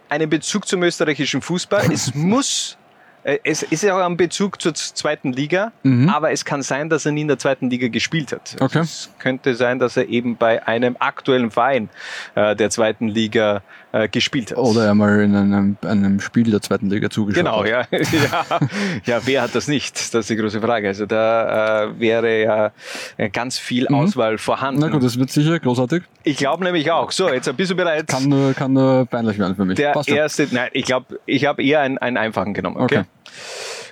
einen 0.09 0.29
Bezug 0.29 0.67
zum 0.67 0.83
österreichischen 0.83 1.41
Fußball. 1.41 1.91
Es 1.91 2.13
muss, 2.15 2.77
äh, 3.23 3.39
es 3.43 3.63
ist 3.63 3.83
ja 3.83 3.95
auch 3.97 4.05
ein 4.05 4.17
Bezug 4.17 4.61
zur 4.61 4.73
zweiten 4.73 5.33
Liga, 5.33 5.71
Mhm. 5.83 6.09
aber 6.09 6.31
es 6.31 6.43
kann 6.45 6.61
sein, 6.61 6.89
dass 6.89 7.05
er 7.05 7.11
nie 7.11 7.21
in 7.21 7.27
der 7.27 7.37
zweiten 7.39 7.69
Liga 7.69 7.87
gespielt 7.89 8.31
hat. 8.31 8.53
Also 8.59 8.65
Okay. 8.65 8.79
Es 8.79 9.09
könnte 9.19 9.55
sein, 9.55 9.79
dass 9.79 9.97
er 9.97 10.07
eben 10.07 10.35
bei 10.37 10.65
einem 10.67 10.95
aktuellen 10.99 11.51
Verein 11.51 11.89
äh, 12.35 12.55
der 12.55 12.69
zweiten 12.69 13.07
Liga 13.07 13.61
äh, 13.91 14.07
gespielt 14.07 14.51
hat. 14.51 14.57
Oder 14.57 14.91
einmal 14.91 15.21
in 15.21 15.35
einem, 15.35 15.77
einem 15.81 16.19
Spiel 16.19 16.51
der 16.51 16.61
zweiten 16.61 16.89
Liga 16.89 17.09
zugeschaut. 17.09 17.43
Genau, 17.43 17.63
hat. 17.63 17.67
ja. 17.69 17.87
ja. 17.91 18.59
Ja, 19.05 19.21
wer 19.25 19.41
hat 19.43 19.55
das 19.55 19.67
nicht? 19.67 19.95
Das 19.95 20.13
ist 20.13 20.29
die 20.29 20.35
große 20.35 20.61
Frage. 20.61 20.87
Also 20.87 21.05
da 21.05 21.85
äh, 21.85 21.99
wäre 21.99 22.41
ja 22.41 22.71
äh, 23.17 23.29
ganz 23.29 23.57
viel 23.57 23.87
Auswahl 23.87 24.37
vorhanden. 24.37 24.81
Mhm. 24.81 24.87
Na 24.87 24.91
gut, 24.91 25.03
das 25.03 25.17
wird 25.17 25.31
sicher 25.31 25.59
großartig. 25.59 26.03
Ich 26.23 26.37
glaube 26.37 26.63
nämlich 26.63 26.91
auch. 26.91 27.11
So, 27.11 27.31
jetzt 27.31 27.55
bist 27.55 27.71
du 27.71 27.75
bereit. 27.75 28.07
Kann 28.07 28.27
nur, 28.27 28.53
kann 28.53 28.73
nur 28.73 29.05
peinlich 29.05 29.39
werden 29.39 29.55
für 29.55 29.65
mich. 29.65 29.75
Der 29.75 29.91
Passt 29.91 30.09
erste, 30.09 30.47
nein, 30.51 30.69
ich 30.73 30.85
glaube, 30.85 31.19
ich 31.25 31.45
habe 31.45 31.63
eher 31.63 31.81
einen, 31.81 31.97
einen 31.97 32.17
einfachen 32.17 32.53
genommen. 32.53 32.77
Okay? 32.77 32.99
Okay. 32.99 33.05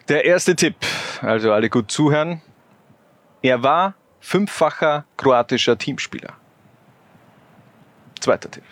Der 0.10 0.26
erste 0.26 0.56
Tipp, 0.56 0.76
also 1.22 1.52
alle 1.52 1.70
gut 1.70 1.92
zuhören. 1.92 2.42
Er 3.42 3.64
war 3.64 3.96
fünffacher 4.20 5.06
kroatischer 5.18 5.78
Teamspieler. 5.78 6.34
Zweiter 8.20 8.52
Tipp. 8.52 8.64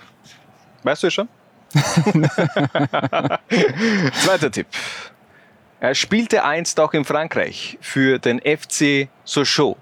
Weißt 0.84 1.04
du 1.04 1.08
es 1.08 1.14
schon? 1.14 1.28
Zweiter 4.14 4.52
Tipp. 4.52 4.68
Er 5.80 5.96
spielte 5.96 6.46
einst 6.46 6.80
auch 6.80 6.94
in 6.94 7.04
Frankreich 7.04 7.78
für 7.82 8.20
den 8.20 8.40
FC 8.40 9.10
Sochaux. 9.26 9.78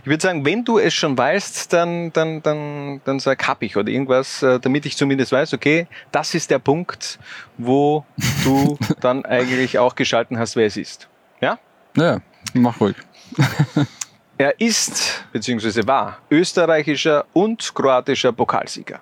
Ich 0.00 0.06
würde 0.06 0.22
sagen, 0.22 0.44
wenn 0.44 0.64
du 0.64 0.78
es 0.78 0.94
schon 0.94 1.18
weißt, 1.18 1.72
dann, 1.72 2.12
dann, 2.12 2.42
dann, 2.42 3.00
dann 3.04 3.18
sag 3.20 3.46
hab 3.46 3.62
ich 3.62 3.76
oder 3.76 3.88
irgendwas, 3.88 4.42
äh, 4.42 4.60
damit 4.60 4.86
ich 4.86 4.96
zumindest 4.96 5.32
weiß, 5.32 5.54
okay, 5.54 5.86
das 6.12 6.34
ist 6.34 6.50
der 6.50 6.58
Punkt, 6.58 7.18
wo 7.58 8.04
du 8.44 8.78
dann 9.00 9.24
eigentlich 9.26 9.78
auch 9.78 9.94
geschalten 9.94 10.38
hast, 10.38 10.56
wer 10.56 10.66
es 10.66 10.76
ist. 10.76 11.08
Ja? 11.40 11.58
Ja, 11.96 12.20
mach 12.54 12.80
ruhig. 12.80 12.96
Er 14.38 14.60
ist, 14.60 15.24
beziehungsweise 15.32 15.86
war, 15.86 16.18
österreichischer 16.30 17.26
und 17.32 17.74
kroatischer 17.74 18.32
Pokalsieger. 18.32 19.00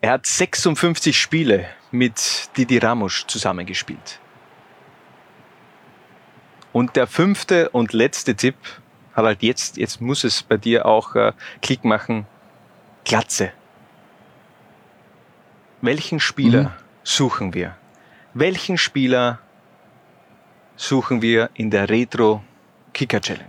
Er 0.00 0.12
hat 0.12 0.26
56 0.26 1.16
Spiele 1.20 1.68
mit 1.90 2.50
Didi 2.56 2.78
Ramos 2.78 3.24
zusammengespielt. 3.26 4.20
Und 6.72 6.96
der 6.96 7.06
fünfte 7.06 7.70
und 7.70 7.92
letzte 7.92 8.34
Tipp, 8.34 8.56
Harald, 9.14 9.42
jetzt, 9.42 9.76
jetzt 9.76 10.00
muss 10.00 10.22
es 10.22 10.42
bei 10.42 10.56
dir 10.56 10.86
auch 10.86 11.14
äh, 11.16 11.32
Klick 11.62 11.84
machen. 11.84 12.26
Glatze. 13.04 13.52
Welchen 15.80 16.20
Spieler 16.20 16.62
Mhm. 16.62 16.70
suchen 17.02 17.54
wir? 17.54 17.76
Welchen 18.34 18.78
Spieler 18.78 19.40
suchen 20.76 21.22
wir 21.22 21.50
in 21.54 21.70
der 21.70 21.88
Retro 21.88 22.42
Kicker 22.98 23.20
Challenge? 23.20 23.44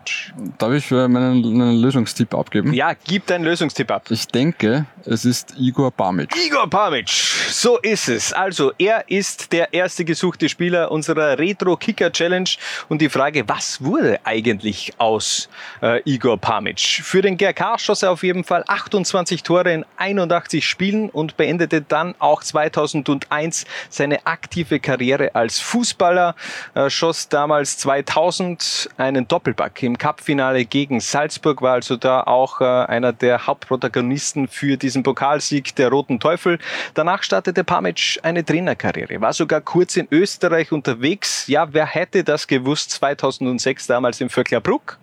Darf 0.60 0.74
ich 0.74 0.92
meinen, 0.92 1.42
meinen 1.42 1.82
Lösungstipp 1.82 2.36
abgeben? 2.36 2.72
Ja, 2.72 2.94
gib 2.94 3.26
deinen 3.26 3.46
Lösungstipp 3.46 3.90
ab. 3.90 4.06
Ich 4.12 4.28
denke, 4.28 4.86
es 5.06 5.26
ist 5.26 5.56
Igor 5.58 5.90
Bamic. 5.90 6.36
Igor 6.46 6.70
Pavic, 6.70 7.10
so 7.10 7.80
ist 7.80 8.10
es. 8.10 8.32
Also, 8.32 8.74
er 8.78 9.10
ist 9.10 9.52
der 9.52 9.74
erste 9.74 10.06
gesuchte 10.06 10.50
Spieler 10.50 10.92
unserer 10.92 11.40
Retro 11.40 11.76
Kicker 11.78 12.12
Challenge. 12.12 12.48
Und 12.90 13.02
die 13.02 13.10
Frage, 13.10 13.44
was 13.50 13.84
wurde 13.84 14.20
eigentlich 14.24 14.94
aus 15.00 15.50
äh, 15.82 16.00
Igor 16.04 16.38
Pamic? 16.38 16.80
Für 16.80 17.24
den 17.24 17.36
GRK 17.36 17.80
schoss 17.80 18.04
er 18.04 18.12
auf 18.12 18.22
jeden 18.22 18.44
Fall 18.44 18.64
28 18.68 19.42
Tore 19.42 19.74
in 19.74 19.84
81 19.98 20.64
Spielen 20.64 21.10
und 21.10 21.38
beendete 21.38 21.82
dann 21.82 22.14
auch 22.20 22.44
2001 22.44 23.66
seine 23.90 24.28
aktive 24.28 24.80
Karriere 24.80 25.34
als 25.34 25.60
Fußballer. 25.60 26.36
Er 26.76 26.92
schoss 26.92 27.30
damals 27.30 27.80
2000 27.80 28.92
einen 28.98 29.28
Doppelpack 29.40 29.84
im 29.84 29.98
Cupfinale 29.98 30.66
gegen 30.66 30.99
Salzburg, 30.99 31.61
war 31.61 31.76
also 31.76 31.95
da 31.95 32.24
auch 32.24 32.60
äh, 32.60 32.66
einer 32.66 33.14
der 33.14 33.48
Hauptprotagonisten 33.48 34.49
für 34.49 34.76
diesen 34.76 35.02
Pokalsieg 35.02 35.74
der 35.78 35.88
Roten 35.88 36.20
Teufel. 36.20 36.60
Danach 36.94 37.24
startete 37.24 37.64
Pamic 37.64 38.20
eine 38.22 38.44
Trainerkarriere, 38.44 39.22
war 39.22 39.32
sogar 39.32 39.61
kurz 39.61 39.95
in 39.95 40.10
Österreich 40.11 40.74
unterwegs. 40.74 41.48
Ja, 41.48 41.72
wer 41.72 41.86
hätte 41.86 42.26
das 42.26 42.48
gewusst 42.48 42.91
2006 42.91 43.88
damals 43.88 44.20
in 44.20 44.28
Vöcklerbruck? 44.28 44.99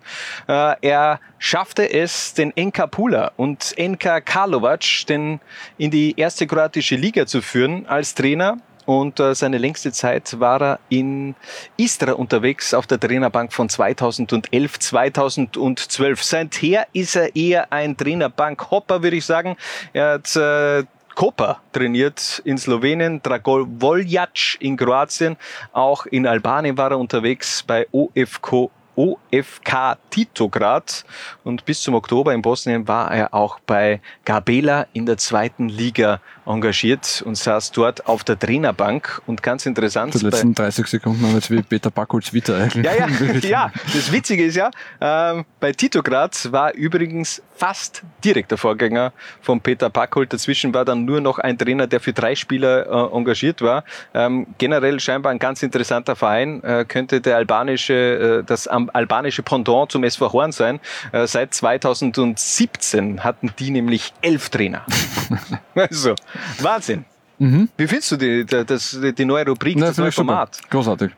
Äh, 0.47 0.75
er 0.81 1.19
schaffte 1.39 1.91
es, 1.91 2.35
den 2.35 2.55
Enka 2.55 2.85
Pula 2.85 3.31
und 3.37 3.75
Enka 3.75 4.21
Karlovac 4.21 5.07
den 5.09 5.39
in 5.79 5.89
die 5.89 6.13
erste 6.15 6.45
kroatische 6.45 6.95
Liga 6.95 7.25
zu 7.25 7.41
führen 7.41 7.87
als 7.87 8.13
Trainer. 8.13 8.59
Und 8.87 9.19
äh, 9.19 9.35
seine 9.35 9.57
längste 9.57 9.91
Zeit 9.91 10.39
war 10.39 10.61
er 10.61 10.79
in 10.87 11.35
Istra 11.75 12.13
unterwegs 12.13 12.73
auf 12.73 12.87
der 12.87 12.97
Trainerbank 12.97 13.51
von 13.51 13.67
2011, 13.67 14.79
2012. 14.79 16.23
Seither 16.23 16.87
ist 16.93 17.17
er 17.17 17.35
eher 17.35 17.73
ein 17.73 17.97
Trainerbank-Hopper, 17.97 19.03
würde 19.03 19.17
ich 19.17 19.25
sagen. 19.25 19.57
Er 19.91 20.13
hat 20.13 20.33
äh, 20.37 20.85
Koper 21.15 21.59
trainiert 21.73 22.41
in 22.45 22.57
Slowenien, 22.57 23.21
Dragol 23.21 23.67
Voljac 23.67 24.55
in 24.59 24.77
Kroatien, 24.77 25.35
auch 25.73 26.05
in 26.05 26.25
Albanien 26.25 26.77
war 26.77 26.91
er 26.91 26.99
unterwegs 26.99 27.63
bei 27.63 27.87
OFK 27.91 28.69
OFK 28.97 29.97
Titograd 30.09 31.05
und 31.43 31.63
bis 31.65 31.81
zum 31.81 31.93
Oktober 31.93 32.33
in 32.33 32.41
Bosnien 32.41 32.87
war 32.87 33.11
er 33.11 33.33
auch 33.33 33.59
bei 33.59 34.01
Gabela 34.25 34.87
in 34.93 35.05
der 35.05 35.17
zweiten 35.17 35.69
Liga 35.69 36.19
engagiert 36.45 37.21
und 37.25 37.37
saß 37.37 37.71
dort 37.71 38.07
auf 38.07 38.23
der 38.23 38.39
Trainerbank 38.39 39.21
und 39.27 39.43
ganz 39.43 39.65
interessant. 39.65 40.13
Die 40.13 40.25
letzten 40.25 40.55
30 40.55 40.87
Sekunden 40.87 41.25
haben 41.25 41.35
jetzt 41.35 41.51
wie 41.51 41.61
Peter 41.61 41.91
Bakulz 41.91 42.33
wieder 42.33 42.57
eigentlich. 42.57 42.85
Ja, 42.85 42.93
ja, 42.95 43.07
ja. 43.41 43.71
Das 43.93 44.11
Witzige 44.11 44.45
ist 44.45 44.55
ja, 44.55 44.71
ähm, 44.99 45.45
bei 45.59 45.71
Titograd 45.71 46.51
war 46.51 46.73
übrigens 46.73 47.41
fast 47.55 48.03
direkter 48.23 48.57
Vorgänger 48.57 49.13
von 49.41 49.59
Peter 49.61 49.89
Backholt. 49.89 50.31
Dazwischen 50.31 50.73
war 50.73 50.85
dann 50.85 51.05
nur 51.05 51.21
noch 51.21 51.39
ein 51.39 51.57
Trainer, 51.57 51.87
der 51.87 51.99
für 51.99 52.13
drei 52.13 52.35
Spieler 52.35 52.85
äh, 52.85 53.15
engagiert 53.15 53.61
war. 53.61 53.83
Ähm, 54.13 54.47
generell 54.57 54.99
scheinbar 54.99 55.31
ein 55.31 55.39
ganz 55.39 55.63
interessanter 55.63 56.15
Verein. 56.15 56.63
Äh, 56.63 56.85
könnte 56.87 57.19
der 57.19 57.35
albanische, 57.37 58.41
äh, 58.41 58.43
das 58.43 58.67
am 58.67 58.86
albanische 58.93 59.43
Pendant 59.43 59.91
zum 59.91 60.03
SV 60.03 60.31
Horn 60.33 60.51
sein. 60.51 60.79
Äh, 61.11 61.27
seit 61.27 61.53
2017 61.53 63.23
hatten 63.23 63.51
die 63.59 63.71
nämlich 63.71 64.13
elf 64.21 64.49
Trainer. 64.49 64.85
also, 65.75 66.15
Wahnsinn. 66.59 67.05
Mhm. 67.39 67.69
Wie 67.77 67.87
findest 67.87 68.11
du 68.11 68.17
die, 68.17 68.45
das, 68.45 68.97
die 68.99 69.25
neue 69.25 69.45
Rubrik, 69.45 69.77
Na, 69.77 69.87
das 69.87 69.97
neue 69.97 70.09
ich 70.09 70.15
super. 70.15 70.27
Format? 70.27 70.59
Großartig. 70.69 71.11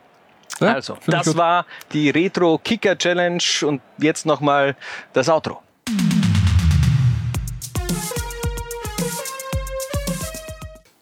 Ja, 0.60 0.74
also, 0.74 0.98
das 1.06 1.26
gut. 1.26 1.36
war 1.36 1.64
die 1.92 2.10
Retro 2.10 2.58
Kicker 2.62 2.96
Challenge 2.96 3.42
und 3.62 3.80
jetzt 3.98 4.26
nochmal 4.26 4.76
das 5.12 5.28
Outro. 5.28 5.62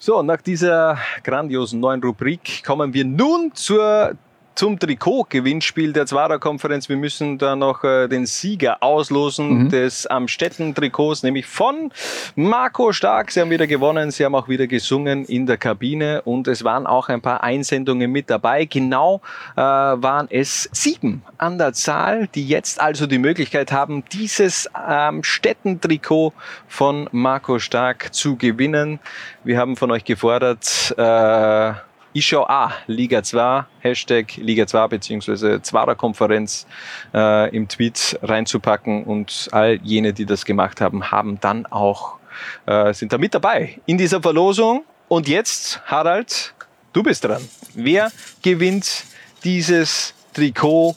So, 0.09 0.23
nach 0.23 0.40
dieser 0.40 0.97
grandiosen 1.23 1.81
neuen 1.81 2.03
Rubrik 2.03 2.65
kommen 2.65 2.95
wir 2.95 3.05
nun 3.05 3.51
zur, 3.53 4.15
zum 4.59 4.77
Trikot-Gewinnspiel 4.77 5.93
der 5.93 6.07
Zwarer-Konferenz. 6.07 6.89
Wir 6.89 6.97
müssen 6.97 7.39
da 7.39 7.55
noch 7.55 7.85
äh, 7.85 8.09
den 8.09 8.27
Sieger 8.27 8.83
auslosen 8.83 9.49
Mhm. 9.49 9.69
des 9.69 10.05
Amstetten-Trikots, 10.09 11.23
nämlich 11.23 11.47
von 11.47 11.93
Marco 12.35 12.91
Stark. 12.93 13.31
Sie 13.31 13.41
haben 13.41 13.51
wieder 13.51 13.69
gewonnen, 13.69 14.11
sie 14.11 14.25
haben 14.25 14.35
auch 14.35 14.49
wieder 14.49 14.67
gesungen 14.67 15.25
in 15.27 15.47
der 15.47 15.59
Kabine 15.59 16.23
und 16.23 16.49
es 16.49 16.65
waren 16.65 16.89
auch 16.89 17.09
ein 17.09 17.21
paar 17.21 17.45
Einsendungen 17.45 18.11
mit 18.11 18.31
dabei. 18.31 18.65
Genau 18.65 19.21
äh, 19.55 19.61
waren 19.61 20.27
es 20.29 20.69
sieben 20.73 21.23
an 21.39 21.59
der 21.59 21.73
Zahl, 21.73 22.27
die 22.27 22.49
jetzt 22.49 22.81
also 22.81 23.07
die 23.07 23.19
Möglichkeit 23.19 23.71
haben, 23.71 24.03
dieses 24.13 24.69
Amstetten-Trikot 24.75 26.33
von 26.67 27.09
Marco 27.13 27.61
Stark 27.61 28.13
zu 28.13 28.35
gewinnen. 28.35 28.99
Wir 29.45 29.57
haben 29.57 29.77
von 29.77 29.93
euch 29.93 30.03
gefordert, 30.05 30.93
äh, 30.99 31.73
ich 32.13 32.27
schau 32.27 32.47
A, 32.47 32.73
Liga 32.87 33.23
2, 33.23 33.65
Hashtag 33.81 34.37
Liga 34.37 34.67
2 34.67 34.89
beziehungsweise 34.89 35.61
Zwarer 35.63 35.95
Konferenz 35.95 36.67
äh, 37.15 37.55
im 37.55 37.69
Tweet 37.69 38.19
reinzupacken 38.23 39.05
und 39.05 39.49
all 39.53 39.79
jene, 39.83 40.13
die 40.13 40.27
das 40.27 40.45
gemacht 40.45 40.81
haben, 40.81 41.11
haben 41.11 41.39
dann 41.41 41.67
auch, 41.67 42.19
äh, 42.67 42.93
sind 42.95 43.13
da 43.13 43.19
mit 43.19 43.35
dabei 43.35 43.79
in 43.87 43.99
dieser 43.99 44.23
Verlosung. 44.23 44.85
Und 45.09 45.29
jetzt, 45.29 45.81
Harald, 45.87 46.55
du 46.93 47.03
bist 47.03 47.25
dran. 47.25 47.47
Wer 47.75 48.11
gewinnt 48.43 49.05
dieses 49.45 50.15
Trikot 50.35 50.97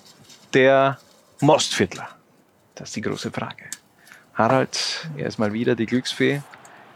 der 0.54 0.98
Mostviertler? 1.40 2.10
Das 2.76 2.90
ist 2.90 2.96
die 2.96 3.02
große 3.02 3.32
Frage. 3.32 3.66
Harald, 4.34 5.10
er 5.18 5.28
ist 5.28 5.38
mal 5.38 5.54
wieder 5.54 5.76
die 5.76 5.86
Glücksfee. 5.86 6.42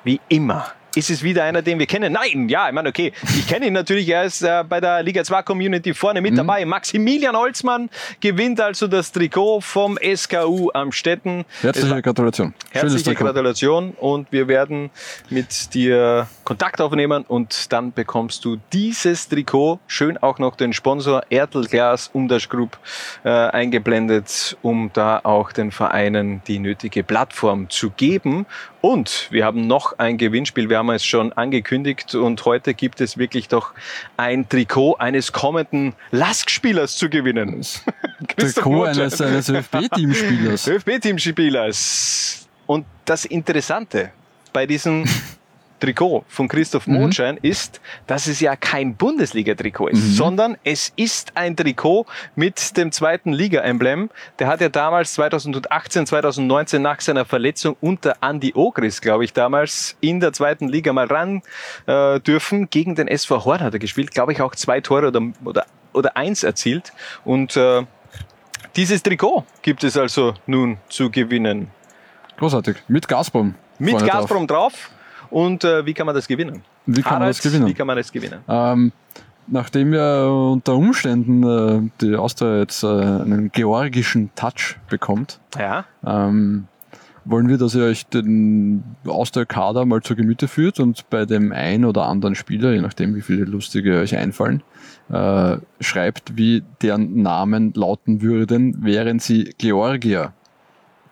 Wie 0.03 0.19
immer. 0.29 0.71
Ist 0.95 1.09
es 1.09 1.23
wieder 1.23 1.43
einer, 1.43 1.61
den 1.61 1.77
wir 1.79 1.85
kennen? 1.85 2.13
Nein, 2.13 2.47
ja, 2.49 2.67
ich 2.67 2.73
meine, 2.73 2.89
okay. 2.89 3.11
Ich 3.23 3.47
kenne 3.47 3.67
ihn 3.67 3.73
natürlich, 3.73 4.07
er 4.07 4.23
ist 4.23 4.41
äh, 4.41 4.63
bei 4.67 4.79
der 4.79 5.03
Liga 5.03 5.23
2 5.23 5.43
Community 5.43 5.93
vorne 5.93 6.21
mit 6.21 6.37
dabei. 6.37 6.63
Maximilian 6.65 7.35
Holzmann 7.35 7.89
gewinnt 8.21 8.61
also 8.61 8.87
das 8.87 9.11
Trikot 9.11 9.61
vom 9.61 9.97
SKU 9.97 10.69
Amstetten. 10.73 11.45
Es 11.59 11.63
Herzliche 11.63 12.01
Gratulation. 12.01 12.53
Herzliche. 12.71 13.15
Gratulation 13.15 13.91
und 13.91 14.31
wir 14.31 14.47
werden 14.47 14.89
mit 15.29 15.73
dir 15.73 16.27
Kontakt 16.43 16.79
aufnehmen 16.79 17.23
und 17.27 17.71
dann 17.73 17.91
bekommst 17.91 18.45
du 18.45 18.57
dieses 18.71 19.27
Trikot, 19.27 19.79
schön 19.87 20.17
auch 20.17 20.39
noch 20.39 20.55
den 20.55 20.73
Sponsor 20.73 21.23
Ertelglas 21.29 22.09
Umdash 22.13 22.49
Group 22.49 22.77
äh, 23.23 23.29
eingeblendet, 23.29 24.57
um 24.61 24.91
da 24.93 25.19
auch 25.23 25.51
den 25.51 25.71
Vereinen 25.71 26.41
die 26.47 26.59
nötige 26.59 27.03
Plattform 27.03 27.69
zu 27.69 27.89
geben. 27.89 28.45
Und 28.85 29.29
wir 29.31 29.45
haben 29.45 29.65
noch 29.65 29.97
ein 29.97 30.19
Gewinnspiel, 30.19 30.69
wir 30.69 30.77
haben 30.77 30.91
es 30.91 31.03
schon 31.03 31.33
angekündigt 31.33 32.13
und 32.13 32.45
heute 32.45 32.75
gibt 32.75 33.01
es 33.01 33.17
wirklich 33.17 33.47
doch 33.47 33.73
ein 34.15 34.47
Trikot 34.47 34.97
eines 34.97 35.31
kommenden 35.31 35.95
Lask-Spielers 36.11 36.95
zu 36.95 37.09
gewinnen. 37.09 37.65
Trikot 38.37 38.83
eines, 38.83 39.19
eines 39.19 39.49
ÖFB-Teamspielers. 39.49 40.67
ÖFB-Teamspielers. 40.67 42.47
Und 42.67 42.85
das 43.05 43.25
Interessante 43.25 44.11
bei 44.53 44.67
diesem 44.67 45.05
Trikot 45.85 46.25
von 46.27 46.47
Christoph 46.47 46.87
Mhm. 46.87 46.93
Mondschein 46.95 47.37
ist, 47.41 47.79
dass 48.07 48.27
es 48.27 48.39
ja 48.39 48.55
kein 48.55 48.95
Bundesliga-Trikot 48.95 49.89
ist, 49.89 50.03
Mhm. 50.03 50.11
sondern 50.13 50.57
es 50.63 50.91
ist 50.95 51.31
ein 51.35 51.55
Trikot 51.55 52.05
mit 52.35 52.75
dem 52.77 52.91
zweiten 52.91 53.31
Liga-Emblem. 53.33 54.09
Der 54.39 54.47
hat 54.47 54.61
ja 54.61 54.69
damals 54.69 55.13
2018, 55.13 56.07
2019 56.07 56.81
nach 56.81 57.01
seiner 57.01 57.25
Verletzung 57.25 57.75
unter 57.81 58.15
Andy 58.21 58.53
Ogris, 58.55 58.99
glaube 59.01 59.25
ich, 59.25 59.33
damals 59.33 59.95
in 60.01 60.19
der 60.19 60.33
zweiten 60.33 60.67
Liga 60.67 60.91
mal 60.93 61.05
ran 61.07 61.41
äh, 61.85 62.19
dürfen. 62.19 62.69
Gegen 62.69 62.95
den 62.95 63.07
SV 63.07 63.45
Horn 63.45 63.59
hat 63.61 63.73
er 63.73 63.79
gespielt, 63.79 64.11
glaube 64.11 64.31
ich, 64.33 64.41
auch 64.41 64.55
zwei 64.55 64.81
Tore 64.81 65.07
oder, 65.09 65.21
oder, 65.43 65.65
oder 65.93 66.17
eins 66.17 66.43
erzielt. 66.43 66.91
Und 67.23 67.55
äh, 67.55 67.83
dieses 68.75 69.03
Trikot 69.03 69.45
gibt 69.61 69.83
es 69.83 69.95
also 69.97 70.33
nun 70.47 70.77
zu 70.89 71.09
gewinnen. 71.11 71.69
Großartig. 72.37 72.77
Mit 72.87 73.07
Gazprom. 73.07 73.55
Mit 73.79 73.91
vorne 73.91 74.07
drauf. 74.07 74.47
Drauf. 74.47 74.89
Und 75.35 75.65
äh, 75.65 75.85
wie 75.85 75.93
kann 75.93 76.05
man 76.05 76.15
das 76.15 76.29
gewinnen? 76.29 76.61
Wie 76.85 77.01
kann 77.01 77.15
man 77.15 77.19
Harald, 77.23 77.35
das 77.35 77.43
gewinnen? 77.43 77.67
Wie 77.67 77.73
kann 77.73 77.87
man 77.87 77.97
das 77.97 78.09
gewinnen? 78.09 78.39
Ähm, 78.47 78.93
nachdem 79.47 79.93
ja 79.93 80.27
unter 80.27 80.75
Umständen 80.75 81.43
äh, 81.43 81.89
die 81.99 82.15
Austria 82.15 82.59
jetzt 82.59 82.83
äh, 82.83 82.87
einen 82.87 83.51
georgischen 83.51 84.29
Touch 84.35 84.77
bekommt, 84.89 85.41
Ja. 85.59 85.83
ähm, 86.07 86.67
wollen 87.25 87.49
wir, 87.49 87.57
dass 87.57 87.75
ihr 87.75 87.83
euch 87.83 88.05
den 88.05 88.81
Austria-Kader 89.05 89.83
mal 89.83 90.01
zu 90.01 90.15
Gemüte 90.15 90.47
führt 90.47 90.79
und 90.79 91.09
bei 91.09 91.25
dem 91.25 91.51
ein 91.51 91.83
oder 91.83 92.05
anderen 92.05 92.35
Spieler, 92.35 92.71
je 92.71 92.79
nachdem 92.79 93.13
wie 93.13 93.21
viele 93.21 93.43
lustige 93.43 93.99
euch 93.99 94.15
einfallen, 94.15 94.63
äh, 95.11 95.57
schreibt, 95.81 96.37
wie 96.37 96.63
deren 96.81 97.21
Namen 97.23 97.73
lauten 97.75 98.21
würden, 98.21 98.85
wären 98.85 99.19
sie 99.19 99.53
Georgier. 99.57 100.31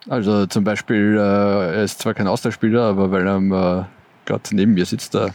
Also 0.07 0.45
zum 0.45 0.63
Beispiel, 0.63 1.17
äh, 1.17 1.75
er 1.75 1.83
ist 1.83 1.99
zwar 1.99 2.13
kein 2.13 2.27
Austria-Spieler, 2.27 2.83
aber 2.83 3.11
weil 3.11 3.27
er 3.27 3.81
äh, 3.81 3.85
gerade 4.25 4.43
neben 4.51 4.73
mir 4.73 4.85
sitzt, 4.85 5.13
der 5.13 5.33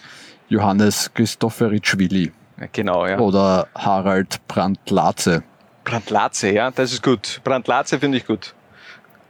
Johannes 0.49 1.13
Christoferitschwili. 1.15 2.33
Genau, 2.73 3.07
ja. 3.07 3.19
Oder 3.19 3.69
Harald 3.75 4.47
Brandt-Latze. 4.49 5.43
Brandlatze, 5.85 6.51
ja, 6.51 6.71
das 6.71 6.93
ist 6.93 7.03
gut. 7.03 7.41
Brandlatze 7.45 7.99
finde 7.99 8.19
ich 8.19 8.27
gut. 8.27 8.55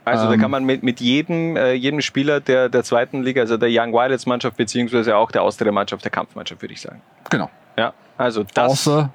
Also 0.04 0.26
da 0.26 0.32
Ähm. 0.32 0.40
kann 0.40 0.50
man 0.50 0.64
mit, 0.64 0.82
mit 0.82 1.00
jedem, 1.00 1.56
äh, 1.56 1.72
jedem 1.74 2.00
Spieler 2.00 2.40
der, 2.40 2.68
der 2.68 2.82
zweiten 2.82 3.22
Liga, 3.22 3.42
also 3.42 3.56
der 3.56 3.68
Young 3.70 3.92
Violets 3.92 4.26
Mannschaft, 4.26 4.56
beziehungsweise 4.56 5.16
auch 5.16 5.30
der 5.30 5.42
Austria-Mannschaft, 5.42 6.02
der 6.02 6.10
Kampfmannschaft, 6.10 6.62
würde 6.62 6.72
ich 6.74 6.80
sagen. 6.80 7.00
Genau. 7.30 7.50
Ja, 7.76 7.92
also 8.16 8.44
das. 8.54 8.72
Außer 8.72 9.10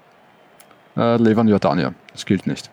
äh, 0.95 1.17
Levan 1.17 1.47
Jordania. 1.47 1.93
Das 2.13 2.25
gilt 2.25 2.45
nicht. 2.47 2.69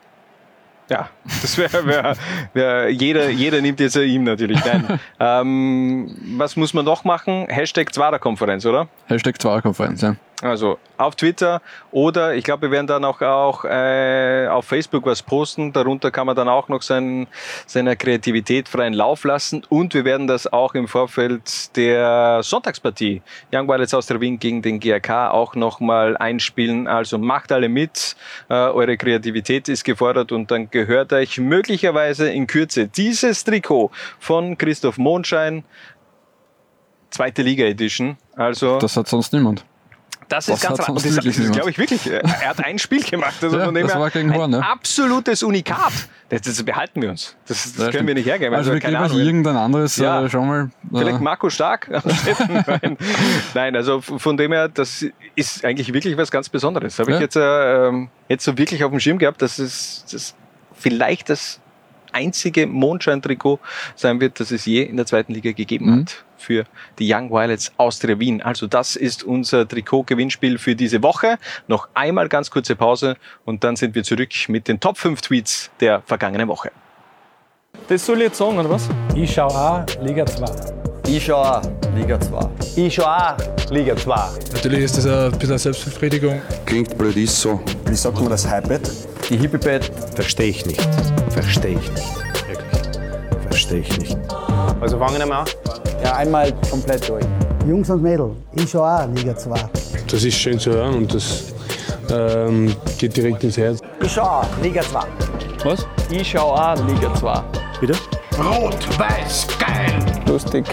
Ja, 0.91 1.09
das 1.25 1.57
wäre 1.57 1.87
wär, 1.87 2.17
wär, 2.53 2.91
jeder, 2.91 3.31
jeder 3.31 3.61
nimmt 3.61 3.79
jetzt 3.79 3.95
ihm 3.95 4.25
natürlich. 4.25 4.59
Nein. 4.65 4.99
ähm, 5.21 6.17
was 6.37 6.57
muss 6.57 6.75
man 6.75 6.85
noch 6.85 7.05
machen? 7.05 7.47
Hashtag 7.49 7.95
Zwarer-Konferenz, 7.95 8.67
oder? 8.67 8.89
Hashtag 9.07 9.41
Zwarer-Konferenz, 9.41 10.03
ja. 10.03 10.17
Also 10.43 10.79
auf 10.97 11.17
Twitter 11.17 11.61
oder 11.91 12.35
ich 12.35 12.45
glaube, 12.45 12.63
wir 12.63 12.71
werden 12.71 12.87
dann 12.87 13.05
auch, 13.05 13.21
auch 13.21 13.65
äh, 13.65 14.47
auf 14.49 14.65
Facebook 14.65 15.05
was 15.05 15.23
posten. 15.23 15.73
Darunter 15.73 16.11
kann 16.11 16.27
man 16.27 16.35
dann 16.35 16.49
auch 16.49 16.69
noch 16.69 16.83
sein, 16.83 17.27
seiner 17.67 17.95
Kreativität 17.97 18.69
freien 18.69 18.95
Lauf 18.95 19.25
lassen. 19.25 19.63
Und 19.69 19.93
wir 19.93 20.05
werden 20.05 20.27
das 20.27 20.47
auch 20.47 20.75
im 20.75 20.89
Vorfeld 20.89 21.77
der 21.77 22.43
Sonntagspartie 22.43 23.23
Young 23.53 23.69
Violets 23.69 23.93
aus 23.93 24.07
der 24.07 24.21
Wien 24.21 24.39
gegen 24.39 24.63
den 24.63 24.81
GRK 24.81 25.31
auch 25.31 25.55
nochmal 25.55 26.17
einspielen. 26.17 26.87
Also 26.87 27.19
macht 27.19 27.53
alle 27.53 27.69
mit. 27.69 28.17
Äh, 28.49 28.55
eure 28.55 28.97
Kreativität 28.97 29.69
ist 29.69 29.85
gefordert 29.85 30.33
und 30.33 30.51
dann 30.51 30.71
gehört 30.71 31.13
euch 31.13 31.39
möglicherweise 31.39 32.31
in 32.31 32.47
Kürze 32.47 32.89
dieses 32.89 33.45
Trikot 33.45 33.91
von 34.19 34.57
Christoph 34.57 34.97
Mondschein. 34.97 35.65
Zweite 37.11 37.43
Liga 37.43 37.65
Edition. 37.65 38.17
Also 38.37 38.79
Das 38.79 38.97
hat 38.97 39.09
sonst 39.09 39.33
niemand. 39.33 39.65
Das 40.31 40.47
Das 40.47 40.57
ist 40.57 40.63
ganz 40.67 40.79
hat 40.79 40.97
das, 40.97 41.03
das 41.03 41.51
glaube 41.53 41.71
ich, 41.71 41.79
wirklich. 41.79 42.07
äh, 42.11 42.21
Er 42.23 42.49
hat 42.51 42.65
ein 42.65 42.79
Spiel 42.79 43.03
gemacht. 43.03 43.35
Also 43.43 43.59
Ja, 43.59 43.71
das 43.71 43.95
war 43.95 44.11
gegen 44.11 44.31
ein 44.33 44.37
Horn, 44.39 44.51
ne? 44.53 44.67
absolutes 44.67 45.43
Unikat. 45.43 45.93
Das, 46.31 46.43
das 46.43 46.63
behalten 46.63 47.03
wir 47.03 47.11
uns. 47.11 47.37
Das, 47.47 47.63
das 47.65 47.73
Ja, 47.73 47.79
können 47.79 47.93
stimmt. 47.93 48.07
wir 48.09 48.15
nicht 48.15 48.27
hergeben. 48.27 48.55
Also, 48.55 48.73
wir 48.73 48.81
geben 48.81 48.97
euch 48.97 49.15
irgendein 49.15 49.57
anderes 49.57 49.97
Ja. 49.97 50.25
äh, 50.25 50.31
schon 50.31 50.47
mal. 50.49 50.71
Vielleicht 50.91 51.19
Äh, 51.19 51.23
Marco 51.23 51.51
Stark. 51.51 51.91
Nein. 52.67 52.97
Nein, 53.55 53.77
also 53.77 54.01
von 54.01 54.37
dem 54.37 54.53
her, 54.53 54.69
das 54.69 55.05
ist 55.35 55.65
eigentlich 55.65 55.93
wirklich 55.93 56.17
was 56.17 56.31
ganz 56.31 56.49
Besonderes. 56.49 56.99
Habe 56.99 57.11
ich 57.11 57.17
Ja. 57.17 57.21
jetzt, 57.23 57.37
äh, 57.37 57.89
ähm, 57.89 58.09
jetzt 58.29 58.45
so 58.45 58.57
wirklich 58.57 58.85
auf 58.85 58.91
dem 58.91 59.01
Schirm 59.01 59.19
gehabt, 59.19 59.43
dass 59.43 59.59
es 59.59 60.05
das 60.11 60.35
vielleicht 60.75 61.29
das 61.29 61.61
einzige 62.13 62.67
Mondschein-Trikot 62.67 63.59
sein 63.95 64.21
wird, 64.21 64.41
das 64.41 64.51
es 64.51 64.67
je 64.67 64.83
in 64.83 64.97
der 64.97 65.07
zweiten 65.07 65.33
Liga 65.33 65.53
gegeben 65.53 65.87
Mhm. 65.87 66.01
hat 66.01 66.25
für 66.37 66.65
die 66.99 67.13
Young 67.13 67.31
Violets 67.31 67.73
Austria 67.77 68.19
Wien. 68.19 68.41
Also 68.43 68.67
das 68.67 68.97
ist 68.97 69.23
unser 69.25 69.69
Trikot-Gewinnspiel 69.69 70.59
für 70.59 70.75
diese 70.75 71.03
Woche. 71.03 71.39
Noch 71.69 71.89
einmal 71.95 72.29
ganz 72.29 72.51
kurze 72.51 72.77
Pause 72.77 73.17
und 73.45 73.63
dann 73.63 73.77
sind 73.77 73.95
wir 73.95 74.03
zurück 74.05 74.31
mit 74.49 74.67
den 74.69 74.81
Top 74.81 74.97
5 74.97 75.21
Tweets 75.21 75.71
der 75.81 76.03
vergangenen 76.07 76.49
Woche. 76.49 76.71
Das 77.89 78.07
soll 78.07 78.19
ich 78.19 78.25
jetzt 78.25 78.39
sagen, 78.39 78.59
oder 78.59 78.71
was? 78.71 78.89
Ich 79.15 79.33
schau 79.35 79.47
auch 79.49 79.85
Liga 80.03 80.25
2. 80.25 80.80
Ich 81.13 81.25
schau 81.25 81.43
auch 81.43 81.63
Liga 81.97 82.21
2. 82.21 82.39
Ich 82.77 82.95
schau 82.95 83.03
auch 83.03 83.35
Liga 83.71 83.97
2. 83.97 84.15
Natürlich 84.55 84.85
ist 84.85 84.97
das 84.97 85.07
ein 85.07 85.33
bisschen 85.33 85.51
eine 85.51 85.59
Selbstbefriedigung. 85.59 86.41
Klingt 86.65 86.97
blöd, 86.97 87.17
ist 87.17 87.41
so. 87.41 87.59
Wie 87.87 87.97
sagt 87.97 88.21
man 88.21 88.31
das 88.31 88.49
Hyped? 88.49 88.89
Die 89.29 89.37
Hippie-Bett. 89.37 89.91
Verstehe 90.15 90.51
ich 90.51 90.65
nicht. 90.67 90.89
Verstehe 91.31 91.73
ich 91.81 91.91
nicht. 91.91 92.15
Wirklich. 92.47 93.03
Verstehe 93.43 93.81
ich 93.81 93.99
nicht. 93.99 94.17
Also 94.81 95.01
fangen 95.01 95.19
wir 95.19 95.27
mal 95.27 95.41
an. 95.41 95.47
Ja, 96.05 96.15
einmal 96.15 96.53
komplett 96.71 97.09
durch. 97.09 97.25
Jungs 97.67 97.91
und 97.91 98.03
Mädels, 98.03 98.37
ich 98.55 98.77
auch 98.77 99.09
Liga 99.13 99.37
2. 99.37 99.59
Das 100.09 100.23
ist 100.23 100.35
schön 100.37 100.61
zu 100.61 100.71
hören 100.71 100.95
und 100.95 101.13
das 101.13 101.53
ähm, 102.09 102.73
geht 102.99 103.17
direkt 103.17 103.43
ins 103.43 103.57
Herz. 103.57 103.81
Ich 104.01 104.17
auch 104.21 104.45
Liga 104.63 104.81
2. 104.83 105.01
Was? 105.65 105.85
Ich 106.09 106.31
schau 106.31 106.55
auch 106.55 106.77
Liga 106.87 107.13
2. 107.17 107.43
Bitte? 107.81 107.95
Rot, 108.39 108.99
weiß, 108.99 109.49
geil. 109.59 109.99
Lustig. 110.27 110.65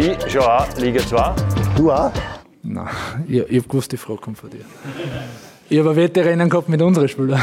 Ich 0.00 0.30
schon 0.30 0.42
auch 0.42 0.76
Liga 0.76 1.00
2. 1.00 1.34
Du 1.76 1.90
auch? 1.90 2.12
Nein, 2.62 2.86
ich, 3.26 3.40
ich 3.40 3.58
hab 3.58 3.68
gewusst, 3.68 3.90
die 3.90 3.96
Frage 3.96 4.20
kommt 4.20 4.38
von 4.38 4.48
dir. 4.48 4.64
Ich 5.68 5.76
habe 5.76 5.96
Wettrennen 5.96 6.48
gehabt 6.48 6.68
mit 6.68 6.80
unseren 6.80 7.08
Spielern. 7.08 7.42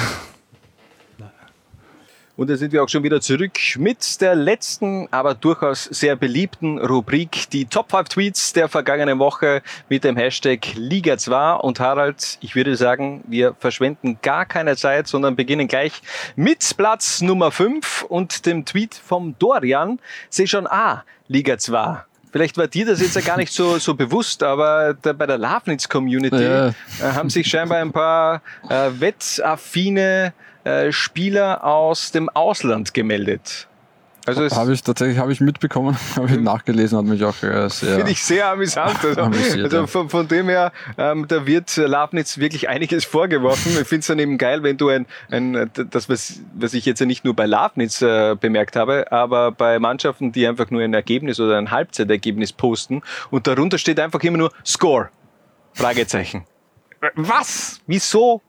Und 2.37 2.49
da 2.49 2.55
sind 2.55 2.71
wir 2.71 2.81
auch 2.81 2.87
schon 2.87 3.03
wieder 3.03 3.19
zurück 3.19 3.59
mit 3.77 4.21
der 4.21 4.35
letzten, 4.35 5.11
aber 5.11 5.33
durchaus 5.33 5.83
sehr 5.83 6.15
beliebten 6.15 6.79
Rubrik, 6.79 7.49
die 7.49 7.65
Top 7.65 7.91
5 7.91 8.07
Tweets 8.07 8.53
der 8.53 8.69
vergangenen 8.69 9.19
Woche 9.19 9.61
mit 9.89 10.05
dem 10.05 10.15
Hashtag 10.15 10.75
Liga 10.75 11.17
2. 11.17 11.55
Und 11.55 11.81
Harald, 11.81 12.37
ich 12.39 12.55
würde 12.55 12.77
sagen, 12.77 13.21
wir 13.27 13.53
verschwenden 13.59 14.19
gar 14.21 14.45
keine 14.45 14.77
Zeit, 14.77 15.07
sondern 15.07 15.35
beginnen 15.35 15.67
gleich 15.67 16.01
mit 16.37 16.77
Platz 16.77 17.19
Nummer 17.19 17.51
5 17.51 18.03
und 18.03 18.45
dem 18.45 18.63
Tweet 18.63 18.95
vom 18.95 19.35
Dorian. 19.39 19.99
Seh 20.29 20.47
schon, 20.47 20.67
ah, 20.67 21.03
Liga 21.27 21.57
2. 21.57 22.05
Vielleicht 22.35 22.57
war 22.57 22.67
dir 22.67 22.85
das 22.85 22.99
jetzt 22.99 23.15
ja 23.15 23.21
gar 23.21 23.37
nicht 23.37 23.53
so, 23.53 23.77
so 23.77 23.93
bewusst, 23.93 24.43
aber 24.43 24.93
da 25.01 25.13
bei 25.13 25.25
der 25.25 25.37
Lafnitz-Community 25.37 26.43
Ja. 26.43 26.67
äh, 26.67 26.73
haben 27.01 27.29
sich 27.29 27.47
scheinbar 27.47 27.77
ein 27.77 27.93
paar 27.93 28.41
äh, 28.67 28.89
wettaffine 28.99 30.33
äh, 30.65 30.91
Spieler 30.91 31.63
aus 31.63 32.11
dem 32.11 32.27
Ausland 32.27 32.93
gemeldet. 32.93 33.69
Also 34.25 34.43
es 34.43 34.55
Habe 34.55 34.73
ich 34.73 34.81
tatsächlich 34.81 35.19
habe 35.19 35.31
ich 35.31 35.39
mitbekommen, 35.39 35.95
habe 36.15 36.27
ich 36.27 36.39
nachgelesen, 36.39 36.97
hat 36.97 37.05
mich 37.05 37.23
auch 37.23 37.41
äh, 37.43 37.69
sehr. 37.69 37.95
finde 37.95 38.11
ich 38.11 38.23
sehr 38.23 38.49
amüsant. 38.49 39.03
Also, 39.03 39.21
also 39.21 39.87
von, 39.87 40.09
von 40.09 40.27
dem 40.27 40.49
her, 40.49 40.71
ähm, 40.97 41.27
da 41.27 41.45
wird 41.45 41.75
Lafnitz 41.77 42.37
wirklich 42.39 42.67
einiges 42.67 43.05
vorgeworfen. 43.15 43.71
Ich 43.79 43.87
finde 43.87 43.99
es 43.99 44.07
dann 44.07 44.19
eben 44.19 44.37
geil, 44.37 44.63
wenn 44.63 44.77
du 44.77 44.89
ein, 44.89 45.05
ein 45.29 45.69
das, 45.73 46.09
was, 46.09 46.41
was 46.55 46.73
ich 46.73 46.85
jetzt 46.85 46.99
ja 46.99 47.05
nicht 47.05 47.23
nur 47.23 47.35
bei 47.35 47.45
Lafnitz 47.45 48.01
äh, 48.01 48.35
bemerkt 48.39 48.75
habe, 48.75 49.11
aber 49.11 49.51
bei 49.51 49.77
Mannschaften, 49.79 50.31
die 50.31 50.47
einfach 50.47 50.71
nur 50.71 50.81
ein 50.81 50.93
Ergebnis 50.93 51.39
oder 51.39 51.57
ein 51.57 51.69
Halbzeitergebnis 51.69 52.51
posten 52.51 53.03
und 53.29 53.47
darunter 53.47 53.77
steht 53.77 53.99
einfach 53.99 54.21
immer 54.23 54.37
nur 54.37 54.51
Score. 54.65 55.09
Fragezeichen. 55.73 56.45
Was? 57.15 57.81
Wieso? 57.85 58.41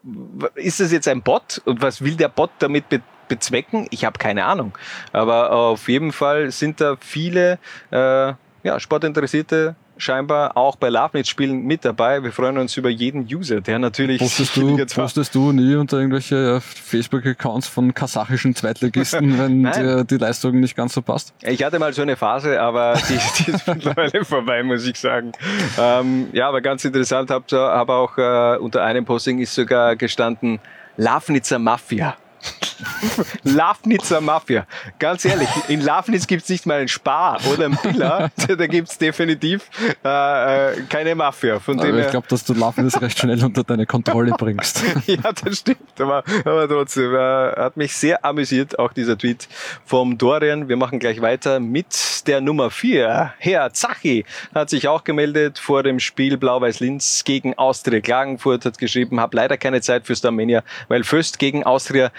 Ist 0.54 0.80
das 0.80 0.92
jetzt 0.92 1.08
ein 1.08 1.20
Bot? 1.22 1.60
Und 1.64 1.82
was 1.82 2.02
will 2.02 2.14
der 2.14 2.28
Bot 2.28 2.50
damit 2.58 2.88
be 2.88 3.02
bezwecken? 3.28 3.86
Ich 3.90 4.04
habe 4.04 4.18
keine 4.18 4.44
Ahnung. 4.44 4.76
Aber 5.12 5.52
auf 5.52 5.88
jeden 5.88 6.12
Fall 6.12 6.50
sind 6.50 6.80
da 6.80 6.96
viele 7.00 7.58
äh, 7.90 8.32
ja, 8.62 8.80
Sportinteressierte 8.80 9.76
scheinbar 9.98 10.56
auch 10.56 10.76
bei 10.76 10.88
Lafnitz-Spielen 10.88 11.64
mit 11.64 11.84
dabei. 11.84 12.22
Wir 12.22 12.32
freuen 12.32 12.58
uns 12.58 12.76
über 12.76 12.88
jeden 12.88 13.26
User, 13.32 13.60
der 13.60 13.78
natürlich 13.78 14.18
Postest 14.18 14.56
du, 14.56 14.76
postest 14.94 15.34
du 15.34 15.52
nie 15.52 15.74
unter 15.76 15.98
irgendwelche 15.98 16.60
Facebook-Accounts 16.60 17.68
von 17.68 17.94
kasachischen 17.94 18.54
Zweitligisten, 18.54 19.38
wenn 19.38 19.62
dir 19.64 20.04
die 20.04 20.18
Leistung 20.18 20.60
nicht 20.60 20.76
ganz 20.76 20.94
so 20.94 21.02
passt? 21.02 21.32
Ich 21.42 21.64
hatte 21.64 21.78
mal 21.78 21.92
so 21.92 22.02
eine 22.02 22.16
Phase, 22.16 22.60
aber 22.60 22.94
die, 23.08 23.18
die 23.44 23.50
ist 23.52 23.66
mittlerweile 23.74 24.24
vorbei, 24.24 24.62
muss 24.62 24.86
ich 24.86 24.98
sagen. 24.98 25.32
Ähm, 25.78 26.28
ja, 26.32 26.48
aber 26.48 26.60
ganz 26.60 26.84
interessant, 26.84 27.30
habe 27.30 27.44
hab 27.52 27.88
auch 27.88 28.18
äh, 28.18 28.58
unter 28.58 28.82
einem 28.82 29.04
Posting 29.04 29.38
ist 29.38 29.54
sogar 29.54 29.96
gestanden, 29.96 30.60
Lafnitzer 30.96 31.58
Mafia. 31.58 32.16
Lafnitzer 33.44 34.20
Mafia. 34.20 34.66
Ganz 34.98 35.24
ehrlich, 35.24 35.48
in 35.68 35.80
Lafnitz 35.80 36.26
gibt's 36.26 36.48
nicht 36.48 36.66
mal 36.66 36.78
einen 36.78 36.88
Spar 36.88 37.40
oder 37.52 37.66
einen 37.66 37.78
Biller. 37.82 38.30
Da 38.56 38.66
gibt's 38.66 38.96
definitiv 38.96 39.68
äh, 40.04 40.70
äh, 40.72 40.82
keine 40.88 41.14
Mafia. 41.14 41.58
Von 41.58 41.78
dem 41.78 41.88
Aber 41.88 41.98
ich 41.98 42.04
her, 42.04 42.10
glaube, 42.12 42.28
dass 42.28 42.44
du 42.44 42.54
Lafnitz 42.54 43.00
recht 43.00 43.18
schnell 43.18 43.42
unter 43.44 43.64
deine 43.64 43.86
Kontrolle 43.86 44.32
bringst. 44.32 44.82
ja, 45.06 45.32
das 45.32 45.58
stimmt. 45.58 45.78
Aber, 45.98 46.22
aber 46.44 46.68
trotzdem, 46.68 47.14
äh, 47.14 47.18
hat 47.18 47.76
mich 47.76 47.94
sehr 47.94 48.24
amüsiert, 48.24 48.78
auch 48.78 48.92
dieser 48.92 49.18
Tweet 49.18 49.48
vom 49.84 50.16
Dorian. 50.16 50.68
Wir 50.68 50.76
machen 50.76 50.98
gleich 50.98 51.20
weiter 51.20 51.60
mit 51.60 52.26
der 52.26 52.40
Nummer 52.40 52.70
4. 52.70 53.34
Herr 53.38 53.72
Zachi 53.72 54.24
hat 54.54 54.70
sich 54.70 54.88
auch 54.88 55.04
gemeldet 55.04 55.58
vor 55.58 55.82
dem 55.82 56.00
Spiel 56.00 56.36
Blau-Weiß-Linz 56.36 57.24
gegen 57.24 57.58
Austria 57.58 58.00
Klagenfurt, 58.00 58.64
hat 58.64 58.78
geschrieben, 58.78 59.20
habe 59.20 59.36
leider 59.36 59.56
keine 59.56 59.80
Zeit 59.80 60.06
fürs 60.06 60.24
Armenia, 60.24 60.62
weil 60.88 61.04
Föst 61.04 61.38
gegen 61.38 61.64
Austria 61.64 62.10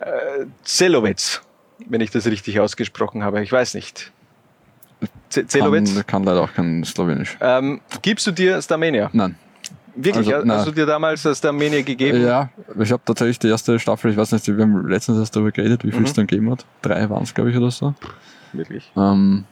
äh, 0.00 0.46
Zelowitz, 0.64 1.42
wenn 1.88 2.00
ich 2.00 2.10
das 2.10 2.26
richtig 2.26 2.60
ausgesprochen 2.60 3.22
habe. 3.24 3.42
Ich 3.42 3.52
weiß 3.52 3.74
nicht. 3.74 4.12
Z- 5.28 5.50
Zelowitz? 5.50 5.94
Kann, 5.94 6.06
kann 6.06 6.24
leider 6.24 6.42
auch 6.42 6.52
kein 6.52 6.84
Slowenisch. 6.84 7.36
Ähm, 7.40 7.80
gibst 8.02 8.26
du 8.26 8.30
dir 8.32 8.60
Starmania? 8.62 9.10
Nein. 9.12 9.36
Wirklich? 9.96 10.34
Also, 10.34 10.48
hast 10.52 10.66
du 10.66 10.72
dir 10.72 10.86
damals 10.86 11.22
das 11.22 11.40
gegeben? 11.40 12.20
Ja, 12.22 12.50
ich 12.80 12.90
habe 12.90 13.02
tatsächlich 13.04 13.38
die 13.38 13.48
erste 13.48 13.78
Staffel, 13.78 14.10
ich 14.10 14.16
weiß 14.16 14.32
nicht, 14.32 14.46
wir 14.48 14.60
haben 14.60 14.88
letztens 14.88 15.18
erst 15.18 15.36
darüber 15.36 15.52
geredet, 15.52 15.84
wie 15.84 15.92
viel 15.92 16.02
es 16.02 16.10
Mhm. 16.10 16.14
dann 16.16 16.26
gegeben 16.26 16.50
hat. 16.50 16.64
Drei 16.82 17.08
waren 17.10 17.22
es, 17.22 17.32
glaube 17.32 17.50
ich, 17.50 17.56
oder 17.56 17.70
so. 17.70 17.94
Wirklich. 18.52 18.90
Ähm, 18.96 19.44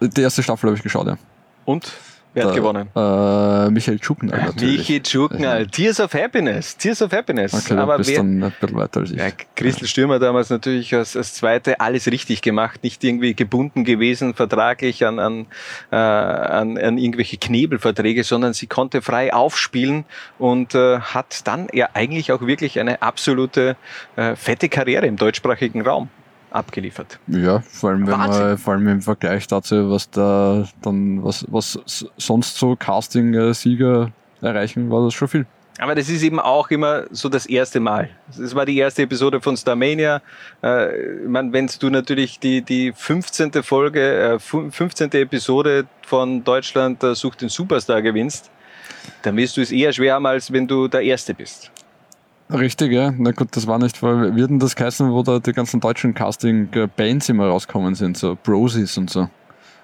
die 0.00 0.20
erste 0.20 0.42
Staffel 0.44 0.68
habe 0.68 0.76
ich 0.76 0.82
geschaut, 0.82 1.06
ja. 1.08 1.16
Und? 1.64 1.92
Wer 2.36 2.44
hat 2.44 2.50
Da- 2.50 2.54
gewonnen? 2.54 2.88
Äh, 2.94 3.70
Michael 3.70 4.02
Schuppenal 4.02 4.38
natürlich. 4.46 4.78
Michi 4.88 5.02
Tschuknal, 5.02 5.66
Tears 5.68 6.00
of 6.00 6.12
Happiness, 6.12 6.76
Tears 6.76 7.00
of 7.00 7.10
Happiness. 7.12 7.54
Okay, 7.54 7.78
Aber 7.78 7.96
bist 7.96 8.10
wer, 8.10 8.18
dann 8.18 8.42
ein 8.44 8.52
bisschen 8.60 8.76
weiter 8.76 9.00
als 9.00 9.10
ich. 9.10 9.16
ja, 9.18 9.28
Christel 9.54 9.88
Stürmer 9.88 10.18
damals 10.18 10.50
natürlich 10.50 10.94
als, 10.94 11.16
als 11.16 11.32
Zweite 11.32 11.80
alles 11.80 12.06
richtig 12.08 12.42
gemacht, 12.42 12.82
nicht 12.84 13.02
irgendwie 13.02 13.32
gebunden 13.34 13.84
gewesen 13.84 14.34
vertraglich 14.34 15.06
an, 15.06 15.18
an, 15.18 15.46
äh, 15.90 15.96
an, 15.96 16.76
an 16.76 16.98
irgendwelche 16.98 17.38
Knebelverträge, 17.38 18.22
sondern 18.22 18.52
sie 18.52 18.66
konnte 18.66 19.00
frei 19.00 19.32
aufspielen 19.32 20.04
und 20.38 20.74
äh, 20.74 21.00
hat 21.00 21.46
dann 21.48 21.68
ja 21.72 21.88
eigentlich 21.94 22.32
auch 22.32 22.42
wirklich 22.42 22.78
eine 22.78 23.00
absolute 23.00 23.76
äh, 24.16 24.36
fette 24.36 24.68
Karriere 24.68 25.06
im 25.06 25.16
deutschsprachigen 25.16 25.80
Raum 25.80 26.10
abgeliefert. 26.56 27.18
Ja, 27.28 27.60
vor 27.60 27.90
allem, 27.90 28.06
wenn 28.06 28.12
Wahnsinn. 28.18 28.42
man, 28.42 28.58
vor 28.58 28.74
allem 28.74 28.88
im 28.88 29.02
Vergleich 29.02 29.46
dazu, 29.46 29.90
was 29.90 30.10
da 30.10 30.66
dann, 30.82 31.22
was, 31.22 31.44
was 31.48 31.78
sonst 32.16 32.56
so 32.56 32.74
Casting-Sieger 32.76 34.10
erreichen, 34.40 34.90
war 34.90 35.04
das 35.04 35.14
schon 35.14 35.28
viel. 35.28 35.46
Aber 35.78 35.94
das 35.94 36.08
ist 36.08 36.22
eben 36.22 36.40
auch 36.40 36.70
immer 36.70 37.04
so 37.10 37.28
das 37.28 37.44
erste 37.44 37.80
Mal. 37.80 38.08
Das 38.34 38.54
war 38.54 38.64
die 38.64 38.78
erste 38.78 39.02
Episode 39.02 39.42
von 39.42 39.56
Starmania. 39.58 40.22
Äh, 40.62 40.88
wenn 41.26 41.68
du 41.80 41.90
natürlich 41.90 42.38
die, 42.40 42.62
die 42.62 42.92
15. 42.96 43.52
Folge, 43.62 44.00
äh, 44.00 44.38
fu- 44.38 44.70
15. 44.70 45.12
Episode 45.12 45.84
von 46.06 46.42
Deutschland 46.42 47.02
äh, 47.04 47.14
sucht 47.14 47.42
den 47.42 47.50
Superstar 47.50 48.00
gewinnst, 48.00 48.50
dann 49.22 49.36
wirst 49.36 49.58
du 49.58 49.60
es 49.60 49.70
eher 49.70 49.92
schwer 49.92 50.14
haben, 50.14 50.24
als 50.24 50.50
wenn 50.50 50.66
du 50.66 50.88
der 50.88 51.02
Erste 51.02 51.34
bist. 51.34 51.70
Richtig, 52.52 52.92
ja. 52.92 53.12
Na 53.16 53.32
gut, 53.32 53.48
das 53.52 53.66
war 53.66 53.78
nicht, 53.78 54.02
weil 54.02 54.30
hat 54.40 54.50
denn 54.50 54.58
das 54.60 54.76
geheißen, 54.76 55.10
wo 55.10 55.22
da 55.22 55.40
die 55.40 55.52
ganzen 55.52 55.80
deutschen 55.80 56.14
Casting-Bands 56.14 57.28
immer 57.28 57.46
rauskommen 57.48 57.94
sind, 57.94 58.16
so 58.16 58.38
Brosies 58.40 58.96
und 58.96 59.10
so. 59.10 59.28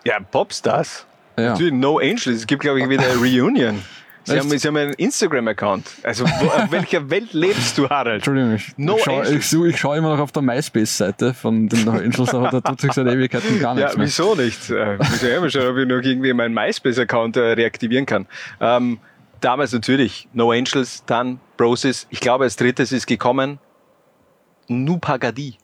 Ja, 0.05 0.18
Popstars. 0.20 1.06
Ja. 1.36 1.51
Natürlich 1.51 1.72
No 1.72 1.98
Angels. 1.98 2.26
Es 2.26 2.47
gibt, 2.47 2.62
glaube 2.62 2.80
ich, 2.80 2.89
wieder 2.89 3.02
eine 3.05 3.14
Reunion. 3.20 3.82
Sie 4.24 4.39
haben, 4.39 4.56
sie 4.56 4.68
haben 4.68 4.76
einen 4.76 4.93
Instagram-Account. 4.93 5.84
Also, 6.05 6.24
wo, 6.24 6.47
auf 6.47 6.70
welcher 6.70 7.10
Welt 7.10 7.32
lebst 7.32 7.76
du, 7.76 7.89
Harald? 7.89 8.16
Entschuldigung, 8.16 8.55
ich, 8.55 8.72
No 8.76 8.97
ich 8.97 9.02
schaue 9.02 9.26
ich, 9.28 9.52
ich 9.74 9.80
schau 9.80 9.94
immer 9.94 10.10
noch 10.10 10.20
auf 10.20 10.30
der 10.30 10.43
MySpace-Seite 10.43 11.34
von 11.34 11.68
den 11.68 11.84
No 11.84 11.93
Angels, 11.93 12.32
aber 12.32 12.48
da 12.51 12.60
tut 12.60 12.80
sich 12.80 12.93
seit 12.93 13.09
Ewigkeiten 13.09 13.59
gar 13.59 13.76
Ja, 13.76 13.86
nichts 13.86 13.97
mehr. 13.97 14.06
wieso 14.06 14.34
nicht? 14.36 14.70
Äh, 14.70 14.97
Wieso 15.10 15.26
ja, 15.26 15.40
mal 15.40 15.51
schauen, 15.51 15.66
ob 15.66 15.76
ich 15.78 15.89
noch 15.89 15.97
irgendwie 16.01 16.32
meinen 16.34 16.55
MySpace-Account 16.55 17.36
äh, 17.36 17.40
reaktivieren 17.40 18.06
kann. 18.06 18.26
Ähm, 18.60 18.98
damals 19.44 19.73
natürlich 19.73 20.28
No 20.32 20.52
Angels, 20.52 21.05
dann 21.06 21.40
Broses. 21.56 22.06
Ich 22.10 22.20
glaube, 22.20 22.44
als 22.44 22.56
drittes 22.56 22.93
ist 22.93 23.06
gekommen 23.06 23.59
Nupagadi. 24.69 25.59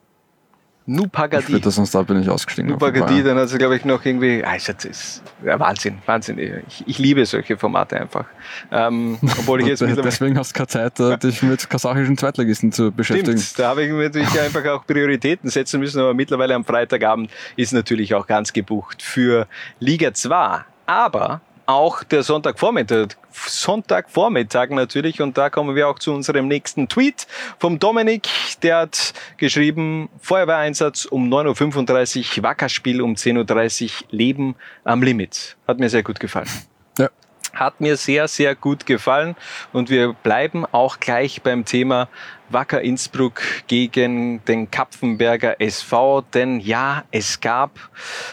Nupagadi. 0.91 1.53
Spätestens 1.53 1.91
da 1.91 2.01
bin 2.01 2.23
ich 2.23 2.31
ausgestiegen. 2.31 2.71
Nupagadi, 2.71 3.23
dann 3.23 3.37
hat 3.37 3.51
sie, 3.51 3.59
glaube 3.59 3.77
ich, 3.77 3.85
noch 3.85 4.03
irgendwie. 4.03 4.43
Ah, 4.43 4.55
ist 4.55 4.69
jetzt 4.69 5.23
ja, 5.45 5.61
Wahnsinn, 5.61 5.99
Wahnsinn. 6.07 6.39
Ich, 6.39 6.83
ich 6.87 6.99
liebe 6.99 7.27
solche 7.27 7.59
Formate 7.59 8.01
einfach. 8.01 8.25
Ähm, 8.73 9.19
obwohl 9.39 9.61
ich 9.61 9.67
jetzt. 9.79 9.83
Deswegen 9.83 10.39
hast 10.39 10.53
du 10.53 10.57
keine 10.57 10.69
Zeit, 10.69 10.99
äh, 10.99 11.19
dich 11.19 11.43
mit 11.43 11.69
kasachischen 11.69 12.17
Zweitligisten 12.17 12.73
zu 12.73 12.91
beschäftigen. 12.91 13.39
Stimmt, 13.39 13.59
da 13.59 13.69
habe 13.69 13.85
ich 13.85 13.93
mir 13.93 14.05
natürlich 14.05 14.41
einfach 14.41 14.65
auch 14.65 14.87
Prioritäten 14.87 15.51
setzen 15.51 15.79
müssen, 15.79 16.01
aber 16.01 16.15
mittlerweile 16.15 16.55
am 16.55 16.65
Freitagabend 16.65 17.31
ist 17.57 17.75
natürlich 17.75 18.15
auch 18.15 18.27
ganz 18.27 18.55
gebucht 18.55 19.03
für 19.03 19.47
Liga 19.81 20.15
2. 20.15 20.65
Aber 20.87 21.43
auch 21.69 22.03
der 22.03 22.23
Sonntagvormittag, 22.23 23.09
Sonntagvormittag 23.31 24.71
natürlich 24.71 25.21
und 25.21 25.37
da 25.37 25.51
kommen 25.51 25.77
wir 25.77 25.89
auch 25.89 25.99
zu 25.99 26.15
unserem 26.15 26.49
nächsten 26.49 26.89
Tweet 26.89 27.27
vom 27.59 27.79
Dominik, 27.79 28.27
der 28.63 28.79
hat 28.79 29.13
geschrieben, 29.37 30.09
Feuerwehreinsatz 30.19 31.05
um 31.05 31.29
9.35 31.29 32.39
Uhr, 32.39 32.43
Wackerspiel 32.43 33.03
um 33.03 33.15
10.30 33.15 33.85
Uhr, 33.85 33.91
Leben 34.11 34.57
am 34.85 35.03
Limit. 35.03 35.59
Hat 35.67 35.79
mir 35.79 35.91
sehr 35.91 36.03
gut 36.03 36.19
gefallen. 36.21 36.49
Ja. 36.97 37.11
Hat 37.53 37.83
mir 37.83 37.99
sehr, 37.99 38.29
sehr 38.29 38.55
gut 38.55 38.87
gefallen 38.87 39.37
und 39.75 39.91
wir 39.91 40.15
bleiben 40.15 40.65
auch 40.65 40.99
gleich 41.01 41.43
beim 41.43 41.67
Thema 41.67 42.09
Wacker 42.51 42.81
Innsbruck 42.81 43.41
gegen 43.67 44.45
den 44.45 44.71
Kapfenberger 44.71 45.61
SV, 45.61 46.23
denn 46.33 46.61
ja, 46.61 47.05
es 47.11 47.41
gab 47.41 47.71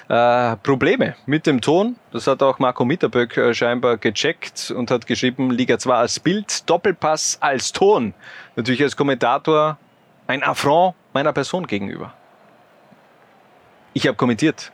äh, 0.08 0.56
Probleme 0.58 1.16
mit 1.26 1.48
dem 1.48 1.62
Ton. 1.62 1.96
Das 2.12 2.28
hat 2.28 2.42
auch 2.44 2.60
Marco 2.60 2.86
Mitterböck 2.86 3.38
äh, 3.38 3.54
scheinbar 3.54 3.98
gecheckt 3.98 4.72
und 4.72 4.92
hat 4.92 5.06
geschrieben, 5.08 5.52
Liga 5.52 5.78
2 5.78 5.94
als 5.94 6.20
Bild, 6.20 6.70
Doppelpass 6.70 7.38
als 7.42 7.72
Ton. 7.72 8.14
Natürlich 8.56 8.82
als 8.84 8.96
Kommentator 8.96 9.78
ein 10.28 10.44
Affront 10.44 10.96
meiner 11.14 11.34
Person 11.34 11.68
gegenüber. 11.68 12.14
Ich 13.94 14.08
habe 14.08 14.18
kommentiert. 14.18 14.72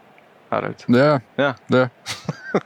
Harald. 0.52 0.86
Ja, 0.88 1.22
ja. 1.38 1.56
ja. 1.69 1.90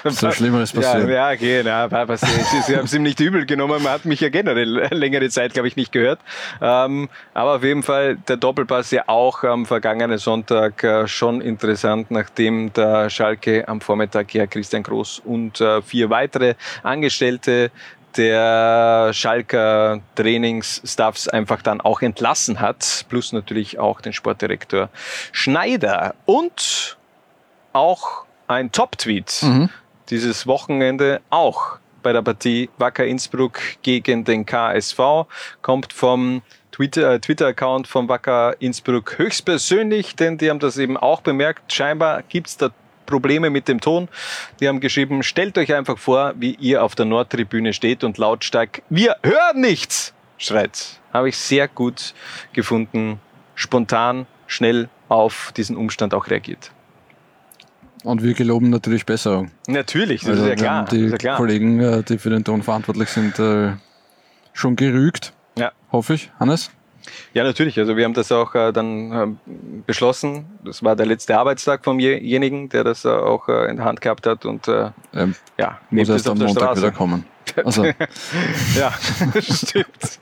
So 0.06 0.32
Schlimmeres 0.32 0.74
passiert. 0.74 1.08
Ja, 1.08 1.32
ja 1.34 1.88
passiert. 1.88 2.44
Sie, 2.46 2.62
Sie 2.62 2.76
haben 2.76 2.86
es 2.86 2.94
ihm 2.96 3.04
nicht 3.04 3.20
übel 3.20 3.46
genommen. 3.46 3.84
Man 3.84 3.94
hat 3.94 4.06
mich 4.06 4.20
ja 4.20 4.30
generell 4.30 4.88
längere 4.92 5.30
Zeit, 5.30 5.54
glaube 5.54 5.68
ich, 5.68 5.76
nicht 5.76 5.92
gehört. 5.92 6.20
Ähm, 6.60 7.08
aber 7.36 7.58
auf 7.58 7.64
jeden 7.64 7.84
Fall 7.84 8.16
der 8.28 8.38
Doppelpass 8.38 8.90
ja 8.90 9.04
auch 9.06 9.44
am 9.44 9.68
vergangenen 9.68 10.18
Sonntag 10.18 10.84
äh, 10.84 11.08
schon 11.08 11.40
interessant, 11.40 12.10
nachdem 12.10 12.74
der 12.74 13.12
Schalke 13.12 13.68
am 13.68 13.80
Vormittag 13.80 14.34
ja 14.34 14.48
Christian 14.48 14.82
Groß 14.82 15.22
und 15.24 15.62
äh, 15.62 15.84
vier 15.84 16.10
weitere 16.10 16.56
Angestellte 16.82 17.70
der 18.18 19.12
Schalker 19.14 20.02
Trainingsstaffs 20.16 21.28
einfach 21.28 21.62
dann 21.62 21.82
auch 21.82 22.02
entlassen 22.02 22.60
hat, 22.60 23.06
plus 23.10 23.34
natürlich 23.34 23.78
auch 23.78 24.02
den 24.02 24.14
Sportdirektor 24.14 24.90
Schneider 25.32 26.16
und 26.26 26.98
auch 27.76 28.26
ein 28.48 28.72
Top-Tweet 28.72 29.42
Mhm. 29.44 29.70
dieses 30.10 30.48
Wochenende 30.48 31.22
auch 31.30 31.78
bei 32.04 32.14
der 32.14 32.22
Partie 32.22 32.70
Wacker 32.78 33.06
Innsbruck 33.06 33.60
gegen 33.82 34.24
den 34.24 34.46
KSV 34.46 35.26
kommt 35.62 35.92
vom 35.94 36.42
äh, 36.80 37.20
Twitter-Account 37.20 37.88
von 37.88 38.08
Wacker 38.10 38.56
Innsbruck 38.60 39.18
höchstpersönlich, 39.18 40.16
denn 40.16 40.38
die 40.38 40.50
haben 40.50 40.60
das 40.60 40.78
eben 40.78 40.98
auch 40.98 41.22
bemerkt. 41.22 41.74
Scheinbar 41.74 42.22
gibt's 42.24 42.58
da 42.58 42.70
Probleme 43.06 43.50
mit 43.50 43.68
dem 43.68 43.82
Ton. 43.82 44.08
Die 44.60 44.68
haben 44.68 44.80
geschrieben, 44.80 45.24
stellt 45.24 45.58
euch 45.58 45.74
einfach 45.74 45.98
vor, 45.98 46.34
wie 46.38 46.56
ihr 46.56 46.84
auf 46.84 46.96
der 46.96 47.06
Nordtribüne 47.06 47.72
steht 47.74 48.04
und 48.04 48.18
lautstark, 48.18 48.82
wir 48.90 49.16
hören 49.24 49.62
nichts, 49.62 50.14
schreit. 50.38 51.00
Habe 51.14 51.30
ich 51.30 51.38
sehr 51.38 51.68
gut 51.68 52.14
gefunden, 52.54 53.20
spontan, 53.56 54.28
schnell 54.48 54.90
auf 55.08 55.54
diesen 55.56 55.78
Umstand 55.78 56.14
auch 56.14 56.28
reagiert. 56.28 56.72
Und 58.06 58.22
wir 58.22 58.36
geloben 58.36 58.70
natürlich 58.70 59.06
Besserung. 59.06 59.50
Natürlich, 59.68 60.22
das 60.22 60.30
Also 60.32 60.44
ist 60.44 60.50
ja 60.50 60.56
klar. 60.56 60.86
Die 60.86 61.08
ja 61.08 61.18
klar. 61.18 61.38
Kollegen, 61.38 61.80
äh, 61.80 62.04
die 62.04 62.20
für 62.20 62.30
den 62.30 62.44
Ton 62.44 62.62
verantwortlich 62.62 63.10
sind, 63.10 63.40
äh, 63.40 63.72
schon 64.54 64.76
gerügt. 64.76 65.34
Ja. 65.58 65.72
Hoffe 65.92 66.14
ich. 66.14 66.32
Hannes? 66.40 66.70
Ja, 67.34 67.44
natürlich. 67.44 67.80
Also 67.80 67.98
wir 67.98 68.06
haben 68.06 68.14
das 68.14 68.32
auch 68.32 68.54
äh, 68.54 68.72
dann 68.72 69.12
ähm, 69.12 69.40
beschlossen. 69.88 70.46
Das 70.64 70.84
war 70.84 70.96
der 70.96 71.08
letzte 71.08 71.38
Arbeitstag 71.38 71.84
vom 71.84 72.00
jenigen, 72.00 72.70
der 72.70 72.84
das 72.84 73.06
äh, 73.06 73.10
auch 73.10 73.48
in 73.50 73.78
der 73.78 73.86
Hand 73.86 74.02
gehabt 74.02 74.28
hat 74.28 74.46
und 74.46 74.68
äh, 74.68 74.92
Ähm, 75.14 75.34
ja, 75.58 75.80
muss 75.90 76.08
erst 76.10 76.30
am 76.30 76.38
Montag 76.38 76.54
Straße. 76.62 76.82
wieder 76.82 76.92
kommen. 76.92 77.26
Also, 77.64 77.86
ja, 77.86 78.92
stimmt. 79.42 80.20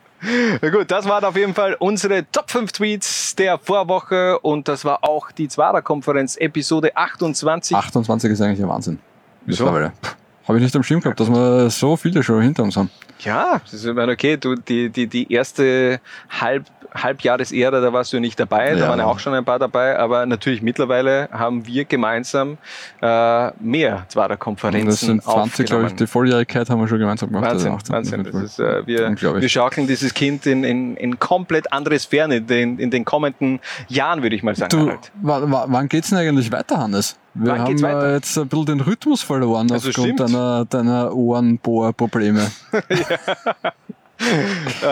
Na 0.61 0.69
gut, 0.71 0.89
das 0.89 1.07
waren 1.07 1.23
auf 1.23 1.35
jeden 1.35 1.53
Fall 1.53 1.75
unsere 1.79 2.25
Top 2.31 2.49
5 2.49 2.71
Tweets 2.71 3.35
der 3.35 3.57
Vorwoche 3.57 4.39
und 4.39 4.67
das 4.67 4.85
war 4.85 5.03
auch 5.03 5.31
die 5.31 5.47
Zwarer-Konferenz 5.47 6.37
Episode 6.37 6.95
28. 6.95 7.75
28 7.75 8.31
ist 8.31 8.41
eigentlich 8.41 8.61
ein 8.61 8.69
Wahnsinn. 8.69 8.99
Wieso? 9.45 9.67
Habe 9.67 10.57
ich 10.57 10.63
nicht 10.63 10.75
am 10.75 10.83
Schirm 10.83 10.99
gehabt, 10.99 11.19
dass 11.19 11.29
wir 11.29 11.69
so 11.69 11.95
viele 11.95 12.21
schon 12.21 12.41
hinter 12.41 12.63
uns 12.63 12.75
haben. 12.75 12.89
Ja, 13.19 13.61
das 13.63 13.73
ist 13.73 13.85
ich 13.85 13.93
meine, 13.93 14.11
okay, 14.11 14.35
du, 14.37 14.55
die, 14.55 14.89
die, 14.89 15.07
die 15.07 15.31
erste 15.31 16.01
Halb, 16.29 16.65
Halbjahresära, 16.93 17.79
da 17.81 17.93
warst 17.93 18.13
du 18.13 18.19
nicht 18.19 18.39
dabei, 18.39 18.73
da 18.73 18.79
Ja. 18.81 18.89
waren 18.89 18.99
ja 18.99 19.05
auch 19.05 19.19
schon 19.19 19.33
ein 19.33 19.45
paar 19.45 19.59
dabei, 19.59 19.97
aber 19.97 20.25
natürlich 20.25 20.61
mittlerweile 20.61 21.29
haben 21.31 21.65
wir 21.65 21.85
gemeinsam 21.85 22.57
äh, 23.01 23.51
mehr 23.59 24.05
Zwarer-Konferenzen 24.09 24.85
Das 24.87 24.99
sind 24.99 25.23
20, 25.23 25.65
glaube 25.65 25.87
ich, 25.87 25.95
die 25.95 26.07
Volljährigkeit 26.07 26.69
haben 26.69 26.79
wir 26.81 26.87
schon 26.87 26.99
gemeinsam 26.99 27.29
gemacht. 27.29 27.49
Wahnsinn, 27.51 27.71
also 27.71 27.93
18. 27.93 27.95
Wahnsinn. 27.95 28.23
Das 28.23 28.35
ist, 28.43 28.59
äh, 28.59 28.85
wir, 28.85 29.15
wir 29.41 29.49
schaukeln 29.49 29.87
dieses 29.87 30.13
Kind 30.13 30.45
in, 30.45 30.63
in, 30.63 30.95
in 30.97 31.19
komplett 31.19 31.71
andere 31.73 31.97
Sphären 31.99 32.31
in 32.31 32.47
den, 32.47 32.79
in 32.79 32.91
den 32.91 33.05
kommenden 33.05 33.59
Jahren, 33.87 34.21
würde 34.23 34.35
ich 34.35 34.43
mal 34.43 34.55
sagen. 34.55 34.69
Du, 34.69 34.91
wann 35.21 35.89
geht's 35.89 36.09
denn 36.09 36.19
eigentlich 36.19 36.51
weiter, 36.51 36.77
Hannes? 36.77 37.17
Wir 37.35 37.53
Wann 37.53 37.61
haben 37.61 37.81
weiter? 37.81 38.13
jetzt 38.13 38.37
ein 38.37 38.47
bisschen 38.47 38.65
den 38.67 38.79
Rhythmus 38.81 39.23
verloren 39.23 39.71
Also 39.71 39.89
aufgrund 39.89 40.19
stimmt. 40.19 40.19
deiner, 40.19 40.65
deiner 40.65 41.15
Ohrenbohrprobleme. 41.15 42.51
äh, 44.83 44.85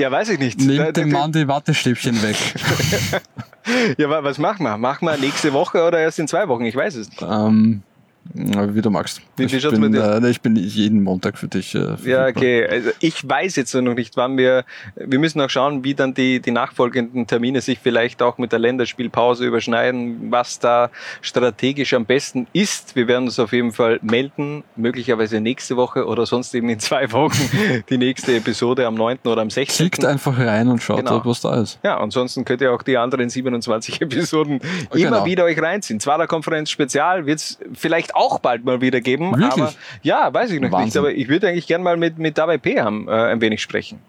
ja, 0.00 0.10
weiß 0.10 0.28
ich 0.30 0.38
nicht. 0.38 0.60
Nehmt 0.60 0.96
dem 0.96 1.10
Mann 1.10 1.32
die 1.32 1.46
Wattestäbchen 1.48 2.22
weg. 2.22 2.36
Ja, 3.98 4.08
wa- 4.08 4.24
was 4.24 4.38
machen 4.38 4.62
wir? 4.64 4.78
Machen 4.78 5.04
wir 5.06 5.18
nächste 5.18 5.52
Woche 5.52 5.84
oder 5.86 5.98
erst 5.98 6.18
in 6.18 6.26
zwei 6.26 6.48
Wochen? 6.48 6.64
Ich 6.64 6.74
weiß 6.74 6.94
es 6.94 7.10
nicht. 7.10 7.20
ähm, 7.20 7.82
wie 8.34 8.82
du 8.82 8.90
magst. 8.90 9.20
Wie- 9.36 9.50
wie 9.50 9.56
ich, 9.56 9.62
schaut's 9.62 9.78
bin, 9.80 9.94
äh, 9.94 10.28
ich 10.30 10.40
bin 10.40 10.56
jeden 10.56 11.02
Montag 11.02 11.38
für 11.38 11.48
dich. 11.48 11.74
Äh, 11.74 11.96
Ja, 12.04 12.26
okay. 12.26 12.66
Also 12.66 12.90
ich 13.00 13.26
weiß 13.28 13.56
jetzt 13.56 13.74
noch 13.74 13.94
nicht, 13.94 14.16
wann 14.16 14.36
wir. 14.36 14.64
Wir 14.96 15.18
müssen 15.18 15.40
auch 15.40 15.48
schauen, 15.50 15.82
wie 15.84 15.94
dann 15.94 16.14
die, 16.14 16.40
die 16.40 16.50
nachfolgenden 16.50 17.26
Termine 17.26 17.60
sich 17.60 17.78
vielleicht 17.78 18.20
auch 18.22 18.38
mit 18.38 18.52
der 18.52 18.58
Länderspielpause 18.58 19.44
überschneiden, 19.46 20.30
was 20.30 20.58
da 20.58 20.90
strategisch 21.22 21.94
am 21.94 22.04
besten 22.04 22.46
ist. 22.52 22.96
Wir 22.96 23.08
werden 23.08 23.24
uns 23.24 23.38
auf 23.38 23.52
jeden 23.52 23.72
Fall 23.72 23.98
melden, 24.02 24.64
möglicherweise 24.76 25.40
nächste 25.40 25.76
Woche 25.76 26.06
oder 26.06 26.26
sonst 26.26 26.54
eben 26.54 26.68
in 26.68 26.78
zwei 26.80 27.10
Wochen 27.12 27.38
die 27.90 27.98
nächste 27.98 28.36
Episode 28.36 28.86
am 28.86 28.94
9. 28.94 29.18
oder 29.24 29.42
am 29.42 29.50
16. 29.50 29.76
Klickt 29.90 30.04
einfach 30.04 30.38
rein 30.38 30.68
und 30.68 30.82
schaut, 30.82 30.98
Genau. 30.98 31.22
was 31.24 31.40
da 31.40 31.60
ist. 31.60 31.78
Ja, 31.82 31.98
ansonsten 31.98 32.44
könnt 32.44 32.60
ihr 32.60 32.72
auch 32.72 32.82
die 32.82 32.96
anderen 32.96 33.30
27 33.30 34.00
Episoden 34.02 34.60
immer 34.92 35.08
Genau. 35.18 35.24
wieder 35.24 35.44
euch 35.44 35.60
reinziehen. 35.60 36.00
Zwarer 36.00 36.26
Konferenz 36.26 36.70
Spezial 36.70 37.26
wird 37.26 37.38
es 37.38 37.58
vielleicht 37.74 38.14
auch 38.14 38.17
bald 38.40 38.64
mal 38.64 38.80
wieder 38.80 39.00
geben. 39.00 39.30
Wirklich? 39.32 39.52
Aber 39.52 39.72
ja, 40.02 40.32
weiß 40.32 40.50
ich 40.50 40.56
noch 40.60 40.68
nicht. 40.68 40.72
Wahnsinn. 40.72 40.98
Aber 41.00 41.12
ich 41.12 41.28
würde 41.28 41.48
eigentlich 41.48 41.66
gern 41.66 41.82
mal 41.82 41.96
mit, 41.96 42.18
mit 42.18 42.36
Dabei 42.38 42.58
P 42.58 42.80
haben, 42.80 43.08
äh, 43.08 43.12
ein 43.12 43.40
wenig 43.40 43.62
sprechen. 43.62 44.00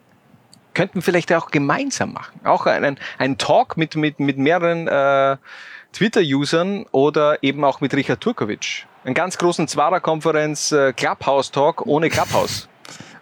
Könnten 0.74 1.02
vielleicht 1.02 1.34
auch 1.34 1.50
gemeinsam 1.52 2.14
machen. 2.14 2.40
Auch 2.44 2.66
einen, 2.66 2.98
einen 3.18 3.38
Talk 3.38 3.76
mit, 3.78 3.96
mit, 3.96 4.20
mit 4.20 4.38
mehreren 4.38 4.88
äh, 4.88 5.38
Twitter-Usern 5.94 6.86
oder 6.92 7.42
eben 7.44 7.64
auch 7.64 7.82
mit 7.82 7.94
Richard 7.94 8.22
Turkovic. 8.22 8.86
Einen 9.04 9.16
ganz 9.16 9.38
großen 9.38 9.68
Zwarer 9.68 10.00
Konferenz 10.00 10.72
äh, 10.72 10.94
Clubhouse-Talk 10.94 11.86
ohne 11.86 12.10
Clubhouse. 12.10 12.68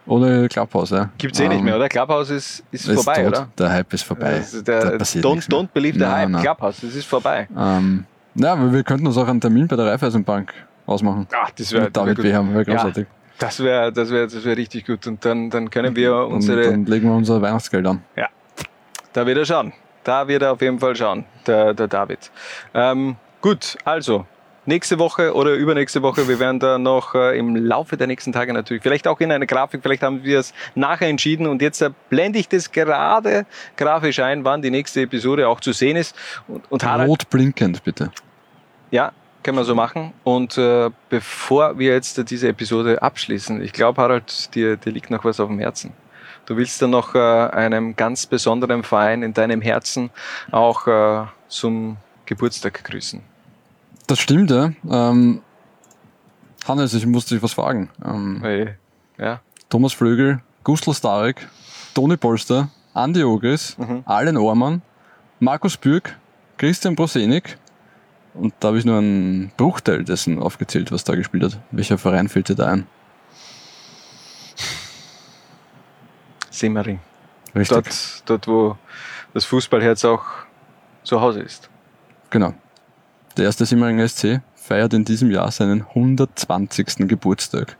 Ohne 0.09 0.47
Clubhouse, 0.47 0.91
ja. 0.91 1.09
Gibt's 1.17 1.37
eh 1.37 1.49
nicht 1.49 1.57
Ähm, 1.59 1.65
mehr, 1.65 1.75
oder? 1.75 1.89
Clubhouse 1.89 2.29
ist, 2.29 2.63
ist, 2.71 2.87
ist 2.87 3.03
vorbei, 3.03 3.23
tot. 3.23 3.27
oder? 3.27 3.49
Der 3.57 3.69
Hype 3.73 3.93
ist 3.93 4.03
vorbei. 4.03 4.35
Also 4.35 4.61
der, 4.61 4.97
don't, 4.99 5.49
don't 5.49 5.67
believe 5.73 5.95
the 5.95 6.05
Nein, 6.05 6.11
hype. 6.13 6.29
nein. 6.29 6.41
Clubhouse, 6.43 6.77
das 6.81 6.95
ist 6.95 7.05
vorbei. 7.05 7.49
Ähm, 7.57 8.05
ja, 8.35 8.53
aber 8.53 8.71
wir 8.71 8.83
könnten 8.83 9.05
uns 9.05 9.17
auch 9.17 9.27
einen 9.27 9.41
Termin 9.41 9.67
bei 9.67 9.75
der 9.75 9.85
Raiffeisenbank 9.87 10.53
ausmachen. 10.87 11.27
Ach, 11.31 11.51
das 11.51 11.71
wäre 11.71 11.91
David 11.91 12.17
Beham, 12.21 12.53
wäre 12.53 12.63
Ja, 12.65 12.73
großartig. 12.73 13.05
das 13.37 13.63
wäre 13.63 13.91
das 13.93 14.09
wär, 14.09 14.23
das 14.25 14.43
wär 14.43 14.57
richtig 14.57 14.85
gut. 14.87 15.05
Und 15.05 15.23
dann, 15.23 15.49
dann 15.51 15.69
können 15.69 15.95
wir 15.95 16.15
Und 16.15 16.33
unsere. 16.35 16.63
dann 16.71 16.85
legen 16.85 17.07
wir 17.09 17.15
unser 17.15 17.39
Weihnachtsgeld 17.41 17.85
an. 17.85 18.01
Ja, 18.15 18.29
da 19.13 19.25
wird 19.27 19.37
er 19.37 19.45
schauen. 19.45 19.73
Da 20.03 20.27
wird 20.27 20.41
er 20.41 20.53
auf 20.53 20.61
jeden 20.61 20.79
Fall 20.79 20.95
schauen, 20.95 21.25
der, 21.45 21.73
der 21.73 21.87
David. 21.87 22.31
Ähm, 22.73 23.17
gut, 23.41 23.77
also. 23.83 24.25
Nächste 24.69 24.99
Woche 24.99 25.33
oder 25.33 25.53
übernächste 25.53 26.01
Woche, 26.01 26.27
wir 26.27 26.39
werden 26.39 26.59
da 26.59 26.77
noch 26.77 27.15
äh, 27.15 27.39
im 27.39 27.55
Laufe 27.55 27.95
der 27.95 28.05
nächsten 28.07 28.33
Tage 28.33 28.51
natürlich, 28.51 28.83
vielleicht 28.83 29.07
auch 29.07 29.17
in 29.21 29.31
einer 29.31 29.45
Grafik, 29.45 29.79
vielleicht 29.81 30.03
haben 30.03 30.25
wir 30.25 30.39
es 30.39 30.53
nachher 30.75 31.07
entschieden 31.07 31.47
und 31.47 31.61
jetzt 31.61 31.81
äh, 31.81 31.89
blende 32.09 32.37
ich 32.37 32.49
das 32.49 32.73
gerade 32.73 33.45
grafisch 33.77 34.19
ein, 34.19 34.43
wann 34.43 34.61
die 34.61 34.69
nächste 34.69 34.99
Episode 35.03 35.47
auch 35.47 35.61
zu 35.61 35.71
sehen 35.71 35.95
ist. 35.95 36.17
Und, 36.49 36.69
und 36.69 36.83
Harald, 36.83 37.07
Rot 37.07 37.29
blinkend, 37.29 37.81
bitte. 37.85 38.11
Ja, 38.91 39.13
können 39.47 39.57
wir 39.59 39.63
so 39.63 39.75
machen. 39.75 40.11
Und 40.25 40.57
äh, 40.57 40.89
bevor 41.09 41.79
wir 41.79 41.93
jetzt 41.93 42.29
diese 42.29 42.49
Episode 42.49 43.01
abschließen, 43.01 43.61
ich 43.61 43.71
glaube, 43.71 44.01
Harald, 44.01 44.53
dir, 44.53 44.75
dir 44.75 44.91
liegt 44.91 45.09
noch 45.09 45.23
was 45.23 45.39
auf 45.39 45.47
dem 45.47 45.57
Herzen. 45.57 45.93
Du 46.47 46.57
willst 46.57 46.81
dann 46.81 46.89
noch 46.89 47.15
äh, 47.15 47.17
einem 47.19 47.95
ganz 47.95 48.25
besonderen 48.25 48.83
Verein 48.83 49.23
in 49.23 49.33
deinem 49.33 49.61
Herzen 49.61 50.09
auch 50.51 50.85
äh, 50.85 51.23
zum 51.47 51.95
Geburtstag 52.25 52.83
grüßen. 52.83 53.21
Das 54.07 54.19
stimmt, 54.19 54.51
ja. 54.51 54.73
Ähm, 54.89 55.41
Hannes, 56.67 56.93
ich 56.93 57.05
muss 57.05 57.25
dich 57.27 57.41
was 57.41 57.53
fragen. 57.53 57.89
Ähm, 58.05 58.39
Hey, 58.41 58.73
ja. 59.17 59.39
Thomas 59.69 59.93
Flögel, 59.93 60.41
Gustl 60.65 60.93
Starek, 60.93 61.47
Toni 61.95 62.17
Polster, 62.17 62.67
Andi 62.93 63.23
Ogris, 63.23 63.77
Mhm. 63.77 64.03
Allen 64.05 64.35
Ormann, 64.35 64.81
Markus 65.39 65.77
Bürg, 65.77 66.17
Christian 66.57 66.97
Prosenik 66.97 67.57
und 68.39 68.53
da 68.59 68.69
habe 68.69 68.77
ich 68.77 68.85
nur 68.85 68.97
einen 68.97 69.51
Bruchteil 69.57 70.03
dessen 70.03 70.39
aufgezählt, 70.39 70.91
was 70.91 71.03
da 71.03 71.15
gespielt 71.15 71.43
hat. 71.43 71.59
Welcher 71.71 71.97
Verein 71.97 72.29
fällt 72.29 72.49
dir 72.49 72.55
da 72.55 72.67
ein? 72.67 72.87
Simmering. 76.49 76.99
Richtig. 77.55 77.69
Dort, 77.69 78.23
dort, 78.25 78.47
wo 78.47 78.77
das 79.33 79.45
Fußballherz 79.45 80.05
auch 80.05 80.23
zu 81.03 81.21
Hause 81.21 81.41
ist. 81.41 81.69
Genau. 82.29 82.53
Der 83.37 83.45
erste 83.45 83.65
Simmeringer 83.65 84.07
SC 84.07 84.41
feiert 84.55 84.93
in 84.93 85.05
diesem 85.05 85.31
Jahr 85.31 85.51
seinen 85.51 85.81
120. 85.81 87.07
Geburtstag. 87.07 87.77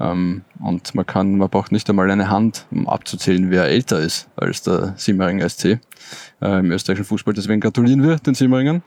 Ähm, 0.00 0.42
und 0.60 0.94
man 0.94 1.06
kann, 1.06 1.36
man 1.36 1.48
braucht 1.48 1.72
nicht 1.72 1.88
einmal 1.88 2.10
eine 2.10 2.28
Hand, 2.28 2.66
um 2.70 2.88
abzuzählen, 2.88 3.50
wer 3.50 3.64
älter 3.64 4.00
ist 4.00 4.28
als 4.36 4.62
der 4.62 4.94
Simmeringer 4.96 5.48
SC 5.48 5.64
äh, 6.40 6.58
im 6.58 6.70
österreichischen 6.70 7.06
Fußball. 7.06 7.34
Deswegen 7.34 7.60
gratulieren 7.60 8.02
wir 8.02 8.16
den 8.16 8.34
Simmeringern 8.34 8.82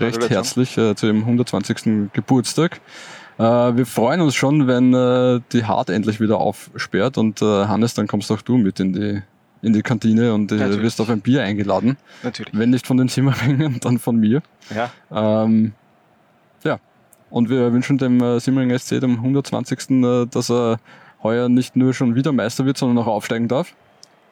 recht 0.00 0.30
herzlich 0.30 0.76
äh, 0.78 0.94
zu 0.94 1.06
ihrem 1.06 1.20
120. 1.20 2.10
Geburtstag. 2.12 2.80
Äh, 3.38 3.42
wir 3.42 3.86
freuen 3.86 4.20
uns 4.20 4.34
schon, 4.34 4.66
wenn 4.66 4.94
äh, 4.94 5.40
die 5.52 5.64
Hart 5.64 5.90
endlich 5.90 6.20
wieder 6.20 6.38
aufsperrt 6.38 7.18
und 7.18 7.40
äh, 7.42 7.44
Hannes, 7.44 7.94
dann 7.94 8.06
kommst 8.06 8.30
auch 8.32 8.42
du 8.42 8.56
mit 8.56 8.80
in 8.80 8.92
die 8.92 9.22
in 9.62 9.72
die 9.72 9.82
Kantine 9.82 10.34
und 10.34 10.52
äh, 10.52 10.82
wirst 10.82 11.00
auf 11.00 11.10
ein 11.10 11.20
Bier 11.20 11.42
eingeladen. 11.42 11.96
Natürlich. 12.22 12.56
Wenn 12.56 12.70
nicht 12.70 12.86
von 12.86 12.96
den 12.96 13.08
Simmeringern, 13.08 13.78
dann 13.80 13.98
von 13.98 14.16
mir. 14.16 14.42
Ja. 14.74 14.90
Ähm, 15.10 15.72
ja. 16.62 16.78
Und 17.30 17.50
wir 17.50 17.72
wünschen 17.72 17.98
dem 17.98 18.22
äh, 18.22 18.40
Simmering 18.40 18.76
SC, 18.78 19.00
dem 19.00 19.16
120. 19.16 19.90
Äh, 19.90 20.26
dass 20.26 20.50
er 20.50 20.78
heuer 21.22 21.48
nicht 21.48 21.74
nur 21.74 21.92
schon 21.92 22.14
wieder 22.14 22.32
Meister 22.32 22.66
wird, 22.66 22.78
sondern 22.78 22.98
auch 23.04 23.08
aufsteigen 23.08 23.48
darf. 23.48 23.74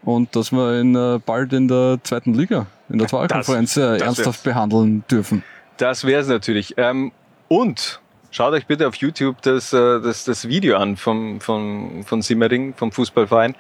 Und 0.03 0.37
dass 0.37 0.53
wir 0.53 0.81
ihn 0.81 1.21
bald 1.27 1.53
in 1.53 1.67
der 1.67 1.99
zweiten 2.05 2.33
Liga, 2.33 2.67
in 2.89 2.99
der 2.99 3.09
Zweierkonferenz 3.09 3.77
ernsthaft 3.77 4.45
behandeln 4.45 5.03
dürfen. 5.11 5.43
Das 5.77 6.05
wäre 6.05 6.21
es 6.23 6.29
natürlich. 6.29 6.75
Ähm, 6.77 7.13
und 7.49 8.01
schaut 8.31 8.53
euch 8.53 8.67
bitte 8.67 8.89
auf 8.89 8.95
YouTube 8.97 9.43
das, 9.43 9.73
äh, 9.73 10.01
das, 10.01 10.25
das 10.25 10.49
Video 10.49 10.77
an 10.77 10.97
vom, 10.97 11.41
vom, 11.41 12.05
von 12.05 12.23
Simmering, 12.23 12.75
vom 12.75 12.93
Fußballverein. 12.93 13.55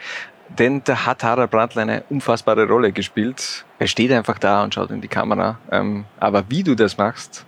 Denn 0.58 0.82
da 0.84 1.06
hat 1.06 1.24
Harald 1.24 1.50
Brandl 1.50 1.80
eine 1.80 2.04
unfassbare 2.08 2.68
Rolle 2.68 2.92
gespielt. 2.92 3.64
Er 3.78 3.88
steht 3.88 4.12
einfach 4.12 4.38
da 4.38 4.62
und 4.62 4.74
schaut 4.74 4.90
in 4.90 5.00
die 5.00 5.08
Kamera. 5.08 5.58
Ähm, 5.72 6.04
aber 6.20 6.44
wie 6.48 6.62
du 6.62 6.74
das 6.74 6.96
machst, 6.96 7.44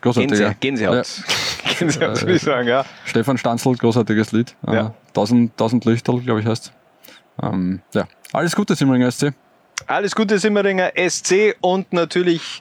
Großartiger. 0.00 0.54
Gänsehaut. 0.60 0.94
Ja. 0.94 1.72
Gänsehaut, 1.78 2.20
würde 2.22 2.34
ich 2.34 2.42
sagen, 2.42 2.68
ja. 2.68 2.84
Stefan 3.04 3.38
Stanzl, 3.38 3.74
großartiges 3.74 4.32
Lied. 4.32 4.54
Ja. 4.66 4.86
Äh, 4.86 4.90
1000, 5.08 5.52
1000 5.52 5.84
Lichterl, 5.86 6.20
glaube 6.20 6.40
ich, 6.40 6.46
heißt. 6.46 6.72
Ähm, 7.42 7.80
ja. 7.94 8.06
Alles 8.32 8.54
Gute, 8.54 8.74
Simmeringer 8.74 9.10
SC. 9.10 9.32
Alles 9.88 10.14
Gute 10.14 10.38
Simmeringer 10.38 10.92
SC 11.08 11.56
und 11.62 11.94
natürlich 11.94 12.60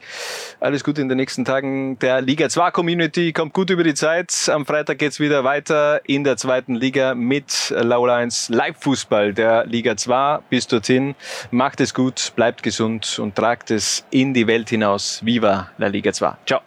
alles 0.61 0.85
Gute 0.85 1.01
in 1.01 1.09
den 1.09 1.17
nächsten 1.17 1.43
Tagen 1.43 1.99
der 1.99 2.21
Liga 2.21 2.47
2 2.47 2.71
Community. 2.71 3.33
Kommt 3.33 3.53
gut 3.53 3.69
über 3.69 3.83
die 3.83 3.95
Zeit. 3.95 4.33
Am 4.47 4.65
Freitag 4.65 4.99
geht's 4.99 5.19
wieder 5.19 5.43
weiter 5.43 5.99
in 6.07 6.23
der 6.23 6.37
zweiten 6.37 6.73
Liga 6.73 7.15
mit 7.15 7.75
Laulines 7.77 8.47
Live-Fußball 8.47 9.33
der 9.33 9.65
Liga 9.65 9.97
2. 9.97 10.39
Bis 10.49 10.67
dorthin 10.67 11.15
macht 11.51 11.81
es 11.81 11.93
gut, 11.93 12.31
bleibt 12.37 12.63
gesund 12.63 13.19
und 13.19 13.35
tragt 13.35 13.71
es 13.71 14.05
in 14.09 14.33
die 14.33 14.47
Welt 14.47 14.69
hinaus. 14.69 15.19
Viva 15.25 15.69
la 15.77 15.87
Liga 15.87 16.13
2. 16.13 16.27
Ciao. 16.45 16.61
Ciao. 16.61 16.66